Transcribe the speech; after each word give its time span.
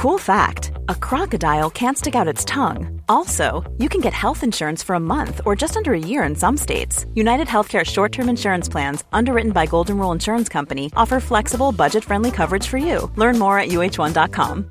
Cool 0.00 0.16
fact 0.16 0.72
a 0.88 0.94
crocodile 0.94 1.68
can't 1.68 1.98
stick 1.98 2.14
out 2.14 2.26
its 2.26 2.42
tongue. 2.46 3.02
Also, 3.06 3.70
you 3.76 3.90
can 3.90 4.00
get 4.00 4.14
health 4.14 4.42
insurance 4.42 4.82
for 4.82 4.94
a 4.94 4.98
month 4.98 5.42
or 5.44 5.54
just 5.54 5.76
under 5.76 5.92
a 5.92 5.98
year 5.98 6.24
in 6.24 6.34
some 6.34 6.56
states. 6.56 7.04
United 7.14 7.48
Healthcare 7.48 7.84
short 7.84 8.10
term 8.10 8.30
insurance 8.30 8.66
plans, 8.66 9.04
underwritten 9.12 9.52
by 9.52 9.66
Golden 9.66 9.98
Rule 9.98 10.12
Insurance 10.12 10.48
Company, 10.48 10.90
offer 10.96 11.20
flexible, 11.20 11.70
budget 11.70 12.02
friendly 12.02 12.30
coverage 12.30 12.66
for 12.66 12.78
you. 12.78 13.10
Learn 13.16 13.38
more 13.38 13.58
at 13.58 13.68
uh1.com. 13.68 14.70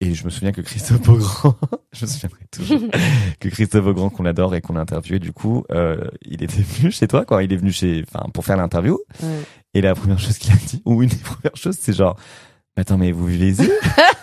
Et 0.00 0.12
je 0.12 0.24
me 0.24 0.30
souviens 0.30 0.50
que 0.50 0.60
Christophe 0.60 1.02
Beaugrand, 1.02 1.54
je 1.92 2.06
me 2.06 2.10
souviendrai 2.10 2.40
toujours 2.50 2.90
que 3.38 3.48
Christophe 3.50 3.84
Beaugrand 3.84 4.10
qu'on 4.10 4.26
adore 4.26 4.56
et 4.56 4.60
qu'on 4.60 4.74
a 4.74 4.80
interviewé, 4.80 5.20
du 5.20 5.32
coup, 5.32 5.62
euh, 5.70 6.08
il 6.22 6.42
était 6.42 6.60
venu 6.60 6.90
chez 6.90 7.06
toi, 7.06 7.24
quoi. 7.24 7.44
Il 7.44 7.52
est 7.52 7.56
venu 7.56 7.70
chez, 7.70 8.04
enfin, 8.08 8.28
pour 8.30 8.44
faire 8.44 8.56
l'interview. 8.56 8.98
Ouais. 9.22 9.42
Et 9.74 9.80
la 9.80 9.94
première 9.94 10.18
chose 10.18 10.38
qu'il 10.38 10.52
a 10.52 10.56
dit, 10.56 10.82
ou 10.84 11.04
une 11.04 11.08
des 11.10 11.16
premières 11.22 11.54
choses, 11.56 11.76
c'est 11.78 11.92
genre, 11.92 12.16
attends, 12.76 12.98
mais 12.98 13.12
vous 13.12 13.26
vivez 13.26 13.48
ici? 13.48 13.70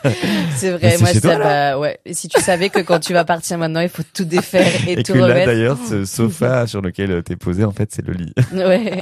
C'est 0.55 0.71
vrai, 0.71 0.91
c'est 0.91 0.99
moi 0.99 1.13
chez 1.13 1.21
toi, 1.21 1.33
ça 1.33 1.37
va, 1.39 1.79
ouais. 1.79 1.99
Et 2.05 2.13
si 2.15 2.27
tu 2.27 2.41
savais 2.41 2.69
que 2.69 2.79
quand 2.79 2.99
tu 2.99 3.13
vas 3.13 3.23
partir 3.23 3.57
maintenant, 3.59 3.81
il 3.81 3.89
faut 3.89 4.01
tout 4.13 4.25
défaire 4.25 4.67
et, 4.87 4.93
Et 4.99 5.03
tout 5.03 5.13
que 5.13 5.17
là, 5.19 5.25
remettre. 5.27 5.45
d'ailleurs, 5.45 5.77
ce 5.87 6.05
sofa 6.05 6.65
sur 6.67 6.81
lequel 6.81 7.21
t'es 7.23 7.35
posé, 7.35 7.63
en 7.63 7.71
fait, 7.71 7.89
c'est 7.93 8.05
le 8.05 8.13
lit. 8.13 8.33
Ouais. 8.53 8.99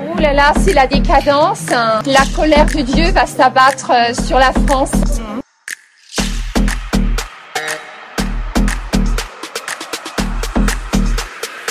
Ouh 0.00 0.18
là 0.18 0.32
là, 0.32 0.52
c'est 0.64 0.72
la 0.72 0.86
décadence. 0.88 1.66
hein. 1.72 2.00
La 2.06 2.24
colère 2.34 2.66
de 2.66 2.82
Dieu 2.82 3.10
va 3.12 3.26
s'abattre 3.26 3.92
euh, 3.92 4.12
sur 4.26 4.38
la 4.38 4.52
France. 4.52 4.90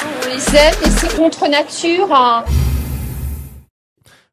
On 0.06 0.28
les 0.30 0.58
aime 0.58 0.74
et 0.86 0.90
c'est 0.90 1.16
contre 1.16 1.48
nature. 1.50 2.44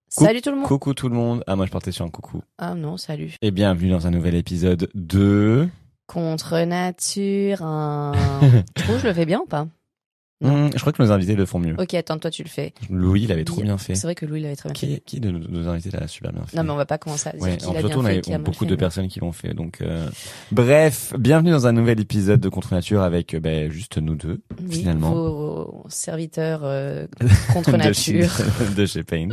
Salut 0.08 0.40
tout 0.40 0.50
le 0.50 0.56
monde. 0.56 0.66
Coucou 0.66 0.94
tout 0.94 1.08
le 1.08 1.14
monde. 1.14 1.42
Ah, 1.46 1.56
moi, 1.56 1.66
je 1.66 1.70
partais 1.70 1.92
sur 1.92 2.04
un 2.04 2.10
coucou. 2.10 2.42
Ah 2.58 2.74
non, 2.74 2.96
salut. 2.96 3.34
Et 3.42 3.50
bienvenue 3.50 3.90
dans 3.90 4.06
un 4.06 4.10
nouvel 4.10 4.34
épisode 4.34 4.88
de... 4.94 5.68
Contre 6.06 6.60
nature. 6.64 7.62
hein. 7.62 8.12
tu 8.76 8.82
trouves 8.84 8.96
que 8.96 9.02
je 9.02 9.06
le 9.08 9.14
fais 9.14 9.26
bien 9.26 9.40
ou 9.40 9.46
pas? 9.46 9.66
Hmm, 10.42 10.68
je 10.74 10.78
crois 10.78 10.92
que 10.92 11.02
nos 11.02 11.10
invités 11.10 11.34
le 11.34 11.46
font 11.46 11.58
mieux. 11.58 11.74
Ok, 11.78 11.94
attends, 11.94 12.18
toi 12.18 12.30
tu 12.30 12.42
le 12.44 12.48
fais. 12.48 12.74
Louis, 12.90 13.22
il 13.22 13.32
avait 13.32 13.42
trop 13.44 13.62
bien 13.62 13.78
fait. 13.78 13.94
C'est 13.96 14.06
vrai 14.06 14.14
que 14.14 14.26
Louis 14.26 14.40
l'avait 14.42 14.54
très 14.54 14.68
bien 14.68 14.78
fait. 14.78 14.86
Qui, 14.86 15.00
qui 15.00 15.20
de 15.20 15.30
nos, 15.30 15.66
invités 15.66 15.90
l'a 15.90 16.06
super 16.06 16.30
bien 16.32 16.44
fait 16.44 16.56
Non 16.56 16.62
mais 16.62 16.70
on 16.70 16.76
va 16.76 16.84
pas 16.84 16.98
commencer 16.98 17.30
à 17.30 17.32
dire 17.32 17.40
Ouais, 17.42 17.56
qui 17.56 17.64
surtout, 17.64 17.86
bien 17.86 17.96
on 17.98 18.02
fait, 18.02 18.18
a 18.18 18.20
qui 18.20 18.32
a 18.34 18.38
mal 18.38 18.44
beaucoup 18.44 18.58
fait, 18.60 18.66
de 18.66 18.70
mais- 18.72 18.76
personnes 18.76 19.08
qui 19.08 19.18
l'ont 19.18 19.32
fait. 19.32 19.54
Donc, 19.54 19.80
euh, 19.80 20.08
bref, 20.52 21.14
bienvenue 21.18 21.50
dans 21.52 21.66
un 21.66 21.72
nouvel 21.72 21.98
épisode 22.00 22.38
de 22.38 22.48
Contre 22.50 22.74
Nature 22.74 23.00
avec 23.02 23.32
euh, 23.34 23.40
ben, 23.40 23.70
juste 23.72 23.96
nous 23.96 24.14
deux, 24.14 24.42
Oui, 24.68 24.76
finalement. 24.76 25.10
Vos 25.12 25.86
serviteurs 25.88 26.60
euh, 26.64 27.06
contre 27.54 27.72
de 27.72 27.76
nature. 27.78 28.30
chez, 28.30 28.74
de 28.76 28.86
chez 28.86 29.02
Paint. 29.04 29.28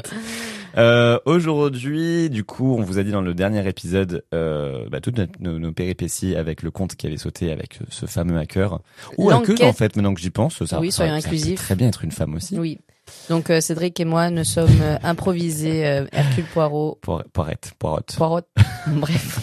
Euh, 0.78 1.20
Aujourd'hui, 1.26 2.30
du 2.30 2.44
coup, 2.44 2.76
on 2.78 2.82
vous 2.82 2.98
a 3.00 3.04
dit 3.04 3.12
dans 3.12 3.22
le 3.22 3.34
dernier 3.34 3.68
épisode 3.68 4.24
euh, 4.34 4.88
bah, 4.90 5.02
toutes 5.02 5.18
nos, 5.40 5.60
nos 5.60 5.72
péripéties 5.72 6.36
avec 6.36 6.64
le 6.64 6.72
compte 6.72 6.96
qui 6.96 7.08
avait 7.08 7.18
sauté 7.18 7.52
avec 7.52 7.80
ce 7.90 8.06
fameux 8.06 8.38
hacker. 8.38 8.80
Ou 9.18 9.30
L'enquête- 9.30 9.62
en 9.64 9.74
fait, 9.74 9.96
maintenant 9.96 10.14
que 10.14 10.22
j'y 10.22 10.30
pense. 10.32 10.64
Ça, 10.66 10.80
Oui, 10.80 10.92
ça- 10.92 10.98
soyons 10.98 11.16
ça 11.20 11.22
peut 11.30 11.36
inclusifs. 11.36 11.60
très 11.60 11.76
bien 11.76 11.88
être 11.88 12.04
une 12.04 12.12
femme 12.12 12.36
aussi. 12.36 12.58
Oui. 12.58 12.80
Donc 13.30 13.50
euh, 13.50 13.60
Cédric 13.60 14.00
et 14.00 14.06
moi, 14.06 14.30
nous 14.30 14.46
sommes 14.46 14.70
euh, 14.82 14.98
improvisés 15.04 15.86
euh, 15.86 16.06
Hercule 16.14 16.46
Poirot. 16.46 17.00
Poir- 17.02 17.24
Poirette, 17.34 17.74
poirotte. 17.78 18.16
Poirot. 18.16 18.40
Bref. 18.88 19.40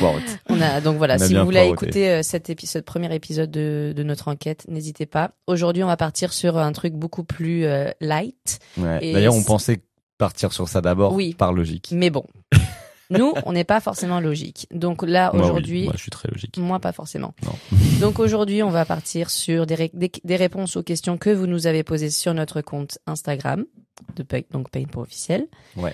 Poirotte. 0.00 0.38
On 0.48 0.60
a 0.60 0.80
donc 0.80 0.96
voilà. 0.98 1.14
A 1.14 1.18
Si 1.18 1.34
vous 1.34 1.44
voulez 1.44 1.66
écouter 1.68 2.22
cet 2.24 2.50
épisode, 2.50 2.84
premier 2.84 3.12
épisode 3.14 3.50
de, 3.50 3.92
de 3.96 4.02
notre 4.02 4.26
enquête, 4.28 4.66
n'hésitez 4.68 5.06
pas. 5.06 5.30
Aujourd'hui, 5.46 5.84
on 5.84 5.86
va 5.86 5.96
partir 5.96 6.32
sur 6.32 6.58
un 6.58 6.72
truc 6.72 6.94
beaucoup 6.94 7.22
plus 7.24 7.64
light, 8.00 8.58
Ouais. 8.76 9.12
D'ailleurs, 9.12 9.34
on 9.34 9.42
pensait 9.44 9.80
partir 10.20 10.52
sur 10.52 10.68
ça 10.68 10.80
d'abord, 10.80 11.12
Oui. 11.14 11.34
par 11.34 11.52
logique. 11.52 11.88
mais 11.92 12.10
bon. 12.10 12.24
Nous, 13.10 13.32
on 13.44 13.52
n'est 13.52 13.64
pas 13.64 13.80
forcément 13.80 14.20
logique. 14.20 14.68
Donc 14.72 15.02
là, 15.02 15.32
oui. 15.34 15.40
aujourd'hui, 15.40 15.82
Moi, 15.84 15.94
je 15.96 16.00
suis 16.02 16.12
très 16.12 16.28
logique. 16.30 16.56
Moi, 16.58 16.78
pas 16.78 16.92
forcément. 16.92 17.34
Non. 17.44 17.52
Donc 18.00 18.20
aujourd'hui, 18.20 18.62
on 18.62 18.70
va 18.70 18.84
partir 18.84 19.30
sur 19.30 19.66
des, 19.66 19.74
ré- 19.74 19.90
des, 19.94 20.12
des 20.22 20.36
réponses 20.36 20.76
aux 20.76 20.84
questions 20.84 21.18
que 21.18 21.30
vous 21.30 21.48
nous 21.48 21.66
avez 21.66 21.82
posées 21.82 22.10
sur 22.10 22.34
notre 22.34 22.60
compte 22.60 22.98
Instagram, 23.08 23.64
de 24.14 24.24
donc 24.52 24.70
Paint 24.70 24.84
pour 24.84 25.02
officiel. 25.02 25.48
Ouais. 25.76 25.92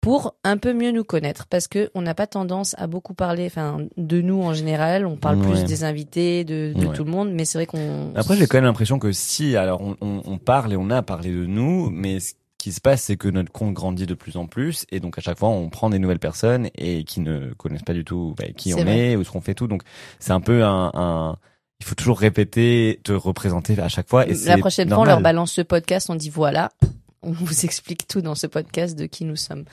Pour 0.00 0.36
un 0.44 0.56
peu 0.56 0.72
mieux 0.72 0.92
nous 0.92 1.04
connaître, 1.04 1.46
parce 1.46 1.66
que 1.68 1.90
on 1.94 2.00
n'a 2.00 2.14
pas 2.14 2.26
tendance 2.28 2.74
à 2.78 2.86
beaucoup 2.86 3.12
parler, 3.12 3.44
enfin, 3.46 3.78
de 3.98 4.20
nous 4.22 4.40
en 4.40 4.54
général. 4.54 5.04
On 5.04 5.16
parle 5.16 5.36
Ouais. 5.40 5.48
plus 5.50 5.64
des 5.64 5.84
invités, 5.84 6.44
de, 6.44 6.72
de 6.74 6.86
Ouais. 6.86 6.94
tout 6.94 7.04
le 7.04 7.10
monde, 7.10 7.32
mais 7.32 7.44
c'est 7.44 7.58
vrai 7.58 7.66
qu'on. 7.66 8.12
Après, 8.14 8.36
j'ai 8.36 8.46
quand 8.46 8.56
même 8.58 8.64
l'impression 8.64 8.98
que 8.98 9.10
si, 9.12 9.56
alors 9.56 9.80
on, 9.82 9.96
on, 10.00 10.22
on 10.24 10.38
parle 10.38 10.72
et 10.72 10.76
on 10.76 10.88
a 10.90 11.02
parlé 11.02 11.30
de 11.32 11.44
nous, 11.44 11.90
mais 11.90 12.20
ce 12.20 12.32
qui 12.58 12.72
se 12.72 12.80
passe, 12.80 13.02
c'est 13.02 13.16
que 13.16 13.28
notre 13.28 13.52
compte 13.52 13.74
grandit 13.74 14.06
de 14.06 14.14
plus 14.14 14.36
en 14.36 14.46
plus, 14.46 14.86
et 14.90 14.98
donc 15.00 15.18
à 15.18 15.20
chaque 15.20 15.38
fois, 15.38 15.48
on 15.50 15.68
prend 15.68 15.90
des 15.90 15.98
nouvelles 15.98 16.18
personnes 16.18 16.68
et 16.76 17.04
qui 17.04 17.20
ne 17.20 17.52
connaissent 17.54 17.82
pas 17.82 17.92
du 17.94 18.04
tout 18.04 18.34
bah, 18.38 18.44
qui 18.56 18.74
on 18.74 18.78
vrai. 18.78 19.10
est 19.12 19.16
ou 19.16 19.24
ce 19.24 19.30
qu'on 19.30 19.40
fait 19.40 19.54
tout. 19.54 19.66
Donc 19.68 19.82
c'est 20.18 20.32
un 20.32 20.40
peu 20.40 20.64
un, 20.64 20.90
un- 20.94 21.36
il 21.80 21.86
faut 21.86 21.94
toujours 21.94 22.18
répéter, 22.18 23.00
te 23.04 23.12
représenter 23.12 23.78
à 23.78 23.88
chaque 23.88 24.08
fois. 24.08 24.26
Et 24.26 24.34
La 24.46 24.56
prochaine 24.58 24.88
fois, 24.88 25.00
on 25.00 25.04
leur 25.04 25.20
balance 25.20 25.52
ce 25.52 25.60
podcast, 25.60 26.08
on 26.10 26.14
dit 26.14 26.30
voilà, 26.30 26.70
on 27.22 27.32
vous 27.32 27.64
explique 27.64 28.08
tout 28.08 28.22
dans 28.22 28.34
ce 28.34 28.46
podcast 28.46 28.98
de 28.98 29.06
qui 29.06 29.24
nous 29.24 29.36
sommes. 29.36 29.64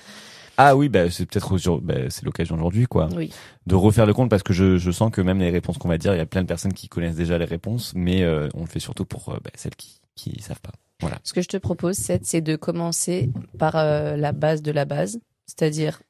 Ah 0.58 0.76
oui, 0.76 0.88
bah, 0.88 1.10
c'est 1.10 1.26
peut-être 1.26 1.80
bah, 1.82 1.96
c'est 2.10 2.24
l'occasion 2.26 2.54
aujourd'hui, 2.56 2.86
quoi, 2.86 3.10
Oui. 3.16 3.32
de 3.66 3.74
refaire 3.74 4.06
le 4.06 4.14
compte 4.14 4.30
parce 4.30 4.44
que 4.44 4.54
je, 4.54 4.78
je 4.78 4.92
sens 4.92 5.10
que 5.12 5.20
même 5.22 5.40
les 5.40 5.50
réponses 5.50 5.80
qu'on 5.80 5.88
va 5.88 5.98
dire, 5.98 6.14
il 6.14 6.18
y 6.18 6.22
a 6.22 6.28
plein 6.28 6.44
de 6.44 6.48
personnes 6.48 6.74
qui 6.74 6.90
connaissent 6.90 7.16
déjà 7.16 7.40
les 7.40 7.46
réponses, 7.46 7.94
mais 7.96 8.22
euh, 8.22 8.50
on 8.54 8.62
le 8.62 8.68
fait 8.68 8.80
surtout 8.80 9.06
pour 9.06 9.30
euh, 9.30 9.38
bah, 9.44 9.50
celles 9.56 9.76
qui 9.76 10.00
qui 10.16 10.40
savent 10.44 10.62
pas. 10.62 10.74
Voilà. 11.02 11.20
Ce 11.24 11.34
que 11.34 11.42
je 11.42 11.48
te 11.48 11.58
propose, 11.58 11.96
Seth, 11.98 12.26
c'est 12.26 12.42
de 12.42 12.56
commencer 12.56 13.30
par 13.58 13.76
euh, 13.76 14.16
la 14.16 14.32
base 14.32 14.62
de 14.62 14.72
la 14.72 14.86
base, 14.86 15.20
c'est-à-dire 15.48 16.02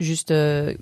juste, 0.00 0.30
euh, 0.32 0.74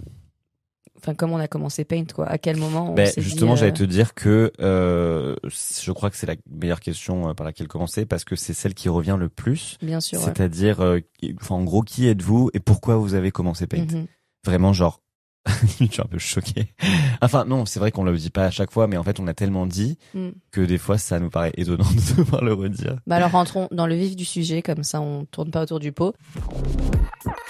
enfin, 0.97 1.15
comme 1.15 1.33
on 1.33 1.39
a 1.39 1.49
commencé 1.49 1.85
Paint, 1.85 2.07
quoi. 2.15 2.27
À 2.27 2.39
quel 2.39 2.57
moment 2.57 2.93
on 2.93 2.95
Ben, 2.95 3.13
justement, 3.19 3.55
dit, 3.55 3.59
euh, 3.59 3.61
j'allais 3.61 3.73
te 3.73 3.85
dire 3.85 4.15
que 4.15 4.53
je 4.57 5.91
crois 5.93 6.11
que 6.11 6.17
c'est 6.17 6.27
la 6.27 6.37
meilleure 6.51 6.81
question 6.81 7.35
par 7.35 7.45
laquelle 7.45 7.69
commencer 7.69 8.07
parce 8.07 8.25
que 8.25 8.37
c'est 8.37 8.55
celle 8.55 8.75
qui 8.75 8.89
revient 8.89 9.17
le 9.19 9.29
plus. 9.29 9.77
Bien 9.83 10.01
sûr. 10.01 10.21
C'est-à-dire, 10.21 10.81
en 11.51 11.63
gros, 11.65 11.83
qui 11.83 12.09
êtes-vous 12.09 12.51
et 12.55 12.61
pourquoi 12.61 12.97
vous 12.97 13.15
avez 13.15 13.31
commencé 13.31 13.67
Paint? 13.67 13.85
Mhm. 13.85 14.07
Vraiment, 14.47 14.73
genre, 14.73 15.03
je 15.81 15.85
suis 15.87 16.01
un 16.03 16.05
peu 16.05 16.19
choqué. 16.19 16.67
Enfin, 17.23 17.45
non, 17.47 17.65
c'est 17.67 17.81
vrai 17.81 17.91
qu'on 17.93 18.05
le 18.05 18.15
dit 18.17 18.31
pas 18.31 18.45
à 18.45 18.51
chaque 18.51 18.71
fois, 18.71 18.87
mais 18.87 18.97
en 18.99 19.03
fait, 19.03 19.19
on 19.21 19.27
a 19.27 19.35
tellement 19.35 19.67
dit 19.67 19.97
Mm. 20.15 20.29
que 20.53 20.61
des 20.61 20.77
fois, 20.79 20.99
ça 20.99 21.19
nous 21.19 21.31
paraît 21.31 21.53
étonnant 21.57 21.85
de 21.91 22.17
devoir 22.23 22.45
le 22.45 22.53
redire. 22.53 22.97
Bah 23.07 23.17
alors 23.17 23.31
rentrons 23.31 23.67
dans 23.71 23.87
le 23.87 23.95
vif 23.95 24.17
du 24.17 24.25
sujet, 24.25 24.61
comme 24.63 24.83
ça 24.85 25.01
on 25.01 25.25
tourne 25.25 25.51
pas 25.51 25.63
autour 25.63 25.81
du 25.81 25.93
pot. 25.93 26.15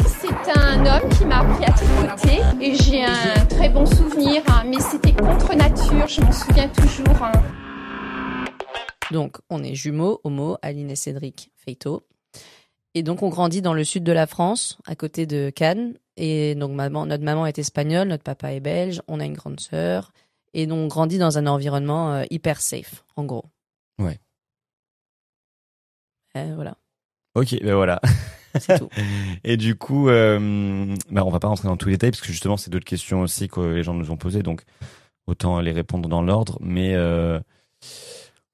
C'est 0.06 0.58
un 0.58 0.81
homme 0.87 1.08
qui 1.10 1.25
m'a 1.25 1.40
appris 1.40 1.64
à 1.64 1.72
tricoter 1.72 2.40
et 2.64 2.75
j'ai 2.76 3.04
un 3.04 3.44
très 3.46 3.69
bon 3.69 3.84
souvenir, 3.87 4.43
hein, 4.48 4.64
mais 4.69 4.78
c'était 4.81 5.12
contre 5.12 5.54
nature, 5.54 6.06
je 6.06 6.20
m'en 6.20 6.32
souviens 6.32 6.69
toujours. 6.69 7.22
hein. 7.22 7.32
Donc 9.10 9.38
on 9.50 9.62
est 9.64 9.75
jumeaux, 9.75 10.20
homo, 10.25 10.56
Aline 10.62 10.90
et 10.90 10.96
Cédric, 10.96 11.50
Feito. 11.56 12.06
Et 12.94 13.02
donc 13.02 13.22
on 13.22 13.28
grandit 13.28 13.62
dans 13.62 13.75
le 13.75 13.84
sud 13.84 14.04
de 14.04 14.12
la 14.12 14.26
France, 14.26 14.78
à 14.86 14.94
côté 14.94 15.26
de 15.26 15.50
Cannes. 15.50 15.94
Et 16.22 16.55
donc 16.55 16.72
maman, 16.72 17.06
notre 17.06 17.25
maman 17.25 17.46
est 17.46 17.58
espagnole, 17.58 18.08
notre 18.08 18.22
papa 18.22 18.52
est 18.52 18.61
belge, 18.61 19.00
on 19.08 19.20
a 19.20 19.25
une 19.25 19.32
grande 19.32 19.58
sœur. 19.58 20.12
Et 20.52 20.67
donc 20.67 20.78
on 20.78 20.87
grandit 20.87 21.17
dans 21.17 21.38
un 21.38 21.46
environnement 21.46 22.12
euh, 22.12 22.25
hyper 22.28 22.61
safe, 22.61 23.05
en 23.17 23.25
gros. 23.25 23.46
Ouais. 23.99 24.19
Voilà. 26.34 26.76
Ok, 27.34 27.56
ben 27.62 27.75
voilà. 27.75 28.02
C'est 28.58 28.78
tout. 28.78 28.90
Et 29.44 29.56
du 29.56 29.76
coup, 29.76 30.11
euh, 30.11 30.94
bah, 31.11 31.25
on 31.25 31.31
va 31.31 31.40
pas 31.40 31.49
rentrer 31.49 31.69
dans 31.69 31.78
tous 31.78 31.88
les 31.88 31.94
détails 31.94 32.11
parce 32.11 32.20
que 32.20 32.28
justement, 32.28 32.58
c'est 32.58 32.70
d'autres 32.70 32.84
questions 32.84 33.22
aussi 33.22 33.49
que 33.49 33.61
les 33.61 33.82
gens 33.82 33.94
nous 33.94 34.11
ont 34.11 34.19
posées, 34.19 34.43
donc 34.43 34.62
autant 35.26 35.61
les 35.61 35.72
répondre 35.72 36.06
dans 36.06 36.20
l'ordre. 36.20 36.58
Mais 36.61 36.94
euh, 36.94 37.40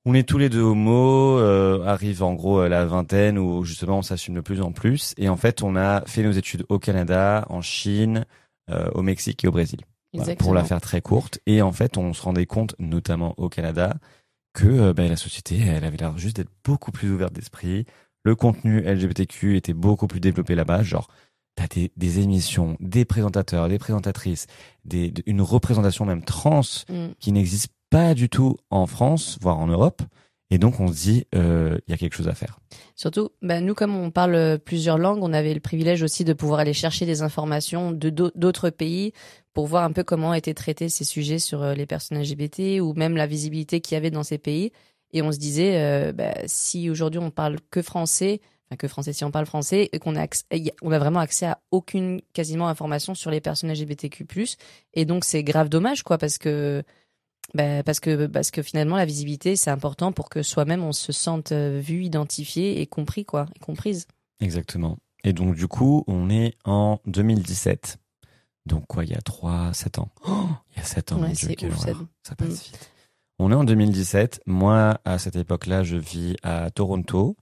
on 0.06 0.14
est 0.14 0.26
tous 0.26 0.38
les 0.38 0.48
deux 0.48 0.62
homo, 0.62 1.38
euh, 1.38 1.84
arrive 1.84 2.22
en 2.22 2.32
gros 2.34 2.60
à 2.60 2.68
la 2.68 2.86
vingtaine 2.86 3.36
où 3.38 3.64
justement 3.64 3.98
on 3.98 4.02
s'assume 4.02 4.34
de 4.36 4.40
plus 4.40 4.62
en 4.62 4.72
plus. 4.72 5.12
Et 5.18 5.28
en 5.28 5.36
fait, 5.36 5.62
on 5.62 5.76
a 5.76 6.02
fait 6.06 6.22
nos 6.22 6.30
études 6.32 6.64
au 6.68 6.78
Canada, 6.78 7.44
en 7.50 7.60
Chine, 7.60 8.24
euh, 8.70 8.88
au 8.94 9.02
Mexique 9.02 9.44
et 9.44 9.48
au 9.48 9.52
Brésil. 9.52 9.80
Voilà, 10.14 10.36
pour 10.36 10.54
la 10.54 10.64
faire 10.64 10.80
très 10.80 11.00
courte. 11.02 11.40
Et 11.46 11.60
en 11.60 11.72
fait, 11.72 11.98
on 11.98 12.14
se 12.14 12.22
rendait 12.22 12.46
compte, 12.46 12.74
notamment 12.78 13.34
au 13.36 13.48
Canada, 13.50 13.96
que 14.54 14.66
euh, 14.66 14.92
bah, 14.94 15.06
la 15.08 15.16
société, 15.16 15.58
elle 15.60 15.84
avait 15.84 15.96
l'air 15.98 16.16
juste 16.16 16.36
d'être 16.36 16.52
beaucoup 16.64 16.92
plus 16.92 17.10
ouverte 17.10 17.34
d'esprit. 17.34 17.84
Le 18.24 18.34
contenu 18.34 18.80
LGBTQ 18.80 19.56
était 19.56 19.74
beaucoup 19.74 20.06
plus 20.06 20.20
développé 20.20 20.54
là-bas. 20.54 20.82
Genre, 20.82 21.08
t'as 21.56 21.66
des, 21.66 21.90
des 21.96 22.20
émissions, 22.20 22.76
des 22.80 23.04
présentateurs, 23.04 23.68
des 23.68 23.78
présentatrices, 23.78 24.46
des, 24.84 25.10
de- 25.10 25.22
une 25.26 25.42
représentation 25.42 26.04
même 26.06 26.22
trans 26.24 26.60
Mm. 26.88 27.08
qui 27.18 27.32
n'existe 27.32 27.68
pas 27.96 28.14
du 28.14 28.28
tout 28.28 28.56
en 28.70 28.87
France, 28.87 29.38
voire 29.40 29.58
en 29.58 29.66
Europe. 29.69 30.02
Et 30.50 30.58
donc, 30.58 30.78
on 30.81 30.87
se 30.88 30.93
dit, 30.93 31.25
euh, 31.34 31.78
il 31.87 31.90
y 31.90 31.94
a 31.94 31.96
quelque 31.96 32.14
chose 32.14 32.28
à 32.28 32.34
faire. 32.34 32.60
Surtout, 32.94 33.31
bah, 33.43 33.60
nous, 33.60 33.75
comme 33.75 33.96
on 33.96 34.10
parle 34.10 34.34
euh, 34.34 34.58
plusieurs 34.58 34.98
langues, 34.98 35.20
on 35.22 35.32
avait 35.32 35.54
le 35.54 35.60
privilège 35.60 36.02
aussi 36.02 36.22
de 36.25 36.32
pouvoir 36.34 36.60
aller 36.60 36.75
chercher 36.75 37.06
des 37.06 37.22
informations 37.22 37.90
de 37.90 38.10
d'au- 38.10 38.31
d'autres 38.34 38.70
pays 38.70 39.12
pour 39.54 39.66
voir 39.66 39.82
un 39.84 39.93
peu 39.93 40.04
comment 40.04 40.34
étaient 40.34 40.54
traités 40.54 40.88
ces 40.90 41.04
sujets 41.04 41.38
sur 41.38 41.62
euh, 41.62 41.75
les 41.75 41.87
personnes 41.87 42.19
LGBT 42.19 42.81
ou 42.81 42.93
même 42.94 43.16
la 43.16 43.26
visibilité 43.26 43.81
qu'il 43.81 43.94
y 43.94 43.99
avait 43.99 44.10
dans 44.10 44.22
ces 44.25 44.38
pays. 44.38 44.70
Et 45.12 45.22
on 45.22 45.32
se 45.32 45.38
disait, 45.38 46.12
bah, 46.12 46.34
si 46.46 46.90
aujourd'hui 46.90 47.20
on 47.20 47.31
parle 47.31 47.56
que 47.70 47.81
français, 47.81 48.40
enfin 48.69 48.76
que 48.76 48.88
français, 48.88 49.12
si 49.14 49.25
on 49.25 49.31
parle 49.31 49.46
français, 49.46 49.88
et 49.92 49.99
qu'on 49.99 50.16
a- 50.16 50.26
on 50.82 50.90
a 50.92 50.99
vraiment 50.99 51.20
accès 51.20 51.46
à 51.46 51.58
aucune 51.70 52.20
quasiment 52.34 52.69
information 52.69 53.14
sur 53.14 53.31
les 53.31 53.40
personnes 53.40 53.70
LGBTQ+, 53.70 54.26
et 54.94 55.04
donc 55.06 55.25
c'est 55.25 55.42
grave 55.44 55.69
dommage, 55.70 56.02
quoi, 56.02 56.19
parce 56.19 56.38
que 56.38 56.82
bah, 57.54 57.82
parce 57.82 58.00
que 58.00 58.26
parce 58.26 58.50
que 58.50 58.62
finalement 58.62 58.96
la 58.96 59.04
visibilité 59.04 59.56
c'est 59.56 59.70
important 59.70 60.12
pour 60.12 60.28
que 60.28 60.43
soi-même 60.43 60.82
on 60.82 60.93
se 60.93 61.12
sente 61.12 61.52
euh, 61.52 61.81
vu, 61.82 62.04
identifié 62.04 62.81
et 62.81 62.87
compris 62.87 63.25
quoi, 63.25 63.46
et 63.54 63.58
comprise. 63.58 64.06
Exactement. 64.40 64.98
Et 65.26 65.32
donc, 65.32 65.56
du 65.56 65.66
coup, 65.66 66.04
on 66.06 66.31
est 66.31 66.54
en 66.64 67.00
2017. 67.06 67.98
Donc, 68.66 68.87
quoi, 68.87 69.04
il 69.04 69.10
y 69.10 69.14
a 69.14 69.20
3, 69.20 69.72
7 69.72 69.98
ans. 69.98 70.08
Oh, 70.26 70.46
il 70.72 70.78
y 70.78 70.81
a 70.81 70.84
7 70.84 71.12
ans, 71.12 71.16
Ouais, 71.20 71.28
mon 71.28 71.32
Dieu, 71.32 71.69
ouf. 71.69 71.78
Ça 72.22 72.37
passe 72.37 72.64
vite. 72.64 72.90
On 73.40 73.50
est 73.50 73.54
en 73.56 73.64
2017. 73.64 74.42
Moi, 74.46 75.00
à 75.04 75.19
cette 75.19 75.34
époque-là, 75.34 75.82
je 75.82 75.96
vis 75.96 76.37
à 76.44 76.70
Toronto 76.70 77.37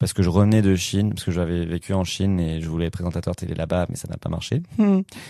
parce 0.00 0.12
que 0.12 0.22
je 0.22 0.28
revenais 0.28 0.60
de 0.62 0.74
Chine, 0.74 1.10
parce 1.10 1.24
que 1.24 1.30
j'avais 1.30 1.66
vécu 1.66 1.92
en 1.92 2.04
Chine 2.04 2.40
et 2.40 2.60
je 2.60 2.68
voulais 2.68 2.86
être 2.86 2.94
présentateur 2.94 3.36
télé 3.36 3.54
là-bas, 3.54 3.86
mais 3.90 3.96
ça 3.96 4.08
n'a 4.08 4.16
pas 4.16 4.30
marché. 4.30 4.62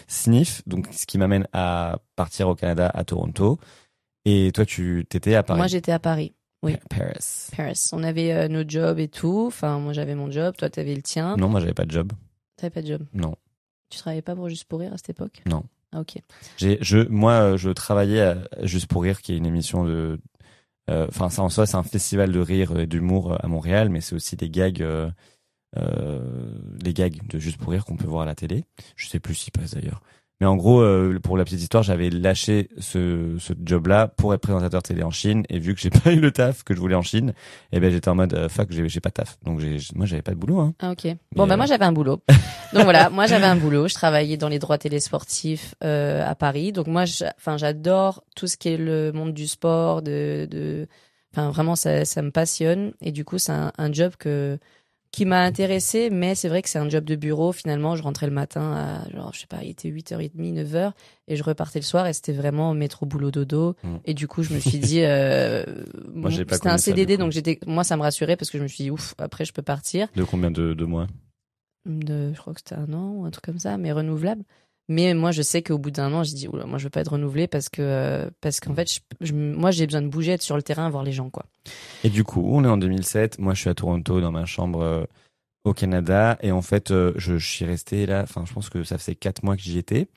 Sniff, 0.06 0.62
donc 0.66 0.88
ce 0.92 1.06
qui 1.06 1.18
m'amène 1.18 1.46
à 1.52 1.98
partir 2.14 2.48
au 2.48 2.54
Canada, 2.54 2.90
à 2.94 3.04
Toronto. 3.04 3.58
Et 4.24 4.52
toi, 4.52 4.66
tu 4.66 5.06
t'étais 5.08 5.34
à 5.34 5.42
Paris. 5.42 5.58
Moi 5.58 5.66
j'étais 5.66 5.92
à 5.92 5.98
Paris, 5.98 6.34
oui. 6.62 6.76
Paris. 6.88 7.14
Paris. 7.56 7.88
On 7.92 8.02
avait 8.02 8.32
euh, 8.32 8.48
nos 8.48 8.68
jobs 8.68 8.98
et 8.98 9.08
tout. 9.08 9.46
Enfin 9.46 9.78
moi 9.78 9.92
j'avais 9.92 10.14
mon 10.14 10.30
job, 10.30 10.54
toi 10.56 10.68
t'avais 10.68 10.94
le 10.94 11.02
tien. 11.02 11.36
Non, 11.36 11.48
moi, 11.48 11.60
j'avais 11.60 11.74
pas 11.74 11.86
de 11.86 11.90
job. 11.90 12.12
T'avais 12.56 12.70
pas 12.70 12.82
de 12.82 12.86
job. 12.86 13.02
Non. 13.14 13.34
Tu 13.88 13.98
travaillais 13.98 14.22
pas 14.22 14.36
pour 14.36 14.48
juste 14.48 14.64
pour 14.64 14.80
rire 14.80 14.92
à 14.92 14.96
cette 14.96 15.10
époque 15.10 15.42
Non. 15.46 15.64
Ah 15.92 16.00
ok. 16.00 16.18
J'ai, 16.56 16.78
je, 16.80 16.98
moi, 17.08 17.32
euh, 17.32 17.56
je 17.56 17.70
travaillais 17.70 18.20
à 18.20 18.36
Juste 18.62 18.86
pour 18.86 19.02
rire, 19.02 19.20
qui 19.20 19.32
est 19.32 19.36
une 19.36 19.46
émission 19.46 19.84
de, 19.84 20.20
euh, 20.88 21.06
enfin, 21.08 21.30
ça 21.30 21.42
en 21.42 21.48
soi, 21.48 21.66
c'est 21.66 21.76
un 21.76 21.82
festival 21.82 22.30
de 22.32 22.40
rire 22.40 22.78
et 22.78 22.86
d'humour 22.86 23.36
à 23.42 23.46
Montréal, 23.48 23.88
mais 23.88 24.00
c'est 24.00 24.14
aussi 24.14 24.36
des 24.36 24.50
gags, 24.50 24.82
euh, 24.82 25.10
les 26.82 26.92
gags 26.94 27.18
de 27.26 27.38
Juste 27.38 27.58
pour 27.58 27.72
rire 27.72 27.84
qu'on 27.84 27.96
peut 27.96 28.06
voir 28.06 28.22
à 28.22 28.26
la 28.26 28.34
télé. 28.34 28.64
Je 28.96 29.08
sais 29.08 29.20
plus 29.20 29.34
s'ils 29.34 29.52
passent 29.52 29.74
d'ailleurs. 29.74 30.02
Mais 30.40 30.46
en 30.46 30.56
gros, 30.56 30.80
euh, 30.80 31.18
pour 31.22 31.36
la 31.36 31.44
petite 31.44 31.60
histoire, 31.60 31.82
j'avais 31.82 32.08
lâché 32.08 32.70
ce, 32.78 33.36
ce 33.38 33.52
job-là 33.62 34.08
pour 34.08 34.32
être 34.32 34.40
présentateur 34.40 34.82
télé 34.82 35.02
en 35.02 35.10
Chine, 35.10 35.44
et 35.50 35.58
vu 35.58 35.74
que 35.74 35.80
j'ai 35.80 35.90
pas 36.04 36.12
eu 36.12 36.20
le 36.20 36.32
taf 36.32 36.62
que 36.64 36.74
je 36.74 36.80
voulais 36.80 36.94
en 36.94 37.02
Chine, 37.02 37.34
eh 37.72 37.80
ben 37.80 37.90
j'étais 37.90 38.08
en 38.08 38.14
mode 38.14 38.32
euh, 38.32 38.48
fuck, 38.48 38.68
j'ai, 38.70 38.88
j'ai 38.88 39.00
pas 39.00 39.10
de 39.10 39.14
taf. 39.14 39.38
Donc 39.44 39.60
j'ai, 39.60 39.76
moi, 39.94 40.06
j'avais 40.06 40.22
pas 40.22 40.32
de 40.32 40.36
boulot. 40.36 40.60
Hein. 40.60 40.74
Ah 40.80 40.92
ok. 40.92 41.14
Bon 41.36 41.46
bah 41.46 41.54
euh, 41.54 41.56
moi 41.58 41.66
j'avais 41.66 41.84
un 41.84 41.92
boulot. 41.92 42.22
Donc 42.72 42.84
voilà, 42.84 43.10
moi 43.10 43.26
j'avais 43.26 43.46
un 43.46 43.56
boulot. 43.56 43.88
Je 43.88 43.94
travaillais 43.94 44.36
dans 44.36 44.48
les 44.48 44.58
droits 44.58 44.78
télésportifs 44.78 45.74
euh, 45.84 46.24
à 46.26 46.34
Paris. 46.34 46.72
Donc 46.72 46.86
moi, 46.86 47.04
enfin 47.36 47.56
j'adore 47.56 48.24
tout 48.34 48.46
ce 48.46 48.56
qui 48.56 48.68
est 48.68 48.76
le 48.78 49.12
monde 49.12 49.34
du 49.34 49.46
sport, 49.46 50.02
de, 50.02 50.46
de, 50.50 50.86
enfin 51.34 51.50
vraiment 51.50 51.76
ça, 51.76 52.04
ça 52.04 52.22
me 52.22 52.30
passionne. 52.30 52.92
Et 53.02 53.12
du 53.12 53.24
coup 53.24 53.38
c'est 53.38 53.52
un, 53.52 53.72
un 53.76 53.92
job 53.92 54.12
que 54.18 54.58
qui 55.12 55.24
m'a 55.24 55.42
intéressé, 55.42 56.08
mais 56.08 56.34
c'est 56.34 56.48
vrai 56.48 56.62
que 56.62 56.68
c'est 56.68 56.78
un 56.78 56.88
job 56.88 57.04
de 57.04 57.16
bureau. 57.16 57.52
Finalement, 57.52 57.96
je 57.96 58.02
rentrais 58.02 58.26
le 58.26 58.32
matin 58.32 58.72
à 58.72 59.10
genre 59.10 59.32
je 59.34 59.40
sais 59.40 59.46
pas, 59.46 59.62
il 59.62 59.70
était 59.70 59.88
8h30, 59.90 60.30
9h, 60.36 60.92
et 61.26 61.36
je 61.36 61.42
repartais 61.42 61.80
le 61.80 61.84
soir 61.84 62.06
et 62.06 62.12
c'était 62.12 62.32
vraiment 62.32 62.74
métro 62.74 63.06
boulot 63.06 63.30
dodo. 63.30 63.74
Mm. 63.82 63.96
Et 64.04 64.14
du 64.14 64.28
coup 64.28 64.42
je 64.42 64.54
me 64.54 64.60
suis 64.60 64.78
dit, 64.78 65.02
euh, 65.02 65.64
pas 66.22 66.30
c'était 66.30 66.68
un 66.68 66.78
ça, 66.78 66.78
CDD, 66.78 67.16
donc 67.16 67.32
j'étais, 67.32 67.58
moi 67.66 67.82
ça 67.82 67.96
me 67.96 68.02
rassurait 68.02 68.36
parce 68.36 68.50
que 68.50 68.58
je 68.58 68.62
me 68.62 68.68
suis 68.68 68.84
dit 68.84 68.90
ouf, 68.90 69.14
après 69.18 69.44
je 69.44 69.52
peux 69.52 69.62
partir 69.62 70.08
De 70.14 70.22
combien 70.22 70.50
de, 70.50 70.74
de 70.74 70.84
mois? 70.84 71.06
De, 71.86 72.32
je 72.32 72.38
crois 72.38 72.52
que 72.54 72.60
c'était 72.60 72.80
un 72.80 72.92
an 72.92 73.12
ou 73.16 73.24
un 73.24 73.30
truc 73.30 73.44
comme 73.44 73.58
ça, 73.58 73.78
mais 73.78 73.90
renouvelable. 73.90 74.44
Mais 74.90 75.14
moi, 75.14 75.30
je 75.30 75.40
sais 75.40 75.62
qu'au 75.62 75.78
bout 75.78 75.90
d'un 75.92 76.12
an, 76.12 76.22
dit, 76.22 76.48
Oula, 76.48 76.66
moi, 76.66 76.76
je 76.76 76.84
veux 76.84 76.90
pas 76.90 77.00
être 77.00 77.12
renouvelé 77.12 77.46
parce 77.46 77.68
que, 77.68 77.80
euh, 77.80 78.28
parce 78.40 78.58
qu'en 78.60 78.74
fait, 78.74 78.92
je, 78.92 78.98
je- 79.20 79.32
moi, 79.32 79.70
j'ai 79.70 79.86
besoin 79.86 80.02
de 80.02 80.08
bouger, 80.08 80.32
être 80.32 80.42
sur 80.42 80.56
le 80.56 80.62
terrain, 80.62 80.90
voir 80.90 81.04
les 81.04 81.12
gens, 81.12 81.30
quoi. 81.30 81.46
Et 82.04 82.10
du 82.10 82.24
coup, 82.24 82.42
on 82.44 82.64
est 82.64 82.68
en 82.68 82.76
2007. 82.76 83.38
Moi, 83.38 83.54
je 83.54 83.60
suis 83.60 83.70
à 83.70 83.74
Toronto 83.74 84.20
dans 84.20 84.32
ma 84.32 84.46
chambre 84.46 84.80
euh, 84.82 85.04
au 85.64 85.72
Canada. 85.74 86.36
Et 86.42 86.50
en 86.50 86.60
fait, 86.60 86.90
euh, 86.90 87.12
je, 87.16 87.38
je 87.38 87.48
suis 87.48 87.64
resté 87.64 88.04
là. 88.04 88.22
Enfin, 88.24 88.44
je 88.46 88.52
pense 88.52 88.68
que 88.68 88.82
ça 88.82 88.98
faisait 88.98 89.14
quatre 89.14 89.44
mois 89.44 89.56
que 89.56 89.62
j'y 89.62 89.78
étais 89.78 90.08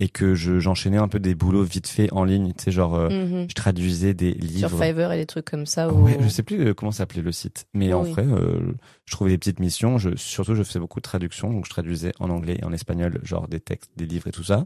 et 0.00 0.08
que 0.08 0.34
je 0.34 0.58
j'enchaînais 0.58 0.96
un 0.96 1.06
peu 1.08 1.20
des 1.20 1.34
boulots 1.34 1.62
vite 1.62 1.86
fait 1.86 2.12
en 2.12 2.24
ligne. 2.24 2.52
Tu 2.56 2.64
sais, 2.64 2.70
genre, 2.72 2.94
euh, 2.96 3.08
Mhm. 3.08 3.46
je 3.48 3.54
traduisais 3.54 4.14
des 4.14 4.32
livres. 4.32 4.68
Sur 4.70 4.78
Fiverr 4.84 5.12
et 5.12 5.16
des 5.18 5.26
trucs 5.26 5.44
comme 5.44 5.66
ça. 5.66 5.90
Où... 5.92 6.04
Ouais, 6.04 6.16
je 6.20 6.28
sais 6.28 6.42
plus 6.42 6.60
euh, 6.66 6.74
comment 6.74 6.90
s'appelait 6.92 7.22
le 7.22 7.30
site, 7.32 7.66
mais 7.74 7.92
en 7.92 8.02
vrai, 8.02 8.24
euh, 8.26 8.72
je 9.04 9.12
trouvais 9.12 9.30
des 9.30 9.38
petites 9.38 9.60
missions. 9.60 9.98
Je, 9.98 10.16
surtout, 10.16 10.54
je 10.54 10.62
faisais 10.62 10.80
beaucoup 10.80 10.98
de 10.98 11.04
traductions, 11.04 11.52
donc 11.52 11.66
je 11.66 11.70
traduisais 11.70 12.12
en 12.18 12.30
anglais 12.30 12.58
et 12.60 12.64
en 12.64 12.72
espagnol, 12.72 13.20
genre 13.22 13.46
des 13.48 13.60
textes, 13.60 13.90
des 13.96 14.06
livres 14.06 14.26
et 14.26 14.32
tout 14.32 14.44
ça. 14.44 14.64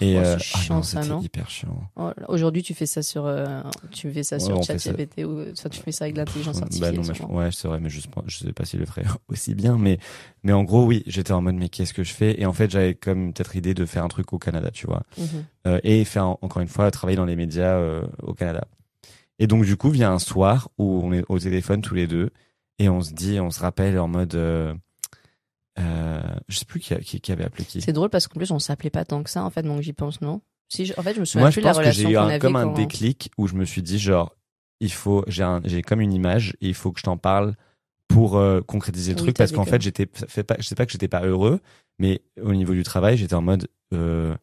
Et 0.00 0.16
Oh, 0.16 0.20
c'est 0.22 0.26
euh, 0.34 0.38
chiant, 0.38 0.76
non, 0.76 0.82
ça, 0.82 1.02
hyper 1.22 1.50
chiant. 1.50 1.82
Oh 1.96 2.10
Aujourd'hui, 2.28 2.62
tu 2.62 2.74
fais 2.74 2.86
ça 2.86 3.02
sur, 3.02 3.28
tu 3.90 4.10
fais 4.12 4.22
ça 4.22 4.36
Ouais, 4.36 4.42
sur 4.42 4.64
ça. 4.64 4.78
ChatGPT 4.78 5.24
ou, 5.24 5.40
enfin, 5.52 5.68
tu 5.70 5.80
fais 5.80 5.92
ça 5.92 6.04
avec 6.04 6.16
l'intelligence 6.16 6.56
Bah 6.60 6.62
artificielle. 6.64 6.94
non, 6.94 7.02
mais 7.30 7.34
ouais, 7.36 7.50
c'est 7.52 7.66
vrai, 7.68 7.80
mais 7.80 7.88
je, 7.90 8.00
je 8.26 8.38
sais 8.38 8.52
pas 8.52 8.64
si 8.64 8.76
le 8.76 8.86
ferait 8.86 9.04
aussi 9.28 9.54
bien, 9.54 9.76
mais 9.78 9.98
mais 10.42 10.52
en 10.52 10.64
gros, 10.64 10.84
oui, 10.84 11.02
j'étais 11.06 11.32
en 11.32 11.40
mode 11.42 11.54
mais 11.56 11.68
qu'est-ce 11.68 11.92
que 11.94 12.04
je 12.04 12.12
fais? 12.14 12.40
Et 12.40 12.46
en 12.46 12.52
fait, 12.52 12.70
j'avais 12.70 12.94
comme 12.94 13.32
peut-être 13.32 13.56
idée 13.56 13.74
de 13.74 13.84
faire 13.86 14.04
un 14.04 14.08
truc 14.08 14.32
au 14.32 14.38
Canada, 14.38 14.70
tu 14.70 14.86
vois, 14.86 15.02
Mhm. 15.18 15.44
Euh, 15.66 15.80
et 15.84 16.04
faire 16.04 16.26
en- 16.26 16.38
encore 16.42 16.62
une 16.62 16.68
fois 16.68 16.90
travailler 16.90 17.16
dans 17.16 17.24
les 17.24 17.36
médias 17.36 17.76
euh, 17.76 18.06
au 18.22 18.34
Canada. 18.34 18.66
Et 19.38 19.46
donc 19.46 19.64
du 19.64 19.76
coup, 19.76 19.90
vient 19.90 20.12
un 20.12 20.18
soir 20.18 20.68
où 20.78 21.00
on 21.04 21.12
est 21.12 21.24
au 21.28 21.38
téléphone 21.38 21.80
tous 21.82 21.94
les 21.94 22.06
deux 22.06 22.30
et 22.78 22.88
on 22.88 23.00
se 23.00 23.12
dit, 23.12 23.38
on 23.40 23.50
se 23.50 23.60
rappelle 23.60 23.98
en 23.98 24.08
mode, 24.08 24.34
euh, 24.34 24.74
euh, 25.78 26.20
je 26.48 26.58
sais 26.58 26.64
plus 26.64 26.80
qui, 26.80 26.94
a- 26.94 26.98
qui, 26.98 27.20
qui 27.20 27.32
avait 27.32 27.44
appelé 27.44 27.64
qui. 27.64 27.80
C'est 27.80 27.92
drôle 27.92 28.10
parce 28.10 28.26
qu'en 28.26 28.38
plus, 28.38 28.50
on 28.50 28.58
s'appelait 28.58 28.90
pas 28.90 29.04
tant 29.04 29.22
que 29.22 29.30
ça, 29.30 29.44
en 29.44 29.50
fait, 29.50 29.62
donc 29.62 29.80
j'y 29.82 29.92
pense, 29.92 30.20
non? 30.20 30.40
Si, 30.68 30.86
je- 30.86 30.94
en 30.96 31.02
fait, 31.02 31.14
je 31.14 31.20
me 31.20 31.24
souviens 31.24 31.42
Moi, 31.42 31.50
plus 31.50 31.60
je 31.60 31.60
de 31.60 31.64
la 31.66 31.70
pense 31.72 31.78
que 31.78 31.82
relation 31.82 32.08
j'ai 32.08 32.14
eu 32.14 32.16
un, 32.18 32.38
comme 32.38 32.56
un 32.56 32.66
déclic 32.74 33.30
où 33.38 33.46
je 33.46 33.54
me 33.54 33.64
suis 33.64 33.82
dit 33.82 33.98
genre, 33.98 34.34
il 34.80 34.92
faut, 34.92 35.24
j'ai 35.28 35.82
comme 35.82 36.00
une 36.00 36.12
image 36.12 36.56
et 36.60 36.68
il 36.68 36.74
faut 36.74 36.92
que 36.92 36.98
je 37.00 37.04
t'en 37.04 37.16
parle 37.16 37.54
pour 38.08 38.36
euh, 38.36 38.60
concrétiser 38.62 39.12
le 39.12 39.18
Oui, 39.18 39.24
truc 39.26 39.36
parce 39.36 39.52
qu'en 39.52 39.64
que- 39.64 39.70
fait 39.70 39.82
j'étais, 39.82 40.06
pas, 40.06 40.56
je 40.58 40.66
sais 40.66 40.74
pas 40.74 40.86
que 40.86 40.92
j'étais 40.92 41.08
pas 41.08 41.22
heureux, 41.24 41.60
mais 41.98 42.22
au 42.42 42.54
niveau 42.54 42.72
du 42.72 42.82
travail 42.82 43.16
j'étais 43.16 43.34
en 43.34 43.42
mode, 43.42 43.68
euh, 43.94 44.34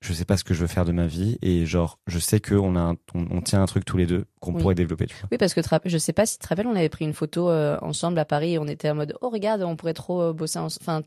je 0.00 0.12
sais 0.12 0.24
pas 0.24 0.36
ce 0.36 0.44
que 0.44 0.52
je 0.54 0.60
veux 0.60 0.66
faire 0.66 0.84
de 0.84 0.92
ma 0.92 1.06
vie 1.06 1.38
et 1.40 1.64
genre 1.66 1.98
je 2.06 2.18
sais 2.18 2.40
que 2.40 2.54
on 2.54 2.76
a, 2.76 2.80
un- 2.80 2.96
on, 3.14 3.26
on 3.30 3.40
tient 3.40 3.62
un 3.62 3.66
truc 3.66 3.84
tous 3.84 3.96
les 3.96 4.06
deux 4.06 4.24
qu'on 4.40 4.52
Oui. 4.54 4.60
pourrait 4.60 4.74
développer. 4.74 5.06
Tu 5.06 5.14
vois. 5.16 5.28
Oui, 5.32 5.38
parce 5.38 5.54
que 5.54 5.60
je 5.86 5.98
sais 5.98 6.12
pas 6.12 6.26
si 6.26 6.38
tu 6.38 6.42
te 6.44 6.48
rappelles, 6.48 6.66
on 6.66 6.76
avait 6.76 6.88
pris 6.90 7.04
une 7.04 7.14
photo 7.14 7.48
euh, 7.50 7.78
ensemble 7.82 8.18
à 8.18 8.24
Paris 8.24 8.54
et 8.54 8.58
on 8.58 8.66
était 8.66 8.90
en 8.90 8.94
mode 8.94 9.14
oh 9.22 9.30
regarde, 9.30 9.62
on 9.62 9.76
pourrait 9.76 9.94
trop 9.94 10.20
euh, 10.22 10.32
bosser 10.32 10.58
ensemble. 10.58 10.82
Enfin, 10.82 11.02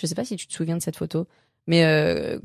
je 0.00 0.06
sais 0.06 0.14
pas 0.14 0.24
si 0.24 0.36
tu 0.36 0.46
te 0.46 0.52
souviens 0.52 0.76
de 0.76 0.82
cette 0.82 0.96
photo, 0.96 1.26
mais 1.68 1.84
euh, 1.84 2.38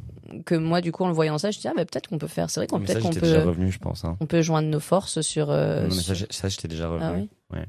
que 0.45 0.55
moi 0.55 0.81
du 0.81 0.91
coup 0.91 1.03
en 1.03 1.07
le 1.07 1.13
voyant 1.13 1.37
ça, 1.37 1.51
je 1.51 1.59
dis 1.59 1.67
ah 1.67 1.73
mais 1.75 1.85
peut-être 1.85 2.07
qu'on 2.07 2.17
peut 2.17 2.25
faire. 2.27 2.49
C'est 2.49 2.59
vrai 2.61 2.67
qu'on 2.67 2.79
peut-être 2.79 2.99
qu'on 3.01 3.11
j'étais 3.11 3.25
déjà 3.27 3.41
peut 3.41 3.49
revenu, 3.49 3.71
je 3.71 3.77
pense. 3.79 4.03
Hein. 4.05 4.17
on 4.21 4.25
peut 4.25 4.41
joindre 4.41 4.69
nos 4.69 4.79
forces 4.79 5.21
sur. 5.21 5.51
euh, 5.51 5.81
non, 5.81 5.87
mais 5.89 5.91
ça, 5.95 6.01
sur- 6.01 6.15
j'ai- 6.15 6.27
ça 6.31 6.49
j'étais 6.49 6.67
déjà 6.67 6.87
revenu. 6.87 7.05
Ah 7.05 7.13
oui. 7.15 7.29
Ouais. 7.59 7.65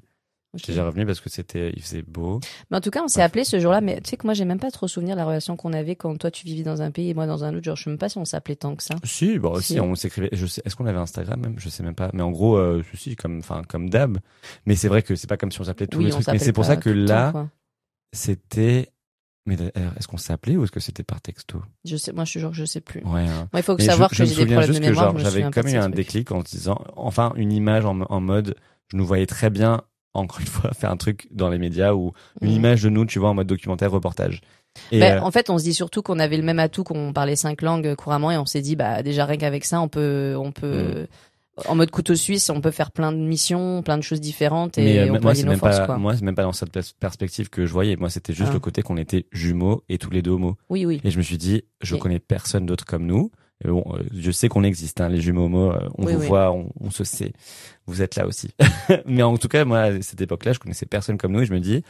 Ok. 0.55 0.61
J'étais 0.61 0.73
déjà 0.73 0.85
revenu 0.85 1.07
parce 1.07 1.21
que 1.21 1.31
c'était, 1.31 1.73
il 1.75 1.81
faisait 1.83 2.03
beau. 2.03 2.39
Mais 2.71 2.77
en 2.77 2.81
tout 2.83 2.91
cas, 2.91 3.03
on 3.03 3.09
s'est 3.09 3.23
appelé 3.23 3.43
ce 3.45 3.59
jour-là. 3.59 3.81
Mais 3.81 4.01
tu 4.03 4.11
sais 4.11 4.17
que 4.19 4.27
moi, 4.27 4.35
j'ai 4.35 4.45
même 4.45 4.59
pas 4.61 4.71
trop 4.71 4.87
souvenir 4.87 5.15
de 5.17 5.21
la 5.21 5.25
relation 5.27 5.57
qu'on 5.57 5.73
avait 5.73 5.97
quand 5.97 6.15
toi 6.19 6.31
tu 6.31 6.45
vivais 6.45 6.63
dans 6.63 6.83
un 6.83 6.91
pays 6.91 7.09
et 7.09 7.15
moi 7.15 7.27
dans 7.27 7.43
un 7.45 7.55
autre. 7.55 7.65
Genre, 7.65 7.77
je 7.77 7.85
sais 7.85 7.91
même 7.91 7.99
pas 7.99 8.11
si 8.11 8.19
on 8.19 8.25
s'appelait 8.27 8.57
tant 8.57 8.77
que 8.77 8.83
ça. 8.83 8.95
Si, 9.05 9.39
bon, 9.39 9.53
aussi, 9.53 9.75
Si. 9.75 9.81
on 9.81 9.95
s'écrivait. 9.95 10.29
Je 10.33 10.45
sais, 10.47 10.61
est-ce 10.65 10.77
qu'on 10.77 10.85
avait 10.87 10.99
Instagram 10.99 11.41
même? 11.41 11.55
Je 11.59 11.69
sais 11.71 11.83
même 11.83 11.95
pas. 11.95 12.11
Mais 12.13 12.23
en 12.23 12.31
gros, 12.31 12.57
euh, 12.59 12.83
si, 12.95 13.17
comme, 13.17 13.39
enfin, 13.39 13.63
comme 13.67 13.89
d'hab. 13.89 14.19
Mais 14.67 14.77
c'est 14.77 14.89
vrai 14.89 15.03
que 15.03 15.15
c'est 15.15 15.27
pas 15.27 15.39
comme 15.39 15.51
si 15.51 15.61
on 15.61 15.65
s'appelait 15.65 15.87
tous 15.87 15.99
oui, 15.99 16.05
les 16.07 16.11
trucs. 16.11 16.29
Mais 16.29 16.39
c'est 16.39 16.53
pour 16.53 16.67
ça 16.67 16.77
que 16.77 16.91
temps, 16.91 17.13
là, 17.15 17.49
c'était. 18.13 18.91
Mais 19.45 19.57
d'ailleurs, 19.57 19.93
est-ce 19.99 20.07
qu'on 20.07 20.19
s'appelait 20.19 20.57
ou 20.57 20.63
est-ce 20.65 20.71
que 20.71 20.79
c'était 20.81 21.03
par 21.03 21.21
texto? 21.21 21.63
Je 21.85 21.97
sais, 21.97 22.13
moi, 22.13 22.25
je 22.25 22.31
suis 22.31 22.41
genre, 22.41 22.53
je 22.55 22.65
sais 22.65 22.81
plus. 22.81 23.03
Ouais. 23.05 23.23
hein. 23.27 23.49
Moi, 23.53 23.61
il 23.61 23.63
faut 23.63 23.75
que 23.75 23.83
Mais 23.83 23.89
savoir 23.89 24.11
je, 24.13 24.19
que 24.19 24.25
j'ai 24.25 24.35
des 24.37 24.45
problèmes 24.45 24.61
de 24.61 24.67
juste 24.67 24.81
que 24.81 24.87
mémoire. 24.87 25.05
genre 25.07 25.19
je 25.19 25.25
me 25.25 25.31
j'avais 25.31 25.51
comme 25.51 25.65
de 25.65 25.71
eu 25.71 25.77
un 25.79 25.89
déclic 25.89 26.31
en 26.31 26.43
disant, 26.43 26.85
enfin, 26.95 27.33
une 27.37 27.51
image 27.53 27.85
en, 27.85 28.03
en 28.03 28.21
mode, 28.21 28.55
je 28.93 28.97
nous 28.97 29.05
voyais 29.07 29.27
très 29.27 29.51
bien 29.51 29.83
encore 30.14 30.40
une 30.40 30.47
fois 30.47 30.71
faire 30.78 30.90
un 30.90 30.97
truc 30.97 31.26
dans 31.31 31.49
les 31.49 31.59
médias 31.59 31.92
ou 31.95 32.12
une 32.40 32.50
Mhm. 32.50 32.57
image 32.57 32.83
de 32.83 32.88
nous, 32.90 33.04
tu 33.07 33.19
vois, 33.19 33.31
en 33.31 33.35
mode 33.35 33.47
documentaire, 33.47 33.90
reportage. 33.90 34.40
Et 34.90 35.00
Ben, 35.00 35.19
euh, 35.19 35.21
En 35.23 35.31
fait, 35.31 35.50
on 35.50 35.59
se 35.59 35.64
dit 35.64 35.75
surtout 35.75 36.02
qu'on 36.02 36.19
avait 36.19 36.37
le 36.38 36.42
même 36.42 36.59
atout, 36.59 36.83
qu'on 36.85 37.12
parlait 37.12 37.37
cinq 37.37 37.61
langues 37.62 37.95
couramment, 37.95 38.31
et 38.31 38.38
on 38.38 38.47
s'est 38.47 38.62
dit, 38.62 38.75
bah 38.76 39.02
déjà 39.02 39.26
rien 39.26 39.37
qu'avec 39.37 39.64
ça, 39.64 39.81
on 39.81 39.88
peut, 39.88 40.35
on 40.38 40.50
peut, 40.52 41.07
en 41.69 41.75
mode 41.75 41.90
couteau 41.90 42.14
suisse, 42.14 42.49
on 42.49 42.62
peut 42.62 42.71
faire 42.71 42.90
plein 42.90 43.12
de 43.12 43.19
missions, 43.19 43.83
plein 43.83 43.99
de 43.99 44.02
choses 44.02 44.21
différentes, 44.23 44.78
et 44.78 44.85
mais 44.85 44.99
euh, 45.00 45.12
on 45.14 45.21
moi 45.21 45.35
c'est 45.35 45.42
nos 45.42 45.50
même 45.50 45.59
forces, 45.59 45.78
pas 45.81 45.85
quoi. 45.87 45.99
moi 45.99 46.16
c'est 46.16 46.23
même 46.25 46.35
pas 46.35 46.45
dans 46.45 46.54
cette 46.54 46.73
pers- 46.73 46.95
perspective 46.99 47.50
que 47.50 47.66
je 47.66 47.73
voyais. 47.73 47.97
Moi 47.97 48.09
c'était 48.09 48.33
juste 48.33 48.49
Ah. 48.50 48.54
le 48.54 48.61
côté 48.61 48.81
qu'on 48.81 48.97
était 48.97 49.26
jumeaux 49.33 49.85
et 49.90 49.99
tous 49.99 50.09
les 50.11 50.23
deux 50.23 50.31
homos. 50.31 50.57
Oui, 50.71 50.87
oui. 50.87 51.02
Et 51.04 51.11
je 51.11 51.19
me 51.19 51.23
suis 51.23 51.37
dit, 51.37 51.64
je 51.83 51.95
Et- 51.95 51.99
connais 51.99 52.19
personne 52.19 52.64
d'autre 52.64 52.87
comme 52.87 53.04
nous. 53.04 53.31
Et 53.64 53.69
bon, 53.69 53.85
euh, 53.95 54.02
je 54.12 54.31
sais 54.31 54.49
qu'on 54.49 54.64
existe, 54.64 55.00
hein, 55.00 55.09
les 55.09 55.21
jumeaux 55.21 55.45
homo, 55.45 55.71
euh, 55.73 55.88
on 55.99 56.04
Oui, 56.07 56.14
vous 56.14 56.21
oui. 56.21 56.26
voit, 56.26 56.50
on, 56.52 56.71
on 56.81 56.90
se 56.90 57.04
sait. 57.04 57.33
Vous 57.87 58.02
êtes 58.02 58.16
là 58.16 58.26
aussi. 58.26 58.50
Mais 59.07 59.23
en 59.23 59.37
tout 59.37 59.49
cas, 59.49 59.64
moi, 59.64 59.81
à 59.81 60.02
cette 60.02 60.21
époque-là, 60.21 60.52
je 60.52 60.59
connaissais 60.59 60.87
personne 60.87 61.19
comme 61.19 61.33
nous 61.33 61.40
et 61.42 61.47
je 61.47 61.52
me 61.52 61.61
dis, 61.61 61.83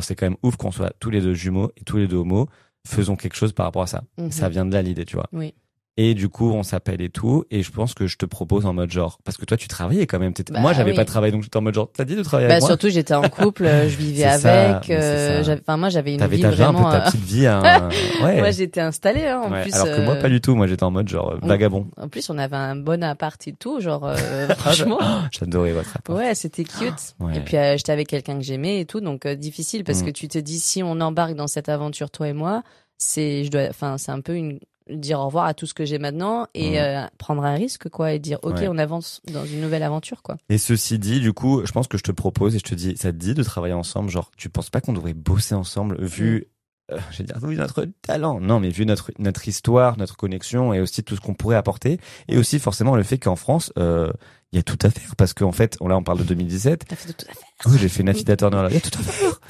c'est 0.00 0.14
quand 0.14 0.26
même 0.26 0.36
ouf 0.42 0.56
qu'on 0.56 0.70
soit 0.70 0.92
tous 1.00 1.10
les 1.10 1.20
deux 1.20 1.34
jumeaux 1.34 1.70
et 1.76 1.84
tous 1.84 1.96
les 1.98 2.06
deux 2.06 2.16
homos. 2.16 2.48
Faisons 2.86 3.16
quelque 3.16 3.36
chose 3.36 3.52
par 3.52 3.66
rapport 3.66 3.82
à 3.82 3.86
ça. 3.86 4.02
Mhm. 4.18 4.30
Ça 4.30 4.48
vient 4.48 4.64
de 4.64 4.72
là 4.72 4.80
l'idée, 4.82 5.04
tu 5.04 5.16
vois. 5.16 5.26
Oui. 5.32 5.54
Et 6.00 6.14
du 6.14 6.28
coup, 6.28 6.52
on 6.52 6.62
s'appelle 6.62 7.00
et 7.02 7.08
tout. 7.08 7.44
Et 7.50 7.64
je 7.64 7.72
pense 7.72 7.92
que 7.92 8.06
je 8.06 8.16
te 8.16 8.24
propose 8.24 8.66
en 8.66 8.72
mode 8.72 8.88
genre, 8.92 9.18
parce 9.24 9.36
que 9.36 9.44
toi, 9.44 9.56
tu 9.56 9.66
travaillais 9.66 10.06
quand 10.06 10.20
même. 10.20 10.32
Bah 10.52 10.60
moi, 10.60 10.72
j'avais 10.72 10.92
oui. 10.92 10.96
pas 10.96 11.04
travaillé, 11.04 11.32
donc 11.32 11.42
j'étais 11.42 11.56
en 11.56 11.60
mode 11.60 11.74
genre, 11.74 11.90
t'as 11.92 12.04
dit 12.04 12.14
de 12.14 12.22
travailler 12.22 12.46
Bah, 12.46 12.54
avec 12.54 12.62
moi. 12.62 12.68
surtout, 12.68 12.88
j'étais 12.88 13.14
en 13.14 13.22
couple, 13.28 13.64
je 13.88 13.96
vivais 13.96 14.22
avec, 14.22 14.90
euh, 14.90 15.56
enfin, 15.60 15.76
moi, 15.76 15.88
j'avais 15.88 16.12
une 16.12 16.20
T'avais 16.20 16.36
vie 16.36 16.42
ta 16.42 16.50
vie 16.50 16.62
un 16.62 16.72
peu 16.72 16.78
vraiment, 16.78 16.92
ta 16.92 17.02
euh, 17.02 17.10
petite 17.10 17.24
vie. 17.24 17.46
hein. 17.48 17.88
ouais. 18.22 18.38
moi, 18.38 18.52
j'étais 18.52 18.80
installée, 18.80 19.26
hein, 19.26 19.40
en 19.44 19.50
Ouais, 19.50 19.62
plus. 19.62 19.74
Alors 19.74 19.86
que 19.88 20.00
moi, 20.04 20.14
euh, 20.14 20.22
pas 20.22 20.28
du 20.28 20.40
tout. 20.40 20.54
Moi, 20.54 20.68
j'étais 20.68 20.84
en 20.84 20.92
mode 20.92 21.08
genre 21.08 21.32
euh, 21.32 21.38
on- 21.42 21.48
vagabond. 21.48 21.88
En 21.96 22.08
plus, 22.08 22.30
on 22.30 22.38
avait 22.38 22.54
un 22.54 22.76
bon 22.76 23.02
appart 23.02 23.48
et 23.48 23.52
tout, 23.54 23.80
genre, 23.80 24.06
euh, 24.06 24.14
Ah, 24.50 24.54
franchement. 24.54 25.00
J'adorais 25.32 25.72
votre 25.72 25.90
rapport. 25.90 26.14
Ouais, 26.16 26.34
c'était 26.36 26.62
cute. 26.62 26.94
Ouais. 27.18 27.36
Et 27.38 27.40
puis 27.40 27.56
euh, 27.56 27.76
j'étais 27.76 27.90
avec 27.90 28.06
quelqu'un 28.06 28.36
que 28.38 28.44
j'aimais 28.44 28.78
et 28.80 28.84
tout, 28.84 29.00
donc 29.00 29.26
difficile 29.26 29.82
parce 29.82 30.02
Mm. 30.02 30.06
que 30.06 30.10
tu 30.10 30.28
te 30.28 30.38
dis 30.38 30.60
si 30.60 30.84
on 30.84 31.00
embarque 31.00 31.34
dans 31.34 31.48
cette 31.48 31.68
aventure 31.68 32.08
toi 32.10 32.28
et 32.28 32.32
moi, 32.32 32.62
c'est 32.98 33.42
je 33.44 33.50
dois, 33.50 33.62
enfin 33.68 33.98
c'est 33.98 34.12
un 34.12 34.20
peu 34.20 34.34
une 34.36 34.60
dire 34.90 35.20
au 35.20 35.26
revoir 35.26 35.46
à 35.46 35.54
tout 35.54 35.66
ce 35.66 35.74
que 35.74 35.84
j'ai 35.84 35.98
maintenant 35.98 36.46
et 36.54 36.72
Mm. 36.72 36.76
euh, 36.76 37.06
prendre 37.18 37.44
un 37.44 37.54
risque 37.54 37.88
quoi 37.88 38.12
et 38.12 38.18
dire 38.18 38.38
ok 38.42 38.54
Ouais. 38.56 38.68
on 38.68 38.78
avance 38.78 39.20
dans 39.32 39.44
une 39.44 39.60
nouvelle 39.60 39.82
aventure 39.82 40.22
quoi. 40.22 40.36
Et 40.48 40.58
ceci 40.58 40.98
dit, 40.98 41.20
du 41.20 41.32
coup, 41.32 41.62
je 41.64 41.72
pense 41.72 41.88
que 41.88 41.98
je 41.98 42.02
te 42.02 42.12
propose 42.12 42.54
et 42.54 42.58
je 42.58 42.64
te 42.64 42.74
dis, 42.74 42.96
ça 42.96 43.12
te 43.12 43.16
dit 43.16 43.34
de 43.34 43.42
travailler 43.42 43.74
ensemble. 43.74 44.08
Genre, 44.10 44.30
tu 44.36 44.48
penses 44.48 44.70
pas 44.70 44.80
qu'on 44.80 44.92
devrait 44.92 45.14
bosser 45.14 45.54
ensemble 45.54 46.02
vu, 46.04 46.46
Mm. 46.90 46.94
euh, 46.94 46.98
je 47.10 47.18
vais 47.18 47.24
dire, 47.24 47.38
vu 47.40 47.56
notre 47.56 47.86
talent? 48.02 48.40
Non, 48.40 48.60
mais 48.60 48.70
vu 48.70 48.86
notre 48.86 49.12
notre 49.18 49.46
histoire, 49.48 49.98
notre 49.98 50.16
connexion 50.16 50.72
et 50.72 50.80
aussi 50.80 51.02
tout 51.04 51.16
ce 51.16 51.20
qu'on 51.20 51.34
pourrait 51.34 51.56
apporter 51.56 51.98
et 52.28 52.38
aussi 52.38 52.58
forcément 52.58 52.96
le 52.96 53.02
fait 53.02 53.18
qu'en 53.18 53.36
France, 53.36 53.72
euh, 53.78 54.10
il 54.52 54.56
y 54.56 54.58
a 54.58 54.62
tout 54.62 54.78
à 54.82 54.88
faire 54.90 55.14
parce 55.16 55.34
qu'en 55.34 55.52
fait, 55.52 55.76
on, 55.80 55.88
là, 55.88 55.96
on 55.98 56.02
parle 56.02 56.20
de 56.20 56.24
2017. 56.24 56.86
T'as 56.88 56.96
fait 56.96 57.12
tout 57.12 57.26
à. 57.28 57.68
Oui, 57.68 57.76
j'ai 57.78 57.88
fait 57.90 58.02
Turner. 58.36 58.62
là. 58.62 58.68
Il 58.70 58.74
y 58.74 58.78
a 58.78 58.80
tout 58.80 58.98
à 58.98 59.02
faire. 59.02 59.40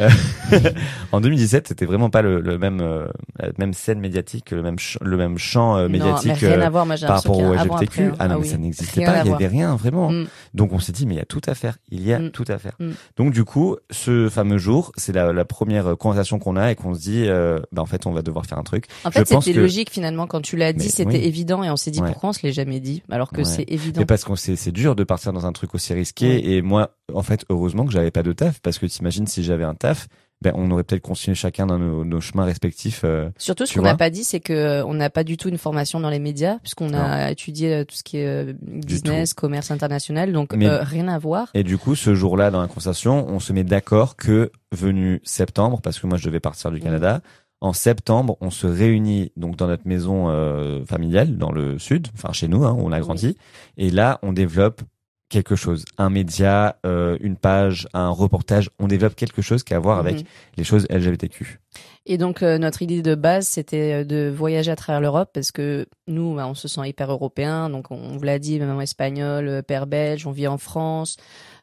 Euh, 0.00 0.08
en 1.12 1.20
2017, 1.20 1.68
c'était 1.68 1.86
vraiment 1.86 2.10
pas 2.10 2.22
le, 2.22 2.40
le 2.40 2.58
même 2.58 2.80
euh, 2.80 3.06
la 3.38 3.48
même 3.58 3.72
scène 3.74 4.00
médiatique, 4.00 4.50
le 4.50 4.62
même 4.62 4.76
le 5.00 5.16
même 5.16 5.38
champ 5.38 5.76
euh, 5.76 5.82
non, 5.84 5.88
médiatique. 5.90 6.32
mais 6.42 6.48
rien 6.48 6.60
euh, 6.60 6.66
à 6.66 6.70
voir. 6.70 6.86
Moi 6.86 6.96
par 7.00 7.16
rapport 7.16 7.38
au 7.38 7.52
LGBTQ. 7.54 7.84
après, 7.84 8.02
hein. 8.04 8.12
Ah 8.18 8.28
non, 8.28 8.34
Ah 8.34 8.38
mais 8.38 8.42
oui. 8.44 8.48
ça 8.48 8.58
n'existait 8.58 9.04
pas, 9.04 9.22
il 9.24 9.30
y 9.30 9.34
avait 9.34 9.46
rien 9.46 9.74
vraiment. 9.76 10.10
Mm. 10.10 10.26
Donc 10.54 10.72
on 10.72 10.78
s'est 10.78 10.92
dit 10.92 11.06
mais 11.06 11.14
il 11.14 11.18
y 11.18 11.22
a 11.22 11.24
tout 11.26 11.40
à 11.46 11.54
faire, 11.54 11.78
il 11.90 12.02
y 12.06 12.12
a 12.12 12.18
Mm. 12.18 12.30
tout 12.30 12.44
à 12.48 12.58
faire. 12.58 12.72
Mm. 12.80 12.90
Donc 13.16 13.32
du 13.32 13.44
coup, 13.44 13.76
ce 13.90 14.28
fameux 14.28 14.58
jour, 14.58 14.92
c'est 14.96 15.12
la, 15.12 15.32
la 15.32 15.44
première 15.44 15.96
conversation 15.96 16.38
qu'on 16.38 16.56
a 16.56 16.70
et 16.70 16.74
qu'on 16.74 16.94
se 16.94 17.00
dit 17.00 17.24
euh, 17.26 17.58
bah 17.72 17.82
en 17.82 17.86
fait, 17.86 18.06
on 18.06 18.12
va 18.12 18.22
devoir 18.22 18.46
faire 18.46 18.58
un 18.58 18.62
truc. 18.62 18.86
En 19.04 19.10
fait 19.10 19.26
c'était 19.26 19.52
que- 19.52 19.58
logique 19.60 19.90
finalement 19.90 20.26
quand 20.26 20.40
tu 20.40 20.56
l'as 20.56 20.72
dit 20.72 20.88
c'était 20.90 21.18
oui. 21.18 21.24
évident 21.24 21.62
et 21.62 21.70
on 21.70 21.76
s'est 21.76 21.90
dit 21.90 22.00
Ouais. 22.00 22.08
pourquoi 22.08 22.30
on 22.30 22.32
se 22.32 22.42
l'est 22.42 22.52
jamais 22.52 22.80
dit 22.80 23.02
alors 23.10 23.30
que 23.30 23.38
Ouais. 23.38 23.44
c'est 23.44 23.64
évident. 23.68 24.00
Mais 24.00 24.06
parce 24.06 24.24
qu'on 24.24 24.36
sait 24.36 24.56
c'est 24.56 24.72
dur 24.72 24.94
de 24.96 25.04
partir 25.04 25.32
dans 25.32 25.46
un 25.46 25.52
truc 25.52 25.74
aussi 25.74 25.92
risqué 25.94 26.54
et 26.56 26.62
moi 26.62 26.90
en 27.14 27.22
fait, 27.22 27.44
heureusement 27.50 27.84
que 27.86 27.92
j'avais 27.92 28.10
pas 28.10 28.24
de 28.24 28.32
taf 28.32 28.60
parce 28.60 28.78
que 28.80 28.86
t'imagines 28.86 29.28
si 29.28 29.44
j'avais 29.44 29.62
un 29.62 29.74
taf, 29.76 29.85
ben 30.42 30.52
on 30.54 30.70
aurait 30.70 30.84
peut-être 30.84 31.00
continué 31.02 31.34
chacun 31.34 31.64
dans 31.66 31.78
nos, 31.78 32.04
nos 32.04 32.20
chemins 32.20 32.44
respectifs 32.44 33.00
euh, 33.04 33.30
Surtout, 33.38 33.64
ce 33.64 33.72
qu'on 33.74 33.80
n'a 33.82 33.96
pas 33.96 34.10
dit, 34.10 34.22
c'est 34.22 34.38
que 34.40 34.52
euh, 34.52 34.84
on 34.84 34.92
n'a 34.92 35.08
pas 35.08 35.24
du 35.24 35.38
tout 35.38 35.48
une 35.48 35.56
formation 35.56 35.98
dans 35.98 36.10
les 36.10 36.18
médias, 36.18 36.58
puisqu'on 36.58 36.92
a 36.92 37.30
étudié 37.30 37.72
euh, 37.74 37.84
tout 37.84 37.96
ce 37.96 38.02
qui 38.02 38.18
est 38.18 38.54
business, 38.62 39.32
commerce 39.32 39.70
international, 39.70 40.32
donc 40.32 40.52
Mais- 40.54 40.66
euh, 40.66 40.82
rien 40.82 41.08
à 41.08 41.18
voir. 41.18 41.48
Et 41.54 41.64
du 41.64 41.78
coup, 41.78 41.94
ce 41.94 42.14
jour-là, 42.14 42.50
dans 42.50 42.60
la 42.60 42.68
conversation, 42.68 43.26
on 43.28 43.40
se 43.40 43.54
met 43.54 43.64
d'accord 43.64 44.14
que, 44.16 44.50
venu 44.72 45.20
septembre, 45.24 45.80
parce 45.82 45.98
que 45.98 46.06
moi 46.06 46.18
je 46.18 46.26
devais 46.26 46.40
partir 46.40 46.70
du 46.70 46.80
Mm. 46.80 46.84
Canada, 46.84 47.20
en 47.62 47.72
septembre, 47.72 48.36
on 48.42 48.50
se 48.50 48.66
réunit 48.66 49.32
donc 49.38 49.56
dans 49.56 49.66
notre 49.68 49.88
maison 49.88 50.28
euh, 50.28 50.84
familiale, 50.84 51.38
dans 51.38 51.50
le 51.50 51.78
sud, 51.78 52.08
enfin 52.14 52.34
chez 52.34 52.48
nous, 52.48 52.64
hein, 52.66 52.76
où 52.78 52.82
on 52.86 52.92
a 52.92 53.00
grandi, 53.00 53.38
et 53.78 53.88
là, 53.90 54.18
on 54.22 54.34
développe 54.34 54.82
quelque 55.28 55.56
chose, 55.56 55.84
un 55.98 56.08
média, 56.08 56.76
euh, 56.86 57.16
une 57.20 57.36
page, 57.36 57.88
un 57.94 58.10
reportage, 58.10 58.70
on 58.78 58.86
développe 58.86 59.16
quelque 59.16 59.42
chose 59.42 59.64
qui 59.64 59.74
a 59.74 59.76
à 59.76 59.80
voir 59.80 59.98
avec 59.98 60.16
Mhm. 60.18 60.24
les 60.56 60.64
choses 60.64 60.86
LGBTQ. 60.88 61.58
Et 62.06 62.16
donc 62.16 62.42
euh, 62.42 62.58
notre 62.58 62.82
idée 62.82 63.02
de 63.02 63.14
base, 63.16 63.48
c'était 63.48 63.92
euh, 63.92 64.04
de 64.04 64.32
voyager 64.34 64.70
à 64.70 64.76
travers 64.76 65.00
l'Europe, 65.00 65.30
parce 65.34 65.50
que 65.50 65.86
nous, 66.06 66.34
bah, 66.36 66.46
on 66.46 66.54
se 66.54 66.68
sent 66.68 66.88
hyper 66.88 67.10
européen, 67.10 67.68
donc 67.68 67.90
on, 67.90 67.96
on 67.96 68.16
vous 68.16 68.22
l'a 68.22 68.38
dit, 68.38 68.58
maman 68.60 68.80
espagnole, 68.80 69.62
père 69.66 69.86
belge, 69.88 70.26
on 70.26 70.30
vit 70.30 70.46
en 70.46 70.58
France, 70.58 71.16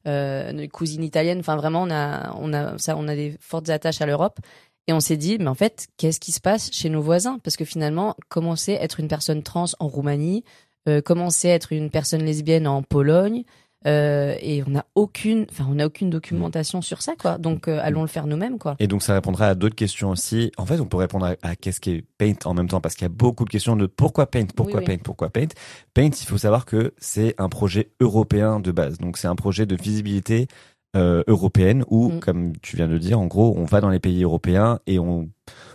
euh, 0.08 0.52
nos 0.52 0.68
cousines 0.68 1.04
italiennes, 1.04 1.40
enfin 1.40 1.56
vraiment, 1.56 1.84
on 1.84 1.90
a, 1.92 2.36
on 2.38 2.52
a 2.54 2.78
ça, 2.78 2.98
on 2.98 3.08
a 3.08 3.16
des 3.16 3.38
fortes 3.40 3.70
attaches 3.70 4.02
à 4.02 4.06
l'Europe. 4.06 4.40
Et 4.88 4.92
on 4.92 5.00
s'est 5.00 5.16
dit, 5.16 5.38
mais 5.40 5.48
en 5.48 5.56
fait, 5.56 5.88
qu'est-ce 5.96 6.20
qui 6.20 6.34
se 6.34 6.42
passe 6.42 6.70
chez 6.74 6.90
nos 6.90 7.02
voisins? 7.02 7.40
Parce 7.42 7.56
que 7.56 7.64
finalement, 7.64 8.18
comment 8.28 8.58
c'est 8.58 8.74
être 8.74 9.00
une 9.00 9.08
personne 9.08 9.42
trans 9.42 9.64
en 9.80 9.88
Roumanie? 9.88 10.44
Euh, 10.88 11.02
c'est 11.30 11.50
être 11.50 11.74
une 11.74 11.90
personne 11.90 12.24
lesbienne 12.24 12.68
en 12.68 12.84
Pologne 12.84 13.44
euh, 13.86 14.36
Et 14.40 14.64
on 14.66 14.72
n'a 14.72 14.86
aucune, 14.96 15.46
enfin, 15.52 15.66
on 15.70 15.76
n'a 15.76 15.86
aucune 15.86 16.10
documentation 16.10 16.82
sur 16.82 17.02
ça, 17.02 17.14
quoi. 17.20 17.38
Donc, 17.38 17.68
euh, 17.68 17.80
allons 17.82 18.02
le 18.02 18.08
faire 18.08 18.28
nous-mêmes, 18.28 18.58
quoi. 18.58 18.76
Et 18.80 18.88
donc 18.88 19.04
ça 19.04 19.14
répondra 19.14 19.48
à 19.48 19.56
d'autres 19.56 19.76
questions 19.76 20.12
aussi. 20.12 20.52
En 20.58 20.66
fait, 20.66 20.80
on 20.80 20.86
peut 20.86 20.98
répondre 20.98 21.26
à, 21.26 21.36
à 21.42 21.56
qu'est-ce 21.56 21.82
qu'est 21.82 22.04
Paint 22.18 22.36
en 22.46 22.54
même 22.54 22.68
temps 22.68 22.82
parce 22.82 22.96
qu'il 22.96 23.04
y 23.04 23.12
a 23.12 23.14
beaucoup 23.14 23.46
de 23.46 23.50
questions 23.50 23.76
de 23.76 23.86
pourquoi 23.86 24.28
Paint, 24.28 24.48
pourquoi 24.56 24.80
Oui, 24.80 24.86
oui. 24.88 24.98
Paint, 24.98 25.04
pourquoi 25.04 25.30
Paint. 25.30 25.50
Paint, 25.94 26.10
il 26.10 26.26
faut 26.26 26.38
savoir 26.38 26.66
que 26.66 26.94
c'est 26.98 27.36
un 27.38 27.50
projet 27.50 27.92
européen 28.00 28.60
de 28.60 28.72
base. 28.72 28.98
Donc 29.00 29.18
c'est 29.18 29.28
un 29.28 29.36
projet 29.36 29.66
de 29.66 29.76
visibilité 29.76 30.48
euh, 30.96 31.24
européenne 31.28 31.84
où, 31.88 32.10
Mm. 32.10 32.20
comme 32.20 32.58
tu 32.62 32.76
viens 32.76 32.88
de 32.88 32.98
dire, 33.00 33.20
en 33.20 33.26
gros, 33.26 33.56
on 33.58 33.66
va 33.66 33.82
dans 33.82 33.90
les 33.90 34.00
pays 34.00 34.24
européens 34.24 34.80
et 34.86 35.00
on 35.00 35.28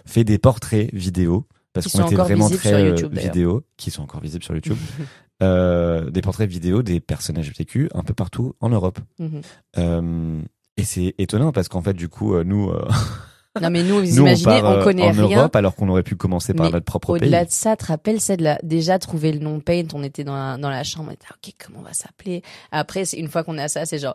fait 0.06 0.24
des 0.24 0.38
portraits 0.38 0.94
vidéo 0.94 1.46
parce 1.72 1.88
qu'on 1.88 2.06
était 2.06 2.14
encore 2.14 2.26
vraiment 2.26 2.48
très 2.48 2.68
sur 2.68 2.78
euh, 2.78 2.88
YouTube, 2.88 3.16
vidéo, 3.16 3.64
qui 3.76 3.90
sont 3.90 4.02
encore 4.02 4.20
visibles 4.20 4.44
sur 4.44 4.54
YouTube. 4.54 4.76
euh, 5.42 6.10
des 6.10 6.20
portraits 6.20 6.48
vidéo 6.48 6.82
des 6.82 7.00
personnages 7.00 7.48
LGBTQ 7.48 7.90
un 7.94 8.02
peu 8.02 8.14
partout 8.14 8.54
en 8.60 8.68
Europe. 8.68 8.98
Mhm. 9.18 9.42
Euh, 9.78 10.40
et 10.76 10.84
c'est 10.84 11.14
étonnant 11.18 11.52
parce 11.52 11.68
qu'en 11.68 11.82
fait, 11.82 11.94
du 11.94 12.08
coup, 12.08 12.40
nous, 12.44 12.72
Non, 13.60 13.70
mais 13.70 13.82
nous, 13.82 13.96
vous 13.96 14.14
nous, 14.14 14.22
imaginez, 14.22 14.58
on, 14.58 14.60
part, 14.60 14.78
on 14.78 14.82
connaît 14.82 15.08
en 15.08 15.12
rien. 15.26 15.38
Europe 15.38 15.56
alors 15.56 15.74
qu'on 15.74 15.88
aurait 15.88 16.02
pu 16.02 16.16
commencer 16.16 16.54
par 16.54 16.66
Mais 16.66 16.72
notre 16.72 16.84
propre 16.84 17.14
pays. 17.14 17.22
Au-delà 17.22 17.44
de 17.44 17.50
ça, 17.50 17.76
te 17.76 17.86
rappelles, 17.86 18.20
c'est 18.20 18.36
de 18.36 18.44
la, 18.44 18.58
déjà 18.62 18.98
trouver 18.98 19.32
le 19.32 19.40
nom 19.40 19.60
Paint, 19.60 19.86
on 19.94 20.02
était 20.02 20.24
dans 20.24 20.36
la, 20.36 20.58
dans 20.58 20.70
la 20.70 20.84
chambre, 20.84 21.08
on 21.10 21.12
était, 21.12 21.26
ok, 21.30 21.54
comment 21.64 21.80
on 21.80 21.82
va 21.82 21.92
s'appeler? 21.92 22.42
Après, 22.70 23.04
c'est, 23.04 23.18
une 23.18 23.28
fois 23.28 23.44
qu'on 23.44 23.58
a 23.58 23.68
ça, 23.68 23.86
c'est 23.86 23.98
genre, 23.98 24.14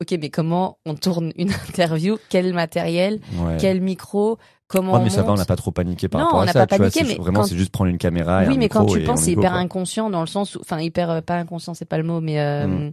ok, 0.00 0.16
mais 0.20 0.30
comment 0.30 0.78
on 0.86 0.94
tourne 0.94 1.32
une 1.36 1.50
interview? 1.68 2.16
Quel 2.28 2.52
matériel? 2.54 3.20
Ouais. 3.34 3.56
Quel 3.60 3.80
micro? 3.80 4.38
Comment 4.68 4.92
Ouais, 4.92 5.00
on 5.00 5.02
mais 5.02 5.10
ça 5.10 5.22
va, 5.24 5.32
on 5.32 5.36
n'a 5.36 5.44
pas 5.44 5.56
trop 5.56 5.72
paniqué 5.72 6.08
par 6.08 6.20
Non, 6.20 6.26
rapport 6.26 6.40
à 6.42 6.46
ça. 6.46 6.66
pas 6.66 6.76
tu 6.76 6.80
vois, 6.82 6.90
paniqué, 6.90 7.02
mais 7.04 7.20
vraiment, 7.22 7.40
quand- 7.40 7.46
c'est 7.48 7.56
juste 7.56 7.72
prendre 7.72 7.90
une 7.90 7.98
caméra 7.98 8.44
et 8.44 8.48
Oui, 8.48 8.54
un 8.54 8.58
mais 8.58 8.68
quand 8.68 8.86
tu 8.86 9.02
penses, 9.02 9.22
c'est 9.22 9.32
hyper 9.32 9.50
quoi. 9.50 9.60
inconscient 9.60 10.10
dans 10.10 10.20
le 10.20 10.28
sens 10.28 10.54
où, 10.54 10.60
enfin, 10.60 10.80
hyper, 10.80 11.10
euh, 11.10 11.20
pas 11.20 11.36
inconscient, 11.38 11.74
c'est 11.74 11.84
pas 11.86 11.98
le 11.98 12.04
mot, 12.04 12.20
mais, 12.20 12.38
euh, 12.40 12.66
Mm. 12.68 12.90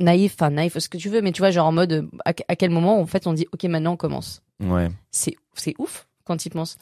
naïf, 0.00 0.34
enfin, 0.34 0.50
naïf, 0.50 0.76
ce 0.78 0.88
que 0.88 0.98
tu 0.98 1.08
veux, 1.08 1.22
mais 1.22 1.32
tu 1.32 1.40
vois, 1.42 1.50
genre 1.50 1.66
en 1.66 1.72
mode, 1.72 2.08
à, 2.24 2.32
à 2.48 2.56
quel 2.56 2.70
moment, 2.70 3.00
en 3.00 3.06
fait, 3.06 3.26
on 3.26 3.32
dit, 3.32 3.46
ok, 3.52 3.64
maintenant 3.64 3.92
on 3.92 3.96
commence. 3.96 4.42
Ouais. 4.60 4.88
C'est, 5.10 5.34
c'est 5.54 5.74
ouf 5.78 6.06
quand 6.24 6.44
il 6.44 6.50
pense. 6.50 6.76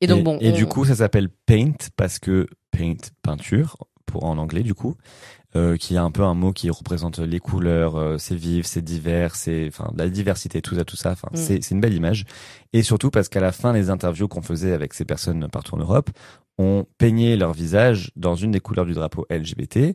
Et 0.00 0.06
donc, 0.06 0.22
bon. 0.24 0.38
Et 0.40 0.50
on- 0.52 0.54
du 0.54 0.66
coup, 0.66 0.84
ça 0.84 0.94
s'appelle 0.96 1.28
Paint 1.46 1.72
parce 1.96 2.18
que 2.18 2.46
Paint, 2.70 2.96
peinture, 3.22 3.76
pour 4.04 4.24
en 4.24 4.36
anglais 4.38 4.62
du 4.62 4.74
coup, 4.74 4.94
euh, 5.56 5.76
qui 5.76 5.94
est 5.94 5.98
un 5.98 6.10
peu 6.10 6.22
un 6.22 6.34
mot 6.34 6.52
qui 6.52 6.70
représente 6.70 7.18
les 7.18 7.40
couleurs, 7.40 7.96
euh, 7.96 8.18
c'est 8.18 8.36
vif, 8.36 8.66
c'est 8.66 8.82
divers, 8.82 9.34
c'est 9.34 9.66
enfin 9.68 9.90
la 9.96 10.08
diversité, 10.08 10.62
tout 10.62 10.74
ça, 10.76 10.84
tout 10.84 10.96
ça. 10.96 11.12
Enfin, 11.12 11.28
Mm. 11.32 11.36
c'est 11.36 11.62
c'est 11.62 11.74
une 11.74 11.80
belle 11.80 11.94
image. 11.94 12.24
Et 12.72 12.82
surtout 12.82 13.10
parce 13.10 13.28
qu'à 13.28 13.40
la 13.40 13.52
fin 13.52 13.72
des 13.72 13.90
interviews 13.90 14.28
qu'on 14.28 14.42
faisait 14.42 14.72
avec 14.72 14.94
ces 14.94 15.04
personnes 15.04 15.48
partout 15.48 15.74
en 15.74 15.78
Europe, 15.78 16.10
on 16.58 16.86
peignait 16.98 17.36
leur 17.36 17.52
visage 17.52 18.12
dans 18.16 18.34
une 18.36 18.52
des 18.52 18.60
couleurs 18.60 18.86
du 18.86 18.94
drapeau 18.94 19.26
LGBT. 19.30 19.92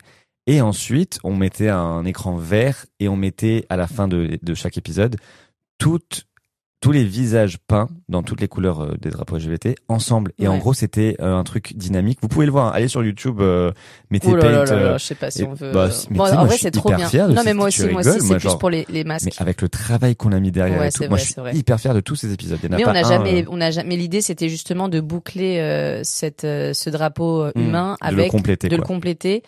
Et 0.47 0.59
ensuite, 0.61 1.19
on 1.23 1.35
mettait 1.35 1.69
un 1.69 2.03
écran 2.05 2.35
vert 2.35 2.85
et 2.99 3.07
on 3.07 3.15
mettait 3.15 3.65
à 3.69 3.77
la 3.77 3.87
fin 3.87 4.07
de, 4.07 4.39
de 4.41 4.53
chaque 4.55 4.77
épisode 4.77 5.15
toutes 5.77 6.25
tous 6.81 6.91
les 6.91 7.03
visages 7.03 7.57
peints 7.67 7.87
dans 8.09 8.23
toutes 8.23 8.41
les 8.41 8.47
couleurs 8.47 8.81
euh, 8.81 8.95
des 8.99 9.11
drapeaux 9.11 9.37
LGBT 9.37 9.75
ensemble. 9.87 10.31
Et 10.39 10.47
en 10.47 10.57
gros, 10.57 10.73
c'était 10.73 11.15
euh, 11.21 11.35
un 11.35 11.43
truc 11.43 11.77
dynamique. 11.77 12.17
Vous 12.23 12.27
pouvez 12.27 12.47
le 12.47 12.51
voir. 12.51 12.65
hein. 12.67 12.71
Allez 12.73 12.87
sur 12.87 13.03
YouTube, 13.03 13.39
euh, 13.39 13.71
mettez 14.09 14.27
Oh 14.31 14.35
là 14.35 14.43
là 14.51 14.63
Paint. 14.65 14.75
là 14.75 14.81
là, 14.81 14.87
euh, 14.93 14.97
je 14.97 15.03
sais 15.05 15.13
pas 15.15 15.29
si 15.29 15.43
et- 15.43 15.45
on 15.47 15.53
veut. 15.53 15.71
bah, 15.71 15.91
si- 15.91 16.07
mais 16.09 16.17
Bon, 16.17 16.23
tu 16.25 16.29
sais, 16.31 16.35
en 16.35 16.39
moi, 16.39 16.45
vrai, 16.47 16.57
c'est 16.57 16.71
trop 16.71 16.89
bien. 16.93 17.07
non, 17.29 17.41
mais 17.45 17.53
moi 17.53 17.67
aussi, 17.67 17.87
moi 17.87 18.01
aussi, 18.01 18.19
c'est 18.21 18.37
plus 18.39 18.55
pour 18.55 18.71
les, 18.71 18.85
les 18.89 19.03
masques. 19.03 19.27
mais 19.27 19.33
avec 19.41 19.61
le 19.61 19.69
travail 19.69 20.15
qu'on 20.15 20.31
a 20.31 20.39
mis 20.39 20.51
derrière 20.51 20.79
Ouais, 20.79 20.87
et 20.87 20.91
tout, 20.91 21.03
c'est 21.03 21.07
moi 21.09 21.19
je 21.19 21.25
suis 21.25 21.35
vrai. 21.35 21.55
hyper 21.55 21.79
fier 21.79 21.93
de 21.93 21.99
tous 21.99 22.15
ces 22.15 22.33
épisodes. 22.33 22.57
Il 22.63 22.69
y 22.69 22.73
en 22.73 22.73
a 22.73 22.77
Mais 22.77 22.83
pas 22.83 22.89
on 22.89 22.93
n'a 22.93 23.03
jamais, 23.03 23.43
euh, 23.43 23.49
on 23.51 23.61
a 23.61 23.69
jamais. 23.69 23.89
Mais 23.89 23.97
l'idée, 23.97 24.21
c'était 24.21 24.49
justement 24.49 24.89
de 24.89 24.99
boucler 25.01 26.01
cette, 26.03 26.41
ce 26.41 26.89
drapeau 26.89 27.45
hmm, 27.45 27.51
humain 27.59 27.95
de 28.01 28.07
le 28.07 28.19
avec 28.21 28.31
compléter. 28.31 28.69
de 28.69 28.75
le 28.75 28.81
compléter 28.81 29.43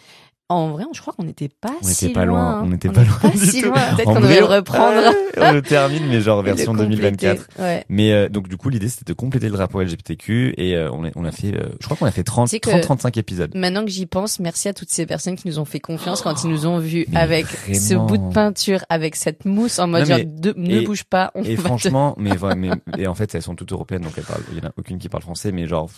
En 0.50 0.71
vrai, 0.71 0.83
je 0.93 1.00
crois 1.01 1.13
qu'on 1.13 1.23
n'était 1.23 1.50
pas 1.50 1.71
On 1.81 1.88
si 1.88 2.05
n'était 2.05 2.13
pas 2.13 2.25
loin, 2.25 2.62
on 2.63 2.67
n'était 2.67 2.89
pas 2.89 3.01
était 3.01 3.09
loin 3.09 3.31
si 3.35 3.62
loin. 3.62 3.73
Peut-être 3.95 4.03
qu'on 4.03 4.13
vrai, 4.13 4.21
devait 4.21 4.39
le 4.39 4.45
reprendre. 4.45 4.97
ouais, 5.01 5.31
on 5.38 5.51
le 5.53 5.62
termine, 5.62 6.05
mais 6.07 6.21
genre 6.21 6.43
version 6.43 6.73
compléter. 6.73 6.95
2024. 6.97 7.47
Ouais. 7.59 7.85
Mais 7.89 8.12
euh, 8.12 8.29
donc 8.29 8.50
du 8.50 8.57
coup 8.57 8.69
l'idée 8.69 8.89
c'était 8.89 9.05
de 9.05 9.13
compléter 9.13 9.47
le 9.47 9.53
drapeau 9.53 9.81
LGBTQ 9.81 10.53
et 10.57 10.75
euh, 10.75 10.91
on, 10.91 11.05
a, 11.05 11.09
on 11.15 11.23
a 11.25 11.31
fait, 11.31 11.55
euh, 11.55 11.69
je 11.79 11.85
crois 11.85 11.95
qu'on 11.97 12.05
a 12.05 12.12
fait 12.12 12.23
30, 12.23 12.50
C'est 12.50 12.59
que- 12.59 12.69
30 12.69 12.81
35 12.81 13.17
épisodes. 13.17 13.51
Maintenant 13.55 13.83
que 13.85 13.89
j'y 13.89 14.05
pense, 14.05 14.39
merci 14.39 14.67
à 14.67 14.73
toutes 14.73 14.89
ces 14.91 15.05
personnes 15.05 15.38
qui 15.38 15.47
nous 15.47 15.59
ont 15.59 15.65
fait 15.65 15.79
confiance 15.79 16.21
quand 16.21 16.43
ils 16.43 16.50
nous 16.50 16.67
ont 16.67 16.77
vus 16.77 17.07
avec 17.15 17.47
ce 17.47 17.95
bout 17.95 18.17
de 18.17 18.33
peinture, 18.33 18.83
avec 18.89 19.15
cette 19.15 19.45
mousse 19.45 19.79
en 19.79 19.88
mode 19.88 20.01
Non, 20.01 20.17
genre, 20.17 20.25
de- 20.25 20.53
ne 20.57 20.81
et- 20.81 20.85
bouge 20.85 21.05
pas. 21.05 21.31
On 21.35 21.43
Et 21.43 21.55
va 21.55 21.63
te- 21.63 21.67
franchement, 21.67 22.15
mais, 22.19 22.31
mais 22.57 22.69
et 22.97 23.07
en 23.07 23.15
fait 23.15 23.33
elles 23.33 23.41
sont 23.41 23.55
toutes 23.55 23.71
européennes 23.71 24.01
donc 24.03 24.13
elles 24.17 24.23
parlent, 24.25 24.43
il 24.51 24.57
y 24.57 24.62
en 24.62 24.67
a 24.67 24.71
aucune 24.77 25.00
qui 25.00 25.07
parle 25.09 25.23
français, 25.23 25.51
mais 25.53 25.65
genre 25.67 25.89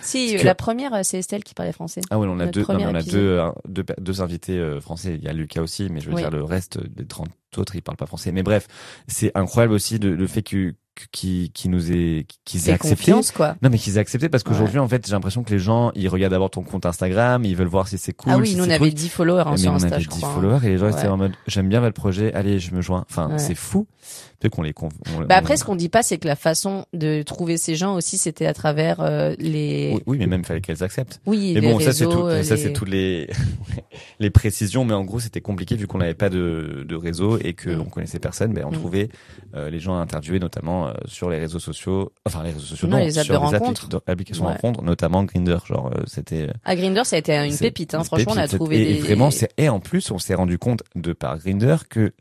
Si, 0.00 0.36
que- 0.36 0.44
la 0.44 0.54
première, 0.54 0.94
euh, 0.94 1.00
c'est 1.02 1.18
Estelle 1.18 1.44
qui 1.44 1.54
parlait 1.54 1.72
français. 1.72 2.00
ah 2.10 2.18
ouais 2.18 2.26
on 2.28 2.38
a 2.40 2.46
deux, 2.46 2.62
non, 2.62 2.78
on 2.90 2.94
a 2.94 3.02
deux, 3.02 3.40
deux, 3.68 3.84
deux 4.00 4.20
invités 4.22 4.58
euh, 4.58 4.80
français. 4.80 5.14
Il 5.16 5.24
y 5.24 5.28
a 5.28 5.32
Lucas 5.32 5.62
aussi, 5.62 5.88
mais 5.90 6.00
je 6.00 6.08
veux 6.08 6.14
Oui. 6.14 6.20
dire 6.22 6.30
le 6.30 6.42
reste 6.42 6.78
des 6.82 7.06
30 7.06 7.28
autres 7.56 7.76
ils 7.76 7.82
parlent 7.82 7.96
pas 7.96 8.06
français. 8.06 8.32
Mais 8.32 8.42
bref, 8.42 8.66
c'est 9.08 9.30
incroyable 9.36 9.74
aussi 9.74 9.98
de, 9.98 10.08
le 10.08 10.26
fait 10.26 10.42
que 10.42 10.74
qui 11.12 11.50
qui 11.54 11.68
nous 11.68 11.92
aient 11.92 12.26
qu'ils 12.44 12.68
aient 12.68 12.72
accepté. 12.72 13.12
quoi. 13.34 13.56
Non 13.62 13.68
mais 13.70 13.78
qu'ils 13.78 13.96
aient 13.96 14.00
accepté 14.00 14.28
parce 14.28 14.42
Ouais. 14.44 14.50
qu'aujourd'hui 14.50 14.78
en 14.78 14.88
fait 14.88 15.06
j'ai 15.06 15.12
l'impression 15.12 15.42
que 15.42 15.50
les 15.50 15.58
gens 15.58 15.90
ils 15.94 16.08
regardent 16.08 16.32
d'abord 16.32 16.50
ton 16.50 16.62
compte 16.62 16.86
Instagram, 16.86 17.44
ils 17.44 17.56
veulent 17.56 17.66
voir 17.66 17.88
si 17.88 17.98
c'est 17.98 18.12
cool. 18.12 18.32
ah 18.32 18.38
oui, 18.38 18.48
si 18.48 18.56
nous 18.56 18.64
on 18.64 18.68
avait 18.68 18.78
truc. 18.78 18.94
10 18.94 19.08
followers 19.08 19.42
hein, 19.46 19.50
mais 19.52 19.56
sur 19.56 19.72
on 19.72 19.74
Insta, 19.76 19.94
avait 19.94 20.00
je 20.04 20.08
10 20.08 20.16
crois. 20.18 20.28
hein. 20.28 20.34
followers 20.34 20.60
et 20.66 20.68
les 20.70 20.78
gens 20.78 20.88
étaient 20.88 21.02
Ouais. 21.02 21.08
en 21.08 21.16
mode 21.16 21.32
j'aime 21.46 21.68
bien 21.68 21.80
votre 21.80 21.94
projet, 21.94 22.32
allez 22.34 22.58
je 22.60 22.74
me 22.74 22.80
joins. 22.80 23.04
Enfin 23.10 23.28
Ouais. 23.30 23.38
c'est 23.38 23.54
fou. 23.54 23.86
Peut-être 24.38 24.54
qu'on 24.56 24.62
les 24.62 24.74
on- 24.82 24.88
Bah 25.24 25.36
après, 25.36 25.54
on- 25.54 25.56
ce 25.56 25.64
qu'on 25.64 25.76
dit 25.76 25.88
pas, 25.88 26.02
c'est 26.02 26.18
que 26.18 26.28
la 26.28 26.36
façon 26.36 26.84
de 26.92 27.22
trouver 27.22 27.56
ces 27.56 27.74
gens 27.76 27.94
aussi, 27.94 28.18
c'était 28.18 28.44
à 28.44 28.52
travers 28.52 29.00
euh, 29.00 29.34
les, 29.38 29.92
oui, 29.94 30.02
oui, 30.06 30.18
mais 30.18 30.26
même 30.26 30.44
fallait 30.44 30.60
qu'elles 30.60 30.82
acceptent. 30.82 31.20
oui, 31.24 31.52
Mais 31.54 31.60
les 31.62 31.72
bon, 31.72 31.80
ça 31.80 31.92
c'est 31.94 32.04
tout, 32.04 32.28
ça 32.42 32.56
c'est 32.58 32.72
toutes 32.74 32.88
les 32.90 33.28
les 34.20 34.30
précisions, 34.30 34.84
mais 34.84 34.94
en 34.94 35.04
gros 35.04 35.20
c'était 35.20 35.40
compliqué 35.40 35.76
vu 35.76 35.86
qu'on 35.86 35.98
n'avait 35.98 36.14
pas 36.14 36.28
de, 36.30 36.84
de 36.88 36.96
réseau 36.96 37.38
et 37.38 37.54
que 37.54 37.70
Mm. 37.70 37.80
on 37.80 37.84
connaissait 37.84 38.18
personne. 38.18 38.52
Ben 38.52 38.64
on 38.64 38.70
Mm. 38.70 38.74
trouvait 38.74 39.08
euh, 39.54 39.70
les 39.70 39.80
gens 39.80 39.96
à 39.96 40.00
interviewer 40.00 40.38
notamment 40.38 40.88
euh, 40.88 40.92
sur 41.06 41.30
les 41.30 41.38
réseaux 41.38 41.58
sociaux, 41.58 42.12
enfin 42.26 42.42
les 42.42 42.50
réseaux 42.52 42.64
sociaux, 42.66 42.88
Non, 42.88 42.98
non, 42.98 43.04
les 43.04 43.18
apps 43.18 43.26
sur 43.26 43.34
les 43.34 43.40
appli- 43.58 44.00
applications 44.06 44.44
de 44.44 44.48
Ouais. 44.48 44.54
rencontres, 44.54 44.82
notamment 44.82 45.24
Grinder. 45.24 45.58
Genre 45.66 45.90
euh, 45.96 46.02
c'était 46.06 46.48
À 46.64 46.76
Grinder, 46.76 47.02
ça 47.04 47.16
a 47.16 47.18
été 47.18 47.34
une 47.36 47.56
pépite. 47.56 47.94
Hein. 47.94 47.98
une 48.00 48.04
Franchement, 48.04 48.32
on 48.36 48.38
a 48.38 48.48
trouvé 48.48 48.80
et, 48.80 48.84
des. 48.84 48.98
et 48.98 49.00
vraiment 49.00 49.30
c'est 49.30 49.50
et 49.56 49.68
en 49.68 49.80
plus 49.80 50.10
on 50.10 50.18
s'est 50.18 50.34
rendu 50.34 50.58
compte 50.58 50.82
de 50.94 51.12
par 51.12 51.38
Grinder 51.38 51.76
que 51.88 52.12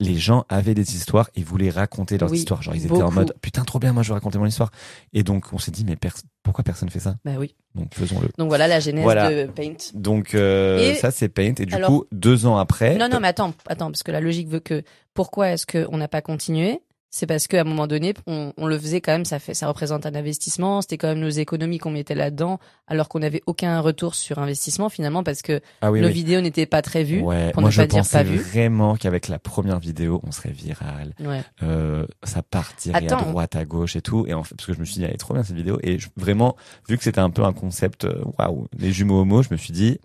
les 0.00 0.14
gens 0.14 0.44
avaient 0.48 0.74
des 0.74 0.94
histoires 0.94 1.28
et 1.34 1.42
voulaient 1.42 1.70
raconter 1.70 2.18
leurs 2.18 2.30
Oui, 2.30 2.38
histoires. 2.38 2.62
Genre 2.62 2.74
ils 2.76 2.86
étaient 2.86 3.02
en 3.02 3.10
mode 3.10 3.34
putain 3.42 3.64
trop 3.64 3.80
bien, 3.80 3.92
moi 3.92 4.04
je 4.04 4.08
veux 4.10 4.14
raconter 4.14 4.38
mon 4.38 4.46
histoire. 4.46 4.70
Et 5.12 5.24
donc 5.24 5.46
on 5.52 5.58
s'est 5.58 5.72
dit 5.72 5.84
mais 5.84 5.96
pers- 5.96 6.22
pourquoi 6.48 6.64
personne 6.64 6.88
fait 6.88 6.98
ça? 6.98 7.16
Bah 7.24 7.32
oui. 7.38 7.54
Donc 7.74 7.94
faisons-le. 7.94 8.28
Donc 8.38 8.48
voilà 8.48 8.66
la 8.66 8.80
genèse 8.80 9.04
Voilà. 9.04 9.30
de 9.30 9.50
Paint. 9.50 9.76
Donc 9.94 10.34
euh, 10.34 10.78
Et- 10.78 10.94
ça 10.94 11.10
c'est 11.10 11.28
Paint 11.28 11.54
et 11.58 11.66
du 11.66 11.74
Alors- 11.74 11.90
coup 11.90 12.04
deux 12.10 12.46
ans 12.46 12.56
après. 12.56 12.96
Non, 12.96 13.08
non, 13.08 13.20
mais 13.20 13.28
attends, 13.28 13.52
attends, 13.68 13.90
parce 13.90 14.02
que 14.02 14.10
la 14.10 14.20
logique 14.20 14.48
veut 14.48 14.60
que 14.60 14.82
pourquoi 15.14 15.50
est-ce 15.50 15.66
qu'on 15.66 15.96
n'a 15.98 16.08
pas 16.08 16.22
continué? 16.22 16.80
C'est 17.10 17.26
parce 17.26 17.46
qu'à 17.48 17.62
un 17.62 17.64
moment 17.64 17.86
donné, 17.86 18.12
on, 18.26 18.52
on 18.58 18.66
le 18.66 18.78
faisait 18.78 19.00
quand 19.00 19.12
même, 19.12 19.24
ça 19.24 19.38
fait, 19.38 19.54
ça 19.54 19.66
représente 19.66 20.04
un 20.04 20.14
investissement. 20.14 20.82
C'était 20.82 20.98
quand 20.98 21.08
même 21.08 21.20
nos 21.20 21.30
économies 21.30 21.78
qu'on 21.78 21.90
mettait 21.90 22.14
là-dedans, 22.14 22.58
alors 22.86 23.08
qu'on 23.08 23.20
n'avait 23.20 23.40
aucun 23.46 23.80
retour 23.80 24.14
sur 24.14 24.38
investissement 24.38 24.90
finalement, 24.90 25.22
parce 25.24 25.40
que 25.40 25.60
ah 25.80 25.90
oui, 25.90 26.02
nos 26.02 26.08
oui. 26.08 26.12
vidéos 26.12 26.42
n'étaient 26.42 26.66
pas 26.66 26.82
très 26.82 27.04
vues. 27.04 27.22
Ouais, 27.22 27.50
pour 27.52 27.62
moi 27.62 27.70
ne 27.70 27.72
je 27.72 27.80
pas 27.80 27.86
dire 27.86 28.00
pensais 28.00 28.18
pas 28.18 28.22
vues. 28.24 28.36
vraiment 28.36 28.94
qu'avec 28.96 29.28
la 29.28 29.38
première 29.38 29.78
vidéo 29.78 30.20
on 30.26 30.32
serait 30.32 30.50
viral, 30.50 31.14
Ouais. 31.20 31.42
euh, 31.62 32.06
ça 32.24 32.42
partirait 32.42 33.10
à 33.10 33.16
droite, 33.16 33.56
à 33.56 33.64
gauche 33.64 33.96
et 33.96 34.02
tout. 34.02 34.26
Et 34.28 34.34
en 34.34 34.42
fait, 34.44 34.54
parce 34.54 34.66
que 34.66 34.74
je 34.74 34.80
me 34.80 34.84
suis 34.84 34.96
dit 34.96 35.04
elle 35.04 35.14
est 35.14 35.16
trop 35.16 35.32
bien 35.32 35.42
cette 35.42 35.56
vidéo 35.56 35.78
et 35.82 35.98
je- 35.98 36.08
vraiment 36.16 36.56
vu 36.90 36.98
que 36.98 37.04
c'était 37.04 37.20
un 37.20 37.30
peu 37.30 37.42
un 37.42 37.54
concept, 37.54 38.04
euh, 38.04 38.22
waouh, 38.38 38.66
les 38.76 38.92
jumeaux 38.92 39.20
homo, 39.22 39.42
je 39.42 39.48
me 39.50 39.56
suis 39.56 39.72
dit 39.72 39.98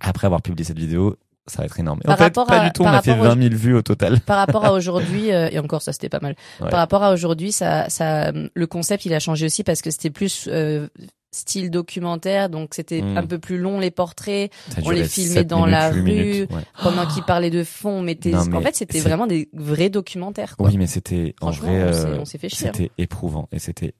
après 0.00 0.26
avoir 0.26 0.40
publié 0.40 0.64
cette 0.64 0.78
vidéo 0.78 1.16
ça 1.46 1.58
va 1.58 1.64
être 1.66 1.78
énorme. 1.80 2.00
Et 2.02 2.06
Par 2.06 2.14
en 2.14 2.16
fait 2.18 2.24
rapport 2.24 2.46
pas 2.46 2.60
à- 2.60 2.64
du 2.66 2.72
tout, 2.72 2.82
on 2.82 2.86
a 2.86 3.02
fait 3.02 3.12
rapport 3.12 3.26
au- 3.26 3.34
20 3.34 3.42
000 3.48 3.54
vues 3.54 3.74
au 3.74 3.82
total. 3.82 4.20
Par 4.20 4.38
rapport 4.38 4.64
à 4.64 4.72
aujourd'hui, 4.74 5.32
euh, 5.32 5.48
et 5.50 5.58
encore 5.58 5.82
ça 5.82 5.92
c'était 5.92 6.08
pas 6.08 6.20
mal. 6.20 6.36
Ouais. 6.60 6.68
Par 6.70 6.78
rapport 6.78 7.02
à 7.02 7.12
aujourd'hui, 7.12 7.52
ça, 7.52 7.88
ça, 7.88 8.32
le 8.32 8.66
concept 8.66 9.06
il 9.06 9.14
a 9.14 9.18
changé 9.20 9.46
aussi 9.46 9.64
parce 9.64 9.82
que 9.82 9.90
c'était 9.90 10.10
plus 10.10 10.48
euh, 10.50 10.86
style 11.34 11.70
documentaire, 11.70 12.50
donc 12.50 12.74
c'était 12.74 13.00
Mm. 13.00 13.16
un 13.16 13.26
peu 13.26 13.38
plus 13.38 13.56
long 13.56 13.80
les 13.80 13.90
portraits. 13.90 14.52
Ça 14.68 14.82
on 14.84 14.90
les 14.90 15.04
filmait 15.04 15.44
dans 15.44 15.60
minutes, 15.64 15.70
la 15.72 15.90
rue. 15.90 16.02
minutes, 16.02 16.50
ouais. 16.52 16.60
Pendant 16.82 17.06
qu'ils 17.06 17.22
parlaient 17.22 17.48
de 17.50 17.64
fond, 17.64 17.90
on 17.90 18.02
mettait. 18.02 18.30
Non, 18.32 18.44
mais 18.44 18.56
en 18.58 18.60
fait, 18.60 18.76
c'était 18.76 19.00
vraiment 19.00 19.26
des 19.26 19.48
vrais 19.54 19.88
documentaires. 19.88 20.56
Quoi. 20.58 20.68
Oui, 20.68 20.76
mais 20.76 20.86
c'était 20.86 21.34
en 21.40 21.50
vrai, 21.50 21.84
on 21.88 21.92
s'est- 21.94 22.06
euh, 22.06 22.18
on 22.20 22.24
s'est 22.26 22.36
fait 22.38 22.50
chier. 22.50 22.68
hein. 22.68 22.72
c'était 22.74 22.90
éprouvant 22.98 23.48
et 23.50 23.58
c'était 23.58 23.94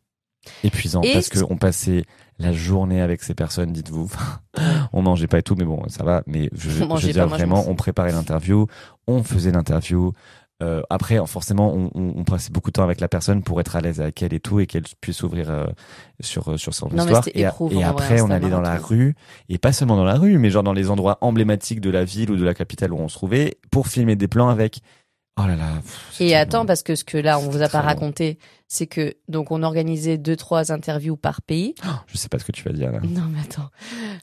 épuisant 0.64 1.02
Et 1.02 1.12
parce 1.12 1.28
que 1.28 1.38
ce- 1.38 1.44
on 1.48 1.57
passait 1.57 2.05
la 2.38 2.52
journée 2.52 3.00
avec 3.00 3.22
ces 3.22 3.35
personnes, 3.35 3.72
dites-vous. 3.72 4.11
on 4.92 5.02
mangeait 5.02 5.26
pas 5.28 5.38
et 5.38 5.42
tout, 5.42 5.55
mais 5.57 5.64
bon, 5.64 5.83
ça 5.88 6.05
va. 6.05 6.22
Mais 6.26 6.48
je, 6.55 6.70
je 6.70 6.85
veux 6.85 7.12
dire 7.12 7.28
pas, 7.28 7.37
vraiment, 7.37 7.64
on 7.68 7.74
préparait 7.74 8.12
l'interview, 8.12 8.66
on 9.07 9.22
faisait 9.22 9.52
l'interview. 9.52 10.12
Euh, 10.62 10.81
après, 10.90 11.18
forcément, 11.26 11.74
on, 11.74 11.90
on, 11.94 12.14
on 12.18 12.24
passait 12.24 12.50
beaucoup 12.52 12.70
de 12.70 12.74
temps 12.74 12.85
avec 12.85 13.00
la 13.00 13.09
personne 13.09 13.42
pour 13.42 13.61
être 13.61 13.74
à 13.74 13.81
l'aise 13.81 14.00
avec 14.00 14.22
elle 14.22 14.33
et 14.33 14.38
tout, 14.38 14.61
et 14.61 14.66
qu'elle 14.68 14.85
puisse 15.00 15.16
s'ouvrir 15.16 15.50
euh, 15.50 15.66
sur 16.20 16.50
euh, 16.52 16.57
sur 16.57 16.72
son 16.72 16.88
Non, 16.90 17.02
histoire. 17.02 17.24
Et, 17.35 17.42
éprouvant, 17.42 17.83
après, 17.85 18.20
on 18.20 18.31
allait 18.31 18.48
dans 18.48 18.61
la 18.61 18.76
rue, 18.78 19.16
et 19.48 19.59
pas 19.59 19.72
seulement 19.72 19.96
dans 19.96 20.05
la 20.05 20.14
rue, 20.14 20.38
mais 20.38 20.50
genre 20.50 20.62
dans 20.62 20.72
les 20.72 20.88
endroits 20.88 21.18
emblématiques 21.20 21.81
de 21.81 21.90
la 21.90 22.05
ville 22.05 22.31
ou 22.31 22.37
de 22.37 22.44
la 22.44 22.55
capitale 22.55 22.92
où 22.92 22.96
on 22.98 23.09
se 23.09 23.14
trouvait, 23.16 23.59
pour 23.72 23.88
filmer 23.88 24.14
des 24.14 24.28
plans 24.28 24.48
avec. 24.50 24.81
Oh 25.38 25.46
là 25.46 25.56
là. 25.56 25.68
pff, 25.82 26.20
Et 26.20 26.34
attends, 26.36 26.60
long. 26.60 26.66
parce 26.66 26.82
que 26.82 26.94
ce 26.94 27.04
que 27.04 27.16
là, 27.16 27.38
on 27.38 27.48
vous 27.48 27.62
a 27.62 27.68
pas 27.68 27.80
raconté, 27.80 28.38
c'est 28.68 28.86
que 28.86 29.14
donc 29.28 29.50
on 29.50 29.62
organisait 29.62 30.18
deux 30.18 30.36
trois 30.36 30.72
interviews 30.72 31.16
par 31.16 31.40
pays. 31.40 31.74
je 32.06 32.18
sais 32.18 32.28
pas 32.28 32.38
ce 32.38 32.44
que 32.44 32.52
tu 32.52 32.62
vas 32.64 32.72
dire 32.72 32.92
là. 32.92 33.00
Non, 33.02 33.22
mais 33.30 33.40
attends. 33.40 33.70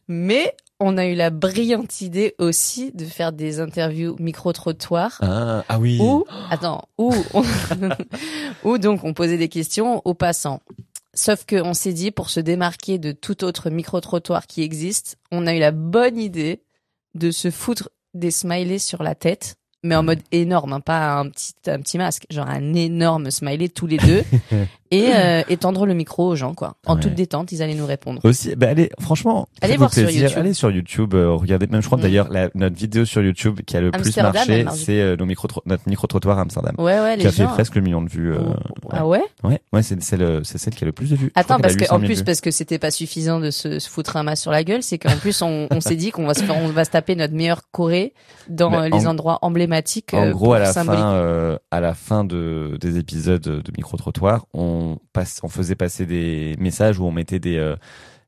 Mais 0.08 0.56
on 0.80 0.98
a 0.98 1.08
eu 1.08 1.16
la 1.16 1.30
brillante 1.32 2.02
idée 2.02 2.36
aussi 2.38 2.92
de 2.94 3.06
faire 3.06 3.32
des 3.34 3.60
interviews 3.60 4.16
micro-trottoirs. 4.20 5.18
Ah, 5.22 5.64
ah 5.68 5.80
oui. 5.80 5.98
Où, 6.00 6.26
attends, 6.52 6.88
où, 7.00 7.12
on- 7.34 7.44
où 8.64 8.78
donc 8.78 9.04
on 9.04 9.14
posait 9.14 9.38
des 9.38 9.50
questions 9.50 10.02
aux 10.06 10.14
passants. 10.14 10.62
Sauf 11.16 11.44
que 11.46 11.62
on 11.62 11.74
s'est 11.74 11.92
dit, 11.94 12.12
pour 12.12 12.30
se 12.30 12.40
démarquer 12.40 13.00
de 13.00 13.12
tout 13.12 13.44
autre 13.44 13.70
micro-trottoir 13.72 14.46
qui 14.48 14.62
existe, 14.62 15.18
on 15.32 15.48
a 15.48 15.56
eu 15.56 15.60
la 15.60 15.72
bonne 15.72 16.18
idée 16.20 16.62
de 17.16 17.32
se 17.32 17.50
foutre 17.52 17.90
des 18.14 18.32
smileys 18.32 18.80
sur 18.80 19.02
la 19.04 19.16
tête, 19.16 19.56
mais 19.84 19.96
en 19.96 20.04
mode 20.04 20.22
énorme, 20.32 20.74
hein, 20.74 20.80
pas 20.80 21.20
un 21.20 21.30
petit, 21.30 21.54
un 21.68 21.80
petit 21.80 21.98
masque, 21.98 22.26
genre 22.30 22.48
un 22.48 22.74
énorme 22.74 23.32
smiley 23.32 23.70
tous 23.70 23.88
les 23.88 23.98
deux, 23.98 24.24
et 24.92 25.14
euh, 25.14 25.44
étendre 25.50 25.86
le 25.86 25.94
micro 25.94 26.28
aux 26.28 26.36
gens, 26.36 26.54
quoi. 26.54 26.76
En 26.86 26.96
Ouais. 26.96 27.02
toute 27.02 27.14
détente, 27.14 27.52
ils 27.52 27.62
allaient 27.62 27.76
nous 27.76 27.86
répondre. 27.86 28.20
Aussi, 28.24 28.56
bah 28.56 28.70
allez, 28.70 28.90
franchement, 29.00 29.48
Allez 29.62 29.78
voir 29.78 29.94
sur 29.94 30.04
plaisir, 30.04 30.24
YouTube. 30.24 30.38
Allez 30.40 30.54
sur 30.54 30.72
YouTube, 30.72 31.14
euh, 31.14 31.32
regardez. 31.34 31.68
Même 31.68 31.82
je 31.82 31.86
crois 31.88 31.98
que 31.98 32.02
Mm. 32.04 32.08
d'ailleurs 32.08 32.30
notre 32.56 32.76
vidéo 32.76 33.06
sur 33.06 33.22
YouTube 33.22 33.60
qui 33.66 33.78
a 33.78 33.82
le 33.82 33.92
plus 33.92 34.16
marché, 34.18 34.66
c'est 34.74 35.00
euh, 35.00 35.16
nos 35.16 35.26
micro 35.26 35.48
notre 35.66 35.84
micro 35.88 36.08
trottoir 36.08 36.38
à 36.40 36.42
Amsterdam, 36.42 36.74
Ouais, 36.78 37.00
ouais, 37.00 37.16
les 37.18 37.22
qui 37.22 37.28
a 37.28 37.32
fait 37.32 37.44
gens. 37.44 37.50
presque 37.50 37.76
le 37.76 37.82
million 37.82 38.02
de 38.02 38.10
vues. 38.10 38.34
euh, 38.34 38.40
Oh, 38.86 38.90
Ah 38.92 39.06
ouais? 39.08 39.22
ouais, 39.44 39.60
ouais, 39.74 39.84
c'est 39.84 40.02
c'est 40.02 40.18
le 40.18 40.44
c'est 40.44 40.58
celle 40.58 40.74
qui 40.76 40.84
a 40.84 40.88
le 40.88 40.92
plus 40.92 41.12
de 41.12 41.16
vues. 41.16 41.32
Attends, 41.36 41.60
parce 41.60 41.76
que 41.76 41.82
800 41.82 41.96
en 41.96 42.00
000 42.00 42.08
plus, 42.08 42.18
vues. 42.20 42.24
parce 42.24 42.42
que 42.42 42.52
c'était 42.52 42.80
pas 42.80 42.92
suffisant 42.92 43.40
de 43.40 43.52
se, 43.52 43.80
se 43.80 43.90
foutre 43.90 44.18
un 44.18 44.24
masque 44.24 44.42
sur 44.44 44.52
la 44.52 44.64
gueule, 44.64 44.82
c'est 44.84 44.98
qu'en 44.98 45.16
plus 45.18 45.42
on, 45.42 45.68
on 45.72 45.82
s'est 45.82 45.96
dit 45.96 46.12
qu'on 46.12 46.26
va 46.26 46.34
se 46.34 46.44
faire, 46.44 46.58
on 46.58 46.68
va 46.70 46.86
se 46.86 46.92
taper 46.92 47.16
notre 47.16 47.34
meilleure 47.34 47.62
Corée 47.72 48.14
dans 48.50 48.72
Bah, 48.72 48.90
les 48.90 49.06
en- 49.06 49.12
endroits 49.12 49.40
emblématiques. 49.44 50.14
En 50.14 50.32
gros, 50.32 50.54
à 50.54 50.60
la 50.60 50.74
fin, 50.74 51.60
à 51.72 51.80
la 51.80 51.94
fin 51.94 52.24
de 52.24 52.78
des 52.82 52.98
épisodes 52.98 53.42
de 53.42 53.72
micro 53.78 53.98
trottoir, 53.98 54.46
on 54.54 54.79
on 55.44 55.50
faisait 55.50 55.76
passer 55.76 56.06
des 56.06 56.56
messages 56.60 57.00
où 57.00 57.06
on 57.06 57.12
mettait 57.12 57.40
des 57.40 57.58
euh, 57.58 57.76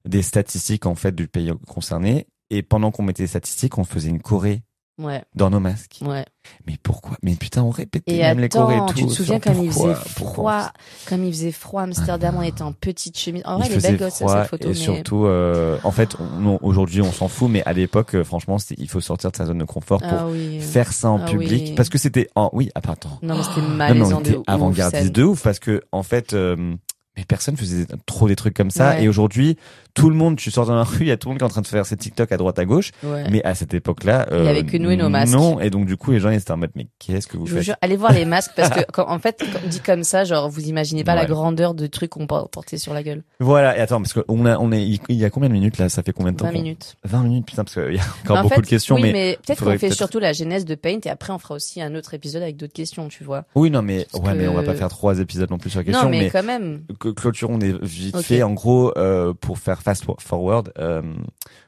des 0.06 0.22
statistiques 0.22 0.86
en 0.86 0.96
fait 0.96 1.14
du 1.14 1.28
pays 1.28 1.52
concerné. 1.68 2.28
Et 2.50 2.64
pendant 2.64 2.92
qu'on 2.92 3.04
mettait 3.04 3.24
les 3.24 3.28
statistiques, 3.28 3.78
on 3.78 3.84
faisait 3.84 4.10
une 4.10 4.22
Corée 4.22 4.64
Ouais, 5.02 5.24
dans 5.36 5.50
nos 5.50 5.60
masques. 5.60 6.00
ouais. 6.02 6.26
Mais 6.68 6.76
pourquoi? 6.82 7.18
Mais 7.24 7.36
putain, 7.36 7.62
on 7.64 7.70
répétait 7.70 8.14
Et 8.16 8.20
même 8.20 8.40
les 8.40 8.50
Corées 8.50 8.76
et 8.78 8.80
tout. 8.88 8.94
tu 8.96 9.06
te 9.06 9.12
souviens 9.12 9.40
comme 9.40 9.64
il 9.64 9.72
faisait 9.72 9.94
froid, 9.94 10.72
comme 11.08 11.24
il 11.24 11.32
faisait 11.32 11.52
froid 11.52 11.82
à 11.82 11.84
Amsterdam, 11.86 12.36
on 12.38 12.42
était 12.42 12.62
en 12.64 12.74
petite 12.74 13.18
chemise. 13.18 13.44
En 13.46 13.58
vrai, 13.58 13.68
il 13.68 13.72
elle 13.72 13.78
est 13.78 13.82
faisait 13.82 13.90
belle 13.92 14.00
gosse, 14.00 14.16
froid 14.16 14.40
cette 14.42 14.50
photo, 14.50 14.66
et 14.66 14.70
mais 14.70 14.74
surtout, 14.76 15.26
euh, 15.26 15.78
en 15.84 15.92
fait, 15.92 16.16
aujourd'hui 16.62 17.02
on 17.02 17.12
s'en 17.12 17.28
fout, 17.28 17.50
mais 17.50 17.64
à 17.66 17.74
l'époque, 17.74 18.16
euh, 18.16 18.24
franchement, 18.24 18.58
il 18.78 18.90
faut 18.90 19.02
sortir 19.02 19.32
de 19.32 19.36
sa 19.38 19.46
zone 19.46 19.60
de 19.60 19.64
confort 19.66 20.02
pour 20.02 20.12
ah 20.12 20.28
oui. 20.28 20.60
faire 20.60 20.92
ça 20.94 21.10
en 21.10 21.20
Ah 21.22 21.26
public, 21.26 21.64
oui. 21.70 21.74
parce 21.76 21.90
que 21.90 21.98
c'était 21.98 22.28
en 22.36 22.50
oui, 22.54 22.70
ah, 22.76 22.82
attends, 22.88 23.20
Non, 23.22 23.38
mais 23.38 23.44
c'était 23.44 23.62
malaisant 23.68 24.22
de 24.22 24.40
avant-gardiste 24.48 25.12
de 25.12 25.24
ouf, 25.24 25.42
parce 25.44 25.60
que 25.60 25.82
en 25.92 26.04
fait, 26.04 26.34
euh, 26.34 26.76
mais 27.18 27.26
personne 27.26 27.58
faisait 27.58 27.86
trop 28.06 28.28
des 28.28 28.36
trucs 28.36 28.56
comme 28.56 28.72
ça, 28.72 28.92
Ouais. 28.92 29.04
et 29.04 29.08
aujourd'hui, 29.10 29.58
tout 29.94 30.10
le 30.10 30.16
monde, 30.16 30.38
tu 30.38 30.52
sors 30.52 30.66
dans 30.66 30.76
la 30.76 30.84
rue, 30.84 30.98
il 31.02 31.08
y 31.08 31.12
a 31.12 31.18
tout 31.18 31.28
le 31.28 31.32
monde 31.34 31.40
qui 31.40 31.44
est 31.44 31.48
en 31.48 31.50
train 31.50 31.62
de 31.62 31.68
faire 31.68 31.86
ses 31.86 31.98
TikTok 31.98 32.32
à 32.32 32.38
droite 32.38 32.58
à 32.60 32.66
gauche, 32.66 32.92
Ouais. 33.04 33.24
mais 33.30 33.44
à 33.44 33.56
cette 33.56 33.74
époque-là, 33.74 34.28
Il 34.32 34.38
y 34.38 34.40
euh, 34.40 34.50
avait 34.50 34.64
que 34.64 34.78
nous 34.78 34.90
et 34.92 34.98
nos 34.98 35.10
masques. 35.10 35.34
Non, 35.34 35.60
et 35.60 35.70
donc 35.70 35.86
du 35.86 35.98
coup, 35.98 36.12
les 36.12 36.20
gens 36.20 36.30
ils 36.30 36.38
étaient 36.38 36.52
en 36.52 36.58
mode, 36.58 36.72
mais 36.76 36.88
qu'est-ce 37.00 37.28
que 37.28 37.38
vous 37.38 37.46
Je 37.46 37.52
vous 37.52 37.58
faites 37.58 37.66
jure, 37.66 37.76
allez 37.82 37.98
voir 37.98 38.14
les 38.14 38.26
masques 38.26 38.52
parce 38.56 38.70
que 38.70 38.80
quand, 38.92 39.08
en 39.10 39.20
fait, 39.20 39.42
quand 39.52 39.68
dit 39.70 39.80
comme 39.82 40.04
ça, 40.04 40.24
genre 40.24 40.50
vous 40.50 40.68
imaginez 40.68 41.04
pas 41.04 41.16
la 41.16 41.26
grandeur 41.26 41.74
de 41.74 41.88
trucs 41.88 42.12
qu'on 42.12 42.28
por- 42.28 42.50
portait 42.50 42.78
sur 42.78 42.94
la 42.94 43.04
gueule. 43.04 43.24
Voilà, 43.40 43.78
et 43.78 43.82
attends, 43.82 44.02
parce 44.02 44.14
qu'on 44.14 44.46
a, 44.46 44.58
on 44.58 44.72
est, 44.72 44.84
il 44.86 45.16
y 45.16 45.26
a 45.26 45.30
combien 45.30 45.50
de 45.50 45.54
minutes 45.54 45.78
là? 45.78 45.90
Ça 45.90 46.04
fait 46.04 46.14
combien 46.14 46.32
de 46.32 46.38
temps 46.38 46.46
20 46.46 46.52
qu'on- 46.52 46.58
minutes. 46.58 46.96
20 47.04 47.24
minutes, 47.24 47.46
putain, 47.46 47.64
parce 47.64 47.74
qu'il 47.76 47.96
y 47.96 48.00
a 48.00 48.04
encore 48.24 48.38
En 48.38 48.42
beaucoup 48.44 48.56
fait, 48.56 48.62
de 48.62 48.68
questions, 48.68 48.96
oui, 48.96 49.02
mais, 49.04 49.12
mais, 49.14 49.40
peut-être 49.46 49.64
qu'on 49.64 49.78
fait 49.78 49.92
surtout 49.92 50.20
la 50.20 50.34
genèse 50.34 50.66
de 50.66 50.76
Paint 50.76 51.00
et 51.06 51.10
après 51.10 51.34
on 51.34 51.38
fera 51.40 51.56
aussi 51.56 51.82
un 51.82 51.96
autre 51.96 52.14
épisode 52.14 52.42
avec 52.44 52.56
d'autres 52.58 52.74
questions, 52.74 53.08
tu 53.08 53.24
vois. 53.24 53.46
oui, 53.56 53.70
non, 53.72 53.82
mais 53.82 54.08
Parce 54.12 54.24
ouais, 54.24 54.34
mais 54.36 54.48
on 54.48 54.54
va 54.54 54.64
pas 54.64 54.74
faire 54.76 54.90
trois 54.90 55.20
épisodes 55.20 55.50
non 55.50 55.58
plus 55.58 55.70
sur 55.70 55.80
la 55.80 55.84
question, 55.86 56.04
non, 56.06 56.10
mais, 56.10 56.20
mais, 56.22 56.30
quand 56.30 56.44
même. 56.44 56.84
cl- 57.02 57.14
clôturons 57.14 57.58
des 57.58 57.74
vite 57.82 58.18
fait. 58.22 58.44
En 58.44 58.54
gros, 58.54 58.92
euh, 58.98 59.34
pour 59.34 59.58
faire 59.60 59.81
fast 59.82 60.06
forward, 60.20 60.72
euh, 60.78 61.02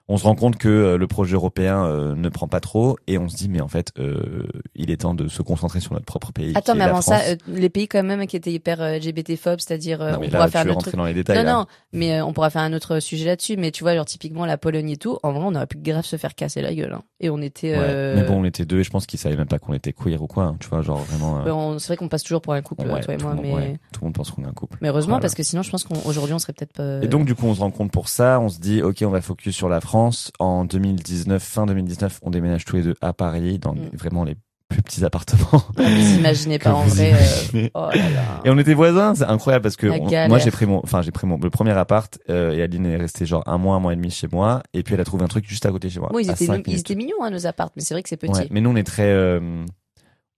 on 0.09 0.17
se 0.17 0.23
rend 0.25 0.35
compte 0.35 0.57
que 0.57 0.67
euh, 0.67 0.97
le 0.97 1.07
projet 1.07 1.35
européen 1.35 1.85
euh, 1.85 2.13
ne 2.15 2.27
prend 2.29 2.47
pas 2.47 2.59
trop 2.59 2.97
et 3.07 3.17
on 3.17 3.29
se 3.29 3.37
dit 3.37 3.47
mais 3.49 3.61
en 3.61 3.67
fait, 3.69 3.91
euh, 3.99 4.43
il 4.75 4.91
est 4.91 4.97
temps 4.97 5.13
de 5.13 5.27
se 5.29 5.41
concentrer 5.41 5.79
sur 5.79 5.93
notre 5.93 6.05
propre 6.05 6.31
pays. 6.33 6.51
Attends, 6.55 6.75
mais 6.75 6.83
avant 6.83 7.01
ça, 7.01 7.21
euh, 7.29 7.35
les 7.47 7.69
pays 7.69 7.87
quand 7.87 8.03
même 8.03 8.27
qui 8.27 8.35
étaient 8.35 8.51
hyper 8.51 8.81
euh, 8.81 8.97
LGBT-phobes, 8.97 9.59
c'est-à-dire 9.59 9.99
on 10.01 10.19
mais 10.19 10.27
pourra 10.27 10.39
là, 10.45 10.47
faire 10.49 10.65
notre 10.65 10.81
truc. 10.81 10.95
dans 10.95 11.05
les 11.05 11.13
détails. 11.13 11.37
Non, 11.37 11.43
là. 11.43 11.53
non, 11.53 11.65
mais 11.93 12.21
on 12.21 12.33
pourra 12.33 12.49
faire 12.49 12.63
un 12.63 12.73
autre 12.73 12.99
sujet 12.99 13.25
là-dessus. 13.25 13.55
Mais 13.57 13.71
tu 13.71 13.83
vois, 13.83 13.95
genre 13.95 14.05
typiquement 14.05 14.45
la 14.45 14.57
Pologne 14.57 14.89
et 14.89 14.97
tout, 14.97 15.17
en 15.23 15.31
vrai, 15.31 15.43
on 15.45 15.55
aurait 15.55 15.67
pu 15.67 15.77
grave 15.77 16.03
se 16.05 16.17
faire 16.17 16.35
casser 16.35 16.61
la 16.61 16.73
gueule. 16.73 16.93
hein. 16.93 17.03
Et 17.21 17.29
on 17.29 17.41
était. 17.41 17.77
Ouais. 17.77 18.13
Mais 18.15 18.23
bon, 18.23 18.41
on 18.41 18.43
était 18.43 18.65
deux 18.65 18.79
et 18.79 18.83
je 18.83 18.89
pense 18.89 19.05
qu'ils 19.05 19.19
savaient 19.19 19.37
même 19.37 19.47
pas 19.47 19.59
qu'on 19.59 19.73
était 19.73 19.93
queer 19.93 20.21
ou 20.21 20.27
quoi. 20.27 20.43
hein, 20.43 20.57
tu 20.59 20.67
vois, 20.67 20.81
genre 20.81 20.97
vraiment. 20.99 21.41
on- 21.47 21.79
c'est 21.79 21.87
vrai 21.87 21.97
qu'on 21.97 22.09
passe 22.09 22.23
toujours 22.23 22.41
pour 22.41 22.53
un 22.53 22.61
couple, 22.61 22.87
ouais, 22.87 22.99
toi 23.01 23.13
et 23.13 23.17
moi, 23.17 23.33
monde- 23.35 23.43
mais. 23.45 23.53
ouais, 23.53 23.79
tout 23.93 24.01
le 24.01 24.07
monde 24.07 24.15
pense 24.15 24.31
qu'on 24.31 24.43
est 24.43 24.47
un 24.47 24.51
couple. 24.53 24.77
Mais 24.81 24.89
heureusement, 24.89 25.11
Voilà. 25.13 25.21
parce 25.21 25.35
que 25.35 25.43
sinon, 25.43 25.61
je 25.63 25.71
pense 25.71 25.85
qu'aujourd'hui, 25.85 26.33
on 26.33 26.39
serait 26.39 26.51
peut-être 26.53 26.73
pas. 26.73 27.01
Et 27.01 27.07
donc 27.07 27.25
du 27.25 27.35
coup 27.35 27.45
on 27.45 27.55
se 27.55 27.61
rend 27.61 27.71
compte 27.71 27.91
pour 27.91 28.09
ça, 28.09 28.39
on 28.41 28.49
se 28.49 28.59
dit 28.59 28.81
ok 28.81 29.03
on 29.05 29.09
va 29.09 29.21
focus 29.21 29.55
sur 29.55 29.69
la 29.69 29.79
France. 29.79 29.92
En 30.39 30.65
2019, 30.65 31.41
fin 31.43 31.65
2019, 31.65 32.19
on 32.23 32.29
déménage 32.31 32.65
tous 32.65 32.75
les 32.77 32.81
deux 32.83 32.95
à 33.01 33.13
Paris 33.13 33.59
dans 33.59 33.73
Mm. 33.73 33.89
vraiment 33.93 34.23
les 34.23 34.35
plus 34.69 34.81
petits 34.81 35.05
appartements. 35.05 35.61
vous 35.75 36.15
imaginez 36.17 36.57
pas 36.57 36.73
en 36.73 36.83
vrai. 36.83 37.13
euh. 37.13 37.67
Oh 37.75 37.89
là 37.93 38.09
là. 38.09 38.41
Et 38.43 38.49
on 38.49 38.57
était 38.57 38.73
voisins, 38.73 39.13
c'est 39.13 39.25
incroyable 39.25 39.61
parce 39.63 39.75
que 39.75 39.85
on- 39.87 40.27
moi 40.29 40.39
j'ai 40.39 40.49
pris 40.51 40.65
mon, 40.65 40.79
enfin 40.83 41.01
j'ai 41.03 41.11
pris 41.11 41.27
mon 41.27 41.37
le 41.37 41.49
premier 41.51 41.71
appart 41.77 42.17
euh, 42.29 42.53
et 42.53 42.63
Aline 42.63 42.85
est 42.87 42.97
restée 42.97 43.25
genre 43.27 43.43
un 43.45 43.57
mois, 43.59 43.75
un 43.75 43.79
mois 43.79 43.93
et 43.93 43.95
demi 43.95 44.09
chez 44.09 44.27
moi 44.31 44.63
et 44.73 44.81
puis 44.81 44.95
elle 44.95 45.01
a 45.01 45.05
trouvé 45.05 45.23
un 45.23 45.27
truc 45.27 45.47
juste 45.47 45.65
à 45.67 45.69
côté 45.69 45.89
de 45.89 45.93
chez 45.93 45.99
moi. 45.99 46.09
Bon, 46.11 46.17
ils 46.17 46.29
étaient, 46.31 46.45
ils 46.45 46.97
mignons, 46.97 47.17
hein, 47.23 47.29
nos 47.29 47.45
apparts, 47.45 47.69
mais 47.75 47.83
c'est 47.83 47.93
vrai 47.93 48.01
que 48.01 48.09
c'est 48.09 48.17
petit. 48.17 48.31
Ouais, 48.31 48.47
mais 48.49 48.61
nous 48.61 48.71
on 48.71 48.75
est 48.75 48.83
très, 48.83 49.05
euh, 49.11 49.63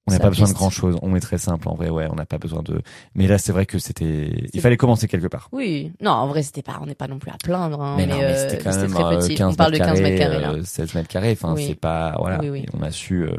on 0.08 0.12
n'a 0.12 0.20
pas 0.20 0.30
besoin 0.30 0.48
de 0.48 0.54
grand 0.54 0.70
chose, 0.70 0.98
on 1.02 1.16
est 1.16 1.20
très 1.20 1.38
simple 1.38 1.68
en 1.68 1.74
vrai, 1.76 1.90
ouais, 1.90 2.08
on 2.12 2.16
n'a 2.16 2.26
pas 2.26 2.38
besoin 2.38 2.62
de. 2.62 2.82
Mais 3.16 3.28
là 3.28 3.38
c'est 3.38 3.52
vrai 3.52 3.66
que 3.66 3.80
c'était, 3.80 4.48
il 4.54 4.62
fallait 4.62 4.78
commencer 4.78 5.08
quelque 5.08 5.28
part. 5.28 5.50
Oui, 5.52 5.92
non, 6.02 6.12
en 6.12 6.28
vrai, 6.28 6.44
c'était 6.44 6.62
pas, 6.62 6.78
on 6.82 6.86
n'est 6.86 6.96
pas 6.96 7.08
non 7.08 7.18
plus 7.20 7.32
à 7.32 7.38
plaindre, 7.44 7.82
hein, 7.82 7.96
Mais, 7.98 8.06
non, 8.06 8.18
mais 8.18 8.24
euh, 8.24 8.50
c'était 8.50 8.64
quand 8.64 8.76
même 8.76 8.92
très 8.92 9.04
euh, 9.04 9.18
petit. 9.20 9.36
15 9.36 9.54
on 9.54 9.56
parle 9.56 9.72
de 9.74 9.78
mètres 9.80 9.92
15 9.92 10.02
mètres 10.02 10.18
carrés, 10.20 10.42
là. 10.42 10.52
euh, 10.54 10.64
16 10.64 10.94
mètres 10.96 11.08
carrés. 11.10 11.32
Enfin, 11.32 11.54
Oui. 11.54 11.66
c'est 11.68 11.76
pas 11.80 12.16
voilà. 12.20 12.40
Oui, 12.42 12.50
oui. 12.50 12.66
On 12.78 12.82
a 12.84 12.92
su. 12.92 13.24
Euh, 13.24 13.36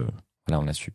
voilà, 0.49 0.63
on 0.65 0.69
a 0.69 0.73
su. 0.73 0.93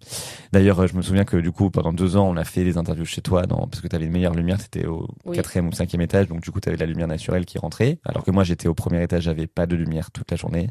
D'ailleurs, 0.53 0.79
euh, 0.81 0.87
je 0.87 0.95
me 0.95 1.01
souviens 1.01 1.25
que 1.25 1.35
du 1.35 1.51
coup, 1.51 1.69
pendant 1.71 1.91
deux 1.91 2.15
ans, 2.15 2.29
on 2.29 2.37
a 2.37 2.45
fait 2.45 2.63
des 2.63 2.77
interviews 2.77 3.03
chez 3.05 3.21
toi, 3.21 3.45
dans, 3.45 3.67
parce 3.67 3.81
que 3.81 3.87
tu 3.89 3.95
avais 3.97 4.05
une 4.05 4.11
meilleure 4.13 4.33
lumière. 4.33 4.57
T'étais 4.59 4.87
au 4.87 5.07
quatrième 5.33 5.67
ou 5.67 5.71
cinquième 5.73 6.01
étage, 6.01 6.27
donc 6.27 6.41
du 6.41 6.51
coup, 6.51 6.59
tu 6.61 6.69
avais 6.69 6.77
la 6.77 6.85
lumière 6.85 7.07
naturelle 7.07 7.45
qui 7.45 7.57
rentrait. 7.59 7.99
Alors 8.05 8.23
que 8.23 8.31
moi, 8.31 8.43
j'étais 8.45 8.67
au 8.69 8.73
premier 8.73 9.03
étage, 9.03 9.23
j'avais 9.23 9.47
pas 9.47 9.65
de 9.65 9.75
lumière 9.75 10.11
toute 10.11 10.29
la 10.31 10.37
journée. 10.37 10.69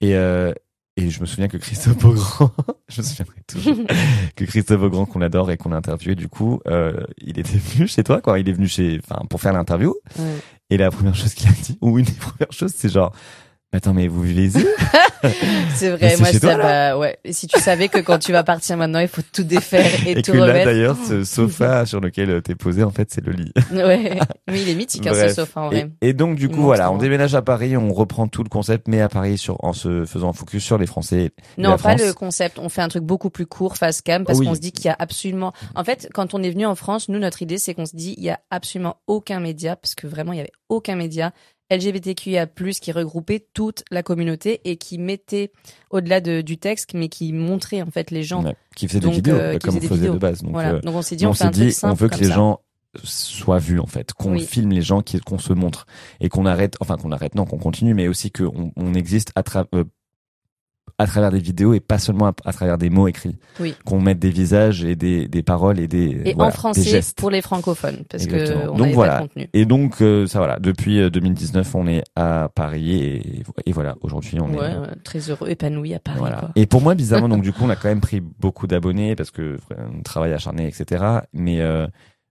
Et 0.00 0.14
euh, 0.14 0.52
et 1.00 1.10
je 1.10 1.20
me 1.20 1.26
souviens 1.26 1.48
que 1.48 1.56
Christophe 1.56 1.98
Beaugrand, 1.98 2.52
je 2.88 3.00
me 3.00 3.06
souviendrai 3.06 3.36
toujours 3.46 3.76
que 4.36 4.44
Christophe 4.44 4.80
Beaugrand 4.80 5.06
qu'on 5.06 5.22
adore 5.22 5.50
et 5.50 5.56
qu'on 5.56 5.72
a 5.72 5.76
interviewé, 5.76 6.14
du 6.14 6.28
coup, 6.28 6.60
euh, 6.66 7.04
il 7.18 7.38
était 7.38 7.56
venu 7.56 7.88
chez 7.88 8.04
toi, 8.04 8.20
quoi. 8.20 8.38
Il 8.38 8.48
est 8.48 8.52
venu 8.52 8.68
chez, 8.68 9.00
enfin, 9.02 9.24
pour 9.28 9.40
faire 9.40 9.52
l'interview. 9.52 9.94
Ouais. 10.18 10.24
Et 10.68 10.76
la 10.76 10.90
première 10.90 11.14
chose 11.14 11.34
qu'il 11.34 11.48
a 11.48 11.52
dit, 11.52 11.78
ou 11.80 11.98
une 11.98 12.04
des 12.04 12.12
premières 12.20 12.52
choses, 12.52 12.72
c'est 12.76 12.90
genre, 12.90 13.12
attends, 13.72 13.94
mais 13.94 14.08
vous 14.08 14.22
vivez 14.22 14.44
ici 14.46 14.66
C'est 15.74 15.90
vrai, 15.90 16.10
c'est 16.10 16.18
moi, 16.18 16.32
ça, 16.32 16.40
toi, 16.40 16.56
bah, 16.56 16.98
ouais. 16.98 17.18
Et 17.24 17.32
si 17.34 17.46
tu 17.46 17.60
savais 17.60 17.88
que 17.88 17.98
quand 17.98 18.18
tu 18.18 18.32
vas 18.32 18.42
partir 18.42 18.76
maintenant, 18.78 19.00
il 19.00 19.08
faut 19.08 19.20
tout 19.32 19.44
défaire 19.44 19.86
et, 20.06 20.12
Et 20.18 20.22
tout 20.22 20.32
que 20.32 20.38
là, 20.38 20.46
remettre. 20.46 20.64
d'ailleurs, 20.64 20.96
ce 21.06 21.24
sofa 21.24 21.84
sur 21.86 22.00
lequel 22.00 22.30
euh, 22.30 22.40
t'es 22.40 22.54
posé, 22.54 22.82
en 22.82 22.90
fait, 22.90 23.10
c'est 23.12 23.24
le 23.24 23.32
lit. 23.32 23.52
ouais. 23.72 24.18
Mais 24.48 24.62
il 24.62 24.68
est 24.68 24.74
mythique, 24.74 25.06
hein, 25.06 25.12
ce 25.14 25.28
sofa, 25.34 25.60
en 25.60 25.66
vrai. 25.68 25.90
Et, 26.00 26.08
et 26.08 26.12
donc, 26.14 26.36
du 26.36 26.48
coup, 26.48 26.62
voilà, 26.62 26.90
on 26.90 26.96
déménage 26.96 27.34
à 27.34 27.42
Paris, 27.42 27.76
on 27.76 27.92
reprend 27.92 28.28
tout 28.28 28.42
le 28.42 28.48
concept, 28.48 28.88
mais 28.88 29.00
à 29.02 29.08
Paris, 29.08 29.36
sur, 29.38 29.62
en 29.62 29.72
se 29.74 30.04
faisant 30.06 30.32
focus 30.32 30.64
sur 30.64 30.78
les 30.78 30.86
Français. 30.86 31.32
Non, 31.58 31.76
pas 31.76 31.96
le 31.96 32.12
concept. 32.14 32.58
On 32.58 32.68
fait 32.70 32.82
un 32.82 32.88
truc 32.88 33.04
beaucoup 33.04 33.30
plus 33.30 33.46
court, 33.46 33.76
face 33.76 34.00
cam, 34.00 34.24
parce 34.24 34.38
Oui. 34.38 34.46
qu'on 34.46 34.54
se 34.54 34.60
dit 34.60 34.72
qu'il 34.72 34.86
y 34.86 34.88
a 34.88 34.96
absolument. 34.98 35.52
En 35.74 35.84
fait, 35.84 36.08
quand 36.14 36.34
on 36.34 36.42
est 36.42 36.50
venu 36.50 36.64
en 36.66 36.74
France, 36.74 37.08
nous, 37.10 37.18
notre 37.18 37.42
idée, 37.42 37.58
c'est 37.58 37.74
qu'on 37.74 37.86
se 37.86 37.94
dit 37.96 38.14
il 38.16 38.24
y 38.24 38.30
a 38.30 38.40
absolument 38.50 38.96
aucun 39.06 39.38
média, 39.40 39.76
parce 39.76 39.94
que 39.94 40.06
vraiment, 40.06 40.32
il 40.32 40.36
y 40.38 40.40
avait 40.40 40.52
aucun 40.68 40.96
média 40.96 41.32
LGBTQIA+ 41.70 42.46
qui 42.80 42.92
regroupait 42.92 43.46
toute 43.54 43.82
la 43.90 44.02
communauté 44.02 44.60
et 44.64 44.76
qui 44.76 44.98
mettait 44.98 45.52
au-delà 45.90 46.20
de, 46.20 46.40
du 46.40 46.58
texte, 46.58 46.94
mais 46.94 47.08
qui 47.08 47.32
montrait 47.32 47.82
en 47.82 47.90
fait 47.90 48.10
les 48.10 48.22
gens. 48.22 48.44
Ouais, 48.44 48.56
qui 48.76 48.88
faisait 48.88 49.00
Donc, 49.00 49.10
des 49.12 49.16
vidéos, 49.16 49.36
euh, 49.36 49.58
comme 49.58 49.76
on 49.76 49.80
faisait 49.80 49.94
vidéos. 49.94 50.14
de 50.14 50.18
base. 50.18 50.42
Donc, 50.42 50.52
voilà. 50.52 50.74
euh, 50.74 50.80
Donc 50.80 50.94
on 50.96 51.02
s'est 51.02 51.16
dit, 51.16 51.26
on, 51.26 51.30
on 51.30 51.34
fait 51.34 51.44
un 51.44 51.50
dit, 51.50 51.74
on 51.82 51.92
veut 51.94 52.08
que 52.08 52.16
les 52.18 52.26
ça. 52.28 52.34
gens 52.34 52.60
soient 53.04 53.58
vus, 53.60 53.78
en 53.78 53.86
fait, 53.86 54.12
qu'on 54.12 54.32
Oui. 54.32 54.44
filme 54.44 54.70
les 54.72 54.82
gens, 54.82 55.02
qu'on 55.24 55.38
se 55.38 55.52
montre. 55.52 55.86
Et 56.20 56.28
qu'on 56.28 56.44
arrête, 56.46 56.76
enfin, 56.80 56.96
qu'on 56.96 57.12
arrête, 57.12 57.34
non, 57.36 57.44
qu'on 57.44 57.58
continue, 57.58 57.94
mais 57.94 58.08
aussi 58.08 58.32
qu'on 58.32 58.72
on 58.74 58.94
existe 58.94 59.30
à 59.36 59.42
travers, 59.44 59.68
à 60.98 61.06
travers 61.06 61.30
des 61.30 61.38
vidéos 61.38 61.74
et 61.74 61.80
pas 61.80 61.98
seulement 61.98 62.26
à, 62.26 62.32
à 62.44 62.52
travers 62.52 62.78
des 62.78 62.90
mots 62.90 63.08
écrits. 63.08 63.36
Oui. 63.58 63.74
Qu'on 63.84 64.00
mette 64.00 64.18
des 64.18 64.30
visages 64.30 64.84
et 64.84 64.96
des, 64.96 65.28
des 65.28 65.42
paroles 65.42 65.78
et 65.80 65.88
des, 65.88 66.22
Et 66.24 66.34
voilà, 66.34 66.44
en 66.44 66.50
des 66.50 66.56
français 66.56 66.82
gestes. 66.82 67.18
pour 67.18 67.30
les 67.30 67.42
francophones, 67.42 68.04
parce 68.08 68.24
Exactement. 68.24 68.64
que 68.64 68.68
on 68.70 68.76
Donc 68.76 68.92
voilà. 68.94 69.12
pas 69.12 69.22
de 69.22 69.28
contenu. 69.28 69.48
Et 69.52 69.64
donc, 69.64 70.02
euh, 70.02 70.26
ça 70.26 70.38
voilà, 70.38 70.58
depuis 70.58 71.00
euh, 71.00 71.10
2019, 71.10 71.74
on 71.74 71.86
est 71.86 72.02
à 72.16 72.48
Paris 72.54 72.94
et, 73.02 73.42
et 73.66 73.72
voilà, 73.72 73.96
aujourd'hui, 74.00 74.38
on 74.40 74.50
Ouais, 74.54 74.66
est. 74.70 75.02
très 75.04 75.18
heureux, 75.30 75.48
épanoui 75.48 75.94
à 75.94 75.98
Paris. 76.00 76.18
Voilà. 76.18 76.36
Quoi. 76.38 76.50
Et 76.56 76.66
pour 76.66 76.80
moi, 76.82 76.94
bizarrement, 76.94 77.28
donc 77.28 77.42
du 77.42 77.52
coup, 77.52 77.64
on 77.64 77.70
a 77.70 77.76
quand 77.76 77.88
même 77.88 78.00
pris 78.00 78.20
beaucoup 78.20 78.66
d'abonnés 78.66 79.14
parce 79.16 79.30
que 79.30 79.42
euh, 79.42 79.56
on 79.98 80.02
travaille 80.02 80.32
acharné, 80.32 80.66
etc. 80.66 81.04
Mais 81.32 81.60
euh, 81.60 81.86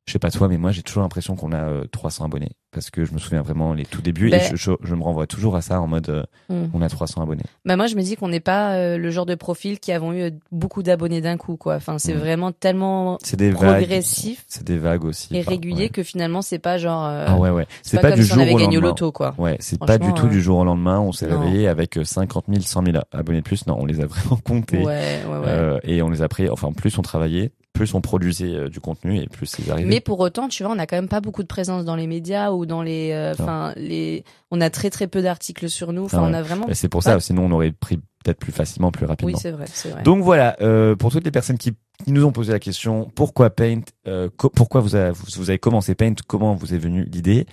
je 0.06 0.14
sais 0.14 0.20
pas 0.20 0.32
toi, 0.32 0.48
mais 0.48 0.58
moi, 0.58 0.72
j'ai 0.72 0.82
toujours 0.82 1.04
l'impression 1.04 1.36
qu'on 1.36 1.52
a 1.52 1.64
euh, 1.70 1.86
300 1.92 2.26
abonnés 2.26 2.52
parce 2.72 2.90
que 2.92 3.04
je 3.06 3.14
me 3.14 3.18
souviens 3.20 3.42
vraiment 3.42 3.74
les 3.74 3.86
tout 3.86 4.02
débuts 4.02 4.30
Ben- 4.30 4.40
et 4.42 4.46
je, 4.52 4.56
je, 4.56 4.72
je 4.84 4.96
me 4.96 5.04
renvoie 5.04 5.26
toujours 5.28 5.56
à 5.56 5.62
ça 5.62 5.82
en 5.82 5.88
mode 5.88 6.10
euh, 6.10 6.24
Mm. 6.50 6.66
on 6.74 6.82
a 6.82 6.90
300 6.90 7.22
abonnés. 7.22 7.44
Bah 7.66 7.76
moi 7.76 7.88
je 7.88 7.96
me 7.96 8.02
dis 8.02 8.16
qu'on 8.16 8.28
n'est 8.30 8.40
pas 8.40 8.74
euh, 8.76 8.98
le 8.98 9.10
genre 9.12 9.26
de 9.28 9.36
profil 9.36 9.80
qui 9.80 9.92
avons 9.92 10.14
eu 10.14 10.22
euh, 10.24 10.30
beaucoup 10.52 10.82
d'abonnés 10.84 11.22
d'un 11.22 11.38
coup 11.38 11.58
quoi. 11.58 11.76
Enfin 11.76 11.98
c'est 12.00 12.14
Mm. 12.14 12.18
vraiment 12.20 12.52
tellement 12.52 13.18
C'est 13.24 13.38
des 13.38 13.52
progressif 13.52 14.44
C'est 14.48 14.64
des 14.66 14.78
vagues 14.78 15.06
aussi. 15.06 15.36
et 15.36 15.42
régulier 15.42 15.84
ouais. 15.84 15.90
que 15.90 16.04
finalement 16.04 16.42
c'est 16.42 16.60
pas 16.60 16.78
genre 16.78 17.06
euh, 17.06 17.26
Ah 17.28 17.38
ouais 17.38 17.50
ouais. 17.50 17.66
c'est 17.82 17.92
C'est 17.98 18.02
pas, 18.02 18.10
comme 18.12 18.20
du 18.20 18.26
si 18.26 18.32
on 18.32 18.36
jour 18.36 18.44
avait 18.44 18.54
au 18.54 18.58
gagné 18.58 18.76
lendemain. 18.76 18.90
loto 18.90 19.12
quoi. 19.12 19.36
Ouais, 19.38 19.58
c'est 19.60 19.80
pas 19.80 19.98
du 19.98 20.14
tout 20.14 20.28
du 20.28 20.42
jour 20.42 20.60
au 20.60 20.64
lendemain. 20.64 21.00
On 21.00 21.12
s'est 21.12 21.28
réveillé 21.28 21.68
avec 21.68 21.98
euh, 21.98 22.04
50 22.04 22.46
000, 22.50 22.62
100 22.62 22.86
000 22.86 22.98
abonnés 23.12 23.40
de 23.40 23.44
plus. 23.44 23.66
Non, 23.68 23.78
on 23.80 23.86
les 23.86 24.02
a 24.02 24.06
vraiment 24.08 24.38
comptés. 24.44 24.78
Ouais 24.80 25.20
ouais 25.28 25.38
ouais. 25.38 25.80
Et 25.84 26.02
on 26.02 26.10
les 26.10 26.22
a 26.22 26.28
pris. 26.28 26.50
Enfin, 26.50 26.72
plus 26.72 26.98
on 26.98 27.02
travaillait, 27.02 27.52
plus 27.74 27.94
on 27.94 28.02
produisait 28.02 28.70
du 28.70 28.80
contenu 28.80 29.18
et 29.20 29.28
plus 29.28 29.52
ils 29.60 29.72
arrivaient. 29.72 29.88
Mais 29.90 30.00
pour 30.02 30.20
autant, 30.20 30.48
tu 30.48 30.64
vois, 30.64 30.74
on 30.74 30.80
a 30.80 30.86
quand 30.86 30.96
même 30.98 31.08
pas 31.08 31.22
beaucoup 31.22 31.44
de 31.44 31.48
présence 31.48 31.86
dans 31.86 31.96
les 31.96 32.08
médias 32.08 32.52
ou 32.60 32.66
dans 32.66 32.82
les, 32.84 33.12
euh, 33.12 33.34
enfin 33.40 33.74
les, 33.76 34.24
on 34.52 34.62
a 34.62 34.70
très 34.70 34.90
très 34.90 35.08
peu 35.08 35.22
d'articles 35.22 35.70
sur 35.70 35.92
nous. 35.94 36.06
Enfin, 36.06 36.20
Ah 36.22 36.28
on 36.30 36.34
a 36.34 36.42
vraiment. 36.42 36.68
C'est 36.74 36.90
pour 36.90 37.02
ça, 37.04 37.20
sinon 37.20 37.46
on 37.46 37.52
aurait 37.52 37.72
pris 37.72 37.98
peut-être 37.98 38.38
plus 38.40 38.52
facilement, 38.52 38.92
plus 38.92 39.06
rapidement. 39.06 39.34
Oui, 39.34 39.40
c'est 39.40 39.52
vrai. 39.52 39.66
Donc 40.04 40.24
voilà, 40.24 40.58
euh, 40.62 40.96
pour 40.96 41.12
toutes 41.12 41.24
les 41.26 41.32
personnes 41.32 41.58
qui, 41.58 41.72
qui 42.06 42.12
nous 42.12 42.26
ont 42.26 42.32
posé 42.32 42.52
la 42.52 42.60
question, 42.60 43.10
pourquoi 43.16 43.50
Paint 43.50 43.82
euh, 44.08 44.30
co- 44.36 44.50
Pourquoi 44.50 44.82
vous 44.82 44.96
avez, 44.96 45.12
vous, 45.12 45.26
vous 45.38 45.50
avez 45.50 45.60
commencé 45.60 45.96
Paint 45.96 46.16
Comment 46.28 46.54
vous 46.54 46.74
est 46.74 46.78
venue 46.78 47.06
l'idée 47.06 47.46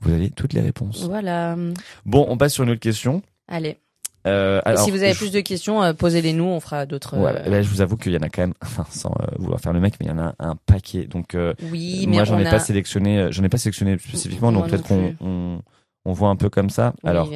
Vous 0.00 0.12
avez 0.12 0.30
toutes 0.30 0.52
les 0.54 0.60
réponses. 0.62 1.04
Voilà. 1.04 1.56
Bon, 2.06 2.24
on 2.28 2.36
passe 2.38 2.54
sur 2.54 2.64
une 2.64 2.70
autre 2.70 2.80
question. 2.80 3.22
Allez. 3.48 3.78
Euh, 4.26 4.60
alors, 4.64 4.84
si 4.84 4.90
vous 4.90 5.02
avez 5.02 5.12
je- 5.12 5.18
plus 5.18 5.30
de 5.32 5.40
questions, 5.40 5.82
euh, 5.82 5.92
posez-les 5.92 6.32
nous, 6.32 6.44
on 6.44 6.60
fera 6.60 6.86
d'autres. 6.86 7.16
Ouais, 7.18 7.32
euh, 7.46 7.50
là, 7.50 7.60
je 7.62 7.68
vous 7.68 7.80
avoue 7.82 7.96
qu'il 7.96 8.12
y 8.12 8.16
en 8.16 8.22
a 8.22 8.28
quand 8.30 8.42
même, 8.42 8.54
enfin, 8.62 8.86
sans 8.90 9.10
euh, 9.20 9.26
vouloir 9.38 9.60
faire 9.60 9.72
le 9.72 9.80
mec, 9.80 9.94
mais 10.00 10.06
il 10.06 10.08
y 10.08 10.12
en 10.12 10.18
a 10.18 10.34
un 10.38 10.56
paquet. 10.66 11.04
Donc, 11.06 11.34
euh, 11.34 11.54
Oui, 11.70 12.06
mais 12.08 12.16
moi, 12.16 12.24
j'en 12.24 12.38
ai 12.38 12.46
a... 12.46 12.50
pas 12.50 12.58
sélectionné, 12.58 13.28
j'en 13.30 13.42
ai 13.44 13.48
pas 13.48 13.58
sélectionné 13.58 13.98
spécifiquement, 13.98 14.50
Moi 14.50 14.62
donc 14.62 14.70
peut-être 14.70 14.86
qu'on. 14.86 15.60
On, 16.04 16.12
voit 16.12 16.28
un 16.28 16.36
peu 16.36 16.48
comme 16.50 16.70
ça. 16.70 16.92
Oui, 17.02 17.10
Alors, 17.10 17.28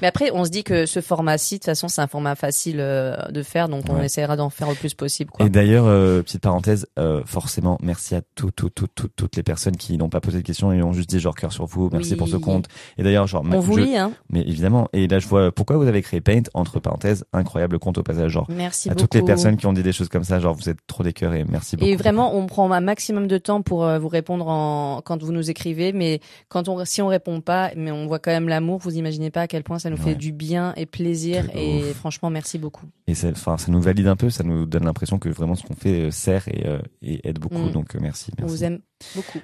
mais 0.00 0.06
après, 0.06 0.30
on 0.32 0.44
se 0.44 0.50
dit 0.50 0.64
que 0.64 0.86
ce 0.86 1.00
format-ci, 1.00 1.54
de 1.56 1.58
toute 1.60 1.66
façon, 1.66 1.88
c'est 1.88 2.00
un 2.00 2.06
format 2.06 2.34
facile 2.34 2.76
euh, 2.80 3.16
de 3.30 3.42
faire, 3.42 3.68
donc 3.68 3.84
on 3.88 3.96
Ouais. 3.96 4.06
essaiera 4.06 4.36
d'en 4.36 4.50
faire 4.50 4.68
le 4.68 4.74
plus 4.74 4.94
possible. 4.94 5.30
Quoi. 5.30 5.46
Et 5.46 5.50
d'ailleurs, 5.50 5.84
euh, 5.86 6.22
petite 6.22 6.42
parenthèse, 6.42 6.86
euh, 6.98 7.22
forcément, 7.26 7.78
merci 7.82 8.14
à 8.14 8.22
toutes, 8.34 8.54
toutes, 8.56 8.74
toutes, 8.74 8.94
toutes, 8.94 9.16
toutes 9.16 9.36
les 9.36 9.42
personnes 9.42 9.76
qui 9.76 9.96
n'ont 9.98 10.08
pas 10.08 10.20
posé 10.20 10.38
de 10.38 10.42
questions 10.46 10.72
et 10.72 10.82
ont 10.82 10.92
juste 10.92 11.10
dit 11.10 11.20
genre 11.20 11.34
cœur 11.34 11.52
sur 11.52 11.66
vous, 11.66 11.88
merci 11.92 12.12
Oui. 12.12 12.16
pour 12.18 12.28
ce 12.28 12.36
compte. 12.36 12.66
Et 12.98 13.02
d'ailleurs, 13.02 13.26
genre, 13.26 13.42
On 13.50 13.60
vous 13.60 13.76
je- 13.78 13.82
lit, 13.84 13.96
hein. 13.96 14.12
mais 14.30 14.40
évidemment. 14.42 14.88
Et 14.92 15.08
là, 15.08 15.18
je 15.18 15.26
vois 15.26 15.52
pourquoi 15.52 15.76
vous 15.76 15.86
avez 15.86 16.02
créé 16.02 16.20
Paint 16.20 16.42
entre 16.54 16.80
parenthèses, 16.80 17.24
incroyable 17.32 17.78
compte 17.78 17.98
au 17.98 18.02
passage, 18.02 18.30
genre. 18.32 18.46
Merci 18.48 18.88
à 18.88 18.92
beaucoup. 18.94 19.02
toutes 19.02 19.14
les 19.14 19.22
personnes 19.22 19.56
qui 19.56 19.66
ont 19.66 19.72
dit 19.72 19.82
des 19.82 19.92
choses 19.92 20.08
comme 20.08 20.24
ça, 20.24 20.38
genre 20.40 20.54
vous 20.54 20.68
êtes 20.68 20.78
trop 20.86 21.02
des 21.02 21.12
cœurs 21.12 21.34
et 21.34 21.44
merci 21.44 21.76
beaucoup. 21.76 21.90
Et 21.90 21.96
vraiment, 21.96 22.34
on 22.36 22.46
prend 22.46 22.70
un 22.72 22.80
maximum 22.80 23.26
de 23.26 23.38
temps 23.38 23.62
pour 23.62 23.84
euh, 23.84 23.98
vous 23.98 24.08
répondre 24.08 24.46
en... 24.48 25.00
quand 25.04 25.22
vous 25.22 25.32
nous 25.32 25.50
écrivez, 25.50 25.92
mais 25.92 26.20
quand 26.48 26.68
on, 26.68 26.84
si 26.84 27.02
on 27.02 27.08
répond 27.08 27.40
pas, 27.40 27.70
mais 27.76 27.90
on 27.90 28.06
voit 28.12 28.18
quand 28.18 28.30
même 28.30 28.48
l'amour, 28.48 28.78
vous 28.78 28.96
imaginez 28.96 29.30
pas 29.30 29.42
à 29.42 29.46
quel 29.48 29.62
point 29.62 29.78
ça 29.78 29.88
nous 29.90 29.96
Ouais. 29.96 30.02
fait 30.02 30.14
du 30.14 30.32
bien 30.32 30.72
et 30.76 30.86
plaisir. 30.86 31.48
Et 31.54 31.80
ouf. 31.90 31.94
franchement, 31.96 32.30
merci 32.30 32.58
beaucoup. 32.58 32.86
Et 33.06 33.14
enfin, 33.24 33.56
ça 33.56 33.72
nous 33.72 33.80
valide 33.80 34.06
un 34.06 34.16
peu, 34.16 34.30
ça 34.30 34.44
nous 34.44 34.66
donne 34.66 34.84
l'impression 34.84 35.18
que 35.18 35.28
vraiment 35.28 35.54
ce 35.54 35.64
qu'on 35.64 35.74
fait 35.74 36.02
euh, 36.06 36.10
sert 36.10 36.46
et, 36.48 36.66
euh, 36.66 36.78
et 37.02 37.26
aide 37.28 37.38
beaucoup. 37.38 37.56
Mm. 37.58 37.72
Donc 37.72 37.94
euh, 37.94 37.98
merci, 38.00 38.30
On 38.38 38.42
merci. 38.42 38.56
vous 38.56 38.64
aime 38.64 38.78
beaucoup. 39.16 39.38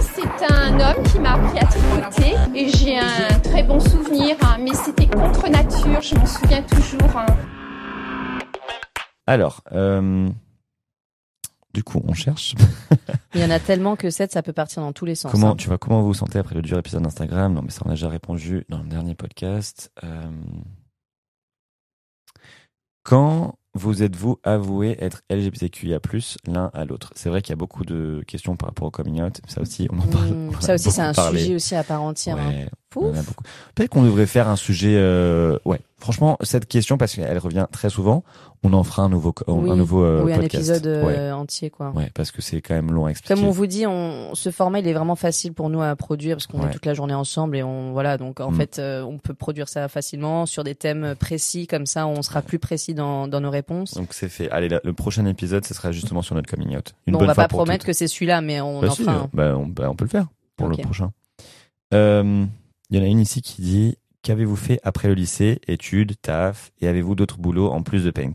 C'est 0.00 0.52
un 0.52 0.74
homme 0.74 1.02
qui 1.04 1.18
m'a 1.18 1.34
appris 1.34 1.58
à 1.58 1.64
tricoter 1.66 2.34
et 2.54 2.68
j'ai 2.68 2.98
un 2.98 3.38
très 3.42 3.62
bon 3.62 3.78
souvenir, 3.80 4.36
hein, 4.42 4.58
mais 4.60 4.72
c'était 4.74 5.06
contre 5.06 5.48
nature, 5.50 6.00
je 6.02 6.14
m'en 6.14 6.26
souviens 6.26 6.62
toujours. 6.62 7.16
hein. 7.16 7.26
Alors, 9.26 9.62
euh, 9.72 10.28
du 11.78 11.84
coup, 11.84 12.02
on 12.06 12.12
cherche. 12.14 12.54
Il 13.34 13.40
y 13.40 13.44
en 13.44 13.50
a 13.50 13.60
tellement 13.60 13.94
que 13.94 14.10
7, 14.10 14.32
ça 14.32 14.42
peut 14.42 14.52
partir 14.52 14.82
dans 14.82 14.92
tous 14.92 15.04
les 15.04 15.14
sens. 15.14 15.30
Comment 15.30 15.52
hein. 15.52 15.56
tu 15.56 15.68
vois 15.68 15.78
comment 15.78 16.00
vous 16.00 16.08
vous 16.08 16.14
sentez 16.14 16.38
après 16.40 16.54
le 16.56 16.62
dur 16.62 16.76
épisode 16.78 17.02
d'Instagram? 17.02 17.52
Non, 17.54 17.62
mais 17.62 17.70
ça 17.70 17.82
on 17.84 17.88
a 17.88 17.92
déjà 17.94 18.08
répondu 18.08 18.64
dans 18.68 18.78
le 18.82 18.88
dernier 18.88 19.14
podcast. 19.14 19.92
Euh, 20.02 20.30
Quand 23.04 23.54
vous 23.74 24.02
êtes-vous 24.02 24.38
avoué 24.42 24.96
être 25.02 25.22
LGBTQIA+ 25.30 26.00
l'un 26.46 26.70
à 26.74 26.84
l'autre? 26.84 27.12
C'est 27.14 27.28
vrai 27.28 27.42
qu'il 27.42 27.52
y 27.52 27.52
a 27.52 27.56
beaucoup 27.56 27.84
de 27.84 28.24
questions 28.26 28.56
par 28.56 28.70
rapport 28.70 28.88
au 28.88 28.90
coming 28.90 29.22
out. 29.22 29.40
Ça 29.46 29.60
aussi, 29.60 29.88
on 29.92 29.98
en 30.00 30.06
parle. 30.06 30.30
Mm, 30.30 30.48
on 30.48 30.54
en 30.54 30.58
a 30.58 30.60
ça 30.60 30.74
aussi, 30.74 30.90
c'est 30.90 31.00
un 31.02 31.12
parlé. 31.14 31.38
sujet 31.40 31.54
aussi 31.54 31.74
à 31.76 31.84
part 31.84 32.02
entière. 32.02 32.36
hein. 32.38 32.48
Ouais. 32.48 32.68
On. 32.96 33.12
Peut-être 33.74 33.90
qu'on 33.90 34.02
devrait 34.02 34.26
faire 34.26 34.48
un 34.48 34.56
sujet. 34.56 34.94
Euh... 34.96 35.58
Ouais, 35.64 35.80
franchement, 35.98 36.36
cette 36.42 36.66
question 36.66 36.96
parce 36.98 37.14
qu'elle 37.14 37.38
revient 37.38 37.66
très 37.70 37.90
souvent. 37.90 38.24
On 38.64 38.72
en 38.72 38.82
fera 38.82 39.02
un 39.04 39.08
nouveau, 39.08 39.30
co- 39.32 39.44
Oui. 39.46 39.70
un 39.70 39.76
nouveau 39.76 40.02
euh, 40.02 40.24
oui, 40.24 40.32
un 40.32 40.36
podcast. 40.40 40.54
épisode 40.68 40.86
euh, 40.88 41.04
Ouais. 41.06 41.30
entier, 41.30 41.70
quoi. 41.70 41.90
Ouais, 41.94 42.10
parce 42.12 42.32
que 42.32 42.42
c'est 42.42 42.60
quand 42.60 42.74
même 42.74 42.90
long 42.90 43.06
à 43.06 43.10
expliquer. 43.10 43.34
Comme 43.34 43.44
on 43.44 43.52
vous 43.52 43.68
dit, 43.68 43.86
on, 43.86 44.34
ce 44.34 44.50
format, 44.50 44.80
il 44.80 44.88
est 44.88 44.92
vraiment 44.94 45.14
facile 45.14 45.52
pour 45.52 45.70
nous 45.70 45.80
à 45.80 45.94
produire 45.94 46.36
parce 46.36 46.48
qu'on 46.48 46.60
Ouais. 46.60 46.66
est 46.68 46.72
toute 46.72 46.84
la 46.86 46.94
journée 46.94 47.14
ensemble 47.14 47.56
et 47.56 47.62
on 47.62 47.92
voilà. 47.92 48.18
Donc 48.18 48.40
en 48.40 48.50
Mm. 48.50 48.56
fait, 48.56 48.78
euh, 48.80 49.02
on 49.02 49.18
peut 49.18 49.34
produire 49.34 49.68
ça 49.68 49.86
facilement 49.88 50.44
sur 50.46 50.64
des 50.64 50.74
thèmes 50.74 51.14
précis 51.14 51.68
comme 51.68 51.86
ça. 51.86 52.08
On 52.08 52.20
sera 52.22 52.42
plus 52.42 52.58
précis 52.58 52.94
dans, 52.94 53.28
dans 53.28 53.40
nos 53.40 53.50
réponses. 53.50 53.94
Donc 53.94 54.08
c'est 54.12 54.28
fait. 54.28 54.50
Allez, 54.50 54.68
le 54.82 54.92
prochain 54.92 55.24
épisode, 55.26 55.64
ce 55.64 55.72
sera 55.74 55.92
justement 55.92 56.22
sur 56.22 56.34
notre 56.34 56.50
coming 56.50 56.76
out. 56.76 56.94
Une 57.06 57.12
Bon, 57.12 57.18
on 57.18 57.20
bonne 57.20 57.28
va 57.28 57.34
fois 57.34 57.44
pas 57.44 57.48
promettre 57.48 57.84
toutes. 57.84 57.86
que 57.88 57.92
c'est 57.92 58.08
celui-là, 58.08 58.40
mais 58.40 58.60
on 58.60 58.80
Bah 58.80 58.88
en 58.88 58.90
si, 58.94 59.04
fera 59.04 59.16
euh, 59.16 59.20
un. 59.20 59.28
bah, 59.32 59.54
on, 59.56 59.66
bah, 59.68 59.88
on 59.88 59.94
peut 59.94 60.04
le 60.06 60.10
faire 60.10 60.26
pour 60.56 60.66
le 60.66 60.76
prochain. 60.78 61.12
Euh, 61.94 62.44
Il 62.90 62.96
y 62.96 63.00
en 63.00 63.02
a 63.04 63.06
une 63.06 63.20
ici 63.20 63.42
qui 63.42 63.60
dit 63.62 63.96
Qu'avez-vous 64.22 64.56
fait 64.56 64.80
après 64.82 65.08
le 65.08 65.14
lycée? 65.14 65.60
Études, 65.68 66.20
taf 66.20 66.72
Et 66.80 66.88
avez-vous 66.88 67.14
d'autres 67.14 67.38
boulots 67.38 67.70
en 67.70 67.82
plus 67.82 68.04
de 68.04 68.10
Paint? 68.10 68.32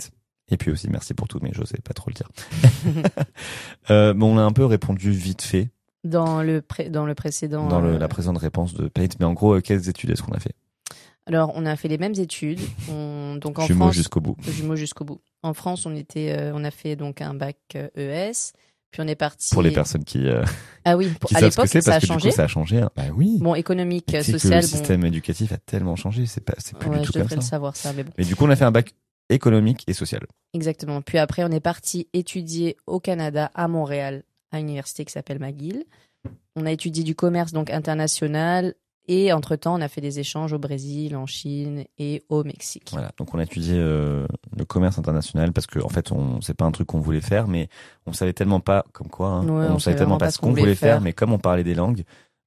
Et 0.49 0.57
puis 0.57 0.71
aussi, 0.71 0.89
merci 0.89 1.13
pour 1.13 1.27
tout, 1.27 1.39
mais 1.41 1.51
j'osais 1.53 1.79
pas 1.83 1.93
trop 1.93 2.09
le 2.09 2.13
dire. 2.15 2.29
euh, 3.89 4.13
bon, 4.13 4.35
on 4.35 4.37
a 4.37 4.41
un 4.43 4.51
peu 4.51 4.65
répondu 4.65 5.11
vite 5.11 5.41
fait 5.41 5.69
Dans 6.03 6.43
le 6.43 6.61
pré- 6.61 6.89
dans 6.89 7.05
le 7.05 7.15
précédent. 7.15 7.67
dans 7.67 7.81
le- 7.81 7.93
euh, 7.95 7.97
la 7.99 8.07
précédente 8.07 8.37
réponse 8.39 8.73
de 8.73 8.87
Paint, 8.87 9.07
mais 9.19 9.25
en 9.25 9.33
gros, 9.33 9.55
euh, 9.55 9.61
quelles 9.61 9.89
études 9.89 10.11
est-ce 10.11 10.21
qu'on 10.21 10.33
a 10.33 10.39
fait? 10.39 10.53
Alors, 11.25 11.53
on 11.55 11.65
a 11.65 11.75
fait 11.77 11.87
les 11.87 11.97
mêmes 11.97 12.15
études. 12.17 12.59
On, 12.91 13.37
donc 13.39 13.57
en 13.57 13.65
Jumeaux 13.65 13.91
jusqu'au 13.93 14.19
bout. 14.19 14.35
jumeaux 14.45 14.75
jusqu'au 14.75 15.05
bout. 15.05 15.21
En 15.41 15.53
France, 15.53 15.85
on 15.85 15.95
était, 15.95 16.35
euh, 16.37 16.51
on 16.53 16.63
a 16.65 16.71
fait 16.71 16.95
donc 16.97 17.21
un 17.21 17.33
bac 17.33 17.57
ES. 17.95 18.51
Puis 18.93 19.01
on 19.01 19.07
est 19.07 19.15
parti. 19.15 19.49
Pour 19.53 19.61
les 19.63 19.71
personnes 19.71 20.03
qui, 20.05 20.25
euh, 20.27 20.45
Ah 20.85 20.95
oui, 20.95 21.09
pour- 21.19 21.27
qui 21.29 21.35
à 21.35 21.41
l'époque, 21.41 21.67
ça 21.67 21.95
a 21.95 21.99
changé. 21.99 22.31
ça 22.31 22.43
a 22.43 22.47
changé. 22.47 22.77
hein. 22.79 22.89
Bah 22.95 23.03
oui. 23.15 23.39
Bon, 23.41 23.55
économique, 23.55 24.05
Mais 24.13 24.19
tu 24.19 24.25
sais 24.25 24.31
que 24.33 24.37
social, 24.37 24.61
le 24.61 24.67
bon. 24.67 24.71
système 24.71 25.05
éducatif 25.05 25.51
a 25.51 25.57
tellement 25.57 25.95
changé, 25.97 26.25
c'est 26.27 26.41
pas, 26.45 26.53
c'est 26.59 26.77
plus 26.77 26.89
Ouais, 26.91 26.99
du 26.99 27.01
je 27.03 27.07
tout 27.07 27.13
comme 27.13 27.23
devrais 27.23 27.35
ça. 27.35 27.41
le 27.41 27.45
savoir 27.45 27.75
ça, 27.75 27.91
mais 27.91 28.03
bon. 28.03 28.11
Mais 28.17 28.23
du 28.23 28.35
coup, 28.35 28.45
on 28.45 28.49
a 28.51 28.55
fait 28.55 28.65
un 28.65 28.71
bac 28.71 28.93
économique 29.29 29.83
et 29.87 29.93
social. 29.93 30.21
Exactement. 30.53 31.01
Puis 31.01 31.17
après, 31.17 31.43
on 31.43 31.49
est 31.51 31.59
parti 31.59 32.07
étudier 32.13 32.77
au 32.85 32.99
Canada, 32.99 33.49
à 33.55 33.67
Montréal, 33.67 34.23
à 34.51 34.59
une 34.59 34.67
université 34.67 35.03
qui 35.05 35.11
s'appelle 35.11 35.39
McGill. 35.39 35.85
On 36.55 36.65
a 36.67 36.71
étudié 36.71 37.03
du 37.03 37.15
commerce 37.15 37.51
donc 37.51 37.71
international 37.71 38.75
et 39.07 39.33
entre-temps, 39.33 39.77
on 39.77 39.81
a 39.81 39.87
fait 39.87 40.01
des 40.01 40.19
échanges 40.19 40.53
au 40.53 40.59
Brésil, 40.59 41.15
en 41.15 41.25
Chine 41.25 41.83
et 41.97 42.23
au 42.29 42.43
Mexique. 42.43 42.89
Voilà, 42.91 43.11
donc 43.17 43.33
on 43.33 43.39
a 43.39 43.43
étudié 43.43 43.75
euh, 43.77 44.25
le 44.57 44.65
commerce 44.65 44.97
international 44.97 45.51
parce 45.51 45.67
que 45.67 45.79
en 45.79 45.89
fait, 45.89 46.11
on 46.11 46.39
c'est 46.41 46.53
pas 46.53 46.65
un 46.65 46.71
truc 46.71 46.87
qu'on 46.87 46.99
voulait 46.99 47.21
faire, 47.21 47.47
mais 47.47 47.67
on 48.05 48.13
savait 48.13 48.33
tellement 48.33 48.59
pas 48.61 48.85
comme 48.93 49.09
quoi, 49.09 49.27
hein, 49.29 49.47
Ouais, 49.47 49.67
on, 49.69 49.75
on 49.75 49.79
savait 49.79 49.97
tellement 49.97 50.17
pas 50.17 50.27
pas 50.27 50.31
ce 50.31 50.37
qu'on 50.37 50.51
voulait 50.51 50.75
faire, 50.75 50.95
faire. 50.95 51.01
mais 51.01 51.13
comme 51.13 51.33
on 51.33 51.39
parlait 51.39 51.63
des 51.63 51.75
langues, 51.75 52.03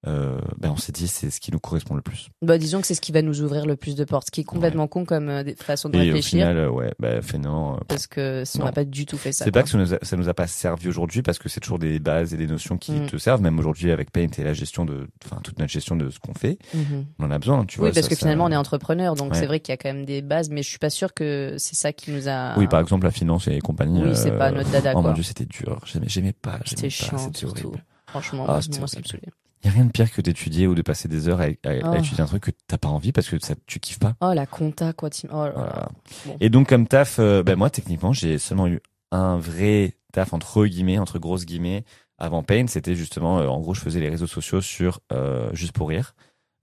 euh, 0.07 0.39
ben 0.59 0.71
on 0.71 0.77
s'est 0.77 0.93
dit 0.93 1.09
c'est 1.09 1.31
ce 1.31 1.41
qui 1.41 1.51
nous 1.51 1.59
correspond 1.59 1.95
le 1.97 2.03
plus. 2.03 2.29
Bah, 2.43 2.59
disons 2.59 2.81
que 2.81 2.87
c'est 2.87 2.95
ce 2.95 3.01
qui 3.01 3.11
va 3.13 3.23
nous 3.23 3.43
ouvrir 3.43 3.67
le 3.67 3.77
plus 3.77 3.97
de 3.97 4.05
portes, 4.05 4.27
ce 4.27 4.31
qui 4.31 4.43
est 4.43 4.45
complètement 4.45 4.87
con 4.87 5.05
comme 5.05 5.29
euh, 5.29 5.43
façon 5.59 5.89
de 5.89 5.97
Et 5.97 5.99
au 5.99 6.03
réfléchir, 6.05 6.41
final, 6.47 6.59
euh, 6.59 6.71
ouais, 6.71 6.95
bah, 7.01 7.23
finalement, 7.23 7.75
euh, 7.77 7.81
parce 7.89 8.07
que 8.07 8.45
si 8.45 8.59
on 8.59 8.61
non. 8.61 8.67
n'a 8.67 8.73
pas 8.73 8.85
du 8.85 9.05
tout 9.07 9.17
fait 9.19 9.33
ça. 9.33 9.45
c'est 9.45 9.51
pas 9.51 9.63
que 9.65 9.69
ça 9.69 9.79
nous, 9.79 9.95
a, 9.95 9.99
ça 10.03 10.17
nous 10.17 10.29
a 10.29 10.35
pas 10.35 10.47
servi 10.47 10.89
aujourd'hui 10.89 11.23
parce 11.23 11.39
que 11.39 11.49
c'est 11.49 11.61
toujours 11.61 11.79
des 11.79 11.99
bases 11.99 12.35
et 12.35 12.37
des 12.37 12.47
notions 12.47 12.77
qui 12.79 12.93
Mm. 12.93 13.07
te 13.07 13.17
servent, 13.17 13.43
même 13.43 13.59
aujourd'hui 13.59 13.91
avec 13.91 14.13
Paint 14.13 14.29
et 14.39 14.45
la 14.45 14.53
gestion 14.53 14.85
de, 14.85 15.09
enfin 15.25 15.41
toute 15.43 15.59
notre 15.59 15.73
gestion 15.73 15.97
de 15.97 16.09
ce 16.11 16.19
qu'on 16.21 16.35
fait, 16.35 16.59
Mhm. 16.75 17.07
on 17.19 17.25
en 17.25 17.31
a 17.31 17.39
besoin, 17.39 17.65
tu 17.65 17.79
vois. 17.79 17.89
Oui, 17.89 17.95
parce 17.95 18.05
ça- 18.07 18.11
que 18.11 18.15
ça- 18.15 18.21
finalement, 18.21 18.45
on 18.45 18.51
est 18.53 18.57
entrepreneur, 18.57 19.15
donc 19.17 19.33
Ouais. 19.33 19.39
c'est 19.39 19.47
vrai 19.47 19.61
qu'il 19.61 19.73
y 19.73 19.75
a 19.75 19.77
quand 19.77 19.93
même 19.93 20.05
des 20.05 20.23
bases, 20.23 20.51
mais 20.51 20.63
je 20.63 20.69
suis 20.69 20.79
pas 20.79 20.91
sûr 20.91 21.15
que 21.15 21.57
c'est 21.59 21.75
ça 21.75 21.93
qui 21.93 22.13
nous 22.13 22.29
a. 22.29 22.57
Oui, 22.59 22.69
par 22.69 22.81
exemple 22.81 23.05
la 23.07 23.11
finance 23.11 23.49
et 23.49 23.59
compagnie. 23.61 24.03
Oui, 24.05 24.15
c'est 24.15 24.31
euh, 24.31 24.39
pas 24.39 24.51
notre 24.53 24.71
dada, 24.71 24.93
Oh 24.95 24.99
mon 24.99 25.03
quoi. 25.03 25.13
dieu, 25.15 25.23
c'était 25.25 25.47
dur. 25.47 25.81
J'aimais, 26.07 26.33
pas. 26.33 26.61
C'était 26.65 26.91
chiant, 26.91 27.19
c'était 27.19 27.47
horrible. 27.47 27.85
Franchement, 28.07 28.45
Ah, 28.49 28.61
moi, 28.79 28.87
ça 28.89 28.99
me 29.01 29.05
saoulait. 29.05 29.23
Il 29.67 29.71
a 29.71 29.73
rien 29.73 29.85
de 29.87 29.91
pire 29.91 30.13
que 30.13 30.21
d'étudier 30.21 30.69
ou 30.69 30.77
de 30.77 30.83
passer 30.83 31.09
des 31.09 31.29
heures 31.29 31.41
à, 31.41 31.47
à- 31.65 31.71
à 31.71 31.91
Oh. 31.91 31.95
étudier 31.99 32.21
un 32.21 32.27
truc 32.27 32.45
que 32.45 32.51
t'as 32.69 32.79
pas 32.79 32.87
envie 32.89 33.11
parce 33.11 33.29
que 33.29 33.37
ça, 33.45 33.55
tu 33.67 33.81
kiffes 33.81 33.99
pas. 33.99 34.15
Oh, 34.21 34.33
la 34.33 34.47
compta, 34.47 34.93
quoi. 34.93 35.11
Tim- 35.11 35.27
Oh. 35.33 35.49
Voilà. 35.53 35.89
Bon. 36.25 36.37
Et 36.41 36.51
donc 36.51 36.69
comme 36.69 36.87
taf, 36.87 37.19
euh, 37.19 37.43
ben 37.43 37.57
moi 37.57 37.69
techniquement 37.69 38.13
j'ai 38.13 38.39
seulement 38.39 38.69
eu 38.69 38.81
un 39.11 39.39
vrai 39.39 39.97
taf 40.13 40.33
entre 40.33 40.65
guillemets, 40.67 40.99
entre 40.99 41.19
grosses 41.19 41.47
guillemets. 41.47 41.85
Avant 42.19 42.45
Paint, 42.45 42.67
c'était 42.69 42.95
justement, 42.95 43.41
euh, 43.41 43.49
en 43.49 43.59
gros, 43.61 43.75
je 43.75 43.81
faisais 43.81 43.99
les 44.01 44.09
réseaux 44.09 44.27
sociaux 44.29 44.61
sur 44.61 45.01
euh, 45.13 45.51
Juste 45.53 45.73
pour 45.73 45.89
rire 45.89 46.15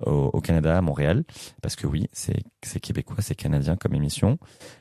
au, 0.06 0.30
au 0.34 0.42
Canada, 0.42 0.78
à 0.78 0.82
Montréal, 0.82 1.24
parce 1.62 1.76
que 1.76 1.88
oui, 1.88 2.08
c'est 2.12 2.42
c'est 2.62 2.80
québécois, 2.80 3.18
c'est 3.20 3.36
canadien 3.36 3.76
comme 3.76 3.94
émission. 3.94 4.38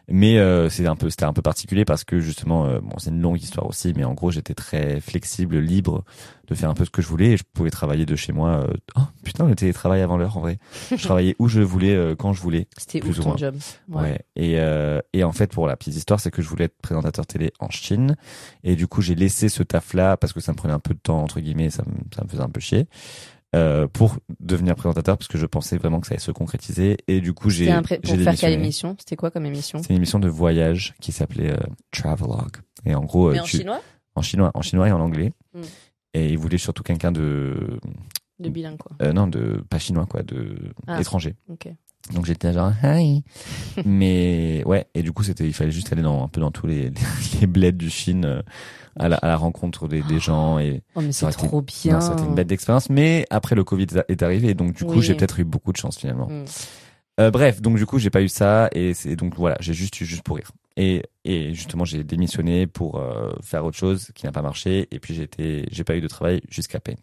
Mais 0.09 0.38
euh, 0.38 0.68
c'est 0.68 0.87
un 0.87 0.96
peu, 0.96 1.11
c'était 1.11 1.25
un 1.25 1.33
peu 1.33 1.42
particulier 1.42 1.85
parce 1.85 2.05
que 2.05 2.20
justement, 2.20 2.66
euh, 2.66 2.81
bon, 2.81 2.98
c'est 2.98 3.11
une 3.11 3.20
longue 3.20 3.40
histoire 3.40 3.66
aussi, 3.66 3.92
mais 3.96 4.05
en 4.05 4.14
gros, 4.14 4.31
j'étais 4.31 4.55
très 4.55 5.01
flexible, 5.01 5.59
libre 5.59 6.05
de 6.48 6.55
faire 6.55 6.70
un 6.70 6.75
peu 6.75 6.85
ce 6.85 6.90
que 6.90 7.03
je 7.03 7.09
voulais 7.09 7.31
et 7.33 7.37
je 7.37 7.44
pouvais 7.53 7.70
travailler 7.70 8.05
de 8.07 8.16
chez 8.16 8.33
moi. 8.33 8.66
euh, 8.68 8.72
oh 8.96 9.01
putain, 9.25 9.46
le 9.46 9.55
télétravail 9.55 10.01
avant 10.03 10.16
l'heure 10.16 10.37
en 10.37 10.40
vrai. 10.40 10.59
je 10.90 10.96
travaillais 11.03 11.35
où 11.38 11.48
je 11.48 11.61
voulais, 11.61 11.94
euh, 11.94 12.14
quand 12.16 12.33
je 12.33 12.42
voulais. 12.42 12.66
C'était 12.77 13.01
plus 13.01 13.11
ouf 13.11 13.18
ou 13.18 13.22
ton 13.22 13.29
moins. 13.31 13.37
job? 13.38 13.57
Ouais. 13.88 14.20
Et, 14.37 14.59
euh, 14.59 15.01
et 15.12 15.25
en 15.25 15.33
fait, 15.33 15.53
pour 15.53 15.66
la 15.66 15.77
petite 15.77 15.96
histoire, 15.96 16.20
c'est 16.20 16.31
que 16.31 16.42
je 16.42 16.48
voulais 16.48 16.64
être 16.64 16.77
présentateur 16.83 17.27
télé 17.27 17.53
en 17.61 17.70
Chine. 17.70 18.16
Et 18.64 18.77
du 18.77 18.87
coup, 18.87 19.03
j'ai 19.03 19.14
laissé 19.14 19.48
ce 19.48 19.62
taf-là 19.62 20.16
parce 20.16 20.33
que 20.33 20.40
ça 20.40 20.53
me 20.53 20.57
prenait 20.57 20.75
un 20.75 20.79
peu 20.81 20.94
de 20.94 21.01
temps, 21.01 21.22
entre 21.22 21.40
guillemets, 21.40 21.70
ça 21.70 21.85
me, 21.87 21.92
ça 22.14 22.25
me 22.25 22.29
faisait 22.29 22.42
un 22.42 22.48
peu 22.51 22.61
chier. 22.61 22.87
Euh, 23.55 23.87
pour 23.87 24.17
devenir 24.41 24.75
présentateur 24.77 25.19
parce 25.19 25.29
que 25.29 25.37
je 25.37 25.45
pensais 25.45 25.77
vraiment 25.77 26.01
que 26.01 26.07
ça 26.07 26.15
allait 26.15 26.23
se 26.23 26.31
concrétiser 26.31 26.97
et 27.07 27.21
du 27.21 27.35
coup 27.35 27.51
j'ai 27.51 27.67
pour 27.71 27.87
faire 27.87 28.35
quelle 28.35 28.55
émission? 28.55 28.97
C'était 28.99 29.15
quoi 29.17 29.31
comme 29.31 29.45
émission? 29.45 29.79
C'est 29.83 29.91
une 29.91 29.97
émission 29.97 30.19
de 30.19 30.29
voyage 30.29 30.95
qui 31.03 31.12
s'appelait 31.12 31.53
euh, 31.53 31.59
Travelog 31.91 32.49
et 32.87 32.95
en 32.95 33.05
gros 33.05 33.29
euh, 33.29 33.33
Mais 33.33 33.41
en 33.41 33.45
tu- 33.45 33.59
chinois? 33.59 33.81
En 34.15 34.23
chinois 34.23 34.51
en 34.55 34.62
chinois 34.62 34.88
et 34.88 34.93
en 34.93 35.01
anglais 35.01 35.33
Mm. 35.55 35.61
et 36.15 36.31
ils 36.31 36.38
voulaient 36.38 36.57
surtout 36.57 36.83
quelqu'un 36.83 37.12
de 37.12 37.79
De 38.38 38.49
bilingue, 38.49 38.79
quoi. 38.79 38.97
euh, 39.03 39.12
non 39.12 39.27
de 39.27 39.62
pas 39.69 39.79
chinois 39.79 40.07
quoi 40.07 40.23
de 40.23 40.57
Ah. 40.87 40.99
étranger 40.99 41.37
Ok. 41.51 41.69
Donc 42.12 42.27
j'étais 42.27 42.53
genre 42.53 42.73
hi 42.83 43.23
mais 43.85 44.62
ouais 44.67 44.87
et 44.95 45.03
du 45.03 45.12
coup 45.12 45.23
c'était 45.23 45.47
il 45.47 45.53
fallait 45.53 45.71
juste 45.71 45.93
aller 45.93 46.03
dans 46.03 46.25
un 46.25 46.29
peu 46.29 46.41
dans 46.41 46.51
tous 46.51 46.67
les 46.67 46.91
les 47.41 47.47
bleds 47.47 47.73
du 47.73 47.91
Chine 47.91 48.25
euh, 48.25 48.43
à 48.99 49.09
la, 49.09 49.17
à 49.17 49.27
la 49.29 49.37
rencontre 49.37 49.88
des, 49.88 50.03
des 50.03 50.19
gens 50.19 50.59
et 50.59 50.83
Oh, 50.95 51.01
mais 51.01 51.12
c'est 51.12 51.27
été- 51.27 51.47
trop 51.47 51.62
bien. 51.62 51.95
non, 51.95 52.01
ça 52.01 52.11
a 52.11 52.12
été 52.15 52.25
une 52.25 52.35
bête 52.35 52.49
d'expérience 52.49 52.91
mais 52.91 53.25
après 53.31 53.55
le 53.55 53.65
Covid 53.65 53.87
est 54.09 54.23
arrivé 54.23 54.49
et 54.51 54.55
donc 54.55 54.75
du 54.75 54.85
coup 54.85 54.95
Oui. 54.97 55.03
j'ai 55.03 55.15
peut-être 55.15 55.38
eu 55.41 55.45
beaucoup 55.45 55.73
de 55.73 55.77
chance 55.77 55.99
finalement 55.99 56.27
Mm. 56.29 56.45
Euh, 57.21 57.31
bref 57.31 57.61
donc 57.61 57.77
du 57.77 57.85
coup 57.85 57.99
j'ai 57.99 58.09
pas 58.09 58.23
eu 58.23 58.29
ça 58.29 58.71
et 58.73 58.95
c'est 58.95 59.17
donc 59.17 59.37
voilà 59.37 59.57
j'ai 59.61 59.75
juste 59.75 60.01
eu 60.01 60.07
juste 60.07 60.23
pour 60.23 60.37
rire 60.37 60.51
et 60.79 61.03
et 61.27 61.53
justement 61.53 61.85
j'ai 61.85 62.05
démissionné 62.05 62.67
pour 62.67 62.99
euh, 62.99 63.31
faire 63.43 63.67
autre 63.67 63.77
chose 63.77 64.09
qui 64.15 64.25
n'a 64.25 64.33
pas 64.33 64.41
marché 64.41 64.88
et 64.91 64.99
puis 64.99 65.15
j'ai 65.15 65.29
j'ai 65.71 65.85
pas 65.85 65.95
eu 65.95 66.01
de 66.01 66.09
travail 66.09 66.41
jusqu'à 66.49 66.81
Paint 66.81 66.95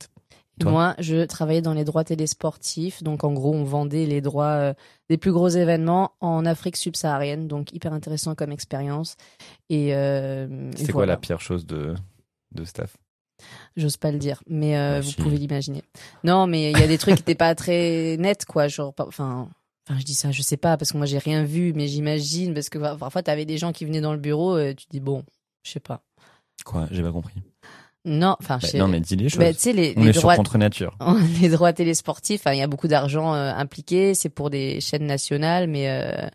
Toi 0.59 0.71
Moi, 0.71 0.95
je 0.99 1.23
travaillais 1.25 1.61
dans 1.61 1.73
les 1.73 1.83
droits 1.85 2.03
télésportifs. 2.03 3.01
Donc, 3.03 3.23
en 3.23 3.31
gros, 3.33 3.53
on 3.53 3.63
vendait 3.63 4.05
les 4.05 4.21
droits 4.21 4.45
euh, 4.47 4.73
des 5.09 5.17
plus 5.17 5.31
gros 5.31 5.47
événements 5.49 6.11
en 6.19 6.45
Afrique 6.45 6.75
subsaharienne. 6.77 7.47
Donc, 7.47 7.73
hyper 7.73 7.93
intéressant 7.93 8.35
comme 8.35 8.51
expérience. 8.51 9.15
Et, 9.69 9.95
euh, 9.95 10.69
c'est 10.75 10.91
quoi 10.91 11.05
la 11.05 11.17
pire 11.17 11.39
chose 11.41 11.65
de 11.65 11.95
de 12.53 12.65
staff? 12.65 12.97
J'ose 13.77 13.95
pas 13.95 14.11
le 14.11 14.17
dire, 14.17 14.43
mais 14.47 14.77
euh, 14.77 14.97
Ah, 14.97 15.01
vous 15.01 15.11
si. 15.11 15.15
pouvez 15.15 15.37
l'imaginer. 15.37 15.83
Non, 16.25 16.45
mais 16.45 16.71
il 16.71 16.77
y 16.79 16.83
a 16.83 16.87
des 16.87 16.97
trucs 16.97 17.15
qui 17.15 17.21
étaient 17.21 17.35
pas 17.35 17.55
très 17.55 18.17
nets, 18.19 18.43
quoi. 18.45 18.67
Genre, 18.67 18.93
enfin, 18.97 19.47
enfin, 19.87 19.97
je 19.99 20.03
dis 20.03 20.13
ça, 20.15 20.31
je 20.31 20.41
sais 20.41 20.57
pas, 20.57 20.75
parce 20.75 20.91
que 20.91 20.97
moi 20.97 21.05
j'ai 21.05 21.19
rien 21.19 21.45
vu, 21.45 21.71
mais 21.73 21.87
j'imagine 21.87 22.53
parce 22.53 22.67
que 22.69 22.77
bah, 22.77 22.97
parfois 22.99 23.23
t'avais 23.23 23.45
des 23.45 23.57
gens 23.57 23.71
qui 23.71 23.85
venaient 23.85 24.01
dans 24.01 24.11
le 24.11 24.19
bureau, 24.19 24.57
et 24.57 24.75
tu 24.75 24.87
dis 24.89 24.99
bon, 24.99 25.23
je 25.63 25.71
sais 25.71 25.79
pas. 25.79 26.01
quoi? 26.65 26.87
J'ai 26.91 27.01
pas 27.01 27.13
compris 27.13 27.35
Non, 28.05 28.35
enfin, 28.39 28.59
Bah, 28.61 28.79
non 28.79 28.87
mais 28.87 28.99
dis 29.01 29.15
les 29.17 29.27
choses 29.29 29.39
Bah, 29.39 29.51
sais 29.53 29.73
les, 29.73 29.93
on 29.97 30.03
les 30.03 30.09
est 30.09 30.13
sur 30.13 30.33
contre 30.33 30.57
nature 30.57 30.97
les 31.41 31.49
droits 31.49 31.73
télésportifs. 31.73 32.41
Enfin, 32.41 32.53
il 32.53 32.59
y 32.59 32.61
a 32.61 32.67
beaucoup 32.67 32.87
d'argent 32.87 33.33
euh, 33.33 33.51
impliqué. 33.53 34.13
C'est 34.15 34.29
pour 34.29 34.49
des 34.49 34.79
chaînes 34.79 35.05
nationales, 35.05 35.67
mais 35.67 35.89
euh, 35.89 36.27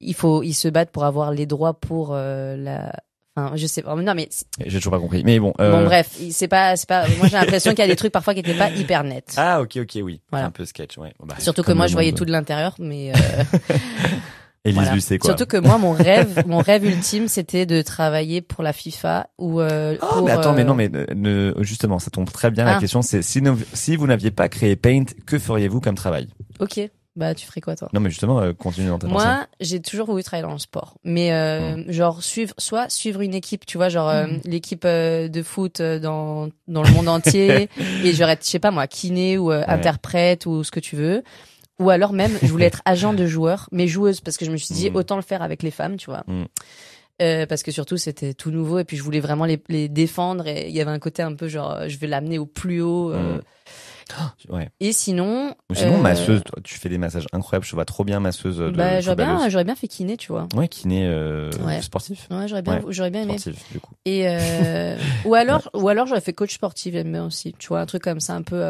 il 0.00 0.14
faut, 0.14 0.42
ils 0.42 0.54
se 0.54 0.68
battent 0.68 0.90
pour 0.90 1.04
avoir 1.04 1.32
les 1.32 1.46
droits 1.46 1.74
pour 1.74 2.10
euh, 2.12 2.56
la. 2.56 2.92
Enfin, 3.38 3.54
je 3.56 3.66
sais 3.66 3.82
pas. 3.82 3.94
Non, 3.94 4.14
mais 4.14 4.30
j'ai 4.64 4.78
toujours 4.78 4.92
pas 4.92 4.98
compris 4.98 5.22
mais 5.22 5.38
bon 5.38 5.52
euh, 5.60 5.70
bon, 5.70 5.84
bref, 5.84 6.16
c'est 6.30 6.48
pas, 6.48 6.74
c'est 6.76 6.88
pas. 6.88 7.06
Moi, 7.18 7.28
j'ai 7.28 7.36
l'impression 7.36 7.72
qu'il 7.72 7.80
y 7.80 7.82
a 7.82 7.86
des 7.86 7.94
trucs 7.96 8.12
parfois 8.12 8.32
qui 8.32 8.40
étaient 8.40 8.54
pas 8.56 8.70
hyper 8.70 9.04
nets. 9.04 9.34
ah 9.36 9.60
ok 9.60 9.76
ok 9.82 9.98
oui 10.02 10.22
Voilà. 10.30 10.46
un 10.46 10.50
peu 10.50 10.64
sketch 10.64 10.96
ouais 10.96 11.12
Bah, 11.22 11.34
Surtout 11.38 11.62
que 11.62 11.72
moi, 11.72 11.86
je 11.86 11.92
voyais 11.92 12.12
monde. 12.12 12.18
tout 12.18 12.24
de 12.24 12.32
l'intérieur, 12.32 12.74
mais 12.78 13.12
euh, 13.14 13.18
Élise 14.66 14.74
voilà. 14.76 14.94
Lucet 14.94 15.18
quoi 15.18 15.30
surtout 15.30 15.46
que 15.46 15.56
moi, 15.56 15.78
mon 15.78 15.92
rêve, 15.92 16.42
mon 16.46 16.58
rêve 16.58 16.84
ultime, 16.84 17.28
c'était 17.28 17.66
de 17.66 17.82
travailler 17.82 18.40
pour 18.42 18.62
la 18.62 18.72
FIFA 18.72 19.28
ou. 19.38 19.60
Euh, 19.60 19.96
Oh, 20.02 20.06
pour, 20.16 20.22
mais 20.26 20.32
attends, 20.32 20.52
mais 20.52 20.62
euh, 20.62 20.64
non, 20.64 20.74
mais 20.74 20.88
ne- 20.88 21.06
ne- 21.14 21.62
justement, 21.62 21.98
ça 21.98 22.10
tombe 22.10 22.30
très 22.30 22.50
bien. 22.50 22.64
La 22.64 22.76
Ah. 22.76 22.80
question, 22.80 23.00
c'est 23.02 23.22
si, 23.22 23.40
si 23.72 23.96
vous 23.96 24.06
n'aviez 24.06 24.30
pas 24.30 24.48
créé 24.48 24.76
Paint, 24.76 25.04
que 25.26 25.38
feriez-vous 25.38 25.80
comme 25.80 25.94
travail? 25.94 26.28
Ok, 26.60 26.80
bah 27.14 27.34
tu 27.34 27.46
ferais 27.46 27.60
quoi 27.60 27.76
toi? 27.76 27.88
Non, 27.94 28.00
mais 28.00 28.10
justement, 28.10 28.40
euh, 28.40 28.52
continue 28.52 28.88
dans 28.88 28.98
ta. 28.98 29.06
Moi, 29.08 29.46
j'ai 29.60 29.80
toujours 29.80 30.06
voulu 30.06 30.22
travailler 30.22 30.46
dans 30.46 30.52
le 30.52 30.58
sport, 30.58 30.96
mais 31.04 31.32
euh, 31.32 31.90
genre 31.90 32.22
suivre, 32.22 32.52
soit 32.58 32.90
suivre 32.90 33.20
une 33.22 33.34
équipe, 33.34 33.64
tu 33.66 33.78
vois, 33.78 33.88
genre 33.88 34.08
euh, 34.10 34.26
l'équipe 34.44 34.84
euh, 34.84 35.28
de 35.28 35.42
foot 35.42 35.80
euh, 35.80 35.98
dans 35.98 36.48
dans 36.68 36.82
le 36.82 36.92
monde 36.92 37.08
entier, 37.08 37.68
et 38.04 38.12
genre 38.12 38.28
être, 38.30 38.44
je 38.44 38.50
sais 38.50 38.58
pas 38.58 38.70
moi, 38.70 38.86
kiné 38.86 39.38
ou 39.38 39.50
euh, 39.52 39.64
interprète 39.68 40.44
ou 40.46 40.62
ce 40.64 40.70
que 40.70 40.80
tu 40.80 40.96
veux, 40.96 41.22
ou 41.78 41.90
alors 41.90 42.12
même, 42.12 42.38
je 42.42 42.48
voulais 42.48 42.66
être 42.66 42.82
agent 42.84 43.12
de 43.14 43.26
joueur, 43.36 43.68
mais 43.72 43.86
joueuse 43.88 44.20
parce 44.20 44.36
que 44.36 44.44
je 44.44 44.50
me 44.50 44.56
suis 44.56 44.74
dit 44.74 44.90
Mm. 44.90 44.96
autant 44.96 45.16
le 45.16 45.22
faire 45.22 45.42
avec 45.42 45.62
les 45.62 45.70
femmes, 45.70 45.96
tu 45.96 46.06
vois. 46.10 46.24
Mm. 46.26 46.44
Euh, 47.22 47.46
parce 47.46 47.62
que 47.62 47.70
surtout 47.70 47.96
c'était 47.96 48.34
tout 48.34 48.50
nouveau 48.50 48.78
et 48.78 48.84
puis 48.84 48.98
je 48.98 49.02
voulais 49.02 49.20
vraiment 49.20 49.46
les, 49.46 49.58
les 49.68 49.88
défendre 49.88 50.46
et 50.46 50.68
il 50.68 50.74
y 50.76 50.82
avait 50.82 50.90
un 50.90 50.98
côté 50.98 51.22
un 51.22 51.34
peu 51.34 51.48
genre 51.48 51.72
euh, 51.72 51.88
je 51.88 51.96
vais 51.98 52.06
l'amener 52.06 52.38
au 52.38 52.44
plus 52.44 52.82
haut. 52.82 53.10
euh. 53.12 53.36
Mm. 53.38 53.40
Ouais. 54.48 54.68
Et 54.80 54.92
sinon, 54.92 55.54
Ou 55.70 55.74
sinon, 55.74 55.94
euh, 55.98 56.02
masseuse, 56.02 56.42
toi, 56.44 56.58
tu 56.62 56.78
fais 56.78 56.88
des 56.88 56.98
massages 56.98 57.26
incroyables. 57.32 57.64
Je 57.64 57.70
te 57.70 57.74
vois 57.74 57.84
trop 57.84 58.04
bien 58.04 58.20
masseuse 58.20 58.58
de 58.58 58.70
bah, 58.70 59.00
j'aurais 59.00 59.16
bien, 59.16 59.48
j'aurais 59.48 59.64
bien 59.64 59.74
fait 59.74 59.88
kiné, 59.88 60.16
tu 60.16 60.28
vois. 60.30 60.46
Ouais, 60.54 60.68
kiné 60.68 61.06
euh, 61.06 61.50
Ouais. 61.64 61.82
sportif. 61.82 62.28
Ouais, 62.30 62.46
j'aurais 62.46 62.62
bien, 62.62 62.74
Ouais. 62.76 62.82
j'aurais 62.90 63.10
bien 63.10 63.22
aimé. 63.22 63.38
Sportif, 63.38 63.64
du 63.72 63.80
coup. 63.80 63.92
Et 64.04 64.28
euh, 64.28 64.96
ou 65.24 65.34
alors, 65.34 65.68
ou 65.74 65.88
alors 65.88 66.06
j'aurais 66.06 66.20
fait 66.20 66.32
coach 66.32 66.54
sportif, 66.54 66.92
j'aime 66.94 67.14
aussi. 67.16 67.54
Tu 67.58 67.68
vois, 67.68 67.80
un 67.80 67.86
truc 67.86 68.02
comme 68.02 68.20
ça, 68.20 68.34
un 68.34 68.42
peu. 68.42 68.62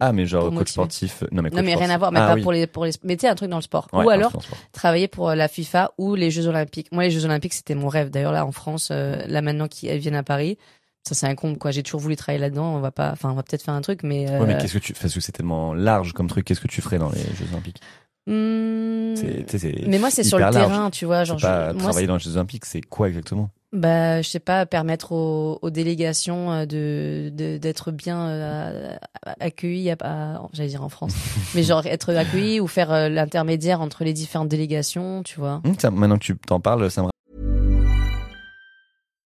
Ah, 0.00 0.12
mais 0.12 0.26
genre 0.26 0.44
coach 0.44 0.52
motiver. 0.54 0.72
sportif. 0.72 1.24
Non, 1.32 1.42
mais 1.42 1.48
coach 1.50 1.58
non 1.58 1.64
mais 1.64 1.74
rien 1.74 1.90
à 1.90 1.96
voir, 1.98 2.12
mais 2.12 2.20
Ah, 2.20 2.28
pas 2.28 2.34
oui. 2.34 2.42
pour 2.42 2.52
les 2.52 2.66
pour 2.66 2.84
les. 2.84 2.92
Mais 3.02 3.16
tu 3.16 3.22
sais, 3.22 3.28
un 3.28 3.34
truc 3.34 3.48
dans 3.48 3.56
le 3.56 3.62
sport. 3.62 3.88
Ou 3.92 4.10
alors 4.10 4.32
travailler 4.72 5.08
pour 5.08 5.30
la 5.34 5.48
FIFA 5.48 5.92
ou 5.98 6.14
les 6.14 6.30
Jeux 6.30 6.46
Olympiques. 6.48 6.88
Moi, 6.92 7.04
les 7.04 7.10
Jeux 7.10 7.24
Olympiques, 7.24 7.54
c'était 7.54 7.74
mon 7.74 7.88
rêve. 7.88 8.10
D'ailleurs, 8.10 8.32
là, 8.32 8.44
en 8.44 8.52
France, 8.52 8.90
là 8.90 9.40
maintenant 9.42 9.68
qu'ils 9.68 9.96
viennent 9.98 10.14
à 10.14 10.22
Paris, 10.22 10.58
ça 11.06 11.14
c'est 11.14 11.26
un 11.26 11.34
compte 11.34 11.58
quoi. 11.58 11.70
J'ai 11.70 11.82
toujours 11.82 12.00
voulu 12.00 12.16
travailler 12.16 12.40
là-dedans. 12.40 12.76
On 12.76 12.80
va 12.80 12.90
pas, 12.90 13.10
enfin, 13.12 13.30
on 13.30 13.34
va 13.34 13.42
peut-être 13.42 13.62
faire 13.62 13.74
un 13.74 13.80
truc, 13.80 14.02
mais. 14.02 14.28
euh, 14.30 14.38
Ouais, 14.40 14.46
mais 14.46 14.56
qu'est-ce 14.58 14.74
que 14.74 14.78
tu, 14.78 14.92
parce 14.92 15.12
que 15.14 15.20
c'est 15.20 15.32
tellement 15.32 15.74
large 15.74 16.12
comme 16.12 16.28
truc, 16.28 16.44
qu'est-ce 16.44 16.60
que 16.60 16.68
tu 16.68 16.80
ferais 16.80 16.98
dans 16.98 17.10
les 17.10 17.22
Jeux 17.34 17.46
Olympiques? 17.52 17.80
hmm, 18.26 19.14
C'est, 19.16 19.86
Mais 19.86 19.98
moi, 19.98 20.10
c'est 20.10 20.24
sur 20.24 20.38
le 20.38 20.44
large. 20.44 20.54
terrain, 20.56 20.90
tu 20.90 21.04
vois. 21.04 21.24
Genre, 21.24 21.38
pas 21.40 21.68
je- 21.70 21.74
moi, 21.74 21.82
travailler 21.82 22.06
dans 22.06 22.14
les 22.14 22.20
Jeux 22.20 22.36
Olympiques, 22.36 22.64
c'est 22.64 22.80
quoi 22.82 23.08
exactement? 23.08 23.50
Bah, 23.74 24.20
je 24.20 24.28
sais 24.28 24.38
pas, 24.38 24.66
permettre 24.66 25.12
aux, 25.12 25.58
aux 25.62 25.70
délégations 25.70 26.52
euh, 26.52 26.66
de 26.66 27.30
d'être 27.56 27.90
bien 27.90 28.28
euh, 28.28 28.94
accueillies, 29.40 29.90
à- 29.90 29.96
à- 30.02 30.42
j'allais 30.52 30.68
dire 30.68 30.82
en 30.84 30.90
France, 30.90 31.14
mais 31.54 31.62
genre 31.62 31.86
être 31.86 32.14
accueillies 32.14 32.60
ou 32.60 32.66
faire 32.66 32.92
euh, 32.92 33.08
l'intermédiaire 33.08 33.80
entre 33.80 34.04
les 34.04 34.12
différentes 34.12 34.48
délégations, 34.48 35.22
tu 35.22 35.40
vois. 35.40 35.62
Tiens, 35.78 35.90
maintenant 35.90 36.18
que 36.18 36.24
tu 36.24 36.36
t'en 36.36 36.60
parles, 36.60 36.90
ça 36.90 37.02
me 37.02 37.08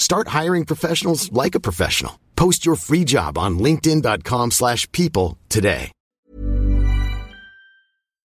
Start 0.00 0.28
hiring 0.28 0.64
professionals 0.64 1.30
like 1.30 1.54
a 1.54 1.60
professional. 1.60 2.12
Post 2.34 2.64
your 2.64 2.74
free 2.76 3.04
job 3.06 3.36
on 3.36 3.58
linkedin.com/people 3.58 4.50
slash 4.50 4.90
people 4.90 5.36
today. 5.50 5.92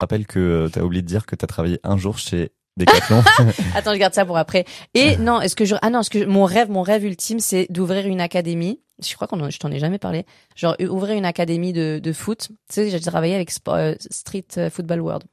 rappelle 0.00 0.26
que 0.26 0.68
tu 0.70 0.78
as 0.78 0.84
oublié 0.84 1.00
de 1.00 1.06
dire 1.06 1.24
que 1.24 1.34
tu 1.34 1.42
as 1.44 1.48
travaillé 1.48 1.80
un 1.82 1.96
jour 1.96 2.18
chez 2.18 2.50
Decathlon. 2.76 3.22
Attends, 3.74 3.94
je 3.94 3.98
garde 3.98 4.12
ça 4.12 4.26
pour 4.26 4.36
après. 4.36 4.66
Et 4.92 5.16
non, 5.28 5.40
est-ce 5.40 5.56
que 5.56 5.64
je 5.64 5.76
ah 5.80 5.88
non, 5.88 6.00
est-ce 6.00 6.10
que 6.10 6.26
mon 6.26 6.44
rêve, 6.44 6.70
mon 6.70 6.82
rêve 6.82 7.06
ultime, 7.06 7.40
c'est 7.40 7.66
d'ouvrir 7.70 8.06
une 8.06 8.20
académie. 8.20 8.80
Je 9.02 9.14
crois 9.14 9.26
qu'on 9.26 9.40
en- 9.40 9.48
je 9.50 9.58
t'en 9.58 9.70
ai 9.72 9.78
jamais 9.78 9.98
parlé. 9.98 10.26
Genre 10.56 10.76
euh, 10.82 10.88
ouvrir 10.88 11.16
une 11.16 11.24
académie 11.24 11.72
de, 11.72 11.98
de 12.02 12.12
foot. 12.12 12.48
Tu 12.68 12.74
sais, 12.74 12.90
j'ai 12.90 13.00
travaillé 13.00 13.34
avec 13.34 13.50
euh, 13.68 13.94
Street 14.10 14.44
euh, 14.58 14.68
Football 14.68 15.00
World. 15.00 15.24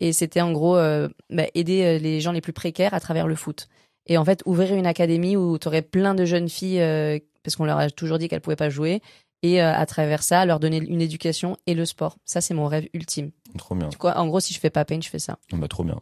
Et 0.00 0.12
c'était 0.12 0.40
en 0.40 0.50
gros 0.50 0.76
euh, 0.76 1.08
bah, 1.28 1.44
aider 1.54 1.84
euh, 1.84 1.98
les 1.98 2.20
gens 2.20 2.32
les 2.32 2.40
plus 2.40 2.54
précaires 2.54 2.94
à 2.94 3.00
travers 3.00 3.28
le 3.28 3.36
foot. 3.36 3.68
Et 4.06 4.18
en 4.18 4.24
fait, 4.24 4.42
ouvrir 4.46 4.74
une 4.74 4.86
académie 4.86 5.36
où 5.36 5.58
tu 5.58 5.68
aurais 5.68 5.82
plein 5.82 6.14
de 6.14 6.24
jeunes 6.24 6.48
filles, 6.48 6.80
euh, 6.80 7.18
parce 7.42 7.56
qu'on 7.56 7.64
leur 7.64 7.78
a 7.78 7.90
toujours 7.90 8.18
dit 8.18 8.28
qu'elles 8.28 8.40
pouvaient 8.40 8.56
pas 8.56 8.70
jouer, 8.70 9.02
et 9.42 9.62
euh, 9.62 9.72
à 9.72 9.86
travers 9.86 10.22
ça, 10.22 10.44
leur 10.44 10.60
donner 10.60 10.78
une 10.78 11.00
éducation 11.00 11.56
et 11.66 11.74
le 11.74 11.84
sport. 11.84 12.16
Ça, 12.24 12.40
c'est 12.40 12.54
mon 12.54 12.66
rêve 12.66 12.88
ultime. 12.92 13.30
trop 13.56 13.74
bien. 13.74 13.88
En 14.16 14.26
gros, 14.26 14.40
si 14.40 14.52
je 14.52 14.60
fais 14.60 14.70
pas 14.70 14.84
pain, 14.84 15.00
je 15.00 15.08
fais 15.08 15.18
ça. 15.18 15.38
Bah, 15.52 15.68
trop 15.68 15.84
bien. 15.84 16.00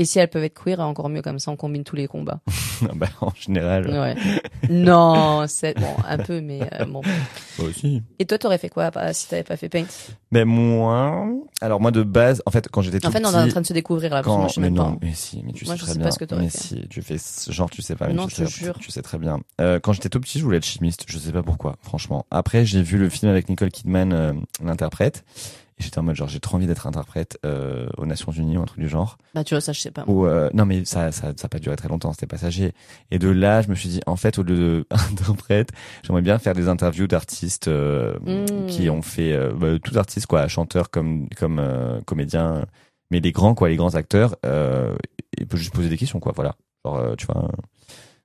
Et 0.00 0.04
si 0.04 0.20
elles 0.20 0.28
peuvent 0.28 0.44
être 0.44 0.54
queer, 0.62 0.78
encore 0.78 1.08
mieux 1.08 1.22
comme 1.22 1.40
ça, 1.40 1.50
on 1.50 1.56
combine 1.56 1.82
tous 1.82 1.96
les 1.96 2.06
combats. 2.06 2.40
bah, 2.94 3.08
en 3.20 3.32
général, 3.34 3.88
Ouais. 3.88 4.14
non, 4.70 5.44
c'est 5.48 5.76
bon, 5.78 5.92
un 6.06 6.18
peu, 6.18 6.40
mais 6.40 6.60
euh, 6.80 6.84
bon. 6.84 7.02
moi 7.58 7.68
aussi. 7.68 8.02
Et 8.20 8.24
toi, 8.24 8.38
t'aurais 8.38 8.58
fait 8.58 8.68
quoi 8.68 8.90
si 9.12 9.28
t'avais 9.28 9.42
pas 9.42 9.56
fait 9.56 9.68
paint? 9.68 9.86
Mais 10.30 10.44
moi, 10.44 11.26
alors 11.60 11.80
moi 11.80 11.90
de 11.90 12.02
base, 12.04 12.42
en 12.46 12.50
fait, 12.52 12.68
quand 12.70 12.80
j'étais 12.82 13.00
tout 13.00 13.08
En 13.08 13.10
fait, 13.10 13.18
on 13.18 13.28
petit, 13.28 13.34
est 13.34 13.42
en 13.42 13.48
train 13.48 13.60
de 13.60 13.66
se 13.66 13.72
découvrir 13.72 14.14
là, 14.14 14.22
quand, 14.22 14.38
moi, 14.38 14.48
je 14.54 14.60
mais 14.60 14.70
non, 14.70 14.92
pas. 14.92 14.98
mais 15.02 15.14
si, 15.14 15.42
mais 15.44 15.52
tu 15.52 15.64
Moi, 15.64 15.74
sais 15.74 15.80
je 15.80 15.84
très 15.84 15.92
sais 15.94 15.98
pas 15.98 16.10
ce 16.12 16.18
que 16.20 16.34
mais 16.36 16.48
fait. 16.48 16.58
si, 16.58 16.88
tu 16.88 17.02
fais 17.02 17.16
genre, 17.50 17.68
tu 17.68 17.82
sais 17.82 17.96
pas. 17.96 18.06
mais 18.06 18.14
Non, 18.14 18.26
tu 18.28 18.36
je 18.36 18.44
te 18.44 18.48
sais, 18.48 18.64
jure. 18.64 18.78
Tu 18.78 18.90
sais 18.92 19.02
très 19.02 19.18
bien. 19.18 19.40
Euh, 19.60 19.80
quand 19.80 19.92
j'étais 19.92 20.08
tout 20.10 20.20
petit, 20.20 20.38
je 20.38 20.44
voulais 20.44 20.58
être 20.58 20.64
chimiste. 20.66 21.04
Je 21.08 21.18
sais 21.18 21.32
pas 21.32 21.42
pourquoi, 21.42 21.76
franchement. 21.82 22.24
Après, 22.30 22.64
j'ai 22.64 22.82
vu 22.82 22.98
le 22.98 23.08
film 23.08 23.30
avec 23.32 23.48
Nicole 23.48 23.70
Kidman, 23.72 24.12
euh, 24.12 24.32
l'interprète, 24.64 25.24
j'étais 25.78 25.98
en 25.98 26.02
mode 26.02 26.16
genre, 26.16 26.28
j'ai 26.28 26.40
trop 26.40 26.56
envie 26.56 26.66
d'être 26.66 26.86
interprète 26.86 27.38
euh, 27.44 27.88
aux 27.96 28.06
Nations 28.06 28.32
Unies 28.32 28.58
ou 28.58 28.62
un 28.62 28.66
truc 28.66 28.80
du 28.80 28.88
genre. 28.88 29.18
Bah, 29.34 29.44
tu 29.44 29.54
vois, 29.54 29.60
ça, 29.60 29.72
je 29.72 29.80
sais 29.80 29.90
pas. 29.90 30.04
Ou 30.06 30.26
euh, 30.26 30.50
non, 30.54 30.66
mais 30.66 30.84
ça, 30.84 31.12
ça, 31.12 31.32
ça 31.36 31.46
a 31.46 31.48
pas 31.48 31.58
duré 31.58 31.76
très 31.76 31.88
longtemps. 31.88 32.12
C'était 32.12 32.26
passager. 32.26 32.72
Et 33.10 33.18
de 33.18 33.28
là, 33.28 33.62
je 33.62 33.68
me 33.68 33.74
suis 33.74 33.88
dit, 33.88 34.00
en 34.06 34.16
fait, 34.16 34.38
au 34.38 34.42
lieu 34.42 34.56
de 34.56 34.86
interprète, 35.12 35.70
j'aimerais 36.02 36.22
bien 36.22 36.38
faire 36.38 36.54
des 36.54 36.68
interviews 36.68 37.06
d'artistes 37.06 37.68
euh, 37.68 38.14
qui 38.66 38.90
ont 38.90 39.02
fait, 39.02 39.32
euh, 39.32 39.52
bah, 39.52 39.78
tous 39.82 39.96
artistes 39.96 40.26
quoi, 40.26 40.48
chanteurs 40.48 40.90
comme 40.90 41.28
comme 41.36 41.58
euh, 41.58 42.00
comédiens, 42.06 42.64
mais 43.10 43.20
les 43.20 43.32
grands 43.32 43.54
quoi, 43.54 43.68
les 43.68 43.76
grands 43.76 43.94
acteurs. 43.94 44.36
Euh, 44.44 44.96
et 45.36 45.46
peut 45.46 45.56
juste 45.56 45.74
poser 45.74 45.88
des 45.88 45.96
questions 45.96 46.20
quoi, 46.20 46.32
voilà. 46.34 46.54
Genre, 46.84 46.96
euh, 46.96 47.14
tu 47.16 47.26
vois, 47.26 47.50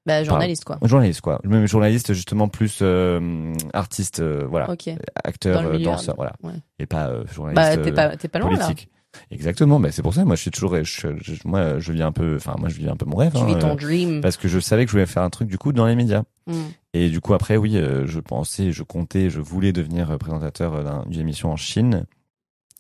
Bah, 0.06 0.24
journaliste, 0.24 0.66
quoi. 0.66 0.80
journaliste 0.84 1.22
quoi. 1.22 1.40
Même 1.46 1.66
journaliste 1.66 2.14
justement 2.14 2.50
plus 2.50 2.80
euh, 2.82 3.54
artiste, 3.74 4.20
euh, 4.20 4.46
voilà, 4.50 4.70
Ok. 4.70 4.90
acteur, 5.24 5.62
Dans 5.62 5.70
le 5.70 5.72
milieu, 5.78 5.86
danseur, 5.86 6.16
voilà, 6.16 6.34
ouais. 6.44 6.54
et 6.80 6.86
pas 6.86 7.08
euh, 7.08 7.24
journaliste. 7.34 7.56
Bah, 7.78 7.78
t'es 7.78 7.92
pas, 7.94 8.18
t'es 8.18 8.28
pas 8.28 8.40
loin, 8.40 8.52
là. 8.52 8.58
politique. 8.66 8.90
Exactement, 9.30 9.80
bah 9.80 9.92
c'est 9.92 10.02
pour 10.02 10.14
ça. 10.16 10.26
Moi, 10.26 10.36
je 10.36 10.42
suis 10.42 10.50
toujours, 10.52 10.76
je, 10.76 10.84
je- 11.22 11.36
moi, 11.48 11.78
je 11.78 11.92
vis 11.92 12.02
un 12.02 12.12
peu, 12.12 12.36
enfin, 12.36 12.56
moi, 12.60 12.68
je 12.70 12.76
vis 12.76 12.90
un 12.90 12.96
peu 12.96 13.06
mon 13.06 13.16
rêve. 13.16 13.32
Tu 13.34 13.38
hein, 13.42 13.46
vis 13.46 13.60
ton 13.60 13.74
euh, 13.74 13.76
dream. 13.76 14.22
parce 14.22 14.38
que 14.38 14.48
je 14.48 14.60
savais 14.60 14.86
que 14.86 14.90
je 14.92 14.94
voulais 14.94 15.06
faire 15.06 15.22
un 15.22 15.30
truc 15.30 15.48
du 15.48 15.60
coup 15.60 15.72
dans 15.72 15.86
les 15.86 15.96
médias. 15.96 16.24
Mm. 16.48 16.54
Et 16.96 17.10
du 17.10 17.22
coup 17.22 17.34
après 17.36 17.56
oui, 17.56 17.78
euh, 17.78 18.06
je 18.08 18.20
pensais, 18.20 18.72
je 18.72 18.82
comptais, 18.84 19.30
je 19.30 19.40
voulais 19.40 19.72
devenir 19.72 20.10
euh, 20.12 20.18
présentateur 20.18 20.84
d'un- 20.84 21.06
d'une 21.08 21.22
émission 21.22 21.52
en 21.52 21.56
Chine 21.58 22.06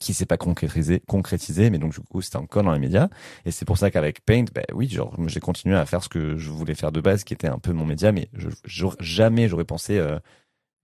qui 0.03 0.13
s'est 0.13 0.25
pas 0.25 0.37
concrétisé, 0.37 1.01
concrétisé, 1.07 1.69
mais 1.69 1.77
donc 1.79 1.93
du 1.93 1.99
coup 1.99 2.21
c'était 2.21 2.37
encore 2.37 2.63
dans 2.63 2.73
les 2.73 2.79
médias. 2.79 3.09
Et 3.45 3.51
c'est 3.51 3.65
pour 3.65 3.77
ça 3.77 3.91
qu'avec 3.91 4.23
Paint, 4.25 4.45
bah 4.53 4.61
oui, 4.73 4.87
genre 4.89 5.15
j'ai 5.27 5.39
continué 5.39 5.75
à 5.75 5.85
faire 5.85 6.03
ce 6.03 6.09
que 6.09 6.37
je 6.37 6.49
voulais 6.49 6.75
faire 6.75 6.91
de 6.91 7.01
base, 7.01 7.23
qui 7.23 7.33
était 7.33 7.47
un 7.47 7.59
peu 7.59 7.73
mon 7.73 7.85
média, 7.85 8.11
mais 8.11 8.29
je, 8.33 8.49
jamais 8.99 9.47
j'aurais 9.47 9.65
pensé 9.65 9.97
euh, 9.97 10.19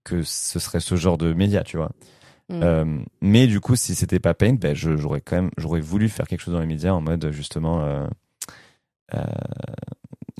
que 0.04 0.22
ce 0.22 0.58
serait 0.58 0.80
ce 0.80 0.96
genre 0.96 1.18
de 1.18 1.32
média, 1.32 1.62
tu 1.62 1.76
vois. 1.76 1.90
Mm. 2.48 2.60
Euh, 2.62 2.98
mais 3.20 3.46
du 3.46 3.60
coup, 3.60 3.76
si 3.76 3.94
c'était 3.94 4.18
pas 4.18 4.34
Paint, 4.34 4.54
ben 4.54 4.74
je- 4.74 4.96
j'aurais 4.96 5.20
quand 5.20 5.36
même, 5.36 5.50
j'aurais 5.56 5.80
voulu 5.80 6.08
faire 6.08 6.26
quelque 6.26 6.40
chose 6.40 6.54
dans 6.54 6.60
les 6.60 6.66
médias 6.66 6.92
en 6.92 7.00
mode 7.00 7.30
justement. 7.30 7.82
Euh, 7.84 8.06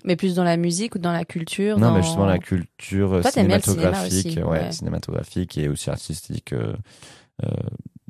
Mais 0.05 0.17
plus 0.17 0.35
dans 0.35 0.45
la 0.45 0.57
musique 0.57 0.95
ou 0.95 0.99
dans 0.99 1.13
la 1.13 1.25
culture 1.25 1.79
non, 1.79 1.89
dans... 1.89 1.95
mais 1.97 2.03
justement 2.03 2.25
la 2.27 2.39
culture 2.39 3.21
Toi, 3.21 3.31
cinéma 3.31 3.61
cinématographique, 3.61 4.27
aussi, 4.27 4.39
ouais, 4.39 4.45
ouais. 4.45 4.73
cinématographique 4.73 5.59
et 5.59 5.69
aussi 5.69 5.91
artistique 5.91 6.53
euh, 6.53 6.73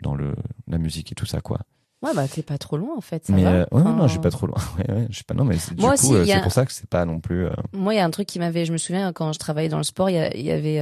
dans 0.02 0.14
le 0.14 0.34
la 0.68 0.78
musique 0.78 1.12
et 1.12 1.14
tout 1.14 1.26
ça 1.26 1.40
quoi. 1.40 1.58
Ouais, 2.02 2.14
bah, 2.14 2.26
t'es 2.26 2.40
pas 2.42 2.56
trop 2.56 2.78
loin, 2.78 2.96
en 2.96 3.02
fait. 3.02 3.26
Ça 3.26 3.32
mais 3.34 3.42
va. 3.44 3.50
euh, 3.52 3.60
ouais, 3.72 3.82
Enfin, 3.82 3.94
non, 3.94 4.06
je 4.06 4.12
suis 4.12 4.20
pas 4.20 4.30
trop 4.30 4.46
loin. 4.46 4.56
Ouais, 4.78 4.90
ouais, 4.94 5.06
je 5.10 5.14
suis 5.16 5.24
pas 5.24 5.34
non, 5.34 5.44
mais 5.44 5.56
du 5.56 5.76
coup, 5.76 5.84
euh, 6.14 6.22
a- 6.22 6.26
c'est 6.26 6.40
pour 6.42 6.52
ça 6.52 6.64
que 6.64 6.72
c'est 6.72 6.88
pas 6.88 7.04
non 7.04 7.20
plus. 7.20 7.44
euh, 7.44 7.50
Moi, 7.74 7.92
il 7.92 7.98
y 7.98 8.00
a 8.00 8.04
un 8.06 8.10
truc 8.10 8.26
qui 8.26 8.38
m'avait, 8.38 8.64
je 8.64 8.72
me 8.72 8.78
souviens 8.78 9.12
quand 9.12 9.34
je 9.34 9.38
travaillais 9.38 9.68
dans 9.68 9.76
le 9.76 9.82
sport, 9.82 10.08
il 10.08 10.14
y, 10.34 10.42
y 10.44 10.50
avait 10.50 10.78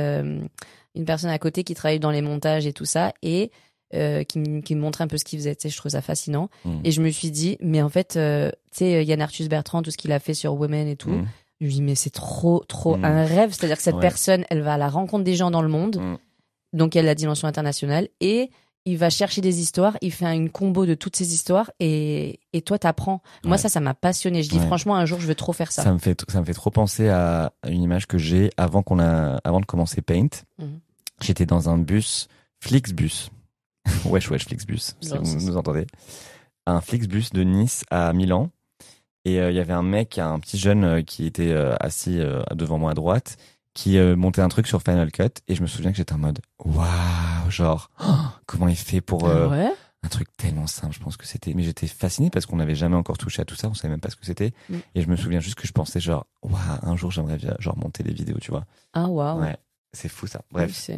une 0.94 1.04
personne 1.04 1.30
à 1.30 1.38
côté 1.40 1.64
qui 1.64 1.74
travaillait 1.74 1.98
dans 1.98 2.12
les 2.12 2.22
montages 2.22 2.66
et 2.66 2.72
tout 2.72 2.84
ça 2.84 3.12
et 3.22 3.50
qui, 3.92 4.38
me- 4.38 4.60
qui 4.60 4.74
me 4.76 4.80
montrait 4.80 5.02
un 5.02 5.08
peu 5.08 5.18
ce 5.18 5.24
qu'il 5.24 5.40
faisait. 5.40 5.56
Tu 5.56 5.62
sais, 5.62 5.68
je 5.70 5.76
trouvais 5.76 5.90
ça 5.92 6.02
fascinant. 6.02 6.50
mm, 6.64 6.80
Et 6.84 6.92
je 6.92 7.02
me 7.02 7.10
suis 7.10 7.32
dit, 7.32 7.56
mais 7.60 7.82
en 7.82 7.88
fait, 7.88 8.10
tu 8.10 8.18
sais, 8.70 9.04
Yann 9.04 9.20
Arthus 9.20 9.48
Bertrand, 9.48 9.82
tout 9.82 9.90
ce 9.90 9.96
qu'il 9.98 10.12
a 10.12 10.20
fait 10.20 10.34
sur 10.34 10.54
Women 10.54 10.86
et 10.86 10.94
tout, 10.96 11.10
mm, 11.10 11.26
je 11.62 11.66
me 11.66 11.70
dis, 11.72 11.82
mais 11.82 11.94
c'est 11.96 12.10
trop, 12.10 12.62
trop 12.68 12.96
Mm. 12.96 13.04
un 13.04 13.24
rêve. 13.24 13.52
C'est-à-dire 13.52 13.76
que 13.78 13.82
cette 13.82 13.96
Ouais. 13.96 14.00
personne, 14.00 14.44
elle 14.50 14.60
va 14.62 14.74
à 14.74 14.78
la 14.78 14.88
rencontre 14.88 15.24
des 15.24 15.34
gens 15.34 15.50
dans 15.50 15.62
le 15.62 15.68
monde, 15.68 15.96
Mm. 15.96 16.16
donc 16.74 16.94
il 16.94 16.98
y 16.98 17.00
a 17.00 17.04
la 17.04 17.16
dimension 17.16 17.48
internationale 17.48 18.06
et 18.20 18.50
il 18.90 18.96
va 18.98 19.10
chercher 19.10 19.40
des 19.40 19.60
histoires, 19.60 19.96
il 20.02 20.12
fait 20.12 20.26
une 20.34 20.50
combo 20.50 20.86
de 20.86 20.94
toutes 20.94 21.16
ces 21.16 21.32
histoires 21.34 21.70
et, 21.80 22.40
et 22.52 22.62
toi 22.62 22.78
t'apprends. 22.78 23.22
Moi 23.44 23.52
Ouais. 23.52 23.58
ça, 23.58 23.68
ça 23.68 23.80
m'a 23.80 23.94
passionné. 23.94 24.42
Je 24.42 24.50
dis 24.50 24.58
Ouais. 24.58 24.66
franchement 24.66 24.96
un 24.96 25.04
jour 25.06 25.20
je 25.20 25.26
veux 25.26 25.34
trop 25.34 25.52
faire 25.52 25.70
ça. 25.72 25.82
Ça 25.82 25.92
me 25.92 25.98
fait 25.98 26.18
ça 26.30 26.40
me 26.40 26.44
fait 26.44 26.54
trop 26.54 26.70
penser 26.70 27.08
à 27.08 27.52
une 27.66 27.82
image 27.82 28.06
que 28.06 28.18
j'ai 28.18 28.50
avant 28.56 28.82
qu'on 28.82 28.98
a 28.98 29.40
avant 29.44 29.60
de 29.60 29.66
commencer 29.66 30.00
Paint. 30.02 30.28
Mhm. 30.58 30.80
J'étais 31.22 31.46
dans 31.46 31.68
un 31.68 31.78
bus 31.78 32.28
Flixbus. 32.60 33.30
wesh, 34.04 34.30
wesh, 34.30 34.44
Flixbus, 34.46 34.94
si 35.00 35.10
vous 35.16 35.40
nous 35.46 35.56
entendez. 35.56 35.86
Un 36.66 36.80
Flixbus 36.80 37.30
de 37.32 37.42
Nice 37.42 37.84
à 37.90 38.12
Milan. 38.12 38.50
Et 39.24 39.40
euh, 39.40 39.50
il 39.50 39.56
y 39.56 39.60
avait 39.60 39.72
un 39.72 39.82
mec, 39.82 40.18
un 40.18 40.38
petit 40.38 40.58
jeune 40.58 40.84
euh, 40.84 41.02
qui 41.02 41.26
était 41.26 41.50
euh, 41.52 41.74
assis 41.80 42.18
devant 42.54 42.78
moi 42.78 42.92
à 42.92 42.94
droite, 42.94 43.36
qui 43.78 43.96
euh, 43.96 44.16
montait 44.16 44.40
un 44.42 44.48
truc 44.48 44.66
sur 44.66 44.82
Final 44.82 45.12
Cut. 45.12 45.30
Et 45.46 45.54
je 45.54 45.62
me 45.62 45.68
souviens 45.68 45.92
que 45.92 45.96
j'étais 45.96 46.12
en 46.12 46.18
mode, 46.18 46.40
waouh, 46.64 47.48
genre, 47.50 47.90
oh, 48.04 48.12
comment 48.46 48.66
il 48.68 48.76
fait 48.76 49.00
pour 49.00 49.28
euh, 49.28 49.46
Ah 49.46 49.50
ouais. 49.50 49.70
un 50.02 50.08
truc 50.08 50.26
tellement 50.36 50.66
simple. 50.66 50.94
Je 50.94 50.98
pense 51.00 51.16
que 51.16 51.26
c'était, 51.26 51.54
mais 51.54 51.62
j'étais 51.62 51.86
fasciné 51.86 52.28
parce 52.30 52.44
qu'on 52.46 52.56
n'avait 52.56 52.74
jamais 52.74 52.96
encore 52.96 53.18
touché 53.18 53.40
à 53.40 53.44
tout 53.44 53.54
ça. 53.54 53.68
On 53.68 53.74
savait 53.74 53.90
même 53.90 54.00
pas 54.00 54.10
ce 54.10 54.16
que 54.16 54.26
c'était. 54.26 54.52
Mm. 54.68 54.76
Et 54.96 55.02
je 55.02 55.08
me 55.08 55.14
souviens 55.16 55.38
juste 55.38 55.54
que 55.54 55.66
je 55.68 55.72
pensais 55.72 56.00
genre, 56.00 56.26
waouh, 56.42 56.58
un 56.82 56.96
jour 56.96 57.12
j'aimerais 57.12 57.36
bien 57.36 57.54
genre 57.60 57.76
monter 57.78 58.02
des 58.02 58.12
vidéos, 58.12 58.38
tu 58.40 58.50
vois. 58.50 58.64
Ah 58.94 59.06
waouh. 59.06 59.40
Ouais, 59.42 59.56
c'est 59.92 60.08
fou 60.08 60.26
ça. 60.26 60.42
Bref. 60.50 60.90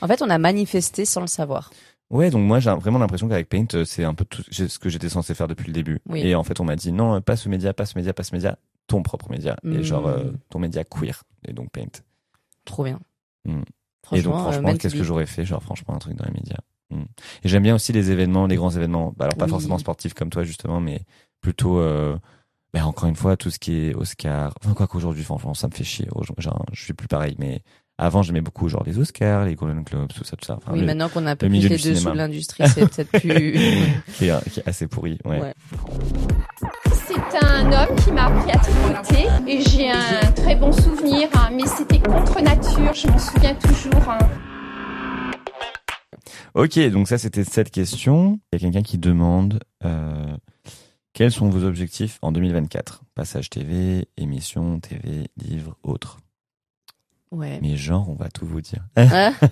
En 0.00 0.06
fait, 0.06 0.22
on 0.22 0.30
a 0.30 0.38
manifesté 0.38 1.04
sans 1.04 1.20
le 1.22 1.26
savoir. 1.26 1.70
Ouais, 2.10 2.30
donc 2.30 2.42
moi 2.46 2.58
j'ai 2.60 2.70
vraiment 2.70 2.98
l'impression 3.00 3.28
qu'avec 3.28 3.48
Paint, 3.50 3.66
euh, 3.74 3.84
c'est 3.84 4.04
un 4.04 4.14
peu 4.14 4.24
tout 4.24 4.42
ce 4.50 4.78
que 4.78 4.88
j'étais 4.88 5.08
censé 5.10 5.34
faire 5.34 5.48
depuis 5.48 5.66
le 5.66 5.72
début. 5.74 5.98
Oui. 6.08 6.20
Et 6.20 6.34
en 6.36 6.42
fait, 6.44 6.58
on 6.60 6.64
m'a 6.64 6.76
dit 6.76 6.90
non, 6.92 7.20
pas 7.20 7.36
ce 7.36 7.48
média, 7.50 7.74
pas 7.74 7.84
ce 7.84 7.98
média, 7.98 8.14
pas 8.14 8.22
ce 8.22 8.34
média, 8.34 8.58
ton 8.86 9.02
propre 9.02 9.28
média. 9.30 9.56
Et 9.64 9.68
Mm. 9.78 9.82
genre 9.82 10.06
euh, 10.06 10.30
ton 10.50 10.58
média 10.60 10.84
queer. 10.84 11.24
Et 11.46 11.52
donc 11.52 11.70
Paint. 11.70 12.00
Trop 12.68 12.84
bien. 12.84 13.00
Mm. 13.46 13.62
Franchement, 14.04 14.18
et 14.18 14.22
donc 14.22 14.34
euh, 14.34 14.38
franchement, 14.52 14.72
to 14.72 14.78
qu'est-ce 14.78 14.94
que 14.94 15.02
j'aurais 15.04 15.26
fait 15.26 15.44
Genre 15.44 15.62
franchement 15.62 15.94
un 15.94 15.98
truc 15.98 16.14
dans 16.14 16.24
les 16.24 16.32
médias. 16.32 16.58
Mm. 16.90 17.02
Et 17.42 17.48
j'aime 17.48 17.62
bien 17.62 17.74
aussi 17.74 17.92
les 17.92 18.10
événements, 18.10 18.46
les 18.46 18.56
grands 18.56 18.70
événements. 18.70 19.12
Bah, 19.16 19.24
alors 19.24 19.36
pas 19.36 19.44
Oui. 19.46 19.50
forcément 19.50 19.78
sportifs 19.78 20.14
comme 20.14 20.30
toi 20.30 20.44
justement, 20.44 20.80
mais 20.80 21.00
plutôt. 21.40 21.78
Euh, 21.80 22.16
bah, 22.74 22.84
encore 22.86 23.08
une 23.08 23.16
fois, 23.16 23.36
tout 23.38 23.50
ce 23.50 23.58
qui 23.58 23.74
est 23.74 23.94
Oscar. 23.94 24.52
Enfin 24.62 24.74
quoi 24.74 24.86
qu'aujourd'hui, 24.86 25.24
franchement, 25.24 25.54
ça 25.54 25.68
me 25.68 25.72
fait 25.72 25.84
chier. 25.84 26.06
Genre, 26.38 26.64
je 26.72 26.82
suis 26.84 26.92
plus 26.92 27.08
pareil, 27.08 27.34
mais 27.38 27.62
avant 27.96 28.22
j'aimais 28.22 28.42
beaucoup 28.42 28.68
genre 28.68 28.84
les 28.84 28.98
Oscars, 28.98 29.44
les 29.46 29.54
Golden 29.56 29.82
Globes, 29.82 30.12
tout 30.12 30.22
ça, 30.22 30.36
tout 30.36 30.44
ça. 30.44 30.56
Enfin, 30.58 30.72
Oui, 30.72 30.80
le- 30.80 30.86
maintenant 30.86 31.08
qu'on 31.08 31.26
a 31.26 31.32
un 31.32 31.36
peu 31.36 31.48
plus 31.48 31.66
les 31.68 31.76
dessous 31.78 32.10
de 32.10 32.16
l'industrie, 32.16 32.68
c'est 32.68 32.86
peut-être 32.88 33.10
plus. 33.10 33.52
qui, 34.18 34.26
est, 34.28 34.50
qui 34.50 34.60
est 34.60 34.68
assez 34.68 34.86
pourri. 34.86 35.18
Ouais. 35.24 35.40
Ouais. 35.40 35.54
C'est 37.30 37.44
un 37.44 37.66
homme 37.72 37.96
qui 37.96 38.12
m'a 38.12 38.26
appris 38.26 38.50
à 38.50 38.58
tricoter 38.58 39.28
et 39.46 39.60
j'ai 39.62 39.90
un 39.90 40.32
très 40.34 40.56
bon 40.56 40.72
souvenir, 40.72 41.28
hein, 41.34 41.50
mais 41.52 41.66
c'était 41.66 41.98
contre 42.00 42.40
nature, 42.40 42.94
je 42.94 43.08
m'en 43.08 43.18
souviens 43.18 43.54
toujours. 43.54 44.08
hein. 44.08 44.18
Ok, 46.54 46.78
donc 46.90 47.08
ça 47.08 47.18
c'était 47.18 47.44
cette 47.44 47.70
question. 47.70 48.40
Il 48.52 48.56
y 48.60 48.62
a 48.62 48.66
quelqu'un 48.66 48.82
qui 48.82 48.98
demande 48.98 49.60
euh, 49.84 50.36
quels 51.12 51.30
sont 51.30 51.48
vos 51.48 51.64
objectifs 51.64 52.18
en 52.22 52.32
2024 52.32 53.02
Passage 53.14 53.50
TV, 53.50 54.08
émission, 54.16 54.80
TV, 54.80 55.28
livre, 55.36 55.76
autres. 55.82 56.18
Ouais. 57.30 57.58
Mais 57.60 57.76
genre, 57.76 58.08
on 58.08 58.14
va 58.14 58.28
tout 58.30 58.46
vous 58.46 58.60
dire. 58.60 58.84
Hein 58.96 59.32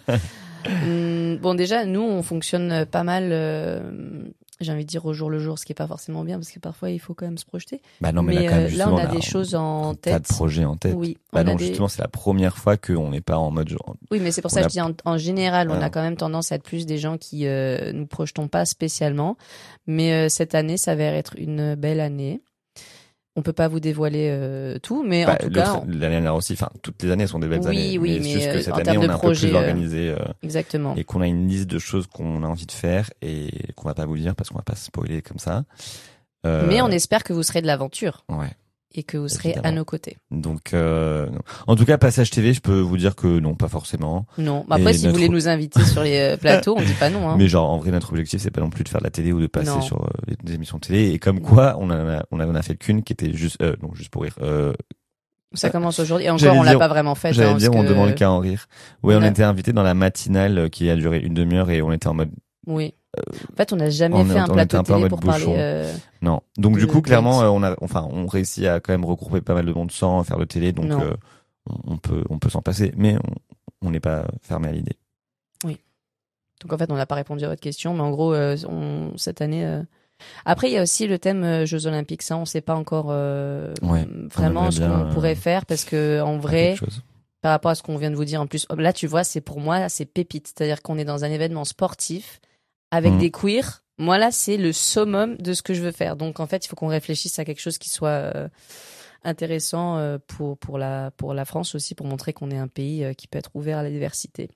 Hum, 0.83 1.37
bon, 1.37 1.55
déjà, 1.55 1.85
nous, 1.85 2.01
on 2.03 2.25
fonctionne 2.25 2.87
pas 2.87 3.05
mal. 3.05 3.29
euh, 3.31 4.25
J'ai 4.61 4.73
envie 4.73 4.85
de 4.85 4.89
dire 4.89 5.05
au 5.05 5.13
jour 5.13 5.29
le 5.29 5.39
jour, 5.39 5.59
ce 5.59 5.67
qui 5.67 5.73
est 5.73 5.75
pas 5.75 5.87
forcément 5.87 6.25
bien 6.25 6.39
parce 6.39 6.51
que 6.51 6.59
parfois 6.59 6.89
il 6.91 6.99
faut 6.99 7.13
quand 7.13 7.27
même 7.27 7.37
se 7.37 7.45
projeter. 7.45 7.83
Bah 8.01 8.11
non, 8.13 8.23
mais, 8.23 8.37
mais 8.37 8.43
là, 8.45 8.49
quand 8.51 8.57
même, 8.57 8.67
euh, 8.73 8.77
là, 8.77 8.91
on 8.91 8.97
a 8.97 9.07
des 9.07 9.21
choses 9.21 9.55
en 9.55 9.91
un 9.91 9.95
tas 9.95 10.13
de 10.19 10.25
tête. 10.25 10.29
projets 10.29 10.65
en 10.65 10.77
tête. 10.77 10.95
Oui, 10.97 11.19
Bah 11.33 11.45
non, 11.45 11.57
des- 11.57 11.67
justement, 11.67 11.89
c'est 11.89 12.01
la 12.01 12.09
première 12.09 12.57
fois 12.57 12.77
qu'on 12.79 13.11
n'est 13.11 13.21
pas 13.21 13.37
en 13.37 13.51
mode 13.51 13.69
genre. 13.69 13.97
Oui, 14.11 14.19
mais 14.21 14.31
c'est 14.31 14.41
pour 14.43 14.51
ça 14.51 14.61
que 14.61 14.67
a- 14.67 14.69
je 14.69 14.73
dis 14.73 14.81
en, 14.81 14.93
en 15.05 15.19
général, 15.19 15.71
on 15.71 15.75
Ah. 15.81 15.85
a 15.85 15.91
quand 15.91 16.01
même 16.03 16.17
tendance 16.17 16.53
à 16.53 16.55
être 16.55 16.63
plus 16.63 16.87
des 16.87 16.97
gens 16.97 17.19
qui 17.19 17.47
euh, 17.47 17.93
nous 17.93 18.07
projetons 18.07 18.49
pas 18.49 18.65
spécialement. 18.65 19.37
Mais 19.87 20.13
euh, 20.13 20.29
cette 20.31 20.55
année 20.55 20.79
s'avère 20.79 21.13
être 21.15 21.35
une 21.37 21.75
belle 21.75 22.01
année. 22.01 22.41
On 23.39 23.43
peut 23.43 23.53
pas 23.53 23.69
vous 23.69 23.81
dévoiler 23.81 24.29
euh, 24.31 24.79
tout, 24.83 25.05
mais 25.07 25.25
en 25.25 25.29
Bah, 25.29 25.37
tout 25.37 25.47
l'autre- 25.51 25.57
cas, 25.63 25.75
on- 25.83 25.87
L'année 25.87 25.99
dernière 26.09 26.35
aussi, 26.35 26.55
enfin, 26.55 26.71
toutes 26.83 27.03
les 27.03 27.11
années 27.11 27.27
sont 27.27 27.39
des 27.39 27.49
belles 27.49 27.61
Oui, 27.61 27.67
années. 27.69 27.99
oui, 27.99 28.13
mais, 28.15 28.19
mais, 28.19 28.23
c'est 28.25 28.31
juste 28.33 28.47
que 28.51 28.57
euh, 28.57 28.63
cette 28.63 28.75
en 28.75 28.77
année, 28.79 28.99
on 28.99 29.03
est 29.03 29.09
un 29.11 29.19
projet, 29.19 29.47
peu 29.49 29.53
plus 29.53 29.57
euh, 29.57 29.61
organisé. 29.61 30.09
euh, 30.11 30.17
exactement. 30.43 30.95
et 30.97 31.05
qu'on 31.05 31.21
a 31.21 31.27
une 31.27 31.47
liste 31.47 31.67
de 31.69 31.79
choses 31.79 32.07
qu'on 32.07 32.43
a 32.43 32.47
envie 32.47 32.67
de 32.67 32.73
faire 32.73 33.11
et 33.21 33.51
qu'on 33.75 33.87
va 33.89 33.95
pas 33.95 34.07
vous 34.07 34.17
dire 34.17 34.35
parce 34.35 34.49
qu'on 34.49 34.57
va 34.57 34.63
pas 34.65 34.75
spoiler 34.75 35.21
comme 35.23 35.39
ça. 35.39 35.65
Euh, 36.47 36.65
Mais 36.69 36.81
on 36.81 36.89
espère 36.89 37.25
que 37.25 37.33
vous 37.33 37.43
serez 37.43 37.61
de 37.61 37.67
l'aventure 37.67 38.25
Ouais. 38.31 38.51
Et 38.97 39.03
que 39.03 39.17
vous 39.19 39.29
serez 39.29 39.55
à 39.63 39.71
nos 39.73 39.85
côtés. 39.85 40.17
Donc, 40.31 40.73
euh, 40.75 41.27
non. 41.31 41.41
en 41.67 41.77
tout 41.77 41.85
cas, 41.85 41.99
passage 41.99 42.31
TV, 42.31 42.53
je 42.55 42.61
peux 42.61 42.81
vous 42.81 42.97
dire 42.97 43.15
que 43.15 43.27
non, 43.41 43.55
pas 43.55 43.69
forcément. 43.69 44.27
Non, 44.39 44.65
Bah 44.69 44.77
après, 44.77 44.91
Et 44.91 44.95
si 44.99 45.07
vous 45.07 45.13
voulez 45.13 45.29
nous 45.29 45.49
inviter 45.49 45.85
sur 45.85 46.03
les 46.03 46.19
euh, 46.19 46.37
plateaux, 46.41 46.75
on 46.79 46.83
dit 46.83 46.93
pas 46.95 47.11
non. 47.11 47.29
Hein. 47.29 47.37
Mais 47.39 47.49
genre, 47.49 47.69
en 47.71 47.79
vrai, 47.79 47.91
notre 47.91 48.11
objectif, 48.11 48.41
c'est 48.41 48.51
pas 48.51 48.61
non 48.61 48.71
plus 48.71 48.85
de 48.85 48.89
faire 48.89 49.01
de 49.01 49.05
la 49.05 49.11
télé 49.11 49.33
ou 49.33 49.41
de 49.41 49.47
passer 49.47 49.71
Non. 49.71 49.81
sur 49.83 50.03
euh, 50.05 50.35
des 50.43 50.55
émissions 50.55 50.79
de 50.79 50.87
télé. 50.87 51.11
Et 51.13 51.19
comme 51.19 51.41
quoi, 51.41 51.77
on 51.79 51.91
en 51.91 52.09
a, 52.09 52.25
on 52.31 52.41
en 52.41 52.55
a 52.55 52.63
fait 52.63 52.77
qu'une 52.77 53.03
qui 53.03 53.13
était 53.13 53.33
juste, 53.33 53.61
euh, 53.63 53.77
donc 53.77 53.95
juste 53.97 54.09
pour 54.11 54.23
rire. 54.23 54.35
Euh, 54.43 54.73
Ça 55.55 55.71
commence 55.71 55.99
aujourd'hui. 56.01 56.27
Et 56.27 56.31
encore, 56.31 56.57
on 56.57 56.63
l'a 56.63 56.77
pas 56.79 56.89
vraiment 56.89 57.15
fait. 57.15 57.33
J'allais 57.33 57.51
hein, 57.51 57.57
dire, 57.57 57.71
on 57.73 57.83
que- 57.83 57.89
demande 57.89 58.15
qu'à 58.15 58.31
en 58.31 58.39
rire. 58.39 58.67
Ouais, 59.03 59.15
on, 59.15 59.19
on 59.19 59.23
a- 59.23 59.29
était 59.29 59.43
invité 59.43 59.73
dans 59.73 59.83
la 59.83 59.95
matinale 59.95 60.59
euh, 60.59 60.69
qui 60.69 60.91
a 60.91 60.97
duré 60.97 61.21
une 61.21 61.35
demi-heure 61.35 61.71
et 61.71 61.83
on 61.83 61.93
était 61.93 62.09
en 62.09 62.15
mode 62.15 62.31
Oui. 62.67 62.95
En 63.53 63.57
fait, 63.57 63.73
on 63.73 63.77
n'a 63.77 63.91
jamais 63.91 64.17
on 64.17 64.25
fait 64.25 64.39
un 64.39 64.47
plateau 64.49 64.77
un 64.79 64.83
télé 64.83 65.09
pour 65.09 65.19
bouchon. 65.19 65.47
parler. 65.47 65.55
euh, 65.59 65.95
non. 66.23 66.41
Donc 66.57 66.79
du 66.79 66.87
coup, 66.87 67.01
clairement, 67.03 67.43
euh, 67.43 67.49
on 67.49 67.63
a, 67.63 67.75
enfin, 67.83 68.07
on 68.11 68.27
réussit 68.27 68.65
à 68.67 68.81
quand 68.81 68.93
même 68.93 69.05
regrouper 69.05 69.41
pas 69.41 69.55
mal 69.55 69.65
de 69.67 69.73
monde 69.73 69.91
sans 69.91 70.23
faire 70.25 70.39
de 70.39 70.45
télé. 70.45 70.73
Donc 70.73 70.91
euh, 71.03 71.15
on, 71.85 71.97
peut, 71.99 72.23
on 72.31 72.39
peut 72.39 72.49
s'en 72.51 72.63
passer, 72.63 72.93
mais 72.97 73.17
on- 73.83 73.91
n'est 73.91 74.01
pas 74.01 74.27
fermé 74.43 74.69
à 74.69 74.73
l'idée. 74.73 74.97
Donc 76.63 76.73
en 76.73 76.79
fait, 76.79 76.91
on 76.91 76.97
n'a 76.97 77.07
pas 77.07 77.15
répondu 77.17 77.45
à 77.45 77.49
votre 77.49 77.61
question, 77.61 77.93
mais 77.95 78.01
en 78.01 78.11
gros, 78.11 78.33
euh, 78.33 78.57
on, 78.69 79.13
cette 79.19 79.43
année. 79.43 79.65
euh, 79.67 79.83
Après, 80.47 80.69
il 80.71 80.73
y 80.73 80.79
a 80.79 80.83
aussi 80.83 81.07
le 81.07 81.19
thème 81.19 81.45
euh, 81.45 81.67
Jeux 81.67 81.87
Olympiques. 81.87 82.23
Ça, 82.23 82.37
on 82.39 82.41
ne 82.41 82.45
sait 82.47 82.63
pas 82.63 82.75
encore 82.75 83.07
Ouais, 83.83 84.07
vraiment 84.35 84.71
ce 84.71 84.81
qu'on 84.81 85.13
pourrait 85.13 85.35
faire 85.35 85.67
parce 85.67 85.85
que 85.85 86.21
en 86.23 86.39
vrai, 86.39 86.75
par 87.43 87.53
rapport 87.53 87.71
à 87.71 87.75
ce 87.75 87.83
qu'on 87.83 87.99
vient 87.99 88.11
de 88.11 88.17
vous 88.17 88.25
dire 88.25 88.41
en 88.41 88.47
plus, 88.47 88.67
là, 88.77 88.93
tu 88.95 89.07
vois, 89.07 89.23
c'est 89.23 89.43
pour 89.43 89.61
moi, 89.61 89.89
c'est 89.91 90.07
pépite. 90.07 90.49
C'est-à-dire 90.49 90.81
qu'on 90.83 90.97
est 90.99 91.05
dans 91.05 91.25
un 91.25 91.31
événement 91.31 91.65
sportif 91.67 92.41
avec 92.91 93.13
Mhm. 93.15 93.19
des 93.19 93.31
queers. 93.31 93.83
Moi, 93.99 94.19
là, 94.19 94.31
c'est 94.31 94.57
le 94.59 94.73
summum 94.73 95.37
de 95.37 95.55
ce 95.55 95.63
que 95.63 95.73
je 95.75 95.83
veux 95.83 95.93
faire. 95.93 96.17
Donc, 96.17 96.39
en 96.41 96.47
fait, 96.47 96.65
il 96.65 96.69
faut 96.69 96.77
qu'on 96.77 96.89
réfléchisse 96.89 97.39
à 97.39 97.45
quelque 97.45 97.61
chose 97.61 97.79
qui 97.79 97.89
soit 97.89 98.09
euh, 98.11 98.49
intéressant 99.25 99.97
euh, 99.97 100.19
pour, 100.27 100.59
pour, 100.59 100.77
la, 100.79 101.11
pour 101.17 101.33
la 101.35 101.45
France 101.47 101.75
aussi, 101.75 101.95
pour 101.95 102.07
montrer 102.07 102.33
qu'on 102.33 102.51
est 102.51 102.59
un 102.59 102.69
pays 102.69 103.05
euh, 103.05 103.15
qui 103.15 103.27
peut 103.27 103.39
être 103.39 103.51
ouvert 103.55 103.79
à 103.79 103.83
la 103.83 103.91
diversité 103.91 104.51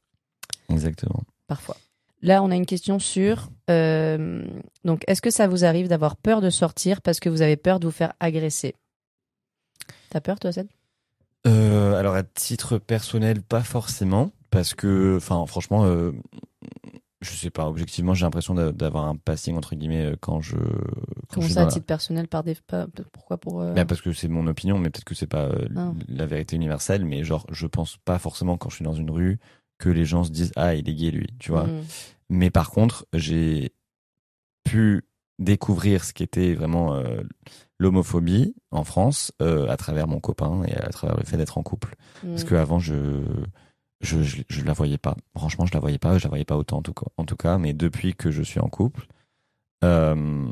Exactement. 0.68 1.22
parfois. 1.46 1.76
Là, 2.22 2.42
on 2.42 2.50
a 2.50 2.54
une 2.56 2.66
question 2.66 2.98
sur. 2.98 3.48
donc, 3.66 5.04
est-ce 5.06 5.22
que 5.22 5.30
ça 5.30 5.48
vous 5.48 5.64
arrive 5.64 5.88
d'avoir 5.88 6.16
peur 6.16 6.42
de 6.42 6.50
sortir 6.50 7.00
parce 7.00 7.18
que 7.18 7.30
vous 7.30 7.40
avez 7.40 7.56
peur 7.56 7.80
de 7.80 7.86
vous 7.86 7.92
faire 7.92 8.12
agresser? 8.20 8.74
T'as 10.10 10.20
peur, 10.20 10.38
toi, 10.38 10.52
Seth 10.52 10.68
alors 11.46 12.14
à 12.14 12.22
titre 12.22 12.76
personnel, 12.76 13.40
pas 13.42 13.62
forcément, 13.62 14.30
parce 14.50 14.74
que, 14.74 15.16
enfin, 15.16 15.44
franchement, 15.46 15.86
je 17.20 17.30
sais 17.30 17.50
pas. 17.50 17.66
Objectivement, 17.68 18.14
j'ai 18.14 18.24
l'impression 18.24 18.54
d'a- 18.54 18.72
d'avoir 18.72 19.04
un 19.06 19.16
passing 19.16 19.56
entre 19.56 19.74
guillemets 19.74 20.12
euh, 20.12 20.16
quand 20.20 20.40
je. 20.40 20.56
Quand 20.56 21.34
Comment 21.34 21.46
je 21.46 21.52
ça, 21.52 21.60
à 21.62 21.64
la- 21.64 21.70
titre 21.70 21.86
personnel, 21.86 22.28
par 22.28 22.42
des. 22.44 22.54
pas- 22.66 22.86
Pourquoi 23.12 23.38
pour. 23.38 23.60
euh, 23.60 23.74
Bah, 23.74 23.84
parce 23.84 24.00
que 24.00 24.12
c'est 24.12 24.28
mon 24.28 24.46
opinion, 24.46 24.78
mais 24.78 24.90
peut-être 24.90 25.04
que 25.04 25.14
c'est 25.14 25.26
pas 25.26 25.44
euh, 25.46 25.66
Ah. 25.76 25.92
la 26.08 26.26
vérité 26.26 26.56
universelle. 26.56 27.04
Mais 27.04 27.22
genre, 27.24 27.46
je 27.50 27.66
pense 27.66 27.96
pas 28.04 28.18
forcément 28.18 28.56
quand 28.56 28.70
je 28.70 28.76
suis 28.76 28.84
dans 28.84 28.94
une 28.94 29.10
rue 29.10 29.38
que 29.78 29.88
les 29.88 30.04
gens 30.04 30.24
se 30.24 30.30
disent 30.30 30.52
ah 30.56 30.74
il 30.74 30.88
est 30.88 30.94
gay 30.94 31.10
lui, 31.10 31.26
tu 31.38 31.50
vois. 31.52 31.64
hmm. 31.66 31.82
Mais 32.30 32.50
par 32.50 32.70
contre, 32.70 33.06
j'ai 33.14 33.72
pu 34.64 35.02
découvrir 35.38 36.04
ce 36.04 36.12
qu'était 36.12 36.54
vraiment 36.54 36.94
euh, 36.94 37.22
l'homophobie 37.78 38.54
en 38.70 38.84
France 38.84 39.32
euh, 39.40 39.66
à 39.68 39.76
travers 39.78 40.06
mon 40.06 40.20
copain 40.20 40.62
et 40.64 40.74
à 40.74 40.88
travers 40.90 41.16
le 41.16 41.24
fait 41.24 41.36
d'être 41.38 41.56
en 41.58 41.62
couple. 41.62 41.94
Parce 42.22 42.44
Hmm. 42.44 42.46
que 42.46 42.54
avant 42.56 42.78
je, 42.78 42.94
je 44.00 44.22
je 44.22 44.42
je 44.48 44.62
la 44.64 44.72
voyais 44.72 44.98
pas. 44.98 45.16
Franchement, 45.36 45.66
je 45.66 45.74
la 45.74 45.80
voyais 45.80 45.98
pas. 45.98 46.18
Je 46.18 46.24
la 46.24 46.28
voyais 46.30 46.44
pas 46.44 46.56
autant 46.56 46.78
en 46.78 46.82
tout 46.82 46.94
cas. 46.94 47.06
En 47.16 47.24
tout 47.24 47.36
cas, 47.36 47.58
mais 47.58 47.72
depuis 47.72 48.14
que 48.14 48.30
je 48.30 48.42
suis 48.42 48.60
en 48.60 48.68
couple, 48.68 49.06
euh, 49.84 50.46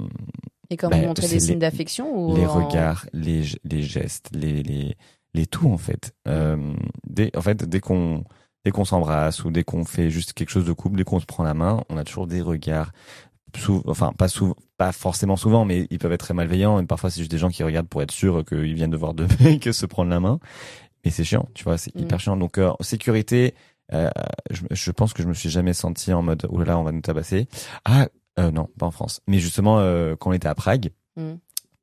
Et 0.71 0.77
quand 0.77 0.89
bah, 0.91 0.99
vous 1.01 1.07
montrez 1.07 1.29
des 1.29 1.41
signes 1.41 1.55
les- 1.55 1.57
d'affection 1.61 2.15
ou 2.31 2.37
les 2.37 2.47
en- 2.47 2.67
regards, 2.67 3.07
les 3.13 3.43
les 3.65 3.83
gestes, 3.83 4.31
les 4.35 4.63
les 4.63 4.97
les 5.35 5.47
tout 5.47 5.71
en 5.71 5.79
fait. 5.79 6.15
Euh, 6.27 6.75
dès 7.07 7.35
en 7.37 7.41
fait 7.43 7.65
dès 7.69 7.81
qu'on 7.81 8.25
dès 8.65 8.71
qu'on 8.71 8.85
s'embrasse 8.85 9.45
ou 9.45 9.51
dès 9.51 9.65
qu'on 9.65 9.85
fait 9.85 10.11
juste 10.11 10.33
quelque 10.33 10.51
chose 10.51 10.67
de 10.67 10.73
couple, 10.73 10.97
dès 10.97 11.05
qu'on 11.05 11.21
se 11.21 11.27
prend 11.27 11.45
la 11.45 11.55
main, 11.55 11.83
on 11.89 11.97
a 11.97 12.05
toujours 12.05 12.27
des 12.27 12.41
regards. 12.41 12.93
Sou- 13.57 13.83
enfin 13.87 14.13
pas 14.13 14.29
sou- 14.29 14.55
pas 14.77 14.93
forcément 14.93 15.37
souvent, 15.37 15.65
mais 15.65 15.87
ils 15.91 15.99
peuvent 15.99 16.13
être 16.13 16.21
très 16.21 16.35
malveillants. 16.35 16.81
Et 16.81 16.87
parfois 16.87 17.09
c'est 17.11 17.21
juste 17.21 17.31
des 17.31 17.39
gens 17.39 17.49
qui 17.49 17.63
regardent 17.63 17.89
pour 17.89 18.03
être 18.03 18.11
sûrs 18.11 18.45
qu'ils 18.45 18.75
viennent 18.75 18.91
de 18.91 18.97
voir 18.97 19.15
deux 19.15 19.27
mecs 19.41 19.65
se 19.73 19.87
prendre 19.87 20.11
la 20.11 20.21
main. 20.21 20.39
Mais 21.05 21.11
c'est 21.11 21.25
chiant, 21.25 21.49
tu 21.55 21.65
vois, 21.65 21.79
c'est 21.79 21.95
Mm. 21.95 22.01
hyper 22.01 22.21
chiant. 22.21 22.37
Donc 22.37 22.59
euh, 22.59 22.71
en 22.79 22.83
sécurité, 22.83 23.55
euh, 23.93 24.11
je, 24.51 24.63
je 24.71 24.91
pense 24.91 25.13
que 25.13 25.23
je 25.23 25.29
me 25.29 25.35
suis 25.35 25.49
jamais 25.51 25.73
senti 25.73 26.13
en 26.13 26.23
mode 26.23 26.47
oh 26.51 26.59
là 26.59 26.65
là 26.67 26.79
on 26.79 26.83
va 26.85 26.93
nous 26.93 27.01
tabasser. 27.01 27.49
Ah 27.85 28.09
euh, 28.39 28.51
non, 28.51 28.69
pas 28.79 28.87
en 28.87 28.91
France. 28.91 29.21
Mais 29.27 29.39
justement 29.39 29.79
euh, 29.81 30.15
quand 30.17 30.31
on 30.31 30.33
était 30.33 30.49
à 30.49 30.55
Prague, 30.55 30.91
Mm. 31.17 31.35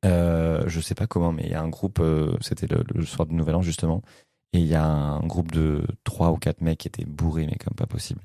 euh, 0.06 0.64
je 0.66 0.80
sais 0.80 0.94
pas 0.94 1.06
comment, 1.06 1.30
mais 1.32 1.42
il 1.44 1.50
y 1.50 1.54
a 1.54 1.60
un 1.62 1.68
groupe, 1.68 2.02
c'était 2.40 2.66
le, 2.66 2.84
le 2.94 3.04
soir 3.04 3.26
du 3.26 3.34
Nouvel 3.34 3.54
An 3.56 3.62
justement, 3.62 4.00
et 4.54 4.60
il 4.60 4.66
y 4.66 4.74
a 4.74 4.84
un 4.86 5.20
groupe 5.26 5.50
de 5.52 5.86
trois 6.04 6.30
ou 6.30 6.36
quatre 6.38 6.62
mecs 6.62 6.78
qui 6.78 6.88
étaient 6.88 7.04
bourrés, 7.04 7.44
mais 7.46 7.56
comme 7.62 7.74
pas 7.74 7.86
possible, 7.86 8.22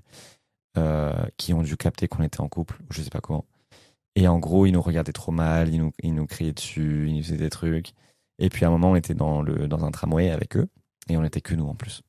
qui 1.37 1.53
ont 1.53 1.63
dû 1.63 1.75
capter 1.77 2.07
qu'on 2.07 2.23
était 2.23 2.39
en 2.41 2.47
couple, 2.47 2.77
ou 2.83 2.93
je 2.93 3.01
sais 3.01 3.09
pas 3.09 3.19
comment. 3.19 3.45
Et 4.15 4.27
en 4.27 4.39
gros, 4.39 4.65
ils 4.65 4.71
nous 4.71 4.81
regardaient 4.81 5.11
trop 5.13 5.31
mal, 5.31 5.73
ils 5.73 5.79
nous, 5.79 5.91
ils 6.03 6.13
nous 6.13 6.25
criaient 6.27 6.53
dessus, 6.53 7.05
ils 7.07 7.15
nous 7.15 7.23
faisaient 7.23 7.37
des 7.37 7.49
trucs. 7.49 7.91
Et 8.39 8.49
puis 8.49 8.65
à 8.65 8.69
un 8.69 8.71
moment, 8.71 8.91
on 8.91 8.95
était 8.95 9.13
dans, 9.13 9.41
le, 9.41 9.67
dans 9.67 9.83
un 9.85 9.91
tramway 9.91 10.29
avec 10.29 10.55
eux, 10.57 10.67
et 11.11 11.17
on 11.17 11.23
était 11.23 11.41
que 11.41 11.55
nous 11.55 11.67
en 11.67 11.75
plus. 11.75 12.01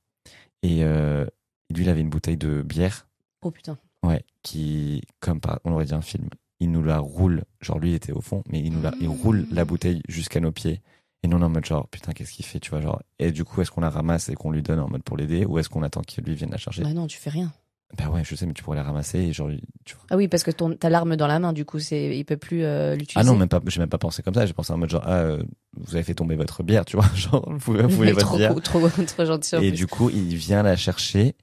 Et 0.62 0.84
euh, 0.84 1.26
lui, 1.74 1.84
il 1.84 1.88
avait 1.88 2.00
une 2.00 2.11
bouteille 2.11 2.36
de 2.36 2.62
bière 2.62 3.09
Oh 3.42 3.50
putain. 3.50 3.78
Ouais, 4.05 4.24
qui, 4.42 5.03
comme 5.20 5.40
par, 5.40 5.61
on 5.64 5.72
aurait 5.72 5.84
dit 5.84 5.94
un 5.94 6.03
film, 6.03 6.28
il 6.61 6.70
nous 6.70 6.82
la 6.82 6.98
roule. 6.98 7.42
Genre, 7.61 7.78
lui, 7.78 7.90
il 7.90 7.94
était 7.94 8.12
au 8.12 8.20
fond, 8.20 8.42
mais 8.48 8.61
il 8.61 8.72
nous 8.72 8.82
la, 8.82 8.92
il 9.00 9.09
roule 9.09 9.46
la 9.50 9.64
bouteille 9.64 10.03
jusqu'à 10.09 10.40
nos 10.40 10.53
pieds. 10.53 10.80
Et 11.24 11.28
nous, 11.28 11.36
on 11.36 11.40
est 11.40 11.44
en 11.44 11.50
mode 11.50 11.64
genre, 11.64 11.86
putain, 11.88 12.12
qu'est-ce 12.12 12.32
qu'il 12.32 12.44
fait, 12.44 12.59
tu 12.59 12.70
vois, 12.70 12.80
genre. 12.80 13.00
Et 13.18 13.30
du 13.30 13.44
coup, 13.44 13.61
est-ce 13.61 13.70
qu'on 13.70 13.80
la 13.80 13.90
ramasse 13.90 14.28
et 14.28 14.34
qu'on 14.34 14.50
lui 14.50 14.62
donne 14.62 14.80
en 14.80 14.88
mode 14.88 15.03
pour 15.03 15.16
l'aider, 15.16 15.44
ou 15.44 15.59
est-ce 15.59 15.68
qu'on 15.68 15.82
attend 15.82 16.00
qu'il 16.03 16.24
lui 16.24 16.34
vienne 16.34 16.50
la 16.50 16.57
chercher? 16.57 16.82
Bah 16.82 16.92
non, 16.92 17.07
tu 17.07 17.18
fais 17.18 17.30
rien. 17.30 17.53
Bah 17.99 18.09
ouais, 18.09 18.22
je 18.24 18.34
sais, 18.34 18.47
mais 18.47 18.55
tu 18.55 18.62
pourrais 18.62 18.76
la 18.78 18.82
ramasser 18.84 19.18
et 19.18 19.32
genre, 19.34 19.51
tu 19.84 19.95
vois. 19.95 20.05
Ah 20.11 20.16
oui, 20.16 20.26
parce 20.26 20.43
que 20.45 20.51
ton, 20.51 20.74
t'as 20.74 20.88
l'arme 20.88 21.14
dans 21.16 21.26
la 21.26 21.38
main, 21.38 21.53
du 21.53 21.64
coup, 21.66 21.78
c'est, 21.78 22.16
il 22.16 22.24
peut 22.24 22.38
plus 22.38 22.64
euh, 22.64 22.95
l'utiliser. 22.97 23.20
Ah 23.28 23.30
non, 23.30 23.38
même 23.38 23.49
pas, 23.51 23.61
j'ai 23.66 23.80
même 23.80 23.88
pas 23.90 23.99
pensé 23.99 24.22
comme 24.22 24.32
ça. 24.34 24.47
J'ai 24.47 24.55
pensé 24.55 24.72
en 24.72 24.78
mode 24.78 24.88
genre, 24.88 25.03
ah, 25.05 25.18
euh, 25.18 25.43
vous 25.76 25.95
avez 25.95 26.03
fait 26.03 26.14
tomber 26.14 26.34
votre 26.34 26.62
bière, 26.62 26.84
tu 26.86 26.97
vois, 26.97 27.05
genre, 27.14 27.47
vous, 27.55 27.74
mec 27.74 28.14
votre 28.14 28.26
trop, 28.26 28.36
bière. 28.38 28.53
cool, 28.55 28.62
trop, 28.62 28.88
trop 29.07 29.24
gentil. 29.26 29.57
en 29.57 29.61
Et 29.62 29.68
plus. 29.68 29.76
du 29.76 29.86
coup, 29.86 30.09
il 30.09 30.34
vient 30.36 30.62
la 30.62 30.74
chercher 30.76 31.34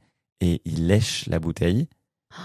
et 0.41 0.62
il 0.66 0.88
lèche 0.88 1.28
la 1.28 1.39
bouteille. 1.39 1.88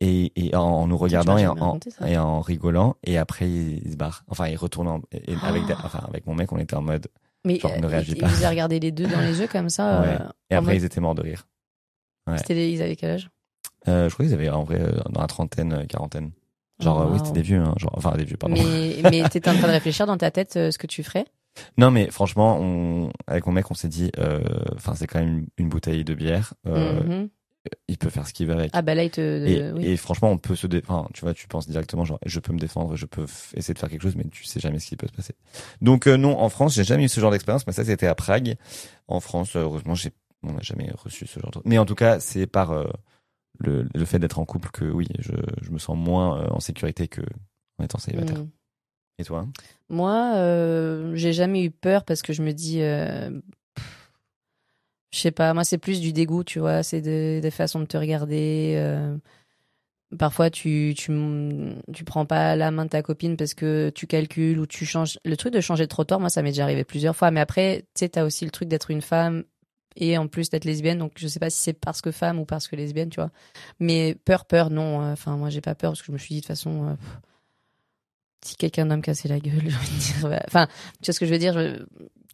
Et, 0.00 0.30
et 0.36 0.54
en, 0.54 0.60
en 0.62 0.86
nous 0.86 0.96
regardant 0.96 1.36
et 1.38 1.44
en, 1.44 1.54
raconté 1.54 1.90
et 2.06 2.16
en 2.16 2.40
rigolant. 2.40 2.94
Et 3.02 3.18
après, 3.18 3.50
il, 3.50 3.84
il 3.84 3.90
se 3.90 3.96
barre. 3.96 4.22
Enfin, 4.28 4.46
il 4.46 4.54
retourne 4.54 4.86
en- 4.86 5.00
et- 5.10 5.32
et 5.32 5.36
avec, 5.42 5.64
enfin, 5.82 5.98
avec 6.06 6.24
mon 6.24 6.36
mec, 6.36 6.52
on 6.52 6.58
était 6.58 6.76
en 6.76 6.82
mode. 6.82 7.08
Mais 7.44 7.58
genre, 7.58 7.76
ne 7.80 7.84
euh, 7.84 7.88
réagis 7.88 8.14
pas. 8.14 8.28
il 8.28 8.32
vous 8.32 8.44
a 8.44 8.48
regardé 8.50 8.78
les 8.78 8.92
deux 8.92 9.08
dans 9.08 9.20
les 9.20 9.40
yeux 9.40 9.48
comme 9.48 9.68
ça. 9.68 10.00
Ouais. 10.02 10.16
euh, 10.20 10.28
Et 10.50 10.54
après, 10.54 10.74
mode- 10.74 10.82
ils 10.82 10.84
étaient 10.84 11.00
morts 11.00 11.16
de 11.16 11.22
rire. 11.22 11.48
ouais. 12.28 12.38
C'était 12.38 12.54
les- 12.54 12.70
ils 12.70 12.80
avaient 12.80 12.94
quel 12.94 13.10
âge? 13.10 13.28
Euh, 13.86 14.08
je 14.08 14.14
crois 14.14 14.26
qu'ils 14.26 14.34
avaient 14.34 14.48
en 14.48 14.64
vrai 14.64 14.80
euh, 14.80 15.00
dans 15.10 15.20
la 15.20 15.26
trentaine, 15.26 15.72
euh, 15.72 15.84
quarantaine. 15.84 16.32
Genre, 16.80 17.00
euh, 17.00 17.06
oui, 17.10 17.18
c'était 17.18 17.32
des 17.32 17.42
vieux, 17.42 17.60
hein, 17.60 17.74
genre, 17.76 17.92
enfin, 17.96 18.16
des 18.16 18.24
vieux, 18.24 18.36
pardon. 18.36 18.56
Mais, 18.56 18.96
mais 19.10 19.28
t'étais 19.28 19.50
en 19.50 19.54
train 19.54 19.66
de 19.66 19.72
réfléchir 19.72 20.06
dans 20.06 20.16
ta 20.16 20.30
tête 20.30 20.56
euh, 20.56 20.70
ce 20.70 20.78
que 20.78 20.86
tu 20.86 21.02
ferais? 21.02 21.26
Non, 21.76 21.90
mais 21.90 22.10
franchement, 22.10 22.58
on, 22.60 23.10
avec 23.26 23.46
mon 23.46 23.52
mec, 23.52 23.70
on 23.70 23.74
s'est 23.74 23.88
dit, 23.88 24.10
euh, 24.18 24.40
enfin, 24.76 24.94
c'est 24.94 25.06
quand 25.06 25.18
même 25.18 25.46
une, 25.56 25.68
bouteille 25.68 26.04
de 26.04 26.14
bière. 26.14 26.54
Euh, 26.66 27.00
Mhm. 27.02 27.28
Il 27.88 27.98
peut 27.98 28.08
faire 28.08 28.26
ce 28.26 28.32
qu'il 28.32 28.46
veut 28.46 28.54
avec. 28.54 28.70
Ah 28.72 28.82
bah 28.82 28.94
là, 28.94 29.04
il 29.04 29.10
te. 29.10 29.20
Et, 29.20 29.72
oui. 29.72 29.86
et 29.86 29.96
franchement, 29.96 30.30
on 30.30 30.38
peut 30.38 30.54
se 30.54 30.66
dé... 30.66 30.80
enfin, 30.86 31.06
tu 31.12 31.22
vois, 31.22 31.34
tu 31.34 31.48
penses 31.48 31.68
directement 31.68 32.04
genre, 32.04 32.20
je 32.24 32.40
peux 32.40 32.52
me 32.52 32.58
défendre, 32.58 32.96
je 32.96 33.04
peux 33.04 33.26
essayer 33.54 33.74
de 33.74 33.78
faire 33.78 33.90
quelque 33.90 34.02
chose, 34.02 34.16
mais 34.16 34.24
tu 34.30 34.44
sais 34.44 34.60
jamais 34.60 34.78
ce 34.78 34.86
qui 34.86 34.96
peut 34.96 35.06
se 35.06 35.12
passer. 35.12 35.34
Donc 35.82 36.06
euh, 36.06 36.16
non, 36.16 36.38
en 36.38 36.48
France, 36.48 36.74
j'ai 36.74 36.84
jamais 36.84 37.04
eu 37.04 37.08
ce 37.08 37.20
genre 37.20 37.30
d'expérience, 37.30 37.66
mais 37.66 37.72
ça 37.72 37.84
c'était 37.84 38.06
à 38.06 38.14
Prague. 38.14 38.54
En 39.06 39.20
France, 39.20 39.56
heureusement, 39.56 39.94
j'ai, 39.94 40.12
on 40.42 40.52
n'a 40.52 40.62
jamais 40.62 40.90
reçu 40.96 41.26
ce 41.26 41.40
genre 41.40 41.50
de. 41.50 41.60
Mais 41.64 41.78
en 41.78 41.84
tout 41.84 41.96
cas, 41.96 42.20
c'est 42.20 42.46
par 42.46 42.70
euh, 42.70 42.86
le, 43.58 43.86
le 43.94 44.04
fait 44.04 44.18
d'être 44.18 44.38
en 44.38 44.44
couple 44.44 44.70
que 44.70 44.84
oui, 44.84 45.06
je, 45.18 45.32
je 45.62 45.70
me 45.70 45.78
sens 45.78 45.96
moins 45.96 46.40
euh, 46.40 46.48
en 46.50 46.60
sécurité 46.60 47.08
que 47.08 47.22
en 47.78 47.84
étant 47.84 47.98
célibataire. 47.98 48.38
Mhm. 48.38 48.50
Et 49.18 49.24
toi? 49.24 49.46
Moi, 49.88 50.32
euh, 50.36 51.14
j'ai 51.14 51.32
jamais 51.32 51.64
eu 51.64 51.70
peur 51.70 52.04
parce 52.04 52.22
que 52.22 52.32
je 52.32 52.42
me 52.42 52.52
dis, 52.52 52.82
euh, 52.82 53.30
je 55.10 55.18
sais 55.18 55.30
pas, 55.32 55.54
moi 55.54 55.64
c'est 55.64 55.78
plus 55.78 56.00
du 56.00 56.12
dégoût, 56.12 56.44
tu 56.44 56.60
vois, 56.60 56.82
c'est 56.82 57.00
des, 57.00 57.40
des 57.40 57.50
façons 57.50 57.80
de 57.80 57.86
te 57.86 57.96
regarder. 57.96 58.74
euh, 58.76 59.16
parfois, 60.18 60.50
tu, 60.50 60.94
tu, 60.96 61.10
tu 61.92 62.04
prends 62.04 62.26
pas 62.26 62.54
la 62.54 62.70
main 62.70 62.84
de 62.84 62.90
ta 62.90 63.02
copine 63.02 63.36
parce 63.36 63.54
que 63.54 63.90
tu 63.94 64.06
calcules 64.06 64.60
ou 64.60 64.66
tu 64.66 64.86
changes. 64.86 65.18
Le 65.24 65.36
truc 65.36 65.52
de 65.52 65.60
changer 65.60 65.84
de 65.84 65.88
trottoir, 65.88 66.20
moi 66.20 66.28
ça 66.28 66.42
m'est 66.42 66.50
déjà 66.50 66.62
arrivé 66.64 66.84
plusieurs 66.84 67.16
fois, 67.16 67.30
mais 67.30 67.40
après, 67.40 67.80
tu 67.94 68.00
sais, 68.00 68.08
t'as 68.10 68.24
aussi 68.24 68.44
le 68.44 68.50
truc 68.50 68.68
d'être 68.68 68.90
une 68.90 69.02
femme 69.02 69.44
et 69.98 70.16
en 70.16 70.26
plus 70.28 70.48
d'être 70.50 70.64
lesbienne, 70.64 70.98
donc 70.98 71.12
je 71.16 71.28
sais 71.28 71.40
pas 71.40 71.50
si 71.50 71.58
c'est 71.60 71.72
parce 71.74 72.00
que 72.00 72.10
femme 72.12 72.38
ou 72.38 72.44
parce 72.44 72.68
que 72.68 72.76
lesbienne, 72.76 73.10
tu 73.10 73.20
vois. 73.20 73.30
Mais 73.80 74.16
peur, 74.24 74.44
peur, 74.46 74.70
non. 74.70 75.02
euh, 75.02 75.12
Enfin, 75.12 75.36
moi 75.36 75.50
j'ai 75.50 75.60
pas 75.60 75.74
peur 75.74 75.90
parce 75.92 76.00
que 76.00 76.06
je 76.06 76.12
me 76.12 76.18
suis 76.18 76.34
dit 76.34 76.40
de 76.40 76.44
toute 76.46 76.48
façon. 76.48 76.88
euh, 76.88 76.94
pff, 76.94 77.18
si 78.44 78.56
quelqu'un 78.56 78.86
doit 78.86 78.96
me 78.96 79.02
casser 79.02 79.28
la 79.28 79.40
gueule, 79.40 79.54
envie 79.66 79.66
de 79.96 80.00
dire, 80.20 80.28
bah, 80.28 80.42
enfin, 80.46 80.66
tu 81.02 81.06
vois 81.06 81.14
ce 81.14 81.20
que 81.20 81.26
je 81.26 81.32
veux 81.32 81.38
dire, 81.38 81.54
je- 81.54 81.84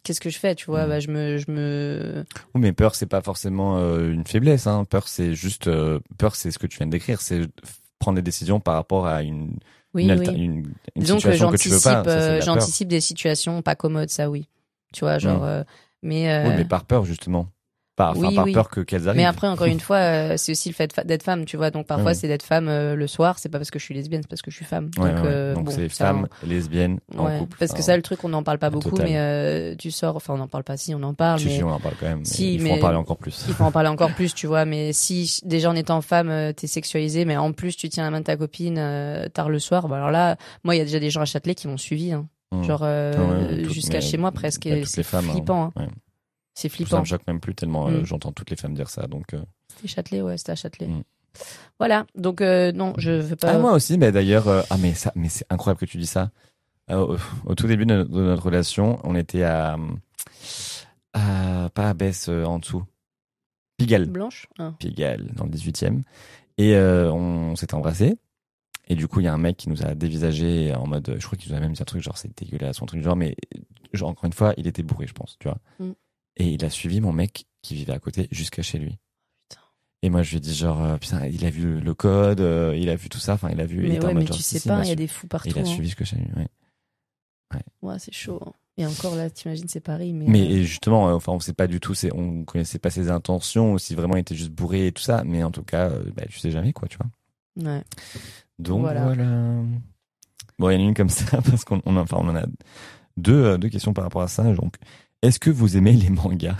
qu'est-ce 0.03 0.21
que 0.21 0.29
je 0.29 0.37
fais, 0.37 0.53
tu 0.53 0.67
vois, 0.67 0.85
Mm. 0.85 0.89
bah, 0.89 0.99
je 0.99 1.07
me, 1.09 1.37
je 1.37 1.51
me, 1.51 2.25
Oui, 2.53 2.61
mais 2.61 2.73
peur, 2.73 2.93
c'est 2.95 3.07
pas 3.07 3.21
forcément 3.21 3.77
euh, 3.79 4.11
une 4.11 4.25
faiblesse. 4.25 4.67
Hein. 4.67 4.85
Peur, 4.85 5.07
c'est 5.07 5.33
juste 5.33 5.67
euh, 5.67 5.99
peur, 6.19 6.35
c'est 6.35 6.51
ce 6.51 6.59
que 6.59 6.67
tu 6.67 6.77
viens 6.77 6.85
de 6.85 6.91
décrire, 6.91 7.21
c'est 7.21 7.41
prendre 7.97 8.17
des 8.17 8.21
décisions 8.21 8.59
par 8.59 8.75
rapport 8.75 9.07
à 9.07 9.23
une 9.23 9.57
oui, 9.95 10.03
une, 10.07 10.19
oui. 10.19 10.27
une, 10.27 10.35
une 10.35 10.73
Disons 10.97 11.15
que 11.15 11.21
situation 11.31 11.49
que 11.51 11.55
tu 11.57 11.69
veux 11.69 11.75
j'anticipe, 11.79 12.03
pas. 12.03 12.09
Euh, 12.11 12.41
j'anticipe 12.41 12.87
des 12.89 13.01
situations 13.01 13.61
pas 13.63 13.75
commodes, 13.75 14.09
ça 14.09 14.29
oui, 14.29 14.47
tu 14.93 14.99
vois, 15.05 15.17
genre, 15.17 15.43
Mm. 15.43 15.63
mais, 16.03 16.43
Oui, 16.47 16.53
mais 16.55 16.65
par 16.65 16.85
peur 16.85 17.03
justement. 17.05 17.47
Par, 17.95 18.17
Oui, 18.17 18.35
par 18.35 18.43
oui. 18.43 18.51
peur 18.51 18.69
que 18.69 18.81
qu'elles 18.81 19.07
arrivent. 19.07 19.21
mais 19.21 19.25
après 19.25 19.47
encore 19.47 19.67
une 19.67 19.79
fois, 19.79 19.95
euh, 19.97 20.33
c'est 20.35 20.51
aussi 20.51 20.67
le 20.67 20.75
fait 20.75 20.93
d'être 21.05 21.23
femme, 21.23 21.45
tu 21.45 21.55
vois, 21.55 21.71
donc 21.71 21.87
parfois 21.87 22.13
c'est 22.13 22.27
d'être 22.27 22.43
femme 22.43 22.67
euh, 22.67 22.93
le 22.93 23.07
soir, 23.07 23.39
c'est 23.39 23.47
pas 23.47 23.57
parce 23.57 23.71
que 23.71 23.79
je 23.79 23.85
suis 23.85 23.93
lesbienne, 23.93 24.21
c'est 24.21 24.27
parce 24.29 24.41
que 24.41 24.51
je 24.51 24.55
suis 24.57 24.65
femme, 24.65 24.91
Ouais, 24.97 25.13
donc, 25.13 25.23
ouais, 25.23 25.29
euh, 25.31 25.53
Donc 25.55 25.65
bon, 25.65 25.71
c'est 25.71 25.87
femme, 25.87 26.27
lesbienne, 26.45 26.99
en 27.17 27.25
ouais, 27.25 27.39
couple. 27.39 27.55
parce 27.57 27.71
que 27.71 27.81
ça 27.81 27.95
le 27.95 28.01
truc 28.03 28.21
on 28.25 28.29
n'en 28.29 28.43
parle 28.43 28.57
pas 28.59 28.69
beaucoup, 28.69 28.97
mais 28.97 29.17
euh, 29.17 29.75
tu 29.77 29.91
sors, 29.91 30.17
enfin 30.17 30.33
on 30.33 30.37
n'en 30.37 30.49
parle 30.49 30.65
pas, 30.65 30.75
si 30.75 30.93
on 30.93 31.01
en 31.03 31.13
parle, 31.13 31.39
si, 31.39 31.45
mais 31.45 31.55
si, 31.55 31.63
on 31.63 31.69
en 31.71 31.79
parle 31.79 31.95
quand 31.97 32.05
même. 32.07 32.25
Si, 32.25 32.55
il 32.55 32.59
faut 32.59 32.65
mais- 32.65 32.73
en 32.73 32.79
parler 32.79 32.97
encore 32.97 33.17
plus. 33.17 33.45
Il 33.47 33.53
faut 33.53 33.63
en 33.63 33.71
parler 33.71 33.87
encore 33.89 34.11
plus, 34.13 34.33
tu 34.33 34.45
vois. 34.47 34.65
Mais 34.65 34.91
si 34.91 35.39
déjà 35.45 35.69
en 35.69 35.75
étant 35.75 36.01
femme, 36.01 36.29
euh, 36.29 36.51
t'es 36.51 36.67
sexualisée, 36.67 37.23
mais 37.23 37.37
en 37.37 37.53
plus 37.53 37.77
tu 37.77 37.87
tiens 37.87 38.03
la 38.03 38.11
main 38.11 38.19
de 38.19 38.25
ta 38.25 38.35
copine 38.35 38.75
euh, 38.77 39.29
tard 39.29 39.47
le 39.47 39.59
soir, 39.59 39.87
bah 39.87 39.95
alors 39.95 40.11
là, 40.11 40.35
moi 40.65 40.75
il 40.75 40.79
y 40.79 40.81
a 40.81 40.85
déjà 40.85 40.99
des 40.99 41.09
gens 41.09 41.21
à 41.21 41.25
Châtelet 41.25 41.55
qui 41.55 41.69
m'ont 41.69 41.77
suivi, 41.77 42.11
hein. 42.11 42.27
Mm. 42.51 42.63
genre 42.63 42.81
euh, 42.83 43.13
Ah 43.15 43.21
ouais, 43.21 43.55
ouais, 43.57 43.61
toutes- 43.63 43.73
jusqu'à 43.73 44.01
chez 44.01 44.17
moi 44.17 44.31
presque. 44.33 44.67
bah, 44.67 44.75
C'est 44.83 45.05
hein. 45.15 45.21
flippant, 45.21 45.63
hein. 45.63 45.71
Ouais. 45.81 45.87
C'est 46.55 46.67
Ça 46.69 46.75
flippant. 46.75 46.99
me 47.01 47.05
choque 47.05 47.27
même 47.27 47.39
plus 47.39 47.53
tellement 47.53 47.87
euh, 47.89 48.01
Mm. 48.01 48.05
j'entends 48.05 48.31
toutes 48.31 48.49
les 48.49 48.55
femmes 48.55 48.73
dire 48.73 48.89
ça. 48.89 49.05
Donc, 49.07 49.33
euh. 49.35 49.41
C'était 49.75 49.87
Châtelet, 49.87 50.21
ouais, 50.23 50.37
c'était 50.37 50.53
à 50.53 50.55
Châtelet. 50.55 50.87
Mm. 50.87 51.03
Voilà, 51.79 52.05
donc 52.15 52.39
euh, 52.41 52.71
non, 52.71 52.93
je 52.97 53.11
veux 53.11 53.35
pas. 53.35 53.51
Ah 53.51 53.57
moi 53.59 53.73
aussi, 53.73 53.97
mais 53.97 54.11
d'ailleurs, 54.11 54.47
euh, 54.47 54.61
ah 54.69 54.77
mais 54.77 54.93
ça, 54.93 55.11
mais 55.15 55.27
c'est 55.29 55.45
incroyable 55.49 55.79
que 55.81 55.85
tu 55.85 55.97
dis 55.97 56.05
ça. 56.07 56.31
Euh, 56.89 57.17
au, 57.45 57.49
au 57.51 57.55
tout 57.55 57.67
début 57.67 57.85
de 57.85 57.93
notre, 57.93 58.09
de 58.09 58.21
notre 58.21 58.43
relation, 58.45 58.99
on 59.03 59.15
était 59.15 59.43
à, 59.43 59.77
à 61.13 61.69
pas 61.73 61.89
à 61.89 61.93
Besse 61.93 62.29
en 62.29 62.59
dessous, 62.59 62.83
Pigalle. 63.77 64.05
Blanche. 64.05 64.47
Ah. 64.59 64.73
Pigalle, 64.79 65.27
dans 65.35 65.45
le 65.45 65.51
18e. 65.51 66.01
Et 66.57 66.75
euh, 66.75 67.11
on 67.11 67.55
s'est 67.55 67.73
embrassé. 67.73 68.15
Et 68.87 68.95
du 68.95 69.07
coup, 69.07 69.19
il 69.19 69.23
y 69.23 69.27
a 69.27 69.33
un 69.33 69.37
mec 69.39 69.57
qui 69.57 69.67
nous 69.69 69.83
a 69.83 69.95
dévisagé 69.95 70.73
en 70.75 70.85
mode, 70.87 71.15
je 71.19 71.25
crois 71.25 71.37
qu'il 71.37 71.51
nous 71.51 71.57
a 71.57 71.59
même 71.59 71.73
dit 71.73 71.81
un 71.81 71.85
truc 71.85 72.01
genre 72.03 72.17
c'est 72.17 72.37
dégueulasse, 72.37 72.81
un 72.81 72.85
truc 72.85 73.01
genre, 73.01 73.15
mais 73.15 73.35
genre 73.93 74.09
encore 74.09 74.25
une 74.25 74.33
fois, 74.33 74.53
il 74.57 74.67
était 74.67 74.83
bourré, 74.83 75.07
je 75.07 75.13
pense, 75.13 75.37
tu 75.39 75.47
vois. 75.47 75.57
Mm. 75.79 75.91
Et 76.37 76.47
il 76.49 76.65
a 76.65 76.69
suivi 76.69 77.01
mon 77.01 77.13
mec 77.13 77.45
qui 77.61 77.75
vivait 77.75 77.93
à 77.93 77.99
côté 77.99 78.27
jusqu'à 78.31 78.61
chez 78.61 78.77
lui. 78.77 78.97
Putain. 79.49 79.61
Et 80.01 80.09
moi, 80.09 80.21
je 80.21 80.31
lui 80.31 80.37
ai 80.37 80.39
dit 80.41 80.53
genre, 80.53 80.81
euh, 80.83 80.97
putain, 80.97 81.25
il 81.27 81.45
a 81.45 81.49
vu 81.49 81.79
le, 81.79 81.93
code, 81.93 82.41
euh, 82.41 82.75
il 82.77 82.89
a 82.89 82.95
vu 82.95 83.09
tout 83.09 83.19
ça, 83.19 83.33
enfin, 83.33 83.49
il 83.51 83.59
a 83.61 83.65
vu. 83.65 83.85
il 83.85 83.93
Mais 83.93 83.99
en 84.03 84.07
ouais, 84.07 84.13
mais 84.13 84.25
genre, 84.25 84.35
tu 84.35 84.43
sais 84.43 84.59
si, 84.59 84.67
pas, 84.67 84.83
il 84.83 84.89
y 84.89 84.91
a 84.91 84.95
des 84.95 85.07
fous 85.07 85.25
Et 85.25 85.29
partout. 85.29 85.49
il 85.49 85.57
a 85.57 85.61
hein. 85.61 85.65
suivi 85.65 85.87
jusqu'à 85.87 86.05
chez 86.05 86.17
lui, 86.17 86.27
ouais. 86.35 86.47
Ouais, 87.81 87.99
c'est 87.99 88.13
chaud. 88.13 88.41
hein. 88.45 88.51
Et 88.77 88.85
encore 88.85 89.15
là, 89.15 89.29
t'imagines, 89.29 89.69
c'est 89.69 89.79
Paris, 89.79 90.11
mais. 90.11 90.25
Mais 90.27 90.41
euh, 90.51 90.63
justement, 90.63 91.05
enfin, 91.05 91.31
on 91.31 91.39
sait 91.39 91.53
pas 91.53 91.67
du 91.67 91.79
tout, 91.79 91.93
on 92.13 92.43
connaissait 92.43 92.79
pas 92.79 92.89
ses 92.89 93.09
intentions, 93.09 93.71
ou 93.73 93.79
si 93.79 93.95
vraiment 93.95 94.17
il 94.17 94.19
était 94.19 94.35
juste 94.35 94.51
bourré 94.51 94.87
et 94.87 94.91
tout 94.91 95.01
ça, 95.01 95.23
mais 95.23 95.41
en 95.43 95.51
tout 95.51 95.63
cas, 95.63 95.89
euh, 95.89 96.03
bah, 96.13 96.23
tu 96.29 96.39
sais 96.39 96.51
jamais, 96.51 96.73
quoi, 96.73 96.89
tu 96.89 96.97
vois. 96.97 97.71
ouais. 97.71 97.81
Donc 98.59 98.81
Voilà. 98.81 99.05
voilà. 99.05 99.61
Bon, 100.59 100.69
il 100.69 100.73
y 100.73 100.75
en 100.75 100.79
a 100.79 100.83
une 100.89 100.93
comme 100.93 101.09
ça 101.09 101.41
parce 101.49 101.63
qu'on 101.63 101.81
on, 101.85 101.95
enfin, 101.95 102.17
on 102.19 102.27
en 102.27 102.35
a 102.35 102.45
deux, 103.15 103.57
deux 103.57 103.69
questions 103.69 103.93
par 103.93 104.03
rapport 104.03 104.21
à 104.23 104.27
ça. 104.27 104.43
Donc, 104.53 104.75
est-ce 105.27 105.39
que 105.39 105.49
vous 105.49 105.77
aimez 105.77 105.93
les 105.93 106.09
mangas? 106.09 106.55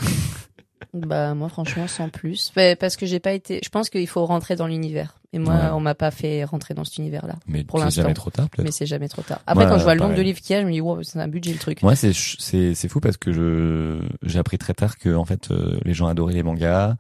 Bah 0.94 1.34
moi 1.34 1.50
franchement 1.50 1.88
sans 1.88 2.08
plus. 2.10 2.52
Bah, 2.56 2.76
parce 2.78 2.96
que 2.96 3.06
j'ai 3.06 3.20
pas 3.20 3.34
été. 3.34 3.60
Je 3.64 3.70
pense 3.70 3.90
qu'il 3.90 4.08
faut 4.08 4.26
rentrer 4.26 4.56
dans 4.56 4.68
l'univers. 4.68 5.20
Et 5.34 5.40
moi 5.40 5.54
Ouais. 5.54 5.70
on 5.74 5.82
m'a 5.82 5.96
pas 5.96 6.12
fait 6.12 6.46
rentrer 6.46 6.74
dans 6.74 6.86
cet 6.86 6.98
univers-là. 7.00 7.36
Mais 7.48 7.64
Pour 7.66 7.82
c'est 7.82 7.92
jamais 7.92 8.14
trop 8.14 8.30
tard. 8.30 8.48
Mais 8.60 8.72
c'est 8.72 8.86
jamais 8.86 9.10
trop 9.10 9.22
tard. 9.22 9.42
Après 9.46 9.66
Moi, 9.66 9.74
quand 9.74 9.80
je 9.80 9.84
vois 9.84 9.96
le 9.96 10.00
nombre 10.00 10.16
de 10.16 10.22
livres 10.22 10.40
qu'il 10.40 10.56
y 10.56 10.60
a, 10.60 10.62
je 10.62 10.66
me 10.68 10.72
dis 10.72 10.80
wow 10.80 11.04
c'est 11.04 11.20
un 11.20 11.28
budget 11.28 11.52
le 11.52 11.60
truc. 11.60 11.82
Moi, 11.84 11.96
c'est 11.98 12.14
c'est 12.14 12.74
c'est 12.76 12.88
fou 12.88 13.02
parce 13.02 13.18
que 13.18 13.34
je 13.34 14.00
j'ai 14.24 14.40
appris 14.40 14.58
très 14.58 14.74
tard 14.74 14.98
que 14.98 15.14
en 15.16 15.26
fait 15.26 15.52
euh, 15.52 15.78
les 15.84 15.94
gens 15.94 16.08
adoraient 16.08 16.34
les 16.34 16.44
mangas, 16.44 16.96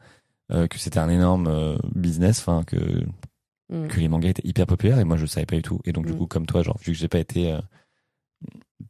euh, 0.51 0.67
que 0.67 0.77
c'était 0.77 0.99
un 0.99 1.09
énorme 1.09 1.47
euh, 1.47 1.77
business, 1.93 2.39
enfin 2.39 2.63
que 2.65 2.77
Mm. 3.71 3.87
que 3.87 3.99
les 3.99 4.07
mangas 4.09 4.29
étaient 4.29 4.47
hyper 4.47 4.67
populaires 4.67 4.99
et 4.99 5.03
moi 5.05 5.17
je 5.17 5.25
savais 5.25 5.47
pas 5.47 5.55
du 5.55 5.63
tout. 5.63 5.79
Et 5.85 5.91
donc 5.91 6.05
du 6.05 6.13
Mm. 6.13 6.17
coup 6.17 6.27
comme 6.27 6.45
toi, 6.45 6.61
genre 6.61 6.77
vu 6.85 6.91
que 6.91 6.97
j'ai 6.99 7.07
pas 7.07 7.17
été 7.17 7.51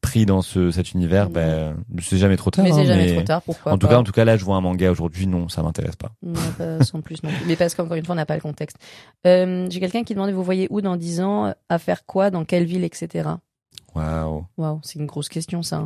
pris 0.01 0.25
dans 0.25 0.41
ce 0.41 0.71
cet 0.71 0.91
univers, 0.93 1.29
ben 1.29 1.77
c'est 2.01 2.17
jamais 2.17 2.37
trop 2.37 2.49
tard. 2.51 2.65
Mais 2.65 2.71
hein, 2.71 2.75
c'est 2.75 2.85
jamais 2.85 3.05
mais 3.05 3.13
trop 3.15 3.21
tard. 3.23 3.41
Pourquoi 3.43 3.73
En 3.73 3.77
tout 3.77 3.87
pas. 3.87 3.93
cas, 3.93 3.99
en 3.99 4.03
tout 4.03 4.11
cas 4.11 4.25
là, 4.25 4.35
je 4.37 4.43
vois 4.43 4.55
un 4.55 4.61
manga 4.61 4.89
aujourd'hui, 4.91 5.27
non, 5.27 5.47
ça 5.49 5.61
m'intéresse 5.63 5.95
pas. 5.95 6.11
Non, 6.23 6.33
pas 6.57 6.83
sans 6.83 7.01
plus 7.01 7.21
non. 7.23 7.29
Mais 7.47 7.55
parce 7.55 7.75
qu'encore 7.75 7.95
une 7.95 8.05
fois 8.05 8.13
on 8.13 8.17
n'a 8.17 8.25
pas 8.25 8.35
le 8.35 8.41
contexte. 8.41 8.77
Euh, 9.27 9.67
j'ai 9.69 9.79
quelqu'un 9.79 10.03
qui 10.03 10.13
demandait 10.13 10.33
vous 10.33 10.43
voyez 10.43 10.67
où 10.71 10.81
dans 10.81 10.95
10 10.97 11.21
ans, 11.21 11.53
à 11.69 11.79
faire 11.79 12.05
quoi, 12.05 12.31
dans 12.31 12.45
quelle 12.45 12.65
ville, 12.65 12.83
etc. 12.83 13.29
Waouh. 13.95 14.45
Waouh 14.57 14.79
c'est 14.83 14.99
une 14.99 15.05
grosse 15.05 15.29
question 15.29 15.61
ça. 15.63 15.77
hein. 15.77 15.83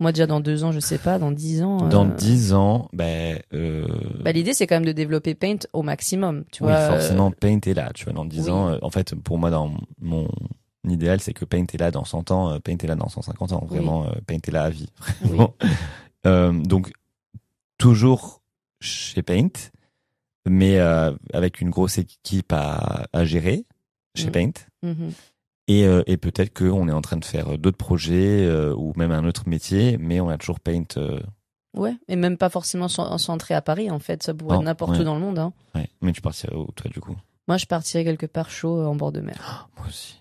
Moi 0.00 0.10
déjà 0.12 0.26
dans 0.26 0.40
deux 0.40 0.64
ans 0.64 0.72
je 0.72 0.80
sais 0.80 0.98
pas, 0.98 1.18
dans 1.18 1.30
10 1.32 1.62
ans. 1.62 1.76
Dans 1.88 2.06
euh, 2.08 2.14
10 2.14 2.54
ans, 2.54 2.88
ben 2.92 3.38
euh, 3.54 3.86
Bah, 4.24 4.32
l'idée 4.32 4.52
c'est 4.52 4.66
quand 4.66 4.76
même 4.76 4.84
de 4.84 4.92
développer 4.92 5.34
Paint 5.34 5.58
au 5.72 5.82
maximum. 5.82 6.44
Tu 6.52 6.62
oui, 6.64 6.68
vois. 6.70 6.88
forcément 6.88 7.30
Paint 7.30 7.60
est 7.66 7.74
là, 7.74 7.90
tu 7.94 8.04
vois, 8.04 8.12
dans 8.12 8.24
10 8.24 8.44
oui. 8.44 8.50
ans 8.50 8.76
en 8.82 8.90
fait 8.90 9.14
pour 9.14 9.38
moi 9.38 9.50
dans 9.50 9.70
mon 10.00 10.28
idéal, 10.90 11.20
c'est 11.20 11.32
que 11.32 11.44
Paint 11.44 11.64
est 11.72 11.78
là 11.78 11.90
dans 11.90 12.04
100 12.04 12.30
ans, 12.30 12.50
euh, 12.52 12.58
Paint 12.58 12.76
est 12.82 12.86
là 12.86 12.94
dans 12.96 13.08
150 13.08 13.52
ans, 13.52 13.64
vraiment 13.68 14.06
euh, 14.06 14.12
Paint 14.26 14.38
est 14.46 14.50
là 14.50 14.64
à 14.64 14.70
vie. 14.70 14.88
Oui. 15.22 15.28
Vraiment. 15.28 15.54
Euh, 16.26 16.52
donc 16.52 16.92
toujours 17.78 18.42
chez 18.80 19.22
Paint 19.22 19.48
mais 20.48 20.78
euh, 20.78 21.12
avec 21.32 21.60
une 21.60 21.70
grosse 21.70 21.98
équipe 21.98 22.52
à, 22.52 23.06
à 23.12 23.24
gérer 23.24 23.64
chez 24.16 24.26
Mhm. 24.26 24.32
Paint. 24.32 24.52
Mhm. 24.82 25.12
Et, 25.68 25.84
euh, 25.86 26.02
et 26.06 26.16
peut-être 26.16 26.52
qu'on 26.58 26.88
est 26.88 26.92
en 26.92 27.00
train 27.00 27.16
de 27.16 27.24
faire 27.24 27.56
d'autres 27.58 27.76
projets 27.78 28.50
ou 28.76 28.92
même 28.96 29.12
un 29.12 29.24
autre 29.24 29.48
métier, 29.48 29.96
mais 29.98 30.20
on 30.20 30.28
a 30.28 30.36
toujours 30.38 30.58
Paint. 30.58 30.84
Ouais, 31.74 31.94
et 32.08 32.16
même 32.16 32.36
pas 32.36 32.50
forcément 32.50 32.86
cen- 32.88 33.16
centré 33.18 33.54
à 33.54 33.62
Paris 33.62 33.88
en 33.90 34.00
fait, 34.00 34.22
ça 34.24 34.34
pourrait 34.34 34.56
être 34.56 34.62
n'importe 34.64 34.92
ouais. 34.92 35.00
où 35.00 35.04
dans 35.04 35.14
le 35.14 35.20
monde. 35.20 35.38
Hein. 35.38 35.52
ouais. 35.76 35.88
Mais 36.02 36.12
tu 36.12 36.20
partirais 36.20 36.56
où, 36.56 36.66
toi, 36.72 36.90
du 36.90 37.00
coup? 37.00 37.16
Moi 37.48 37.56
je 37.56 37.66
partirais 37.66 38.04
quelque 38.04 38.26
part 38.26 38.50
chaud 38.50 38.84
en 38.84 38.94
bord 38.96 39.12
de 39.12 39.20
mer. 39.20 39.68
Moi 39.78 39.86
aussi. 39.86 40.18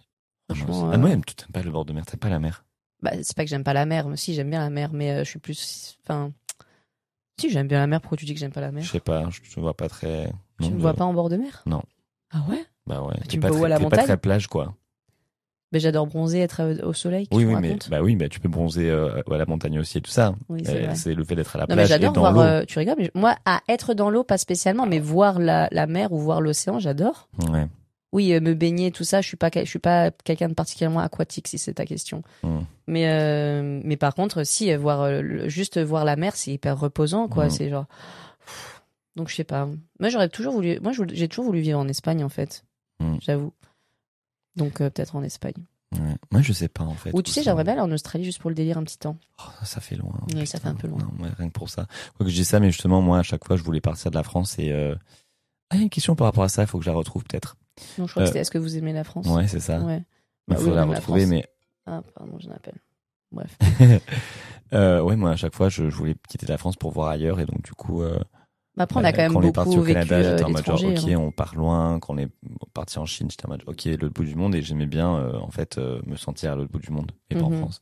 Franchement, 0.56 0.68
Moi 0.68 0.78
aussi. 0.78 0.86
euh, 0.86 0.92
Ah, 0.94 0.98
moi, 1.16 1.24
tu 1.26 1.36
t'aimes 1.36 1.52
pas 1.52 1.62
le 1.64 1.72
bord 1.72 1.86
de 1.86 1.94
mer, 1.94 2.06
t'aimes 2.06 2.20
pas 2.20 2.30
la 2.30 2.40
mer. 2.40 2.64
Bah, 3.02 3.12
c'est 3.24 3.36
pas 3.36 3.44
que 3.44 3.50
j'aime 3.50 3.64
pas 3.64 3.74
la 3.74 3.86
mer, 3.86 4.08
mais 4.08 4.18
si 4.18 4.34
j'aime 4.34 4.50
bien 4.50 4.60
la 4.60 4.70
mer, 4.70 4.92
mais 4.94 5.12
euh, 5.12 5.24
je 5.24 5.30
suis 5.30 5.40
plus. 5.40 5.98
Enfin, 6.04 6.32
si 7.40 7.50
j'aime 7.50 7.68
bien 7.68 7.80
la 7.80 7.88
mer, 7.88 8.00
pourquoi 8.02 8.18
tu 8.18 8.26
dis 8.26 8.34
que 8.34 8.40
j'aime 8.40 8.52
pas 8.52 8.62
la 8.62 8.72
mer? 8.72 8.84
Je 8.84 8.90
sais 8.90 9.00
pas, 9.00 9.28
je 9.32 9.42
te 9.54 9.60
vois 9.60 9.74
pas 9.76 9.90
très. 9.90 10.32
Tu 10.62 10.72
me 10.72 10.80
vois 10.80 10.94
pas 10.94 11.06
en 11.06 11.14
bord 11.14 11.30
de 11.30 11.38
mer? 11.38 11.64
Non. 11.66 11.82
Ah 12.32 12.44
ouais? 12.50 12.64
Bah 12.86 13.02
ouais. 13.02 13.16
Tu 13.24 13.28
t'es 13.30 13.38
me 13.38 13.42
pas 13.42 13.48
vois 13.50 13.58
très- 13.58 13.66
à 13.66 13.70
la 13.70 13.76
t'es 13.78 13.82
pas 13.84 13.86
montagne? 13.90 14.06
très 14.06 14.18
plage, 14.18 14.48
quoi. 14.48 14.76
Mais 15.72 15.80
j'adore 15.80 16.06
bronzer, 16.06 16.40
être 16.42 16.60
euh, 16.62 16.86
au 16.86 16.94
soleil. 16.94 17.28
Oui, 17.32 17.46
tu 17.46 17.56
mais 17.62 17.78
bah 17.90 18.02
oui, 18.02 18.16
bah 18.18 18.28
tu 18.28 18.40
peux 18.42 18.50
bronzer 18.50 18.90
euh, 18.90 19.22
à 19.32 19.38
la 19.38 19.46
montagne 19.46 19.80
aussi 19.80 19.98
et 19.98 20.02
tout 20.02 20.12
ça. 20.12 20.36
Oui, 20.50 20.64
c'est 20.66 20.86
Euh, 20.90 20.94
c'est 20.94 21.14
le 21.16 21.24
fait 21.24 21.36
d'être 21.36 21.56
à 21.56 21.60
la 21.60 21.64
Non, 21.68 21.76
mais 21.76 21.86
plage 21.86 21.90
j'adore 21.90 22.14
voir. 22.14 22.38
euh, 22.38 22.64
tu 22.68 22.78
rigoles, 22.78 22.96
mais 22.98 23.10
moi, 23.16 23.38
à 23.46 23.62
être 23.70 23.94
dans 23.94 24.10
l'eau, 24.10 24.24
pas 24.26 24.38
spécialement, 24.38 24.86
mais 24.86 25.00
voir 25.00 25.40
la, 25.40 25.70
la 25.72 25.88
mer 25.88 26.12
ou 26.12 26.20
voir 26.20 26.42
l'océan, 26.42 26.78
j'adore. 26.80 27.30
Ouais. 27.50 27.68
Oui, 28.12 28.34
euh, 28.34 28.42
me 28.42 28.54
baigner, 28.54 28.92
tout 28.92 29.06
ça, 29.06 29.22
je 29.22 29.28
suis 29.28 29.38
pas, 29.38 29.50
je 29.54 29.64
suis 29.64 29.80
pas 29.80 30.12
quelqu'un 30.12 30.50
de 30.50 30.54
particulièrement 30.54 31.00
aquatique, 31.00 31.48
si 31.48 31.58
c'est 31.58 31.76
ta 31.76 31.86
question. 31.86 32.24
Mm. 32.44 32.60
Mais, 32.88 33.10
euh, 33.10 33.82
mais 33.84 33.96
par 33.96 34.16
contre, 34.16 34.44
si 34.44 34.72
euh, 34.72 34.78
voir 34.78 35.24
juste 35.48 35.80
voir 35.80 36.04
la 36.04 36.18
mer, 36.18 36.36
c'est 36.36 36.52
hyper 36.52 36.78
reposant, 36.78 37.28
quoi. 37.28 37.48
Mm. 37.48 37.50
C'est 37.52 37.70
genre. 37.70 37.86
Pff. 38.46 38.82
Donc 39.16 39.30
je 39.30 39.36
sais 39.36 39.44
pas. 39.44 39.68
Moi, 40.00 40.10
j'aurais 40.10 40.30
toujours 40.30 40.54
voulu. 40.54 40.80
Moi, 40.82 40.92
j'ai 41.12 41.28
toujours 41.28 41.46
voulu 41.46 41.62
vivre 41.62 41.80
en 41.80 41.88
Espagne, 41.88 42.24
en 42.24 42.30
fait. 42.30 42.66
Mm. 43.00 43.18
J'avoue. 43.22 43.54
Donc 44.56 44.82
euh, 44.82 44.90
peut-être 44.90 45.16
en 45.16 45.24
Espagne. 45.24 45.54
ouais. 45.94 46.16
Moi, 46.32 46.42
je 46.42 46.54
sais 46.54 46.68
pas 46.68 46.84
en 46.84 46.94
fait. 46.94 47.12
Ou 47.14 47.22
tu 47.22 47.32
sais, 47.32 47.44
j'aimerais 47.44 47.64
bien 47.64 47.74
aller 47.74 47.82
en 47.82 47.92
Australie 47.92 48.26
juste 48.26 48.40
pour 48.40 48.50
le 48.50 48.56
délire 48.56 48.78
un 48.78 48.84
petit 48.84 48.98
temps. 48.98 49.18
Oh, 49.40 49.66
ça 49.66 49.80
fait 49.80 49.96
loin. 49.96 50.14
Oui, 50.36 50.46
ça 50.46 50.60
fait 50.60 50.68
un 50.68 50.76
peu 50.76 50.88
loin. 50.88 51.00
Non, 51.00 51.24
ouais, 51.24 51.32
rien 51.38 51.48
que 51.48 51.54
pour 51.54 51.70
ça. 51.70 51.88
Quoi 52.18 52.26
que 52.26 52.32
je 52.32 52.36
dis 52.36 52.46
ça, 52.46 52.60
mais 52.60 52.72
justement, 52.72 53.02
moi, 53.02 53.20
à 53.20 53.24
chaque 53.24 53.46
fois, 53.46 53.56
je 53.56 53.64
voulais 53.64 53.82
partir 53.82 54.12
de 54.12 54.16
la 54.16 54.24
France 54.24 54.60
et. 54.60 54.72
Euh... 54.72 54.96
Ah, 55.70 55.76
il 55.76 55.78
y 55.78 55.82
a 55.82 55.84
une 55.84 55.90
question 55.90 56.18
par 56.18 56.28
rapport 56.28 56.44
à 56.44 56.50
ça, 56.50 56.64
il 56.64 56.68
faut 56.68 56.80
que 56.80 56.84
je 56.84 56.90
la 56.90 56.96
retrouve 56.96 57.24
peut-être. 57.24 57.56
Non, 57.98 58.08
je 58.08 58.12
crois 58.12 58.24
Euh, 58.24 58.26
que 58.26 58.30
c'était 58.30 58.40
Est-ce 58.40 58.52
que 58.52 58.58
vous 58.58 58.78
aimez 58.78 58.94
la 58.94 59.04
France? 59.04 59.28
Ouais, 59.28 59.48
c'est 59.48 59.60
ça. 59.60 59.80
Ouais. 59.82 60.04
Il 60.48 60.56
Bah 60.56 60.56
faut 60.58 60.74
la 60.74 60.86
retrouver, 60.86 61.26
mais. 61.26 61.46
Ah, 61.86 62.02
pardon, 62.16 62.38
j'en 62.40 62.52
appelle. 62.52 62.76
Bref. 63.32 63.58
euh, 64.74 65.02
ouais, 65.02 65.16
moi, 65.16 65.32
à 65.32 65.36
chaque 65.36 65.56
fois, 65.56 65.70
je, 65.70 65.90
je 65.90 65.96
voulais 65.96 66.16
quitter 66.28 66.46
la 66.48 66.58
France 66.58 66.76
pour 66.76 66.92
voir 66.92 67.10
ailleurs 67.10 67.40
et 67.40 67.46
donc, 67.46 67.62
du 67.62 67.72
coup. 67.74 68.02
Euh... 68.04 68.20
Mais 68.78 68.84
Après, 68.84 69.00
on 69.00 69.04
a 69.04 69.10
Euh, 69.10 69.12
quand 69.12 69.18
même 69.18 69.34
quand 69.34 69.40
on 69.40 69.44
est 69.44 69.78
au 69.78 69.82
vécu 69.82 69.94
Canada, 69.94 70.16
euh, 70.16 70.30
j'étais 70.32 70.44
en 70.44 70.50
mode 70.50 70.66
genre, 70.66 70.84
ok, 70.84 71.08
hein. 71.10 71.18
on 71.18 71.32
part 71.32 71.56
loin. 71.56 72.00
Quand 72.00 72.14
on 72.14 72.18
est 72.18 72.30
parti 72.74 73.00
en 73.00 73.06
Chine, 73.06 73.30
j'étais 73.30 73.46
en 73.46 73.50
mode, 73.50 73.64
ok, 73.68 73.86
l'autre 73.86 74.14
bout 74.14 74.24
du 74.24 74.36
monde. 74.36 74.56
Et 74.56 74.62
j'aimais 74.62 74.86
bien, 74.86 75.16
euh, 75.16 75.38
en 75.40 75.52
fait, 75.52 75.78
euh, 75.78 76.02
me 76.06 76.16
sentir 76.16 76.54
à 76.54 76.56
l'autre 76.56 76.72
bout 76.72 76.80
du 76.80 76.92
monde 76.92 77.12
et 77.30 77.36
pas 77.36 77.44
en 77.44 77.50
Mhm. 77.50 77.58
France. 77.60 77.82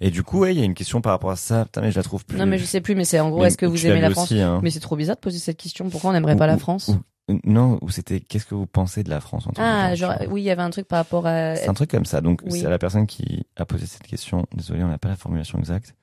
Et 0.00 0.10
du 0.10 0.24
coup, 0.24 0.40
ouais, 0.40 0.54
il 0.54 0.58
y 0.58 0.62
a 0.62 0.64
une 0.64 0.74
question 0.74 1.00
par 1.00 1.12
rapport 1.12 1.30
à 1.30 1.36
ça. 1.36 1.64
Putain, 1.64 1.82
mais 1.82 1.92
je 1.92 1.96
la 1.96 2.02
trouve 2.02 2.24
plus. 2.24 2.36
Non, 2.36 2.46
mais 2.46 2.58
je 2.58 2.64
sais 2.64 2.80
plus, 2.80 2.96
mais 2.96 3.04
c'est 3.04 3.20
en 3.20 3.30
gros, 3.30 3.44
est-ce 3.44 3.56
que 3.56 3.64
vous 3.66 3.86
aimez 3.86 4.00
la 4.00 4.10
France? 4.10 4.32
aussi, 4.32 4.40
hein. 4.40 4.58
Mais 4.62 4.70
c'est 4.72 4.80
trop 4.80 4.96
bizarre 4.96 5.14
de 5.16 5.20
poser 5.20 5.38
cette 5.38 5.56
question. 5.56 5.88
Pourquoi 5.88 6.10
on 6.10 6.12
n'aimerait 6.14 6.36
pas 6.36 6.48
la 6.48 6.58
France? 6.58 6.88
ou- 6.88 6.92
euh, 6.94 6.96
Non, 7.44 7.78
ou 7.82 7.90
c'était, 7.90 8.20
qu'est-ce 8.20 8.46
que 8.46 8.54
vous 8.54 8.66
pensez 8.66 9.02
de 9.02 9.10
la 9.10 9.20
France 9.20 9.46
en 9.46 9.50
Ah, 9.58 9.94
genre, 9.94 10.14
oui, 10.30 10.40
il 10.42 10.44
y 10.44 10.50
avait 10.50 10.62
un 10.62 10.70
truc 10.70 10.88
par 10.88 10.98
rapport 10.98 11.26
à. 11.26 11.56
C'est 11.56 11.68
un 11.68 11.74
truc 11.74 11.90
comme 11.90 12.04
ça. 12.06 12.20
Donc, 12.20 12.40
Oui. 12.46 12.60
c'est 12.60 12.66
à 12.66 12.70
la 12.70 12.78
personne 12.78 13.06
qui 13.06 13.46
a 13.56 13.64
posé 13.66 13.86
cette 13.86 14.02
question. 14.04 14.46
Désolé, 14.54 14.82
on 14.82 14.88
n'a 14.88 14.98
pas 14.98 15.08
la 15.08 15.16
formulation 15.16 15.58
exacte. 15.58 15.94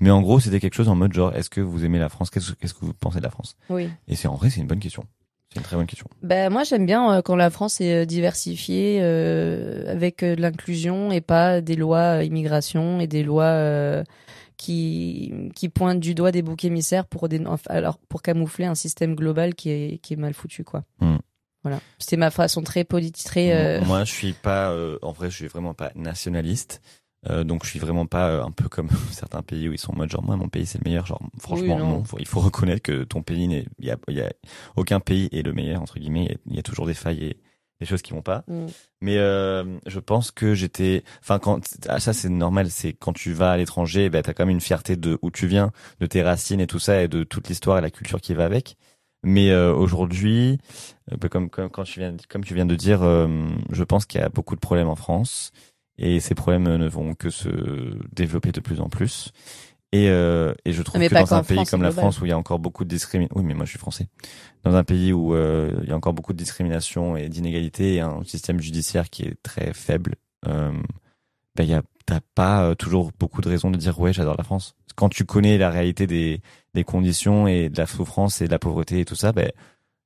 Mais 0.00 0.10
en 0.10 0.20
gros, 0.22 0.38
c'était 0.38 0.60
quelque 0.60 0.74
chose 0.74 0.88
en 0.88 0.94
mode 0.94 1.12
genre, 1.12 1.34
est-ce 1.34 1.50
que 1.50 1.60
vous 1.60 1.84
aimez 1.84 1.98
la 1.98 2.08
France? 2.08 2.30
Qu'est-ce 2.30 2.52
que 2.52 2.84
vous 2.84 2.92
pensez 2.94 3.18
de 3.18 3.24
la 3.24 3.30
France? 3.30 3.56
Oui. 3.70 3.88
Et 4.06 4.16
c'est 4.16 4.28
en 4.28 4.34
vrai, 4.36 4.48
c'est 4.50 4.60
une 4.60 4.66
bonne 4.66 4.78
question. 4.80 5.04
C'est 5.52 5.60
une 5.60 5.64
très 5.64 5.76
bonne 5.76 5.86
question. 5.86 6.06
Ben, 6.22 6.52
moi, 6.52 6.64
j'aime 6.64 6.86
bien 6.86 7.10
euh, 7.14 7.22
quand 7.22 7.36
la 7.36 7.50
France 7.50 7.80
est 7.80 8.02
euh, 8.02 8.04
diversifiée 8.04 8.98
euh, 9.00 9.90
avec 9.90 10.22
euh, 10.22 10.36
de 10.36 10.40
l'inclusion 10.42 11.10
et 11.12 11.20
pas 11.20 11.60
des 11.60 11.76
lois 11.76 12.22
immigration 12.24 13.00
et 13.00 13.06
des 13.06 13.22
lois 13.22 13.44
euh, 13.44 14.04
qui, 14.56 15.32
qui 15.54 15.68
pointent 15.68 16.00
du 16.00 16.14
doigt 16.14 16.32
des 16.32 16.42
boucs 16.42 16.64
émissaires 16.64 17.06
pour, 17.06 17.28
des, 17.28 17.42
alors, 17.68 17.98
pour 18.08 18.22
camoufler 18.22 18.64
un 18.64 18.74
système 18.74 19.14
global 19.14 19.54
qui 19.54 19.70
est, 19.70 19.98
qui 19.98 20.14
est 20.14 20.16
mal 20.16 20.34
foutu, 20.34 20.64
quoi. 20.64 20.84
Hmm. 21.00 21.16
Voilà. 21.62 21.80
C'était 21.98 22.16
ma 22.16 22.30
façon 22.30 22.62
très 22.62 22.84
politique, 22.84 23.26
très. 23.26 23.52
euh, 23.52 23.84
Moi, 23.84 24.04
je 24.04 24.12
suis 24.12 24.32
pas, 24.32 24.70
euh, 24.70 24.98
en 25.02 25.12
vrai, 25.12 25.30
je 25.30 25.36
suis 25.36 25.46
vraiment 25.48 25.74
pas 25.74 25.90
nationaliste. 25.96 26.80
Euh, 27.28 27.42
donc, 27.42 27.64
je 27.64 27.70
suis 27.70 27.80
vraiment 27.80 28.06
pas 28.06 28.30
euh, 28.30 28.44
un 28.44 28.52
peu 28.52 28.68
comme 28.68 28.88
certains 29.10 29.42
pays 29.42 29.68
où 29.68 29.72
ils 29.72 29.78
sont 29.78 29.92
en 29.92 29.96
mode 29.96 30.10
genre, 30.10 30.22
moi, 30.22 30.36
mon 30.36 30.48
pays, 30.48 30.64
c'est 30.64 30.78
le 30.78 30.84
meilleur. 30.88 31.06
Genre, 31.06 31.20
franchement, 31.40 31.74
Oui, 31.74 31.80
non. 31.80 31.88
non. 31.88 32.04
Faut- 32.04 32.18
il 32.20 32.26
faut 32.26 32.38
reconnaître 32.40 32.82
que 32.82 33.02
ton 33.02 33.22
pays 33.22 33.48
n'est, 33.48 33.66
il 33.80 33.86
y 33.86 33.90
a, 33.90 33.96
y 34.08 34.20
a 34.20 34.32
aucun 34.76 35.00
pays 35.00 35.28
est 35.32 35.42
le 35.42 35.52
meilleur, 35.52 35.82
entre 35.82 35.98
guillemets. 35.98 36.38
Il 36.46 36.52
y 36.52 36.56
y, 36.56 36.60
a 36.60 36.62
toujours 36.62 36.86
des 36.86 36.94
failles 36.94 37.24
et 37.24 37.36
des 37.80 37.86
choses 37.86 38.02
qui 38.02 38.12
vont 38.12 38.22
pas. 38.22 38.44
mm. 38.48 38.66
Mais 39.00 39.18
euh, 39.18 39.78
je 39.86 40.00
pense 40.00 40.30
que 40.30 40.54
j'étais, 40.54 41.04
enfin 41.20 41.38
quand 41.38 41.60
ah, 41.88 42.00
ça 42.00 42.12
c'est 42.12 42.28
normal, 42.28 42.70
c'est 42.70 42.92
quand 42.92 43.12
tu 43.12 43.32
vas 43.32 43.52
à 43.52 43.56
l'étranger, 43.56 44.08
ben 44.08 44.22
t'as 44.22 44.32
quand 44.32 44.44
même 44.44 44.54
une 44.54 44.60
fierté 44.60 44.96
de 44.96 45.18
où 45.22 45.30
tu 45.30 45.46
viens, 45.46 45.72
de 46.00 46.06
tes 46.06 46.22
racines 46.22 46.60
et 46.60 46.66
tout 46.66 46.78
ça 46.78 47.02
et 47.02 47.08
de 47.08 47.24
toute 47.24 47.48
l'histoire 47.48 47.78
et 47.78 47.80
la 47.82 47.90
culture 47.90 48.20
qui 48.20 48.34
va 48.34 48.44
avec. 48.44 48.76
Mais 49.26 49.50
euh, 49.50 49.74
aujourd'hui, 49.74 50.58
euh, 51.10 51.16
ben, 51.16 51.28
comme, 51.28 51.50
comme 51.50 51.68
quand 51.68 51.82
tu 51.82 51.98
viens, 51.98 52.16
comme 52.28 52.44
tu 52.44 52.54
viens 52.54 52.64
de 52.64 52.76
dire, 52.76 53.02
euh, 53.02 53.28
je 53.72 53.82
pense 53.82 54.06
qu'il 54.06 54.20
y 54.20 54.24
a 54.24 54.28
beaucoup 54.28 54.54
de 54.54 54.60
problèmes 54.60 54.88
en 54.88 54.94
France 54.94 55.50
et 55.98 56.20
ces 56.20 56.34
problèmes 56.36 56.76
ne 56.76 56.88
vont 56.88 57.14
que 57.14 57.30
se 57.30 57.48
développer 58.12 58.52
de 58.52 58.60
plus 58.60 58.80
en 58.80 58.88
plus. 58.88 59.32
Et, 59.92 60.08
euh, 60.10 60.52
et 60.64 60.72
je 60.72 60.82
trouve 60.82 61.00
Mais 61.00 61.08
que 61.08 61.14
dans 61.14 61.34
un 61.34 61.42
pays 61.42 61.56
France, 61.56 61.70
comme 61.70 61.82
la 61.82 61.88
global. 61.90 62.02
France 62.02 62.20
où 62.20 62.26
il 62.26 62.30
y 62.30 62.32
a 62.32 62.38
encore 62.38 62.58
beaucoup 62.58 62.84
de 62.84 62.88
discrimination, 62.88 63.36
oui 63.38 63.44
mais 63.44 63.54
moi 63.54 63.64
je 63.64 63.70
suis 63.70 63.78
français, 63.78 64.08
dans 64.64 64.74
un 64.74 64.84
pays 64.84 65.12
où 65.12 65.34
euh, 65.34 65.72
il 65.82 65.88
y 65.88 65.92
a 65.92 65.96
encore 65.96 66.12
beaucoup 66.12 66.32
de 66.32 66.38
discrimination 66.38 67.16
et 67.16 67.28
d'inégalité 67.28 67.94
et 67.94 68.00
un 68.00 68.22
système 68.24 68.60
judiciaire 68.60 69.08
qui 69.10 69.22
est 69.22 69.40
très 69.42 69.72
faible, 69.72 70.16
euh, 70.46 70.72
ben 71.54 71.64
il 71.64 71.70
y 71.70 71.74
a 71.74 71.82
t'as 72.04 72.20
pas 72.34 72.64
euh, 72.64 72.74
toujours 72.74 73.12
beaucoup 73.18 73.40
de 73.40 73.48
raisons 73.48 73.70
de 73.70 73.76
dire 73.76 73.98
ouais 74.00 74.12
j'adore 74.12 74.36
la 74.36 74.44
France. 74.44 74.74
Quand 74.96 75.08
tu 75.08 75.24
connais 75.24 75.58
la 75.58 75.70
réalité 75.70 76.06
des, 76.06 76.40
des 76.74 76.84
conditions 76.84 77.46
et 77.46 77.68
de 77.68 77.76
la 77.76 77.86
souffrance 77.86 78.40
et 78.40 78.46
de 78.46 78.50
la 78.50 78.58
pauvreté 78.58 79.00
et 79.00 79.04
tout 79.04 79.16
ça, 79.16 79.32
ben 79.32 79.50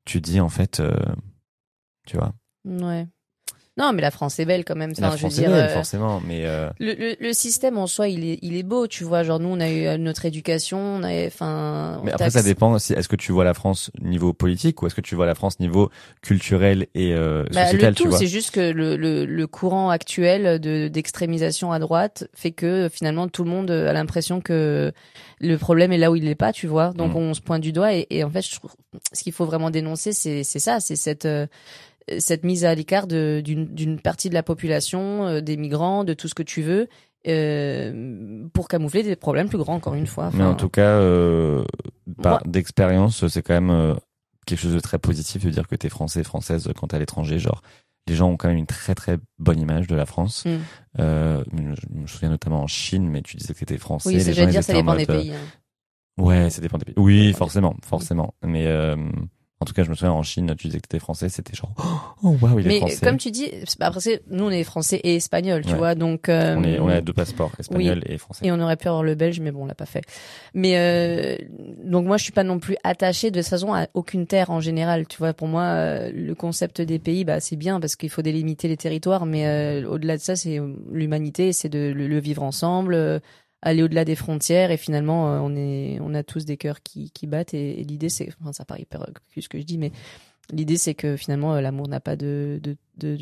tu 0.04 0.20
dis 0.20 0.40
en 0.40 0.48
fait, 0.48 0.80
euh, 0.80 0.94
tu 2.06 2.16
vois, 2.16 2.32
Ouais. 2.64 3.06
Non, 3.76 3.92
mais 3.94 4.02
la 4.02 4.10
France 4.10 4.38
est 4.38 4.44
belle 4.44 4.64
quand 4.64 4.74
même. 4.76 4.92
la 4.98 5.06
Enfin, 5.08 5.16
je 5.16 5.22
veux 5.22 5.28
France 5.30 5.38
est 5.38 5.42
dire, 5.42 5.50
belle 5.50 5.70
euh, 5.70 5.74
forcément, 5.74 6.20
mais 6.26 6.44
euh, 6.44 6.68
Le, 6.80 6.92
le, 6.92 7.16
le 7.18 7.32
système 7.32 7.78
en 7.78 7.86
soi, 7.86 8.08
il 8.08 8.24
est, 8.28 8.38
il 8.42 8.56
est 8.56 8.62
beau, 8.62 8.86
tu 8.88 9.04
vois. 9.04 9.22
Genre, 9.22 9.38
nous, 9.40 9.48
on 9.48 9.60
a 9.60 9.70
eu 9.70 9.86
euh, 9.86 9.96
notre 9.96 10.26
éducation, 10.26 10.78
on 10.78 11.02
a, 11.02 11.26
enfin. 11.26 12.00
mais 12.04 12.10
après 12.12 12.24
taxe- 12.26 12.34
ça 12.34 12.42
dépend. 12.42 12.78
si- 12.78 12.92
Est-ce 12.92 13.08
que 13.08 13.16
tu 13.16 13.32
vois 13.32 13.44
la 13.44 13.54
France 13.54 13.90
niveau 14.02 14.32
politique 14.34 14.82
ou 14.82 14.86
est-ce 14.86 14.94
que 14.94 15.00
tu 15.00 15.14
vois 15.14 15.24
la 15.24 15.34
France 15.34 15.60
niveau 15.60 15.88
culturel 16.20 16.88
et 16.94 17.14
euh, 17.14 17.44
Bah, 17.52 17.64
sociétal, 17.66 17.94
tu 17.94 18.02
tout, 18.02 18.08
vois 18.10 18.18
c'est 18.18 18.26
juste 18.26 18.50
que 18.50 18.60
le, 18.72 18.96
le, 18.96 19.24
le 19.24 19.46
courant 19.46 19.88
actuel 19.90 20.60
de 20.60 20.88
d'extrémisation 20.88 21.72
à 21.72 21.78
droite 21.78 22.28
fait 22.34 22.50
que 22.52 22.88
finalement 22.92 23.28
tout 23.28 23.44
le 23.44 23.50
monde 23.50 23.70
a 23.70 23.92
l'impression 23.92 24.40
que 24.40 24.92
le 25.40 25.56
problème 25.56 25.92
est 25.92 25.98
là 25.98 26.10
où 26.10 26.16
il 26.16 26.24
n'est 26.24 26.34
pas, 26.34 26.52
tu 26.52 26.66
vois. 26.66 26.92
Donc 26.92 27.12
Mm. 27.14 27.16
on 27.16 27.34
se 27.34 27.40
pointe 27.40 27.62
du 27.62 27.72
doigt 27.72 27.94
et, 27.94 28.06
et 28.10 28.24
en 28.24 28.30
fait, 28.30 28.42
je 28.42 28.54
trouve 28.56 28.72
ce 29.12 29.22
qu'il 29.22 29.32
faut 29.32 29.46
vraiment 29.46 29.70
dénoncer, 29.70 30.12
c'est 30.12 30.44
c'est 30.44 30.58
ça, 30.58 30.80
c'est 30.80 30.96
cette 30.96 31.24
euh, 31.24 31.46
cette 32.18 32.44
mise 32.44 32.64
à 32.64 32.74
l'écart 32.74 33.06
d'une 33.06 34.00
partie 34.02 34.28
de 34.28 34.34
la 34.34 34.42
population, 34.42 35.26
euh, 35.26 35.40
des 35.40 35.56
migrants, 35.56 36.04
de 36.04 36.14
tout 36.14 36.28
ce 36.28 36.34
que 36.34 36.42
tu 36.42 36.62
veux, 36.62 36.88
euh, 37.28 38.46
pour 38.52 38.68
camoufler 38.68 39.02
des 39.02 39.16
problèmes 39.16 39.48
plus 39.48 39.58
grands. 39.58 39.74
Encore 39.74 39.94
une 39.94 40.06
fois. 40.06 40.30
Mais 40.34 40.44
en 40.44 40.54
tout 40.54 40.68
cas, 40.68 40.82
euh, 40.82 41.64
par 42.22 42.42
d'expérience, 42.46 43.26
c'est 43.28 43.42
quand 43.42 43.60
même 43.60 43.96
quelque 44.46 44.58
chose 44.60 44.74
de 44.74 44.80
très 44.80 44.98
positif 44.98 45.44
de 45.44 45.50
dire 45.50 45.68
que 45.68 45.76
t'es 45.76 45.88
français, 45.88 46.24
française 46.24 46.70
quand 46.76 46.88
t'es 46.88 46.96
à 46.96 46.98
l'étranger. 46.98 47.38
Genre, 47.38 47.62
les 48.06 48.14
gens 48.14 48.30
ont 48.30 48.36
quand 48.36 48.48
même 48.48 48.56
une 48.56 48.66
très 48.66 48.94
très 48.94 49.18
bonne 49.38 49.60
image 49.60 49.86
de 49.86 49.94
la 49.94 50.06
France. 50.06 50.44
Mm. 50.44 50.58
Euh, 50.98 51.44
je 51.54 52.00
me 52.00 52.06
souviens 52.06 52.30
notamment 52.30 52.62
en 52.62 52.66
Chine, 52.66 53.08
mais 53.08 53.22
tu 53.22 53.36
disais 53.36 53.54
que 53.54 53.58
t'étais 53.60 53.78
français. 53.78 54.08
oui, 54.08 54.20
c'est 54.20 54.32
j'allais 54.32 54.50
dire, 54.50 54.64
ça 54.64 54.72
dépend 54.72 54.96
des 54.96 55.06
mode, 55.06 55.20
pays. 55.20 55.32
hein. 55.32 56.22
Ouais, 56.22 56.50
ça 56.50 56.60
dépend 56.60 56.78
des 56.78 56.86
pays. 56.86 56.94
Oui, 56.96 57.32
forcément, 57.32 57.76
forcément. 57.84 58.34
Mais 58.42 58.66
en 59.62 59.66
tout 59.66 59.74
cas, 59.74 59.82
je 59.84 59.90
me 59.90 59.94
souviens 59.94 60.12
en 60.12 60.22
Chine, 60.22 60.54
tu 60.56 60.68
disais 60.68 60.78
que 60.78 60.86
t'étais 60.88 60.98
français, 60.98 61.28
c'était 61.28 61.54
genre, 61.54 61.70
oh 62.22 62.34
waouh, 62.40 62.58
il 62.60 62.66
est 62.66 62.68
Mais 62.68 62.78
français. 62.78 63.04
comme 63.06 63.18
tu 63.18 63.30
dis, 63.30 63.50
après, 63.80 64.22
nous 64.30 64.44
on 64.44 64.50
est 64.50 64.64
français 64.64 64.96
et 65.04 65.16
espagnol, 65.16 65.62
tu 65.64 65.72
Ouais. 65.72 65.76
vois, 65.76 65.94
donc 65.94 66.28
euh, 66.30 66.54
on, 66.56 66.64
est, 66.64 66.78
on 66.78 66.88
a 66.88 67.00
deux 67.02 67.12
passeports, 67.12 67.52
espagnol 67.58 68.02
et 68.06 68.16
français. 68.16 68.46
et 68.46 68.52
on 68.52 68.58
aurait 68.60 68.76
pu 68.76 68.88
avoir 68.88 69.02
le 69.02 69.14
belge, 69.14 69.38
mais 69.40 69.50
bon, 69.50 69.64
on 69.64 69.66
l'a 69.66 69.74
pas 69.74 69.84
fait. 69.86 70.02
Mais 70.54 70.78
euh, 70.78 71.36
donc 71.84 72.06
moi, 72.06 72.16
je 72.16 72.22
suis 72.24 72.32
pas 72.32 72.42
non 72.44 72.58
plus 72.58 72.76
attachée 72.84 73.30
de 73.30 73.40
toute 73.40 73.48
façon 73.48 73.74
à 73.74 73.86
aucune 73.94 74.26
terre 74.26 74.50
en 74.50 74.60
général, 74.60 75.06
tu 75.06 75.18
vois. 75.18 75.34
Pour 75.34 75.46
moi, 75.48 75.62
euh, 75.64 76.10
le 76.14 76.34
concept 76.34 76.80
des 76.80 76.98
pays, 76.98 77.24
bah 77.24 77.40
c'est 77.40 77.56
bien 77.56 77.80
parce 77.80 77.96
qu'il 77.96 78.08
faut 78.10 78.22
délimiter 78.22 78.66
les 78.66 78.76
territoires, 78.78 79.26
mais 79.26 79.46
euh, 79.46 79.86
au-delà 79.88 80.16
de 80.16 80.22
ça, 80.22 80.36
c'est 80.36 80.58
euh, 80.58 80.72
l'humanité, 80.90 81.52
c'est 81.52 81.68
de 81.68 81.92
le, 81.94 82.08
le 82.08 82.18
vivre 82.18 82.42
ensemble. 82.42 83.20
Aller 83.62 83.82
au-delà 83.82 84.04
des 84.04 84.14
frontières 84.14 84.70
et 84.70 84.76
finalement 84.76 85.32
euh, 85.34 85.38
on 85.40 85.54
est 85.56 85.98
on 86.00 86.14
a 86.14 86.22
tous 86.22 86.44
des 86.44 86.56
cœurs 86.56 86.82
qui, 86.82 87.10
qui 87.10 87.26
battent 87.26 87.54
et, 87.54 87.80
et 87.80 87.84
l'idée 87.84 88.08
c'est 88.08 88.30
enfin 88.40 88.52
ça 88.52 88.64
paraît 88.64 88.82
hyper 88.82 89.06
ce 89.38 89.48
que 89.48 89.58
je 89.58 89.64
dis 89.64 89.76
mais 89.78 89.92
l'idée 90.50 90.76
c'est 90.78 90.94
que 90.94 91.16
finalement 91.16 91.54
euh, 91.54 91.60
l'amour 91.60 91.86
n'a 91.88 92.00
pas 92.00 92.16
de, 92.16 92.58
de, 92.62 92.76
de 92.96 93.18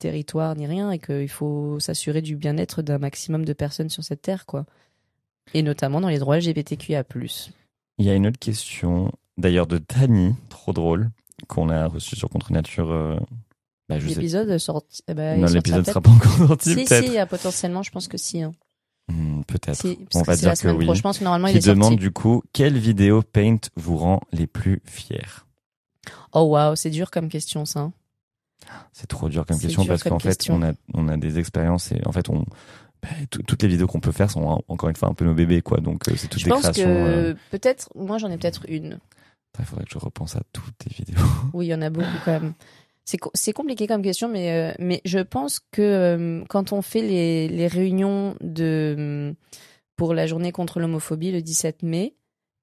territoire 0.00 0.56
ni 0.56 0.66
rien 0.66 0.90
et 0.90 0.98
qu'il 0.98 1.28
faut 1.28 1.78
s'assurer 1.80 2.22
du 2.22 2.36
bien-être 2.36 2.82
d'un 2.82 2.98
maximum 2.98 3.44
de 3.44 3.52
personnes 3.52 3.88
sur 3.90 4.02
cette 4.04 4.22
terre 4.22 4.46
quoi 4.46 4.66
et 5.54 5.62
notamment 5.62 6.00
dans 6.00 6.08
les 6.08 6.18
droits 6.18 6.36
LGBTQIA+. 6.38 7.04
Il 7.98 8.04
y 8.04 8.10
a 8.10 8.14
une 8.14 8.26
autre 8.26 8.38
question, 8.38 9.10
d'ailleurs 9.38 9.66
de 9.66 9.78
Tani, 9.78 10.34
trop 10.50 10.74
drôle, 10.74 11.10
qu'on 11.46 11.70
a 11.70 11.86
reçue 11.86 12.16
sur 12.16 12.28
Contre 12.28 12.52
Nature. 12.52 12.90
euh, 12.92 13.16
bah, 13.88 13.98
je 13.98 14.08
sais. 14.08 14.14
L'épisode 14.16 14.58
sorti 14.58 15.02
eh 15.08 15.14
ben, 15.14 15.40
Non, 15.40 15.46
l'épisode 15.46 15.86
sera 15.86 16.02
pas 16.02 16.10
encore 16.10 16.32
sorti, 16.48 16.68
Si 16.70 16.74
peut-être. 16.84 17.06
si, 17.06 17.18
euh, 17.18 17.24
potentiellement 17.24 17.82
je 17.82 17.90
pense 17.90 18.08
que 18.08 18.18
si. 18.18 18.42
Hein. 18.42 18.52
Hmm, 19.10 19.37
peut-être. 19.48 19.84
On 20.14 20.22
va 20.22 20.36
dire 20.36 20.52
que 20.54 20.68
oui. 20.68 20.84
pro. 20.84 20.94
Je 20.94 21.02
pense 21.02 21.18
que 21.18 21.24
normalement 21.24 21.48
il 21.48 21.52
Qui 21.52 21.58
est 21.58 21.62
sorti. 21.62 21.76
demande 21.80 21.96
du 21.98 22.12
coup 22.12 22.42
quelle 22.52 22.78
vidéo 22.78 23.22
Paint 23.22 23.58
vous 23.76 23.96
rend 23.96 24.20
les 24.32 24.46
plus 24.46 24.80
fiers 24.84 25.18
Oh 26.32 26.42
waouh, 26.42 26.76
c'est 26.76 26.90
dur 26.90 27.10
comme 27.10 27.28
question 27.28 27.64
ça. 27.64 27.90
C'est 28.92 29.06
trop 29.08 29.28
dur 29.28 29.44
comme 29.46 29.58
question 29.58 29.82
dur 29.82 29.88
parce 29.90 30.02
qu'en 30.04 30.18
fait, 30.18 30.38
on 30.50 30.62
a, 30.62 30.72
on 30.94 31.08
a 31.08 31.16
des 31.16 31.38
expériences 31.38 31.90
et 31.92 32.00
en 32.06 32.12
fait, 32.12 32.28
on, 32.28 32.44
bah, 33.02 33.08
tout- 33.30 33.42
toutes 33.42 33.62
les 33.62 33.68
vidéos 33.68 33.86
qu'on 33.86 34.00
peut 34.00 34.12
faire 34.12 34.30
sont 34.30 34.62
encore 34.68 34.88
une 34.90 34.96
fois 34.96 35.08
un 35.08 35.14
peu 35.14 35.24
nos 35.24 35.34
bébés, 35.34 35.62
quoi. 35.62 35.78
Donc, 35.80 36.08
euh, 36.08 36.14
c'est 36.16 36.28
toutes 36.28 36.40
Je 36.40 36.44
des 36.44 36.50
pense 36.50 36.62
créations. 36.62 36.84
que 36.84 36.88
euh, 36.90 37.34
peut-être, 37.50 37.88
moi 37.94 38.18
j'en 38.18 38.30
ai 38.30 38.36
peut-être 38.38 38.64
une. 38.68 38.98
Il 39.58 39.64
faudrait 39.64 39.84
que 39.86 39.90
je 39.92 39.98
repense 39.98 40.36
à 40.36 40.42
toutes 40.52 40.76
tes 40.78 40.90
vidéos. 40.90 41.18
Oui, 41.52 41.66
il 41.66 41.68
y 41.70 41.74
en 41.74 41.82
a 41.82 41.90
beaucoup 41.90 42.06
quand 42.24 42.32
même. 42.32 42.52
C'est 43.08 43.16
co- 43.16 43.30
c'est 43.32 43.54
compliqué 43.54 43.86
comme 43.86 44.02
question, 44.02 44.28
mais, 44.28 44.52
euh, 44.52 44.74
mais 44.78 45.00
je 45.06 45.18
pense 45.20 45.60
que 45.72 45.80
euh, 45.80 46.44
quand 46.50 46.74
on 46.74 46.82
fait 46.82 47.00
les, 47.00 47.48
les 47.48 47.66
réunions 47.66 48.34
de, 48.42 49.34
pour 49.96 50.12
la 50.12 50.26
journée 50.26 50.52
contre 50.52 50.78
l'homophobie 50.78 51.32
le 51.32 51.40
17 51.40 51.82
mai, 51.84 52.14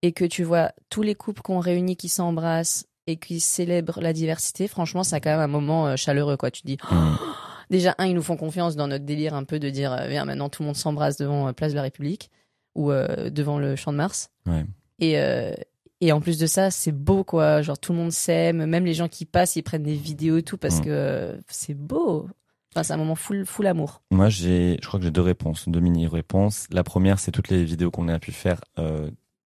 et 0.03 0.11
que 0.11 0.23
tu 0.23 0.43
vois 0.43 0.71
tous 0.91 1.01
les 1.01 1.15
couples 1.15 1.41
qu'on 1.41 1.57
réunit 1.59 1.95
qui 1.95 2.09
s'embrassent 2.09 2.85
et 3.07 3.15
qui 3.15 3.39
célèbrent 3.39 3.99
la 4.01 4.13
diversité, 4.13 4.67
franchement, 4.67 5.01
a 5.01 5.19
quand 5.19 5.31
même 5.31 5.39
un 5.39 5.47
moment 5.47 5.87
euh, 5.87 5.95
chaleureux, 5.95 6.37
quoi. 6.37 6.51
Tu 6.51 6.61
dis, 6.63 6.77
Mm. 6.91 7.15
déjà, 7.71 7.95
un, 7.97 8.05
ils 8.05 8.13
nous 8.13 8.21
font 8.21 8.37
confiance 8.37 8.75
dans 8.75 8.87
notre 8.87 9.03
délire 9.05 9.33
un 9.33 9.45
peu 9.45 9.57
de 9.57 9.71
dire, 9.71 9.97
viens, 10.07 10.25
maintenant 10.25 10.49
tout 10.49 10.61
le 10.61 10.67
monde 10.67 10.75
s'embrasse 10.75 11.17
devant 11.17 11.51
Place 11.53 11.71
de 11.71 11.77
la 11.77 11.81
République 11.81 12.29
ou 12.75 12.91
euh, 12.91 13.31
devant 13.31 13.57
le 13.57 13.75
Champ 13.75 13.91
de 13.91 13.97
Mars. 13.97 14.29
Ouais. 14.45 14.63
Et, 14.99 15.17
euh, 15.19 15.53
et 16.01 16.11
en 16.11 16.19
plus 16.21 16.37
de 16.37 16.45
ça, 16.45 16.71
c'est 16.71 16.91
beau, 16.91 17.23
quoi. 17.23 17.61
Genre, 17.61 17.77
tout 17.79 17.93
le 17.93 17.99
monde 17.99 18.11
s'aime. 18.11 18.65
Même 18.65 18.85
les 18.85 18.93
gens 18.93 19.07
qui 19.07 19.25
passent, 19.25 19.55
ils 19.55 19.63
prennent 19.63 19.83
des 19.83 19.95
vidéos 19.95 20.37
et 20.37 20.43
tout 20.43 20.57
parce 20.57 20.79
Mm. 20.79 20.83
que 20.83 21.39
c'est 21.47 21.73
beau. 21.73 22.27
Enfin, 22.75 22.83
c'est 22.83 22.93
un 22.93 22.97
moment 22.97 23.15
full, 23.15 23.45
full 23.45 23.67
amour. 23.67 24.01
Moi, 24.11 24.27
j'ai, 24.27 24.77
je 24.81 24.87
crois 24.87 24.99
que 24.99 25.05
j'ai 25.05 25.11
deux 25.11 25.21
réponses, 25.21 25.69
deux 25.69 25.79
mini-réponses. 25.79 26.67
La 26.71 26.83
première, 26.83 27.19
c'est 27.19 27.31
toutes 27.31 27.47
les 27.49 27.63
vidéos 27.63 27.89
qu'on 27.91 28.09
a 28.09 28.19
pu 28.19 28.33
faire 28.33 28.59
euh, 28.79 29.09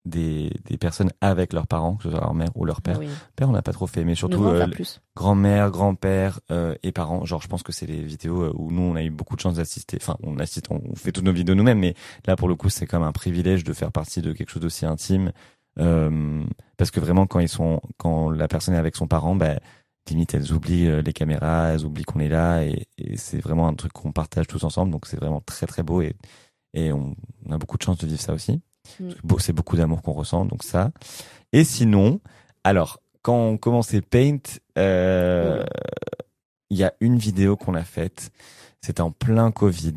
des, 0.06 0.52
des 0.66 0.78
personnes 0.78 1.12
avec 1.20 1.52
leurs 1.52 1.66
parents, 1.66 1.96
que 1.96 2.04
ce 2.04 2.12
soit 2.12 2.20
leur 2.20 2.36
mère 2.36 2.50
ou 2.56 2.64
leur 2.64 2.82
père. 2.84 3.00
Oui. 3.00 3.08
Père, 3.36 3.50
on 3.50 3.54
n'a 3.54 3.64
pas 3.64 3.74
trop 3.74 3.88
fait, 3.88 4.04
mais 4.06 4.14
surtout 4.14 4.46
euh, 4.46 4.68
grand-mère, 5.16 5.72
grand-père 5.72 6.40
euh, 6.52 6.76
et 6.84 6.92
parents. 6.92 7.26
Genre, 7.26 7.42
je 7.42 7.48
pense 7.48 7.64
que 7.64 7.72
c'est 7.72 7.88
les 7.88 8.04
vidéos 8.04 8.44
euh, 8.44 8.54
où 8.56 8.72
nous, 8.72 8.84
on 8.84 8.96
a 8.96 9.02
eu 9.04 9.10
beaucoup 9.10 9.36
de 9.36 9.42
chance 9.42 9.56
d'assister. 9.56 9.98
Enfin, 10.00 10.16
on 10.22 10.38
assiste, 10.38 10.68
on 10.70 10.96
fait 10.96 11.12
toutes 11.12 11.26
nos 11.26 11.34
vidéos 11.34 11.56
nous-mêmes, 11.56 11.80
mais 11.80 11.96
là, 12.28 12.36
pour 12.36 12.48
le 12.48 12.56
coup, 12.56 12.70
c'est 12.70 12.86
comme 12.86 13.04
un 13.04 13.12
privilège 13.12 13.64
de 13.64 13.74
faire 13.74 13.92
partie 13.92 14.22
de 14.22 14.32
quelque 14.34 14.50
chose 14.52 14.62
d'aussi 14.62 14.86
intime. 14.86 15.32
Euh, 15.80 16.44
parce 16.78 16.92
que 16.92 17.00
vraiment, 17.00 17.28
quand 17.28 17.40
ils 17.40 17.50
sont, 17.50 17.82
quand 17.98 18.30
la 18.30 18.48
personne 18.48 18.74
est 18.74 18.80
avec 18.80 18.96
son 18.96 19.08
parent, 19.08 19.36
bah, 19.36 19.56
limite, 20.10 20.34
elles 20.34 20.54
oublient 20.54 20.88
euh, 20.88 21.02
les 21.02 21.14
caméras, 21.14 21.70
elles 21.74 21.86
oublient 21.86 22.06
qu'on 22.06 22.20
est 22.20 22.30
là, 22.30 22.64
et, 22.64 22.88
et 22.98 23.18
c'est 23.18 23.40
vraiment 23.40 23.68
un 23.68 23.74
truc 23.74 23.94
qu'on 23.94 24.12
partage 24.12 24.48
tous 24.48 24.64
ensemble. 24.64 24.92
Donc, 24.92 25.06
c'est 25.06 25.18
vraiment 25.18 25.42
très 25.42 25.68
très 25.68 25.84
beau 25.84 26.02
et 26.02 26.16
et 26.74 26.92
on, 26.92 27.16
on 27.46 27.52
a 27.52 27.58
beaucoup 27.58 27.78
de 27.78 27.84
chance 27.84 27.98
de 27.98 28.08
vivre 28.08 28.22
ça 28.22 28.34
aussi. 28.34 28.62
Mm. 29.00 29.10
C'est 29.40 29.54
beaucoup 29.54 29.76
d'amour 29.76 30.02
qu'on 30.02 30.14
ressent, 30.14 30.46
donc 30.46 30.64
ça. 30.64 30.92
Et 31.52 31.64
sinon, 31.64 32.20
alors, 32.64 33.00
quand 33.22 33.38
on 33.38 33.58
commençait 33.58 34.02
Paint, 34.02 34.40
euh, 34.78 35.64
il 36.70 36.78
y 36.78 36.84
a 36.84 36.94
une 37.00 37.18
vidéo 37.18 37.56
qu'on 37.58 37.74
a 37.74 37.84
faite. 37.84 38.32
C'était 38.82 39.02
en 39.02 39.12
plein 39.12 39.52
Covid. 39.52 39.96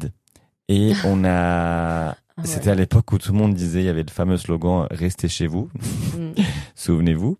Et 0.68 0.92
on 1.04 1.24
a, 1.24 2.16
Ah 2.40 2.46
ouais. 2.46 2.46
c'était 2.46 2.70
à 2.70 2.74
l'époque 2.74 3.12
où 3.12 3.18
tout 3.18 3.32
le 3.32 3.38
monde 3.38 3.54
disait, 3.54 3.80
il 3.80 3.86
y 3.86 3.88
avait 3.88 4.02
le 4.02 4.10
fameux 4.10 4.36
slogan 4.36 4.86
"Restez 4.90 5.28
chez 5.28 5.46
vous", 5.46 5.68
Mm. 6.16 6.32
souvenez-vous. 6.74 7.38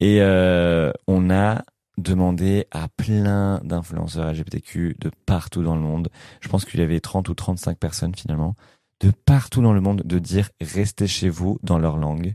Et 0.00 0.18
euh, 0.20 0.92
on 1.06 1.30
a 1.30 1.62
demandé 1.98 2.66
à 2.72 2.88
plein 2.88 3.60
d'influenceurs 3.62 4.32
LGBTQ 4.32 4.96
de 5.00 5.10
partout 5.26 5.62
dans 5.62 5.76
le 5.76 5.80
monde. 5.82 6.08
Je 6.40 6.48
pense 6.48 6.64
qu'il 6.64 6.80
y 6.80 6.82
avait 6.82 7.00
30 7.00 7.28
ou 7.28 7.34
35 7.34 7.78
personnes 7.78 8.14
finalement 8.14 8.56
de 9.00 9.10
partout 9.24 9.62
dans 9.62 9.72
le 9.72 9.80
monde 9.80 10.02
de 10.04 10.18
dire 10.18 10.50
restez 10.60 11.06
chez 11.06 11.28
vous 11.28 11.58
dans 11.62 11.78
leur 11.78 11.96
langue. 11.96 12.34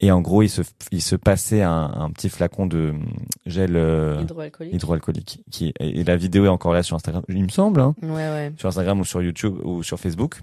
Et 0.00 0.12
en 0.12 0.20
gros, 0.20 0.42
il 0.42 0.48
se, 0.48 0.62
il 0.92 1.02
se 1.02 1.16
passait 1.16 1.62
un, 1.62 1.90
un 1.94 2.10
petit 2.10 2.28
flacon 2.28 2.66
de 2.66 2.90
hum, 2.90 3.04
gel 3.46 3.74
euh, 3.76 4.20
Hydroalcoolique. 4.22 4.74
hydroalcoolique. 4.74 5.44
Qui, 5.50 5.72
et 5.80 6.04
la 6.04 6.16
vidéo 6.16 6.44
est 6.44 6.48
encore 6.48 6.72
là 6.72 6.82
sur 6.84 6.94
Instagram, 6.96 7.22
il 7.28 7.42
me 7.42 7.48
semble, 7.48 7.80
hein, 7.80 7.94
Ouais, 8.02 8.08
ouais. 8.10 8.52
sur 8.58 8.68
Instagram 8.68 9.00
ou 9.00 9.04
sur 9.04 9.22
YouTube 9.22 9.56
ou 9.64 9.82
sur 9.82 9.98
Facebook. 9.98 10.40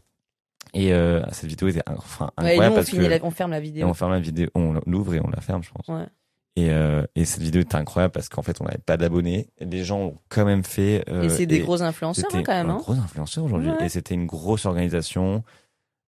Et 0.76 0.94
euh, 0.94 1.22
cette 1.32 1.50
vidéo 1.50 1.68
était 1.70 1.82
enfin, 1.88 2.32
Ouais, 2.40 2.56
et 2.56 2.58
nous, 2.58 2.64
incroyable 2.64 2.74
on, 2.74 2.76
parce 2.76 2.90
que 2.92 2.98
la- 2.98 3.20
on 3.24 3.32
ferme 3.32 3.52
la 3.52 3.58
et 3.58 3.62
vidéo. 3.62 3.88
on 3.88 3.94
ferme 3.94 4.12
la 4.12 4.20
vidéo, 4.20 4.48
on 4.56 4.74
l'ouvre 4.86 5.14
et 5.16 5.20
on 5.22 5.30
la 5.30 5.42
ferme, 5.42 5.64
je 5.64 5.72
pense. 5.72 5.88
Ouais. 5.88 6.06
Et, 6.58 6.70
euh, 6.72 7.04
et 7.16 7.26
cette 7.26 7.42
vidéo 7.42 7.62
était 7.62 7.76
incroyable 7.76 8.12
parce 8.14 8.30
qu'en 8.30 8.42
fait, 8.42 8.62
on 8.62 8.66
n'avait 8.66 8.78
pas 8.78 8.96
d'abonnés. 8.98 9.50
Les 9.60 9.84
gens 9.84 10.00
ont 10.00 10.18
quand 10.30 10.46
même 10.46 10.64
fait. 10.64 11.04
euh, 11.10 11.24
et 11.24 11.30
c'est 11.30 11.46
des 11.46 11.60
gros 11.60 11.82
influenceurs, 11.82 12.30
hein, 12.34 12.44
quand 12.46 12.54
même. 12.54 12.70
Hein. 12.70 12.78
gros 12.78 12.94
influenceur 12.94 13.44
aujourd'hui. 13.44 13.72
Ouais. 13.72 13.86
Et 13.86 13.90
c'était 13.90 14.14
une 14.16 14.26
grosse 14.26 14.66
organisation. 14.66 15.44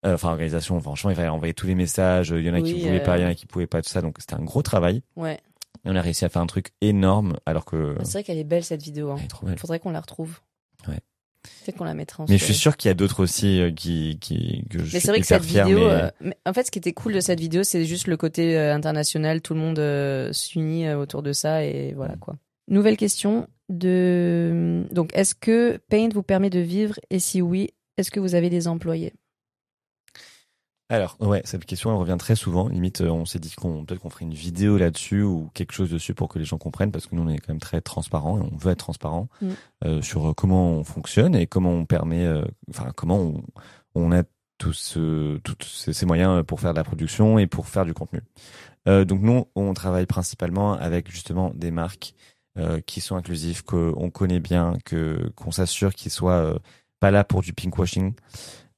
Euh, 0.05 0.13
Enfin, 0.13 0.30
organisation, 0.30 0.80
franchement, 0.80 1.09
il 1.09 1.15
fallait 1.15 1.28
envoyer 1.28 1.53
tous 1.53 1.65
les 1.68 1.76
messages. 1.76 2.30
Il 2.30 2.45
y 2.45 2.49
en 2.49 2.53
a 2.53 2.61
qui 2.61 2.74
Oui, 2.76 2.82
pouvaient 2.84 3.01
euh, 3.01 3.03
pas, 3.03 3.18
il 3.18 3.24
y 3.24 3.26
en 3.26 3.30
a 3.30 3.34
qui 3.34 3.45
pouvaient 3.47 3.68
pas, 3.68 3.82
tout 3.82 3.89
ça. 3.89 4.01
Donc, 4.01 4.15
c'était 4.20 4.36
un 4.36 4.43
gros 4.43 4.61
travail. 4.61 5.01
Ouais. 5.15 5.39
Et 5.86 5.89
on 5.89 5.95
a 5.95 6.01
réussi 6.01 6.24
à 6.24 6.30
faire 6.30 6.41
un 6.41 6.45
truc 6.47 6.68
énorme 6.82 7.36
alors 7.45 7.65
que. 7.65 7.95
C'est 8.03 8.11
vrai 8.13 8.24
qu'elle 8.24 8.38
est 8.38 8.43
belle, 8.43 8.63
cette 8.63 8.82
vidéo. 8.84 9.11
Hein. 9.11 9.15
Elle 9.20 9.26
est 9.26 9.28
trop 9.30 9.45
belle. 9.47 9.57
Faudrait 9.57 9.80
qu'on 9.80 9.91
la 9.91 9.99
retrouve. 10.01 10.39
Peut-être 11.66 11.78
qu'on 11.78 11.84
la 11.84 11.93
mettra 11.93 12.24
en 12.24 12.26
Mais 12.30 12.38
je 12.38 12.43
suis 12.45 12.54
sûr 12.54 12.78
qu'il 12.78 12.89
y 12.89 12.91
a 12.91 12.95
d'autres 12.95 13.22
aussi 13.24 13.60
euh, 13.62 13.72
qui, 13.72 14.18
qui, 14.20 14.64
que 14.70 14.80
je 14.80 14.84
Mais 14.84 14.89
suis 14.89 15.00
c'est 15.02 15.08
vrai 15.08 15.20
que 15.22 15.26
cette 15.28 15.43
fier, 15.43 15.66
vidéo, 15.66 15.80
mais- 15.88 15.93
euh, 15.93 16.10
mais 16.22 16.38
en 16.45 16.54
fait, 16.54 16.64
ce 16.66 16.72
qui 16.72 16.80
était 16.80 16.93
cool 16.93 17.14
de 17.14 17.20
cette 17.20 17.39
vidéo, 17.39 17.64
c'est 17.64 17.86
juste 17.86 18.08
le 18.08 18.18
côté 18.18 18.58
euh, 18.58 18.74
international. 18.74 19.41
Tout 19.41 19.54
le 19.54 19.60
monde 19.60 20.34
s'unit 20.34 20.89
autour 20.93 21.24
de 21.24 21.34
ça 21.34 21.64
et 21.64 21.93
voilà 21.93 22.16
quoi. 22.16 22.36
Nouvelle 22.70 22.98
question 22.98 23.48
de 23.70 24.84
donc 24.91 25.12
est-ce 25.14 25.36
que 25.36 25.80
Paint 25.89 26.10
vous 26.14 26.24
permet 26.24 26.50
de 26.50 26.60
vivre? 26.60 26.95
Et 27.10 27.20
si 27.20 27.41
oui, 27.41 27.70
est-ce 27.98 28.12
que 28.12 28.20
vous 28.20 28.36
avez 28.36 28.50
des 28.50 28.68
employés? 28.68 29.14
Alors, 30.90 31.18
ouais, 31.20 31.42
cette 31.44 31.66
question, 31.66 31.90
elle 31.92 31.98
revient 31.98 32.16
très 32.18 32.36
souvent. 32.36 32.70
Limite, 32.70 33.02
euh, 33.02 33.10
on 33.10 33.26
s'est 33.26 33.40
dit 33.40 33.54
qu'on 33.56 33.84
peut-être 33.84 34.00
qu'on 34.00 34.10
ferait 34.10 34.24
une 34.24 34.34
vidéo 34.34 34.78
là-dessus 34.78 35.22
ou 35.22 35.50
quelque 35.54 35.74
chose 35.74 35.90
dessus 35.90 36.14
pour 36.14 36.30
que 36.30 36.40
les 36.40 36.46
gens 36.46 36.58
comprennent, 36.58 36.92
parce 36.94 37.08
que 37.08 37.16
nous, 37.16 37.24
on 37.24 37.28
est 37.30 37.40
quand 37.40 37.50
même 37.50 37.60
très 37.60 37.82
transparent 37.82 38.38
et 38.40 38.42
on 38.42 38.56
veut 38.56 38.72
être 38.72 38.80
transparent 38.80 39.28
Mm. 39.42 39.48
euh, 39.86 40.02
sur 40.02 40.30
euh, 40.30 40.34
comment 40.34 40.70
on 40.72 40.84
fonctionne 40.86 41.36
et 41.36 41.46
comment 41.46 41.72
on 41.72 41.86
permet, 41.86 42.26
euh, 42.26 42.46
enfin, 42.70 42.92
comment 42.96 43.18
on, 43.20 43.44
on 43.96 44.12
a 44.14 44.24
tous, 44.60 44.74
ce- 44.74 45.38
tous 45.40 45.58
ces, 45.68 45.92
ces 45.92 46.06
moyens 46.06 46.44
pour 46.46 46.62
faire 46.62 46.72
de 46.72 46.78
la 46.78 46.86
production 46.86 47.38
et 47.38 47.48
pour 47.48 47.68
faire 47.68 47.84
du 47.84 47.94
contenu. 47.94 48.22
Euh, 48.88 49.04
donc 49.04 49.22
nous, 49.22 49.46
on 49.56 49.74
travaille 49.74 50.06
principalement 50.06 50.72
avec 50.74 51.12
justement 51.12 51.52
des 51.54 51.70
marques 51.72 52.14
euh, 52.58 52.80
qui 52.80 53.02
sont 53.02 53.18
inclusives, 53.18 53.64
qu'on 53.66 54.10
connaît 54.10 54.40
bien, 54.40 54.78
que 54.86 55.32
qu'on 55.36 55.52
s'assure 55.52 55.94
qu'ils 55.94 56.12
soient 56.12 56.32
euh, 56.32 56.58
pas 57.02 57.12
là 57.12 57.26
pour 57.26 57.42
du 57.42 57.52
pinkwashing, 57.52 58.14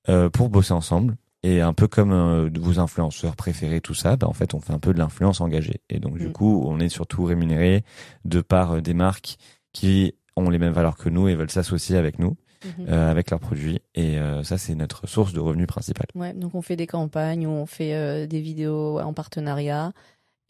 euh, 0.09 0.29
pour 0.31 0.49
bosser 0.49 0.73
ensemble. 0.73 1.15
Et 1.43 1.61
un 1.61 1.73
peu 1.73 1.87
comme 1.87 2.11
euh, 2.11 2.49
vos 2.59 2.79
influenceurs 2.79 3.35
préférés, 3.37 3.79
tout 3.81 3.93
ça, 3.93 4.17
bah, 4.17 4.27
en 4.27 4.33
fait, 4.33 4.53
on 4.53 4.59
fait 4.59 4.73
un 4.73 4.79
peu 4.79 4.93
de 4.93 4.99
l'influence 4.99 5.39
engagée. 5.39 5.81
Et 5.89 5.99
donc, 5.99 6.17
du 6.17 6.27
Mm. 6.27 6.31
coup, 6.33 6.63
on 6.67 6.79
est 6.79 6.89
surtout 6.89 7.23
rémunéré 7.23 7.83
de 8.25 8.41
par 8.41 8.73
euh, 8.73 8.81
des 8.81 8.93
marques 8.93 9.37
qui 9.71 10.15
ont 10.35 10.49
les 10.49 10.57
mêmes 10.59 10.73
valeurs 10.73 10.97
que 10.97 11.07
nous 11.09 11.27
et 11.29 11.35
veulent 11.35 11.49
s'associer 11.51 11.95
avec 11.97 12.19
nous, 12.19 12.35
Mhm. 12.65 12.87
euh, 12.89 13.09
avec 13.11 13.29
leurs 13.31 13.39
produits. 13.39 13.79
Et 13.95 14.17
euh, 14.19 14.43
ça, 14.43 14.57
c'est 14.57 14.75
notre 14.75 15.07
source 15.07 15.31
de 15.31 15.39
revenus 15.39 15.67
principale. 15.67 16.07
Ouais, 16.15 16.33
donc 16.33 16.55
on 16.55 16.61
fait 16.61 16.75
des 16.75 16.87
campagnes 16.87 17.47
on 17.47 17.65
fait 17.65 17.93
euh, 17.95 18.27
des 18.27 18.41
vidéos 18.41 18.99
en 18.99 19.13
partenariat. 19.13 19.93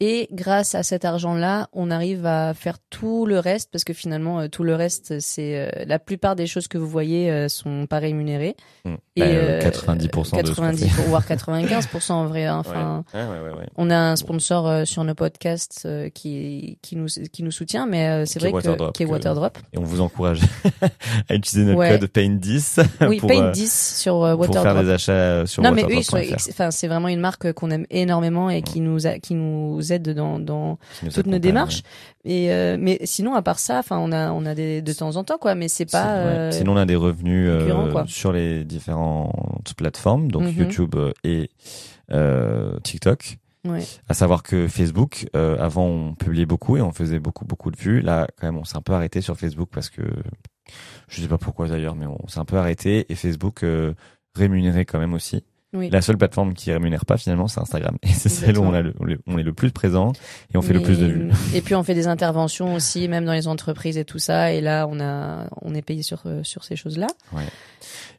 Et 0.01 0.29
grâce 0.31 0.75
à 0.75 0.83
cet 0.83 1.03
argent-là, 1.03 1.67
on 1.73 1.91
arrive 1.91 2.25
à 2.25 2.53
faire 2.53 2.77
tout 2.89 3.25
le 3.25 3.37
reste 3.39 3.69
parce 3.71 3.83
que 3.83 3.91
finalement, 3.93 4.39
euh, 4.39 4.47
tout 4.47 4.63
le 4.63 4.73
reste, 4.75 5.19
c'est 5.19 5.57
euh, 5.57 5.83
la 5.85 5.99
plupart 5.99 6.35
des 6.37 6.47
choses 6.47 6.67
que 6.69 6.77
vous 6.77 6.87
voyez 6.87 7.29
euh, 7.29 7.49
sont 7.49 7.85
pas 7.85 7.99
rémunérées. 7.99 8.55
Mm. 8.85 8.93
Et 9.17 9.19
Bah, 9.21 9.25
euh, 9.25 9.59
euh, 9.61 9.69
90% 9.69 10.37
de 10.37 10.41
90 10.47 10.87
voire 11.07 11.25
95% 11.27 12.11
en 12.13 12.25
vrai. 12.27 12.45
hein. 12.45 12.57
Enfin, 12.59 13.03
Ouais, 13.13 13.19
ouais, 13.21 13.27
ouais, 13.49 13.57
ouais. 13.59 13.65
on 13.75 13.89
a 13.89 13.97
un 13.97 14.15
sponsor 14.15 14.87
sur 14.87 15.03
nos 15.03 15.15
podcasts 15.15 15.87
qui 16.13 16.77
qui 16.81 16.95
nous 16.95 17.07
qui 17.33 17.43
nous 17.43 17.51
soutient, 17.51 17.85
mais 17.85 18.25
c'est 18.25 18.39
vrai 18.39 18.51
que 18.51 18.55
Waterdrop, 18.55 18.93
qui 18.95 19.03
est 19.03 19.05
que- 19.05 19.11
Waterdrop. 19.11 19.57
Et 19.73 19.77
on 19.77 19.83
vous 19.83 19.99
encourage 19.99 20.39
à 21.29 21.35
utiliser 21.35 21.69
notre 21.69 21.89
code 21.99 22.09
PAIN10 22.09 22.85
Oui, 23.09 23.17
pour, 23.19 23.27
Paint 23.29 23.47
euh, 23.47 23.51
10 23.51 23.97
sur 23.99 24.23
euh, 24.23 24.35
pour 24.35 24.45
faire 24.45 24.55
Waterdrop. 24.63 24.85
des 24.85 24.91
achats 24.91 25.45
sur 25.45 25.61
non 25.61 25.71
mais 25.73 25.83
eux, 25.83 25.87
ils 25.95 26.03
sont- 26.05 26.17
enfin 26.49 26.71
c'est 26.71 26.87
vraiment 26.87 27.09
une 27.09 27.19
marque 27.19 27.51
qu'on 27.51 27.69
aime 27.71 27.85
énormément 27.89 28.49
et 28.49 28.61
qui 28.61 28.79
nous 28.79 29.05
a, 29.05 29.19
qui 29.19 29.35
nous 29.35 29.88
aide 29.91 30.09
dans 30.13 30.39
dans 30.39 30.77
qui 30.99 31.05
nous 31.05 31.11
toutes 31.11 31.27
nos 31.27 31.39
démarches. 31.39 31.83
Et 32.25 32.51
euh, 32.53 32.77
mais 32.79 32.99
sinon 33.05 33.33
à 33.35 33.41
part 33.41 33.59
ça, 33.59 33.79
enfin 33.79 33.97
on 33.99 34.11
a 34.11 34.31
on 34.31 34.45
a 34.45 34.55
des 34.55 34.81
de 34.81 34.93
temps 34.93 35.15
en 35.15 35.23
temps 35.23 35.37
quoi, 35.37 35.55
mais 35.55 35.67
c'est 35.67 35.89
pas. 35.89 36.15
euh, 36.17 36.51
Sinon, 36.51 36.73
on 36.73 36.77
a 36.77 36.85
des 36.85 36.95
revenus 36.95 37.49
euh, 37.49 38.05
sur 38.07 38.31
les 38.31 38.63
différentes 38.65 39.73
plateformes, 39.77 40.31
donc 40.31 40.43
Mhm. 40.43 40.59
YouTube 40.59 40.95
et 41.23 41.49
TikTok. 42.83 43.37
ouais. 43.65 43.83
À 44.07 44.13
savoir 44.13 44.43
que 44.43 44.67
Facebook, 44.67 45.27
euh, 45.35 45.57
avant, 45.59 45.85
on 45.85 46.15
publiait 46.15 46.45
beaucoup 46.45 46.77
et 46.77 46.81
on 46.81 46.91
faisait 46.91 47.19
beaucoup, 47.19 47.45
beaucoup 47.45 47.71
de 47.71 47.77
vues. 47.77 48.01
Là, 48.01 48.27
quand 48.39 48.47
même, 48.47 48.57
on 48.57 48.63
s'est 48.63 48.77
un 48.77 48.81
peu 48.81 48.93
arrêté 48.93 49.21
sur 49.21 49.37
Facebook 49.37 49.69
parce 49.71 49.89
que 49.89 50.01
je 51.07 51.21
sais 51.21 51.27
pas 51.27 51.37
pourquoi 51.37 51.67
d'ailleurs, 51.67 51.95
mais 51.95 52.05
on 52.05 52.27
s'est 52.27 52.39
un 52.39 52.45
peu 52.45 52.57
arrêté 52.57 53.05
et 53.11 53.15
Facebook 53.15 53.63
euh, 53.63 53.93
rémunérait 54.35 54.85
quand 54.85 54.99
même 54.99 55.13
aussi. 55.13 55.43
Oui. 55.71 55.89
La 55.91 56.01
seule 56.01 56.17
plateforme 56.17 56.53
qui 56.55 56.71
rémunère 56.71 57.05
pas 57.05 57.17
finalement, 57.17 57.47
c'est 57.47 57.59
Instagram. 57.59 57.95
Et 58.01 58.07
c'est 58.07 58.29
celle 58.29 58.57
où 58.57 58.63
on, 58.63 58.73
a 58.73 58.81
le- 58.81 58.93
on 59.27 59.37
est- 59.37 59.43
le 59.43 59.53
plus 59.53 59.71
présent 59.71 60.13
et 60.53 60.57
on 60.57 60.61
fait 60.63 60.73
le 60.73 60.81
plus 60.81 60.97
de 60.99 61.05
vues. 61.05 61.29
Et 61.53 61.61
puis 61.61 61.75
on 61.75 61.83
fait 61.83 61.93
des 61.93 62.07
interventions 62.07 62.73
aussi, 62.73 63.07
même 63.07 63.23
dans 63.25 63.33
les 63.33 63.47
entreprises 63.47 63.97
et 63.97 64.05
tout 64.05 64.17
ça. 64.19 64.51
Et 64.51 64.61
là, 64.61 64.87
on 64.89 64.99
a, 64.99 65.47
on 65.61 65.75
est 65.75 65.81
payé 65.83 66.01
sur 66.01 66.23
euh, 66.25 66.43
sur 66.43 66.63
ces 66.63 66.75
choses-là. 66.75 67.07
Ouais. 67.33 67.43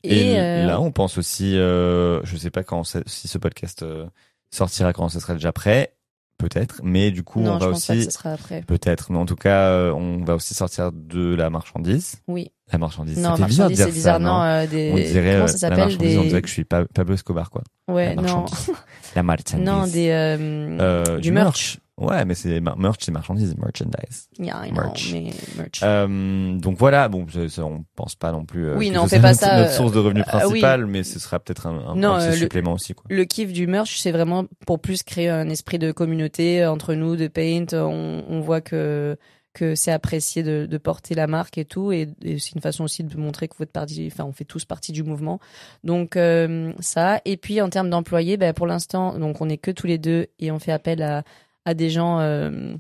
Et, 0.05 0.33
Et, 0.33 0.39
euh, 0.39 0.67
là, 0.67 0.81
on 0.81 0.93
pense 0.93 1.19
aussi, 1.19 1.57
euh, 1.59 2.21
je 2.25 2.37
sais 2.37 2.51
pas 2.51 2.63
quand, 2.63 2.85
si 2.85 3.29
ce 3.29 3.37
podcast 3.39 3.83
euh, 3.83 4.07
sortira, 4.51 4.93
quand 4.93 5.09
ce 5.09 5.19
sera 5.21 5.35
déjà 5.35 5.53
prêt. 5.53 5.93
Peut-être, 6.41 6.81
mais 6.83 7.11
du 7.11 7.23
coup 7.23 7.41
non, 7.41 7.53
on 7.53 7.61
je 7.61 7.65
va 7.67 7.71
pense 7.73 7.87
pas 7.87 7.93
que 7.95 7.99
aussi 7.99 8.11
ce 8.11 8.11
sera 8.19 8.33
après. 8.33 8.63
peut-être, 8.63 9.13
mais 9.13 9.19
en 9.19 9.27
tout 9.27 9.37
cas 9.37 9.69
euh, 9.69 9.93
on 9.93 10.25
va 10.25 10.35
aussi 10.35 10.55
sortir 10.55 10.91
de 10.93 11.35
la 11.35 11.51
marchandise. 11.51 12.17
Oui. 12.29 12.51
La 12.73 12.79
marchandise. 12.79 13.19
Non, 13.19 13.37
fait 13.37 13.45
bizarre 13.47 13.69
marchandise, 13.69 13.77
dire 13.77 13.87
c'est 13.87 13.93
bizarre. 13.93 14.15
ça, 14.15 14.19
non, 14.21 14.43
euh, 14.43 14.67
des. 14.67 14.91
On 14.93 14.97
dirait 14.97 15.33
comment 15.33 15.45
euh, 15.45 15.47
ça 15.49 15.53
la 15.53 15.59
s'appelle 15.59 15.79
marchandise, 15.79 16.19
on 16.19 16.23
des. 16.23 16.29
dirait 16.29 16.43
que 16.43 16.49
je 16.49 16.53
suis 16.53 16.65
Pa- 16.65 16.85
Pablo 16.95 17.15
Escobar 17.15 17.51
quoi. 17.51 17.63
Ouais, 17.89 18.15
la 18.15 18.23
non. 18.23 18.23
marchandise. 18.23 18.71
La 19.17 19.23
marchandise. 19.25 19.67
non, 19.67 19.87
des. 19.89 20.09
euh, 20.11 20.79
Euh, 20.81 21.19
du 21.19 21.33
merch. 21.33 21.79
Ouais, 22.01 22.25
mais 22.25 22.35
c'est 22.35 22.61
merch, 22.61 22.97
c'est 23.01 23.13
marchandise, 23.13 23.55
merchandise. 23.57 24.29
Yeah, 24.39 24.67
I 24.67 24.71
know, 24.71 24.83
merch. 24.83 25.13
mais 25.13 25.31
merch. 25.57 25.81
Euh, 25.83 26.59
donc 26.59 26.79
voilà, 26.79 27.09
bon, 27.09 27.27
ça, 27.29 27.49
ça, 27.49 27.65
on 27.65 27.85
pense 27.95 28.15
pas 28.17 28.33
non 28.33 28.45
plus. 28.45 28.67
euh, 28.69 28.77
Oui, 28.77 28.91
non, 28.91 29.03
on 29.03 29.07
fait 29.09 29.21
pas 29.21 29.29
notre, 29.29 29.41
ça, 29.41 29.57
notre 29.59 29.71
euh, 29.71 29.77
source 29.77 29.93
de 29.93 29.99
revenus 29.99 30.25
ah 30.29 30.37
oui. 30.39 30.61
principale, 30.61 30.87
mais 30.87 31.03
ce 31.05 31.19
sera 31.19 31.39
peut-être 31.39 31.67
un, 31.67 31.89
un, 31.91 31.95
Non, 31.97 32.15
euh, 32.17 32.31
le- 32.31 32.37
supplément 32.37 32.73
aussi 32.73 32.95
quoi. 32.95 33.05
Le 33.11 33.25
kiff 33.25 33.53
du 33.53 33.67
merch, 33.67 33.99
c'est 34.01 34.13
vraiment 34.13 34.45
pour 34.67 34.81
plus 34.81 35.03
créer 35.03 35.29
un 35.29 35.49
esprit 35.49 35.79
de 35.79 35.93
communauté 35.93 36.63
euh, 36.63 36.73
entre 36.73 36.95
nous, 36.95 37.17
de 37.17 37.29
paint. 37.29 37.67
On, 37.75 38.25
on 38.29 38.41
voit 38.41 38.61
que 38.61 39.17
que 39.53 39.75
c'est 39.75 39.91
apprécié 39.91 40.45
de, 40.45 40.65
de 40.71 40.79
porter 40.79 41.17
la 41.17 41.27
marque 41.27 41.59
et 41.59 41.65
tout, 41.65 41.91
et, 41.91 42.09
et 42.23 42.39
c'est 42.39 42.53
une 42.55 42.61
façon 42.61 42.85
aussi 42.85 43.03
de 43.03 43.17
montrer 43.17 43.49
que 43.49 43.57
vous 43.57 43.65
êtes 43.65 43.73
partie, 43.73 44.09
enfin 44.11 44.23
on 44.25 44.31
fait 44.33 44.45
tous 44.45 44.65
partie 44.65 44.93
du 44.93 45.03
mouvement. 45.03 45.41
Donc 45.83 46.15
euh, 46.15 46.73
ça. 46.79 47.21
Et 47.25 47.37
puis 47.37 47.61
en 47.61 47.69
termes 47.69 47.91
d'employés, 47.91 48.37
ben, 48.37 48.53
pour 48.55 48.69
l'instant, 48.69 49.19
donc 49.19 49.41
on 49.41 49.49
est 49.49 49.57
que 49.59 49.73
tous 49.73 49.89
les 49.89 49.99
deux 49.99 50.29
et 50.39 50.53
on 50.53 50.61
fait 50.61 50.71
appel 50.71 51.03
à 51.03 51.25
à 51.65 51.75
des 51.75 51.91
gens. 51.91 52.21
euh, 52.21 52.75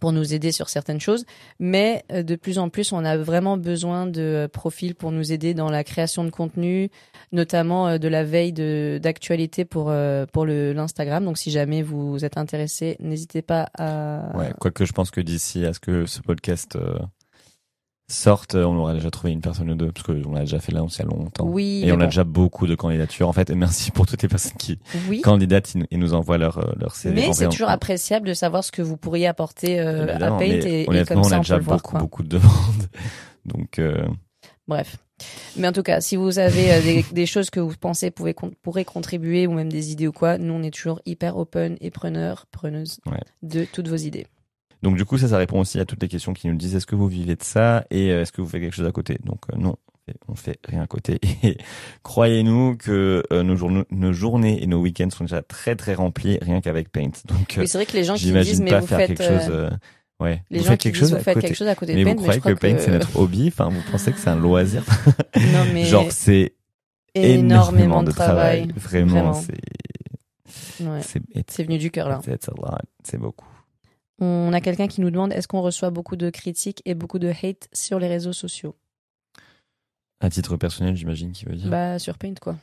pour 0.00 0.12
nous 0.12 0.34
aider 0.34 0.52
sur 0.52 0.68
certaines 0.68 1.00
choses, 1.00 1.24
mais 1.58 2.04
euh, 2.12 2.22
de 2.22 2.36
plus 2.36 2.58
en 2.58 2.68
plus, 2.68 2.92
on 2.92 3.04
a 3.06 3.16
vraiment 3.16 3.56
besoin 3.56 4.06
de 4.06 4.20
euh, 4.20 4.48
profils 4.48 4.94
pour 4.94 5.12
nous 5.12 5.32
aider 5.32 5.54
dans 5.54 5.70
la 5.70 5.82
création 5.82 6.24
de 6.24 6.30
contenu, 6.30 6.90
notamment 7.32 7.96
de 7.96 8.08
la 8.08 8.22
veille 8.22 8.52
d'actualité 9.00 9.64
pour 9.64 9.92
pour 10.32 10.46
l'Instagram. 10.46 11.24
Donc 11.24 11.38
si 11.38 11.50
jamais 11.50 11.82
vous 11.82 12.22
êtes 12.22 12.36
intéressé, 12.36 12.96
n'hésitez 13.00 13.40
pas 13.40 13.68
à 13.78 14.36
Ouais, 14.36 14.52
quoique 14.60 14.84
je 14.84 14.92
pense 14.92 15.10
que 15.10 15.22
d'ici 15.22 15.64
à 15.64 15.72
ce 15.72 15.80
que 15.80 16.04
ce 16.04 16.20
podcast 16.20 16.76
sorte, 18.08 18.54
on 18.54 18.76
aura 18.76 18.92
déjà 18.94 19.10
trouvé 19.10 19.32
une 19.32 19.40
personne 19.40 19.70
ou 19.70 19.74
deux, 19.74 19.90
parce 19.92 20.06
qu'on 20.06 20.32
l'a 20.32 20.40
déjà 20.40 20.58
fait 20.60 20.72
là, 20.72 20.84
il 20.86 20.98
y 20.98 21.02
a 21.02 21.04
longtemps. 21.04 21.46
Oui, 21.46 21.82
Et 21.84 21.92
on 21.92 22.00
a 22.00 22.04
déjà 22.06 22.24
beaucoup 22.24 22.66
de 22.66 22.74
candidatures. 22.74 23.28
En 23.28 23.32
fait, 23.32 23.50
et 23.50 23.54
merci 23.54 23.90
pour 23.90 24.06
toutes 24.06 24.22
les 24.22 24.28
personnes 24.28 24.56
qui 24.58 24.78
oui. 25.08 25.20
candidatent 25.22 25.74
et 25.90 25.96
nous 25.96 26.14
envoient 26.14 26.38
leur, 26.38 26.58
euh, 26.58 26.72
leur 26.78 26.94
CV. 26.94 27.14
Mais 27.14 27.32
c'est 27.32 27.48
toujours 27.48 27.68
on- 27.68 27.72
appréciable 27.72 28.26
de 28.28 28.34
savoir 28.34 28.62
ce 28.64 28.72
que 28.72 28.82
vous 28.82 28.96
pourriez 28.96 29.26
apporter 29.26 29.80
euh, 29.80 30.14
à 30.16 30.18
Paint 30.18 30.40
et, 30.40 30.82
et 30.82 31.04
comme 31.06 31.24
ça 31.24 31.30
on 31.30 31.32
a 31.32 31.36
on 31.38 31.40
déjà 31.40 31.56
peut 31.58 31.64
voir. 31.64 31.78
beaucoup, 31.78 31.98
beaucoup 31.98 32.22
de 32.22 32.28
demandes. 32.28 32.88
Donc, 33.46 33.78
euh, 33.78 34.04
Bref. 34.68 34.96
Mais 35.56 35.68
en 35.68 35.72
tout 35.72 35.82
cas, 35.82 36.00
si 36.00 36.16
vous 36.16 36.38
avez 36.38 36.72
euh, 36.72 36.82
des, 36.82 37.04
des 37.12 37.26
choses 37.26 37.48
que 37.50 37.60
vous 37.60 37.74
pensez 37.78 38.10
pouvez, 38.10 38.34
pourraient 38.62 38.84
contribuer 38.84 39.46
ou 39.46 39.52
même 39.52 39.70
des 39.70 39.92
idées 39.92 40.08
ou 40.08 40.12
quoi, 40.12 40.38
nous 40.38 40.52
on 40.52 40.62
est 40.62 40.72
toujours 40.74 41.00
hyper 41.06 41.36
open 41.36 41.76
et 41.80 41.90
preneurs, 41.90 42.46
preneuses 42.50 42.98
Ouais. 43.06 43.20
de 43.42 43.64
toutes 43.64 43.88
vos 43.88 43.96
idées. 43.96 44.26
Donc 44.84 44.96
du 44.96 45.04
coup, 45.04 45.18
ça, 45.18 45.26
ça 45.28 45.38
répond 45.38 45.58
aussi 45.60 45.80
à 45.80 45.84
toutes 45.84 46.00
les 46.02 46.08
questions 46.08 46.32
qui 46.32 46.46
nous 46.46 46.54
disent 46.54 46.76
est-ce 46.76 46.86
que 46.86 46.94
vous 46.94 47.08
vivez 47.08 47.34
de 47.34 47.42
ça 47.42 47.84
et 47.90 48.10
euh, 48.12 48.22
est-ce 48.22 48.30
que 48.30 48.40
vous 48.40 48.48
faites 48.48 48.60
quelque 48.60 48.74
chose 48.76 48.86
à 48.86 48.92
côté? 48.92 49.18
Donc 49.24 49.40
euh, 49.52 49.56
non, 49.56 49.74
on 50.28 50.34
fait 50.34 50.58
rien 50.68 50.82
à 50.82 50.86
côté. 50.86 51.18
Et 51.42 51.56
croyez-nous 52.02 52.76
que 52.76 53.22
euh, 53.32 53.42
nos, 53.42 53.84
nos 53.90 54.12
journées 54.12 54.62
et 54.62 54.66
nos 54.66 54.80
week-ends 54.80 55.08
sont 55.10 55.24
déjà 55.24 55.40
très 55.42 55.74
très 55.74 55.94
remplis 55.94 56.38
rien 56.42 56.60
qu'avec 56.60 56.90
Paint. 56.92 57.10
Donc 57.28 57.56
euh, 57.56 57.62
Oui, 57.62 57.68
c'est 57.68 57.78
vrai 57.78 57.86
que 57.86 57.96
les 57.96 58.04
gens 58.04 58.14
qui 58.14 58.30
disent 58.30 58.60
mais 58.60 58.70
pas 58.70 58.80
vous 58.80 58.86
faire 58.86 58.98
faites 58.98 59.16
quelque 59.16 59.24
chose. 59.24 59.48
euh, 59.50 59.70
ouais. 60.20 60.42
les 60.50 60.58
vous 60.58 60.64
gens 60.64 60.70
faites 60.72 60.80
qui 60.80 60.88
quelque 60.88 60.94
disent 60.94 61.00
chose 61.00 61.10
vous 61.12 61.16
à 61.16 61.20
faites 61.20 61.34
côté. 61.34 61.46
quelque 61.48 61.56
chose 61.56 61.68
à 61.68 61.74
côté 61.74 61.94
Mais 61.94 62.04
de 62.04 62.08
vous 62.10 62.14
Paint, 62.16 62.20
croyez 62.22 62.34
je 62.34 62.40
crois 62.40 62.54
que 62.54 62.58
Paint 62.60 62.78
c'est 62.78 62.90
notre 62.90 63.16
hobby? 63.18 63.48
Enfin, 63.48 63.70
vous 63.70 63.80
pensez 63.90 64.12
que 64.12 64.18
c'est 64.18 64.28
un 64.30 64.36
loisir? 64.36 64.82
Non 65.36 65.64
mais 65.72 65.84
Genre 65.86 66.06
c'est 66.10 66.52
énormément 67.14 68.02
de 68.02 68.10
travail. 68.12 68.68
Vraiment, 68.76 69.32
Vraiment. 69.32 69.32
c'est 69.34 69.54
Ouais. 70.80 71.00
c'est 71.48 71.64
venu 71.64 71.78
du 71.78 71.90
cœur 71.90 72.08
là. 72.08 72.20
C'est 73.04 73.16
beaucoup. 73.18 73.46
On 74.20 74.52
a 74.52 74.60
quelqu'un 74.60 74.86
qui 74.86 75.00
nous 75.00 75.10
demande 75.10 75.32
est-ce 75.32 75.48
qu'on 75.48 75.60
reçoit 75.62 75.90
beaucoup 75.90 76.16
de 76.16 76.30
critiques 76.30 76.82
et 76.84 76.94
beaucoup 76.94 77.18
de 77.18 77.28
hate 77.42 77.68
sur 77.72 77.98
les 77.98 78.06
réseaux 78.08 78.32
sociaux? 78.32 78.76
À 80.20 80.30
titre 80.30 80.56
personnel, 80.56 80.96
j'imagine 80.96 81.32
qu'il 81.32 81.48
veut 81.48 81.56
dire. 81.56 81.68
Bah 81.68 81.98
sur 81.98 82.16
Paint 82.16 82.34
quoi. 82.40 82.56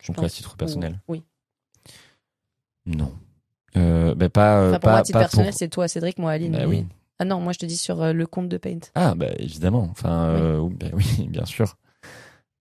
je 0.00 0.08
Donc 0.08 0.16
pense. 0.16 0.24
à 0.26 0.28
titre 0.28 0.56
personnel. 0.56 1.00
Ou- 1.08 1.12
Oui. 1.12 1.24
Non. 2.86 3.12
Euh, 3.76 4.14
bah, 4.14 4.28
pas, 4.28 4.60
euh, 4.60 4.68
Enfin, 4.70 4.78
pour 4.78 4.84
pas, 4.86 4.90
moi, 4.92 4.98
à 5.00 5.02
titre 5.02 5.18
personnel, 5.18 5.50
pour- 5.50 5.58
c'est 5.58 5.68
toi, 5.68 5.88
Cédric, 5.88 6.18
moi, 6.18 6.32
Aline. 6.32 6.52
Bah 6.52 6.66
oui. 6.66 6.86
Ah 7.18 7.24
non, 7.24 7.40
moi 7.40 7.52
je 7.52 7.58
te 7.58 7.66
dis 7.66 7.76
sur 7.76 8.00
euh, 8.02 8.12
le 8.14 8.26
compte 8.26 8.48
de 8.48 8.56
Paint. 8.56 8.78
Ah, 8.94 9.14
bah 9.14 9.28
évidemment. 9.38 9.88
Enfin, 9.90 10.24
euh, 10.30 10.58
oui, 10.58 10.74
bah 10.74 10.86
oui, 10.94 11.04
bien 11.28 11.44
sûr. 11.44 11.76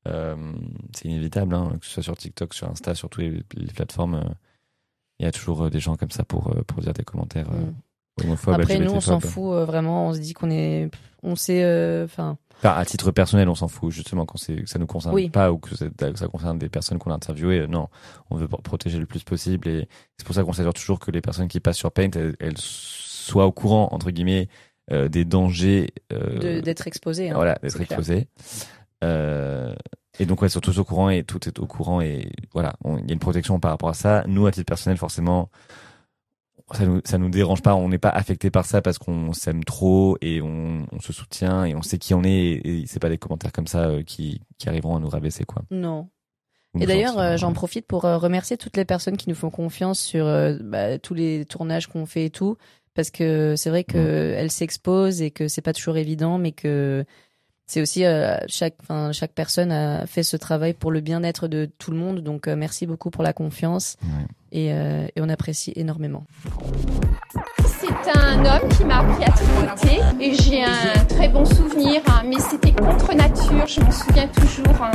C'est 0.05 1.05
inévitable, 1.07 1.53
hein, 1.53 1.77
que 1.79 1.85
ce 1.85 1.93
soit 1.93 2.03
sur 2.03 2.17
TikTok, 2.17 2.55
sur 2.55 2.67
Insta, 2.67 2.95
sur 2.95 3.09
toutes 3.11 3.21
les, 3.23 3.43
les 3.53 3.71
plateformes. 3.71 4.33
Il 5.19 5.25
y 5.25 5.27
a 5.27 5.31
toujours 5.31 5.69
des 5.69 5.79
gens 5.79 5.95
comme 5.97 6.09
ça 6.09 6.23
pour, 6.25 6.51
pour 6.65 6.81
dire 6.81 6.93
des 6.93 7.03
commentaires 7.03 7.51
Mm. 7.51 7.73
Après, 8.47 8.79
nous, 8.79 8.91
on 8.91 8.99
s'en 9.01 9.19
fout 9.19 9.53
euh, 9.53 9.65
vraiment. 9.65 10.07
On 10.07 10.13
se 10.13 10.19
dit 10.19 10.33
qu'on 10.33 10.49
est. 10.49 10.89
On 11.23 11.35
sait. 11.35 11.63
euh, 11.63 12.05
Enfin. 12.05 12.37
Enfin, 12.61 12.71
à 12.75 12.83
titre 12.83 13.11
personnel, 13.11 13.47
on 13.47 13.55
s'en 13.55 13.69
fout, 13.69 13.89
justement, 13.89 14.25
quand 14.25 14.37
c'est, 14.37 14.63
que 14.63 14.69
ça 14.69 14.79
nous 14.79 14.85
concerne 14.85 15.15
Oui. 15.15 15.29
pas 15.29 15.49
ou 15.49 15.59
que, 15.59 15.75
ça 15.75 16.27
concerne 16.27 16.59
des 16.59 16.67
personnes 16.67 16.97
qu'on 16.97 17.09
a 17.11 17.15
interviewées. 17.15 17.65
Non, 17.67 17.87
on 18.29 18.35
veut 18.35 18.49
pro- 18.49 18.61
protéger 18.61 18.99
le 18.99 19.05
plus 19.05 19.23
possible 19.23 19.69
et 19.69 19.87
c'est 20.17 20.25
pour 20.25 20.35
ça 20.35 20.43
qu'on 20.43 20.51
s'assure 20.51 20.73
toujours 20.73 20.99
que 20.99 21.09
les 21.09 21.21
personnes 21.21 21.47
qui 21.47 21.61
passent 21.61 21.77
sur 21.77 21.89
Paint, 21.89 22.09
elles, 22.15 22.35
elles 22.41 22.57
soient 22.57 23.45
au 23.45 23.53
courant, 23.53 23.87
entre 23.93 24.11
guillemets, 24.11 24.49
euh, 24.91 25.07
des 25.07 25.23
dangers 25.23 25.93
d'être 26.11 26.85
exposé. 26.85 27.29
hein. 27.29 27.35
voilà, 27.35 27.53
d'être 27.63 27.71
c'est 27.77 27.85
clair. 27.85 27.99
exposé. 27.99 28.27
Euh, 29.05 29.73
et 30.19 30.25
donc, 30.25 30.39
ils 30.41 30.49
sont 30.49 30.59
tous 30.59 30.79
au 30.79 30.83
courant 30.83 31.09
et 31.09 31.23
tout 31.23 31.47
est 31.47 31.59
au 31.59 31.65
courant 31.65 32.01
et 32.01 32.29
voilà, 32.53 32.73
il 32.85 33.07
y 33.07 33.11
a 33.11 33.13
une 33.13 33.19
protection 33.19 33.57
par 33.61 33.71
rapport 33.71 33.89
à 33.89 33.93
ça. 33.93 34.23
Nous, 34.27 34.45
à 34.47 34.51
titre 34.51 34.65
personnel, 34.65 34.97
forcément, 34.97 35.49
ça 36.73 36.85
nous, 36.85 37.01
ça 37.03 37.17
nous 37.17 37.29
dérange 37.29 37.61
pas. 37.61 37.75
On 37.75 37.89
n'est 37.89 37.97
pas 37.97 38.09
affecté 38.09 38.51
par 38.51 38.65
ça 38.65 38.81
parce 38.81 38.97
qu'on 38.97 39.33
s'aime 39.33 39.63
trop 39.63 40.17
et 40.21 40.41
on, 40.41 40.85
on 40.91 40.99
se 40.99 41.13
soutient 41.13 41.65
et 41.65 41.75
on 41.75 41.81
sait 41.81 41.97
qui 41.97 42.13
on 42.13 42.23
est 42.23 42.29
et, 42.29 42.79
et 42.81 42.85
c'est 42.87 42.99
pas 42.99 43.09
des 43.09 43.17
commentaires 43.17 43.51
comme 43.51 43.67
ça 43.67 43.87
euh, 43.87 44.03
qui, 44.03 44.41
qui 44.57 44.69
arriveront 44.69 44.95
à 44.95 44.99
nous 44.99 45.09
rabaisser, 45.09 45.45
quoi. 45.45 45.63
Non. 45.71 46.09
Ou 46.73 46.81
Et 46.81 46.85
d'ailleurs, 46.85 47.17
euh, 47.17 47.37
j'en 47.37 47.53
profite 47.53 47.87
pour 47.87 48.05
euh, 48.05 48.17
remercier 48.17 48.57
toutes 48.57 48.77
les 48.77 48.85
personnes 48.85 49.17
qui 49.17 49.29
nous 49.29 49.35
font 49.35 49.49
confiance 49.49 49.99
sur 49.99 50.25
bah, 50.61 50.99
tous 50.99 51.13
les 51.13 51.45
tournages 51.45 51.87
qu'on 51.87 52.05
fait 52.05 52.25
et 52.25 52.29
tout, 52.29 52.57
parce 52.93 53.09
que 53.09 53.55
c'est 53.55 53.69
vrai 53.69 53.83
que 53.83 54.33
elles 54.37 54.51
s'exposent 54.51 55.21
et 55.21 55.31
que 55.31 55.47
c'est 55.47 55.61
pas 55.61 55.73
toujours 55.73 55.97
évident, 55.97 56.37
mais 56.37 56.51
que 56.51 57.05
c'est 57.71 57.81
aussi 57.83 58.03
euh, 58.03 58.35
chaque, 58.47 58.73
enfin 58.81 59.11
chaque 59.11 59.31
personne 59.33 59.71
a 59.71 60.07
fait 60.07 60.23
ce 60.23 60.35
travail 60.37 60.73
pour 60.73 60.89
le 60.91 61.01
bien-être 61.01 61.47
de 61.47 61.69
tout 61.77 61.91
le 61.91 61.97
monde. 61.97 62.21
Donc 62.21 62.47
euh, 62.47 62.55
merci 62.55 62.87
beaucoup 62.87 63.11
pour 63.11 63.21
la 63.23 63.31
confiance 63.31 63.95
Ouais. 64.03 64.25
et, 64.51 64.73
euh, 64.73 65.05
et 65.15 65.21
on 65.21 65.29
apprécie 65.29 65.71
énormément. 65.75 66.23
C'est 67.67 68.17
un 68.17 68.39
homme 68.43 68.69
qui 68.69 68.83
m'a 68.85 68.99
appris 69.01 69.23
à 69.23 69.29
tricoter 69.31 70.01
et 70.19 70.33
j'ai 70.33 70.63
un 70.63 71.05
très 71.07 71.29
bon 71.29 71.45
souvenir, 71.45 72.01
hein, 72.07 72.23
mais 72.27 72.39
c'était 72.39 72.71
contre 72.73 73.13
nature, 73.15 73.67
je 73.67 73.81
m'en 73.81 73.91
souviens 73.91 74.27
toujours. 74.29 74.81
hein. 74.81 74.91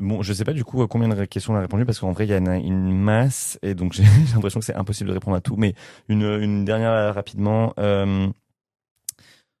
Bon, 0.00 0.20
je 0.20 0.32
sais 0.32 0.44
pas 0.44 0.52
du 0.52 0.64
coup 0.64 0.82
à 0.82 0.88
combien 0.88 1.08
de 1.08 1.24
questions 1.26 1.52
on 1.52 1.56
a 1.56 1.60
répondu 1.60 1.84
parce 1.84 2.00
qu'en 2.00 2.10
vrai 2.10 2.26
il 2.26 2.32
y 2.32 2.36
en 2.36 2.46
a 2.46 2.56
une 2.56 2.90
masse 2.92 3.56
et 3.62 3.74
donc 3.76 3.92
j'ai 3.94 4.02
l'impression 4.34 4.58
que 4.58 4.66
c'est 4.66 4.74
impossible 4.74 5.08
de 5.10 5.14
répondre 5.14 5.36
à 5.36 5.40
tout. 5.40 5.54
Mais 5.56 5.74
une, 6.08 6.22
une 6.22 6.64
dernière 6.64 7.14
rapidement. 7.14 7.72
Euh, 7.78 8.26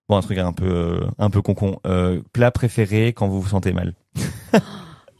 bon, 0.08 0.16
un 0.16 0.20
truc 0.22 0.38
un 0.38 0.52
peu 0.52 0.66
euh, 1.02 1.06
un 1.18 1.30
peu 1.30 1.42
concon. 1.42 1.78
Euh, 1.86 2.22
plat 2.32 2.50
préféré 2.50 3.12
quand 3.12 3.28
vous 3.28 3.40
vous 3.40 3.48
sentez 3.48 3.72
mal. 3.72 3.94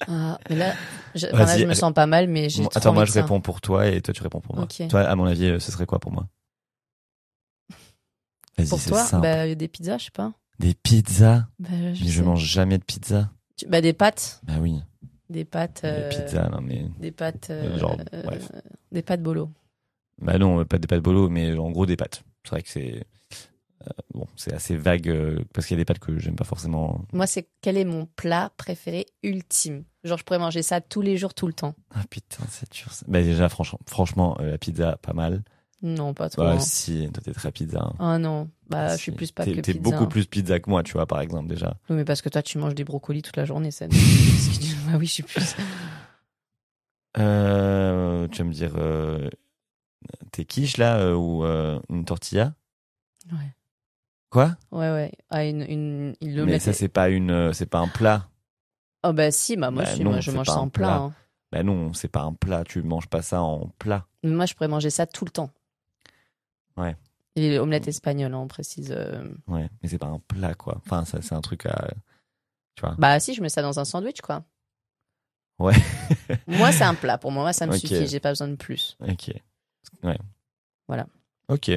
Ah, 0.08 0.36
mais 0.50 0.56
là, 0.56 0.74
je, 1.14 1.26
enfin, 1.28 1.38
là, 1.38 1.44
Vas-y, 1.44 1.60
je 1.60 1.66
me 1.66 1.74
sens 1.74 1.92
pas 1.92 2.06
mal, 2.06 2.26
mais 2.26 2.48
j'ai 2.48 2.64
Bon, 2.64 2.68
trop 2.68 2.76
attends, 2.80 2.92
moi 2.92 3.04
je 3.04 3.12
ça. 3.12 3.22
réponds 3.22 3.40
pour 3.40 3.60
toi 3.60 3.86
et 3.86 4.02
toi 4.02 4.12
tu 4.12 4.20
réponds 4.24 4.40
pour 4.40 4.56
moi. 4.56 4.66
Toi, 4.88 5.02
à 5.02 5.14
mon 5.14 5.26
avis, 5.26 5.44
euh, 5.46 5.60
ce 5.60 5.70
serait 5.70 5.86
quoi 5.86 6.00
pour 6.00 6.10
moi? 6.10 6.26
Vas-y, 8.58 8.68
Pour 8.68 8.82
toi, 8.82 9.06
bah, 9.20 9.54
des 9.54 9.68
pizzas, 9.68 9.98
je 9.98 10.06
sais 10.06 10.10
pas. 10.10 10.32
Des 10.58 10.74
pizzas? 10.74 11.46
Bah, 11.60 11.68
Mais 11.72 11.94
je 11.94 12.04
sais. 12.18 12.22
mange 12.22 12.44
jamais 12.44 12.78
de 12.78 12.84
pizza. 12.84 13.30
Tu- 13.56 13.66
Bah, 13.68 13.80
des 13.80 13.92
pâtes. 13.92 14.40
Bah 14.42 14.54
oui. 14.60 14.80
Des 15.30 15.44
pâtes. 15.44 15.82
Des 15.86 16.08
pizzas, 16.08 16.48
non 16.48 16.60
mais. 16.60 16.86
Des 16.98 17.12
pâtes. 17.12 17.48
Euh, 17.50 17.78
genre, 17.78 17.96
euh, 18.12 18.22
bref. 18.24 18.50
Des 18.90 19.02
pâtes 19.02 19.22
bolo. 19.22 19.50
Bah 20.20 20.36
non, 20.36 20.64
pas 20.64 20.78
des 20.78 20.88
pâtes 20.88 21.00
bolo, 21.02 21.28
mais 21.28 21.56
en 21.56 21.70
gros 21.70 21.86
des 21.86 21.96
pâtes. 21.96 22.24
C'est 22.44 22.50
vrai 22.50 22.62
que 22.62 22.68
c'est 22.68 23.04
bon, 24.14 24.26
c'est 24.36 24.52
assez 24.52 24.76
vague 24.76 25.08
euh, 25.08 25.38
parce 25.54 25.66
qu'il 25.66 25.76
y 25.76 25.80
a 25.80 25.82
des 25.82 25.84
pâtes 25.84 25.98
que 25.98 26.18
j'aime 26.18 26.36
pas 26.36 26.44
forcément. 26.44 27.04
Moi, 27.12 27.26
c'est 27.26 27.48
quel 27.60 27.76
est 27.76 27.84
mon 27.84 28.06
plat 28.06 28.50
préféré 28.56 29.06
ultime? 29.22 29.84
Genre, 30.04 30.18
je 30.18 30.24
pourrais 30.24 30.38
manger 30.38 30.62
ça 30.62 30.80
tous 30.80 31.00
les 31.02 31.16
jours, 31.16 31.34
tout 31.34 31.46
le 31.46 31.52
temps. 31.52 31.74
Ah 31.94 32.02
putain, 32.10 32.42
c'est 32.50 32.70
dur. 32.72 32.92
ça. 32.92 33.04
Bah 33.08 33.22
déjà, 33.22 33.48
franchement, 33.48 33.78
franchement, 33.86 34.36
euh, 34.40 34.50
la 34.52 34.58
pizza, 34.58 34.96
pas 35.02 35.12
mal. 35.12 35.42
Non, 35.82 36.14
pas 36.14 36.28
trop. 36.28 36.42
Bah 36.42 36.58
si, 36.60 37.08
toi 37.12 37.22
t'es 37.24 37.32
très 37.32 37.50
pizza. 37.50 37.80
hein. 37.82 37.94
Ah 37.98 38.18
non, 38.18 38.48
bah, 38.68 38.90
je 38.90 38.96
Si. 38.96 39.02
suis 39.02 39.12
plus 39.12 39.32
pas 39.32 39.44
T'es- 39.44 39.56
que 39.56 39.60
T'es 39.60 39.72
pizza. 39.74 39.82
beaucoup 39.90 40.04
hein. 40.04 40.06
plus 40.06 40.26
pizza 40.26 40.60
que 40.60 40.70
moi, 40.70 40.82
tu 40.84 40.92
vois, 40.92 41.06
par 41.06 41.20
exemple 41.20 41.48
déjà. 41.48 41.76
Oui, 41.90 41.96
mais 41.96 42.04
parce 42.04 42.22
que 42.22 42.28
toi, 42.28 42.42
tu 42.42 42.58
manges 42.58 42.74
des 42.76 42.84
brocolis 42.84 43.22
toute 43.22 43.36
la 43.36 43.44
journée, 43.44 43.70
ça. 43.72 43.86
bah 43.88 44.92
oui, 44.98 45.06
je 45.06 45.12
suis 45.12 45.22
plus. 45.24 45.54
Euh, 47.18 48.26
tu 48.28 48.38
vas 48.38 48.44
me 48.44 48.52
dire, 48.52 48.72
euh, 48.76 49.28
t'es 50.30 50.44
quiche 50.44 50.76
là 50.78 50.98
euh, 50.98 51.14
ou 51.14 51.44
euh, 51.44 51.80
une 51.90 52.04
tortilla? 52.04 52.54
Ouais. 53.32 53.54
Quoi? 54.32 54.56
Ouais, 54.70 54.90
ouais. 54.90 55.12
Ah, 55.28 55.44
une, 55.44 55.60
une, 56.22 56.44
Mais 56.46 56.58
ça 56.58 56.72
c'est 56.72 56.88
pas 56.88 57.10
une, 57.10 57.30
euh, 57.30 57.52
c'est 57.52 57.66
pas 57.66 57.80
un 57.80 57.88
plat. 57.88 58.28
Oh, 59.04 59.12
bah 59.12 59.30
si, 59.30 59.56
bah 59.58 59.70
moi 59.70 59.82
Bah 59.82 59.90
aussi, 59.92 60.02
non, 60.02 60.12
moi, 60.12 60.20
je 60.20 60.30
mange 60.30 60.46
ça 60.46 60.58
en 60.58 60.70
plat. 60.70 60.86
plat. 60.86 60.96
hein. 60.96 61.12
Bah 61.52 61.62
non, 61.62 61.92
c'est 61.92 62.08
pas 62.08 62.22
un 62.22 62.32
plat. 62.32 62.64
Tu 62.64 62.80
manges 62.82 63.08
pas 63.08 63.20
ça 63.20 63.42
en 63.42 63.68
plat. 63.78 64.06
Mais 64.22 64.30
Moi, 64.30 64.46
je 64.46 64.54
pourrais 64.54 64.68
manger 64.68 64.88
ça 64.88 65.06
tout 65.06 65.26
le 65.26 65.30
temps. 65.30 65.50
Ouais. 66.78 66.96
Et 67.36 67.58
omelette 67.58 67.88
espagnole, 67.88 68.32
hein, 68.32 68.38
on 68.38 68.48
précise. 68.48 68.90
euh. 68.96 69.22
Ouais, 69.48 69.68
mais 69.82 69.88
c'est 69.90 69.98
pas 69.98 70.06
un 70.06 70.18
plat, 70.18 70.54
quoi. 70.54 70.80
Enfin, 70.86 71.04
ça, 71.04 71.20
c'est 71.20 71.34
un 71.34 71.42
truc 71.42 71.66
à. 71.66 71.88
Tu 72.76 72.80
vois. 72.80 72.94
Bah 72.98 73.20
si, 73.20 73.34
je 73.34 73.42
mets 73.42 73.50
ça 73.50 73.60
dans 73.60 73.78
un 73.80 73.84
sandwich, 73.84 74.22
quoi. 74.22 74.44
Ouais. 75.58 75.74
Moi, 76.46 76.72
c'est 76.72 76.84
un 76.84 76.94
plat. 76.94 77.18
Pour 77.18 77.32
moi, 77.32 77.52
ça 77.52 77.66
me 77.66 77.72
suffit. 77.76 78.06
J'ai 78.06 78.18
pas 78.20 78.30
besoin 78.30 78.48
de 78.48 78.56
plus. 78.56 78.96
ok. 79.06 79.30
Ouais. 80.02 80.18
Voilà. 80.88 81.06
Ok. 81.48 81.70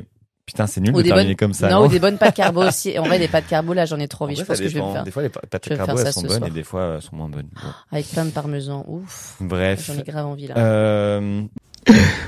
Putain, 0.46 0.68
c'est 0.68 0.80
nul 0.80 0.94
Ou 0.96 1.02
de 1.02 1.08
terminer 1.08 1.30
bonnes- 1.30 1.36
comme 1.38 1.54
ça. 1.54 1.70
non, 1.70 1.80
non 1.80 1.86
ou 1.86 1.90
des 1.90 1.98
bonnes 2.00 2.20
pâtes 2.20 2.36
carbo 2.36 2.62
aussi. 2.68 2.98
En 3.00 3.04
vrai, 3.04 3.18
des 3.18 3.28
pâtes 3.28 3.48
carbo, 3.48 3.74
là, 3.74 3.86
j'en 3.86 4.00
ai 4.00 4.08
trop 4.08 4.26
En 4.26 4.28
envie. 4.28 4.36
vrai, 4.36 4.44
Je 4.44 4.48
pense 4.48 4.58
que 4.60 4.68
je 4.68 4.74
vais 4.78 4.86
me 4.86 4.92
faire 4.92 5.04
Des 5.04 5.10
fois, 5.12 5.24
les 5.24 5.30
pâtes 5.30 5.68
carbo, 5.68 5.98
elles 5.98 6.14
sont 6.14 6.22
bonnes 6.22 6.30
soir. 6.38 6.48
et 6.48 6.52
des 6.52 6.64
fois, 6.64 6.94
elles 6.96 7.02
sont 7.02 7.16
moins 7.16 7.30
bonnes. 7.30 7.50
Bon. 7.54 7.70
avec 7.92 8.08
plein 8.10 8.26
de 8.26 8.30
parmesan. 8.30 8.86
Ouf. 8.88 9.38
Bref. 9.40 9.86
J'en 9.88 10.00
ai 10.00 10.04
grave 10.04 10.28
envie 10.28 10.48
là. 10.48 10.56
Euh, 10.58 11.42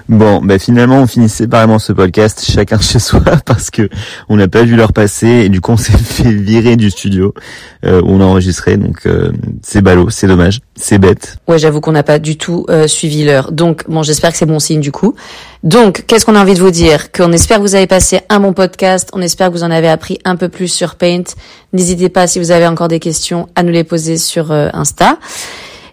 Bon, 0.07 0.39
bah 0.41 0.59
finalement, 0.59 1.01
on 1.01 1.07
finit 1.07 1.29
séparément 1.29 1.79
ce 1.79 1.91
podcast, 1.91 2.45
chacun 2.49 2.79
chez 2.79 2.99
soi, 2.99 3.21
parce 3.45 3.69
que 3.69 3.89
on 4.29 4.37
n'a 4.37 4.47
pas 4.47 4.63
vu 4.63 4.75
l'heure 4.75 4.93
passer 4.93 5.27
et 5.27 5.49
du 5.49 5.61
coup, 5.61 5.71
on 5.71 5.77
s'est 5.77 5.97
fait 5.97 6.31
virer 6.31 6.75
du 6.75 6.89
studio 6.91 7.33
euh, 7.85 8.01
où 8.01 8.11
on 8.11 8.21
a 8.21 8.23
enregistré. 8.23 8.77
Donc, 8.77 9.05
euh, 9.05 9.31
c'est 9.63 9.81
ballot, 9.81 10.09
c'est 10.09 10.27
dommage, 10.27 10.61
c'est 10.75 10.97
bête. 10.97 11.37
Ouais, 11.47 11.59
j'avoue 11.59 11.81
qu'on 11.81 11.91
n'a 11.91 12.03
pas 12.03 12.19
du 12.19 12.37
tout 12.37 12.65
euh, 12.69 12.87
suivi 12.87 13.25
l'heure. 13.25 13.51
Donc, 13.51 13.83
bon, 13.89 14.03
j'espère 14.03 14.31
que 14.31 14.37
c'est 14.37 14.45
bon 14.45 14.59
signe 14.59 14.79
du 14.79 14.91
coup. 14.91 15.15
Donc, 15.63 16.05
qu'est-ce 16.07 16.25
qu'on 16.25 16.35
a 16.35 16.41
envie 16.41 16.53
de 16.53 16.61
vous 16.61 16.71
dire? 16.71 17.11
Qu'on 17.11 17.31
espère 17.31 17.57
que 17.57 17.63
vous 17.63 17.75
avez 17.75 17.87
passé 17.87 18.21
un 18.29 18.39
bon 18.39 18.53
podcast. 18.53 19.09
On 19.13 19.21
espère 19.21 19.47
que 19.47 19.53
vous 19.53 19.63
en 19.63 19.71
avez 19.71 19.89
appris 19.89 20.19
un 20.23 20.35
peu 20.35 20.49
plus 20.49 20.67
sur 20.67 20.95
Paint. 20.95 21.23
N'hésitez 21.73 22.09
pas, 22.09 22.27
si 22.27 22.39
vous 22.39 22.51
avez 22.51 22.67
encore 22.67 22.87
des 22.87 22.99
questions, 22.99 23.49
à 23.55 23.63
nous 23.63 23.71
les 23.71 23.83
poser 23.83 24.17
sur 24.17 24.51
euh, 24.51 24.69
Insta. 24.73 25.17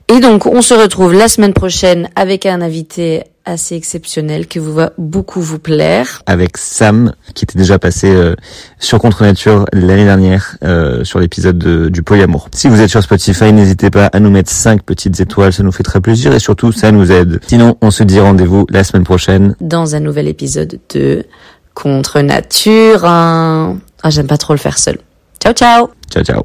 Et 0.09 0.21
donc, 0.21 0.47
on 0.47 0.61
se 0.63 0.75
retrouve 0.75 1.15
la 1.15 1.29
semaine 1.29 1.55
prochaine 1.55 2.09
avec 2.15 2.45
un 2.47 2.61
invité 2.61 3.25
assez 3.47 3.75
exceptionnel 3.75 4.47
qui 4.47 4.59
vous 4.59 4.73
va 4.73 4.93
beaucoup 4.97 5.41
vous 5.41 5.59
plaire. 5.59 6.23
Avec 6.27 6.57
Sam, 6.57 7.13
qui 7.35 7.45
était 7.45 7.59
déjà 7.59 7.79
passé 7.79 8.09
euh, 8.11 8.35
sur 8.79 8.99
Contre 8.99 9.23
Nature 9.23 9.67
l'année 9.73 10.05
dernière, 10.05 10.57
euh, 10.65 11.05
sur 11.05 11.19
l'épisode 11.21 11.59
de- 11.59 11.89
du 11.91 12.03
polyamour. 12.03 12.49
Si 12.55 12.69
vous 12.69 12.81
êtes 12.81 12.89
sur 12.89 13.03
Spotify, 13.03 13.53
n'hésitez 13.53 13.91
pas 13.91 14.07
à 14.07 14.21
nous 14.21 14.31
mettre 14.31 14.51
5 14.51 14.83
petites 14.83 15.21
étoiles, 15.21 15.53
ça 15.53 15.63
nous 15.63 15.73
fait 15.73 15.83
très 15.83 16.01
plaisir 16.01 16.33
et 16.35 16.39
surtout, 16.39 16.73
ça 16.73 16.91
nous 16.91 17.11
aide. 17.13 17.41
Sinon, 17.47 17.77
on 17.83 17.91
se 17.91 18.03
dit 18.03 18.19
rendez-vous 18.21 18.67
la 18.71 18.83
semaine 18.85 19.05
prochaine. 19.05 19.57
dans 19.61 19.95
un 19.95 20.01
nouvel 20.01 20.29
épisode 20.29 20.79
de 20.95 21.25
Contre 21.75 22.21
Nature. 22.21 23.05
hein. 23.05 23.77
Ah, 24.03 24.11
j'aime 24.11 24.27
pas 24.27 24.39
trop 24.39 24.55
le 24.55 24.59
faire 24.59 24.79
seul. 24.79 24.99
Ciao, 25.43 25.53
ciao 25.53 25.89
Ciao, 26.11 26.23
ciao. 26.25 26.45